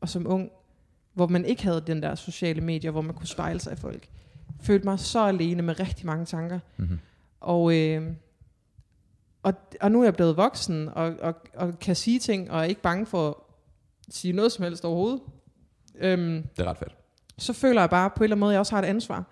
og 0.00 0.08
som 0.08 0.26
ung, 0.26 0.50
hvor 1.14 1.26
man 1.26 1.44
ikke 1.44 1.62
havde 1.62 1.82
den 1.86 2.02
der 2.02 2.14
sociale 2.14 2.60
medier, 2.60 2.90
hvor 2.90 3.00
man 3.00 3.14
kunne 3.14 3.26
spejle 3.26 3.60
sig 3.60 3.72
af 3.72 3.78
folk, 3.78 4.08
følte 4.60 4.84
mig 4.84 4.98
så 5.00 5.24
alene 5.24 5.62
med 5.62 5.80
rigtig 5.80 6.06
mange 6.06 6.24
tanker. 6.24 6.58
Mm-hmm. 6.76 6.98
Og, 7.40 7.76
øh, 7.76 8.12
og, 9.46 9.54
og 9.80 9.92
nu 9.92 10.00
er 10.00 10.04
jeg 10.04 10.14
blevet 10.14 10.36
voksen, 10.36 10.88
og, 10.88 11.14
og, 11.22 11.34
og 11.54 11.78
kan 11.78 11.96
sige 11.96 12.18
ting, 12.18 12.50
og 12.50 12.58
er 12.60 12.64
ikke 12.64 12.82
bange 12.82 13.06
for 13.06 13.28
at 13.28 13.34
sige 14.14 14.32
noget 14.32 14.52
som 14.52 14.62
helst 14.64 14.84
overhovedet. 14.84 15.20
Øhm, 15.98 16.42
Det 16.56 16.62
er 16.66 16.70
ret 16.70 16.78
fedt. 16.78 16.96
så 17.38 17.52
føler 17.52 17.80
jeg 17.80 17.90
bare 17.90 18.10
på 18.10 18.16
en 18.18 18.22
eller 18.24 18.34
anden 18.36 18.40
måde, 18.40 18.50
at 18.50 18.54
jeg 18.54 18.60
også 18.60 18.74
har 18.74 18.82
et 18.82 18.86
ansvar 18.86 19.24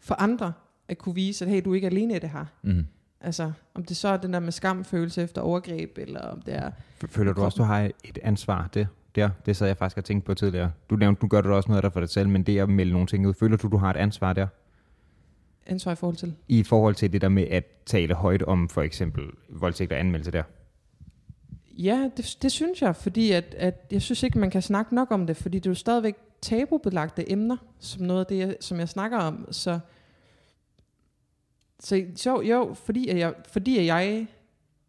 for 0.00 0.14
andre, 0.14 0.52
at 0.88 0.98
kunne 0.98 1.14
vise, 1.14 1.44
at 1.44 1.50
hey, 1.50 1.62
du 1.64 1.70
er 1.70 1.74
ikke 1.74 1.86
alene 1.86 2.16
i 2.16 2.18
det 2.18 2.30
her. 2.30 2.44
Mm-hmm. 2.62 2.86
Altså, 3.20 3.52
om 3.74 3.84
det 3.84 3.96
så 3.96 4.08
er 4.08 4.16
den 4.16 4.32
der 4.32 4.40
med 4.40 4.52
skamfølelse 4.52 5.22
efter 5.22 5.40
overgreb, 5.42 5.98
eller 5.98 6.20
om 6.20 6.42
det 6.42 6.54
er... 6.54 6.70
Føler 7.08 7.32
du 7.32 7.42
også, 7.44 7.56
du 7.56 7.62
har 7.62 7.90
et 8.04 8.18
ansvar 8.22 8.68
det? 8.74 8.88
Der, 9.14 9.30
det 9.46 9.56
sad 9.56 9.66
jeg 9.66 9.76
faktisk 9.76 9.98
og 9.98 10.04
tænkte 10.04 10.26
på 10.26 10.34
tidligere. 10.34 10.72
Du 10.90 10.96
nævnte, 10.96 11.24
nu 11.24 11.28
gør 11.28 11.40
du 11.40 11.48
da 11.48 11.54
også 11.54 11.68
noget 11.68 11.78
af 11.78 11.82
det 11.82 11.92
for 11.92 12.00
dig 12.00 12.08
selv, 12.08 12.28
men 12.28 12.42
det 12.42 12.58
er 12.58 12.62
at 12.62 12.68
melde 12.68 12.92
nogle 12.92 13.06
ting 13.06 13.28
ud. 13.28 13.34
Føler 13.34 13.56
du, 13.56 13.68
du 13.68 13.76
har 13.76 13.90
et 13.90 13.96
ansvar 13.96 14.32
der? 14.32 14.46
Ansvar 15.66 15.92
i 15.92 15.96
forhold 15.96 16.16
til. 16.16 16.34
I 16.48 16.62
forhold 16.62 16.94
til 16.94 17.12
det 17.12 17.20
der 17.20 17.28
med 17.28 17.46
at 17.50 17.64
tale 17.86 18.14
højt 18.14 18.42
om 18.42 18.68
for 18.68 18.82
eksempel 18.82 19.24
voldtægt 19.48 19.92
og 19.92 19.98
anmeldelse 19.98 20.30
der. 20.30 20.42
Ja, 21.78 22.10
det, 22.16 22.36
det 22.42 22.52
synes 22.52 22.82
jeg, 22.82 22.96
fordi 22.96 23.32
at, 23.32 23.54
at 23.58 23.86
jeg 23.90 24.02
synes 24.02 24.22
ikke, 24.22 24.38
man 24.38 24.50
kan 24.50 24.62
snakke 24.62 24.94
nok 24.94 25.10
om 25.10 25.26
det, 25.26 25.36
fordi 25.36 25.58
det 25.58 25.66
er 25.66 25.70
jo 25.70 25.74
stadigvæk 25.74 26.14
tabubelagte 26.42 27.32
emner, 27.32 27.56
som 27.80 28.02
noget 28.02 28.20
af 28.20 28.26
det, 28.26 28.38
jeg, 28.38 28.56
som 28.60 28.78
jeg 28.78 28.88
snakker 28.88 29.18
om. 29.18 29.48
Så, 29.50 29.78
så 31.80 32.06
jo, 32.26 32.40
jo 32.40 32.74
fordi, 32.74 33.08
at 33.08 33.18
jeg, 33.18 33.34
fordi 33.48 33.78
at 33.78 33.86
jeg, 33.86 34.26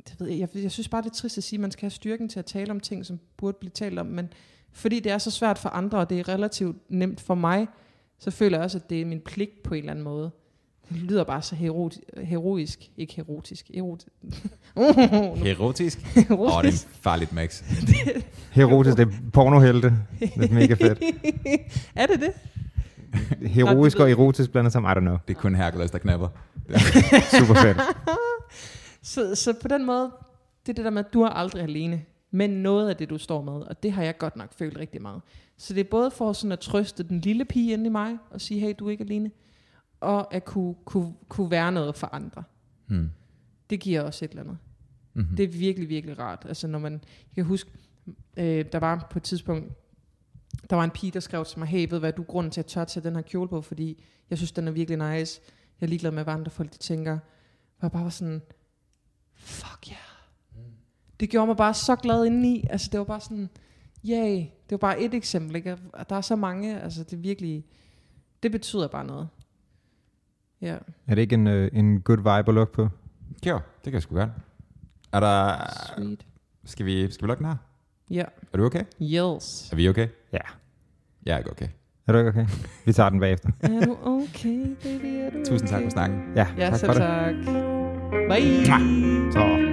det 0.09 0.19
ved 0.19 0.27
jeg, 0.27 0.39
jeg, 0.39 0.63
jeg 0.63 0.71
synes 0.71 0.89
bare, 0.89 1.01
det 1.01 1.09
er 1.09 1.13
trist 1.13 1.37
at 1.37 1.43
sige, 1.43 1.57
at 1.57 1.61
man 1.61 1.71
skal 1.71 1.81
have 1.81 1.91
styrken 1.91 2.29
til 2.29 2.39
at 2.39 2.45
tale 2.45 2.71
om 2.71 2.79
ting, 2.79 3.05
som 3.05 3.19
burde 3.37 3.57
blive 3.59 3.71
talt 3.71 3.99
om, 3.99 4.05
men 4.05 4.29
fordi 4.71 4.99
det 4.99 5.11
er 5.11 5.17
så 5.17 5.31
svært 5.31 5.57
for 5.57 5.69
andre, 5.69 5.97
og 5.97 6.09
det 6.09 6.19
er 6.19 6.29
relativt 6.29 6.77
nemt 6.89 7.21
for 7.21 7.35
mig, 7.35 7.67
så 8.19 8.31
føler 8.31 8.57
jeg 8.57 8.63
også, 8.63 8.77
at 8.77 8.89
det 8.89 9.01
er 9.01 9.05
min 9.05 9.21
pligt 9.21 9.63
på 9.63 9.73
en 9.73 9.79
eller 9.79 9.91
anden 9.91 10.03
måde. 10.03 10.31
Det 10.89 10.97
lyder 10.97 11.23
bare 11.23 11.41
så 11.41 11.55
herot, 11.55 11.93
heroisk. 12.17 12.91
Ikke 12.97 13.21
erotisk. 13.21 13.71
Erot, 13.73 14.05
Erotisk? 15.47 15.99
Åh, 16.29 16.39
oh, 16.39 16.63
det 16.63 16.73
er 16.73 16.87
farligt 17.01 17.33
mix. 17.41 17.63
Herotisk, 18.51 18.97
det 18.97 19.07
er 19.07 19.11
pornohelte. 19.33 19.93
Det 20.19 20.49
er 20.49 20.53
mega 20.53 20.73
fedt. 20.73 21.03
er 21.95 22.05
det 22.05 22.21
det? 22.21 22.33
Heroisk 23.49 23.97
Nå, 23.97 24.05
det 24.05 24.09
ved 24.09 24.15
og 24.17 24.21
erotisk 24.23 24.51
blandet 24.51 24.73
sammen, 24.73 24.91
I 24.91 24.93
don't 24.93 24.99
know. 24.99 25.17
Det 25.27 25.35
er 25.35 25.39
kun 25.39 25.55
Hercules, 25.55 25.91
der 25.91 25.97
knapper. 25.97 26.27
Super 27.39 27.53
fedt. 27.53 27.77
Så, 29.01 29.35
så 29.35 29.53
på 29.61 29.67
den 29.67 29.85
måde, 29.85 30.11
det 30.65 30.69
er 30.69 30.73
det 30.73 30.85
der 30.85 30.91
med, 30.91 31.05
at 31.05 31.13
du 31.13 31.21
er 31.21 31.29
aldrig 31.29 31.63
alene. 31.63 32.01
Men 32.31 32.49
noget 32.49 32.89
af 32.89 32.95
det, 32.95 33.09
du 33.09 33.17
står 33.17 33.41
med, 33.41 33.53
og 33.53 33.83
det 33.83 33.91
har 33.91 34.03
jeg 34.03 34.17
godt 34.17 34.35
nok 34.35 34.53
følt 34.57 34.77
rigtig 34.77 35.01
meget. 35.01 35.21
Så 35.57 35.73
det 35.73 35.79
er 35.79 35.89
både 35.91 36.11
for 36.11 36.33
sådan 36.33 36.51
at 36.51 36.59
trøste 36.59 37.03
den 37.03 37.21
lille 37.21 37.45
pige 37.45 37.73
inde 37.73 37.85
i 37.85 37.89
mig, 37.89 38.17
og 38.31 38.41
sige, 38.41 38.59
hey, 38.59 38.73
du 38.79 38.87
er 38.87 38.91
ikke 38.91 39.03
alene. 39.03 39.31
Og 39.99 40.33
at 40.33 40.45
kunne, 40.45 40.75
kunne, 40.85 41.13
kunne 41.29 41.51
være 41.51 41.71
noget 41.71 41.95
for 41.95 42.07
andre. 42.11 42.43
Hmm. 42.87 43.09
Det 43.69 43.79
giver 43.79 44.01
også 44.01 44.25
et 44.25 44.31
eller 44.31 44.43
andet. 44.43 44.57
Mm-hmm. 45.13 45.35
Det 45.35 45.43
er 45.43 45.47
virkelig, 45.47 45.89
virkelig 45.89 46.19
rart. 46.19 46.45
Altså 46.47 46.67
når 46.67 46.79
man, 46.79 46.93
jeg 46.93 47.35
kan 47.35 47.45
huske, 47.45 47.71
øh, 48.37 48.65
der 48.71 48.79
var 48.79 49.07
på 49.11 49.19
et 49.19 49.23
tidspunkt, 49.23 49.73
der 50.69 50.75
var 50.75 50.83
en 50.83 50.91
pige, 50.91 51.11
der 51.11 51.19
skrev 51.19 51.45
til 51.45 51.59
mig, 51.59 51.67
hey, 51.67 51.87
ved 51.89 51.99
hvad, 51.99 52.13
du 52.13 52.21
er 52.21 52.25
grunden 52.25 52.51
til 52.51 52.61
at 52.61 52.65
tør 52.65 52.85
tage 52.85 53.03
den 53.03 53.15
her 53.15 53.21
kjole 53.21 53.49
på, 53.49 53.61
fordi 53.61 54.03
jeg 54.29 54.37
synes, 54.37 54.51
den 54.51 54.67
er 54.67 54.71
virkelig 54.71 54.97
nice. 55.11 55.41
Jeg 55.81 55.85
er 55.85 55.89
ligeglad 55.89 56.11
med, 56.11 56.23
hvad 56.23 56.33
andre 56.33 56.51
folk 56.51 56.73
de 56.73 56.77
tænker. 56.77 57.13
Og 57.77 57.81
jeg 57.81 57.91
bare 57.91 58.03
var 58.03 58.09
sådan, 58.09 58.41
fuck 59.33 59.89
ja. 59.89 59.95
Yeah. 60.57 60.71
Det 61.19 61.29
gjorde 61.29 61.47
mig 61.47 61.57
bare 61.57 61.73
så 61.73 61.95
glad 61.95 62.25
indeni. 62.25 62.67
Altså 62.69 62.89
det 62.91 62.97
var 62.99 63.05
bare 63.05 63.21
sådan, 63.21 63.49
yay. 64.05 64.37
Det 64.39 64.71
var 64.71 64.77
bare 64.77 65.01
et 65.01 65.13
eksempel, 65.13 65.55
ikke? 65.55 65.77
Og 65.93 66.09
Der 66.09 66.15
er 66.15 66.21
så 66.21 66.35
mange, 66.35 66.81
altså 66.81 67.03
det 67.03 67.23
virkelig, 67.23 67.65
det 68.43 68.51
betyder 68.51 68.87
bare 68.87 69.05
noget. 69.05 69.27
Ja. 70.61 70.77
Er 71.07 71.15
det 71.15 71.21
ikke 71.21 71.33
en, 71.33 71.47
øh, 71.47 71.69
en 71.73 72.01
good 72.01 72.17
vibe 72.17 72.47
at 72.47 72.53
lukke 72.53 72.73
på? 72.73 72.89
Jo, 73.45 73.55
det 73.55 73.83
kan 73.83 73.93
jeg 73.93 74.01
sgu 74.01 74.15
gerne. 74.15 74.33
Er 75.13 75.19
der... 75.19 75.55
Sweet. 75.95 76.25
Skal 76.65 76.85
vi, 76.85 77.11
skal 77.11 77.25
vi 77.25 77.27
lukke 77.27 77.43
den 77.43 77.47
her? 77.47 77.57
Ja. 78.09 78.23
Er 78.53 78.57
du 78.57 78.65
okay? 78.65 78.83
Yes. 79.01 79.71
Er 79.71 79.75
vi 79.75 79.89
okay? 79.89 80.07
Ja. 80.33 80.39
Jeg 81.25 81.33
er 81.33 81.37
ikke 81.37 81.51
okay. 81.51 81.67
Er 82.07 82.11
du 82.11 82.17
ikke 82.17 82.29
okay? 82.29 82.45
Vi 82.85 82.93
tager 82.93 83.09
den 83.09 83.19
bagefter. 83.19 83.49
er 83.63 83.85
du 83.85 83.97
okay, 84.03 84.75
baby? 84.83 85.05
Er 85.05 85.29
du 85.29 85.37
Tusind 85.37 85.61
okay? 85.61 85.67
tak 85.67 85.83
for 85.83 85.89
snakken. 85.89 86.23
Ja, 86.35 86.47
ja 86.57 86.69
tak 86.69 86.79
selv 86.79 86.91
for 86.91 86.99
tak. 86.99 87.35
det. 87.35 87.45
tak. 87.45 87.53
Bye. 88.29 88.65
Så. 89.31 89.67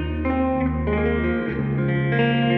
thank 2.16 2.48
you 2.48 2.53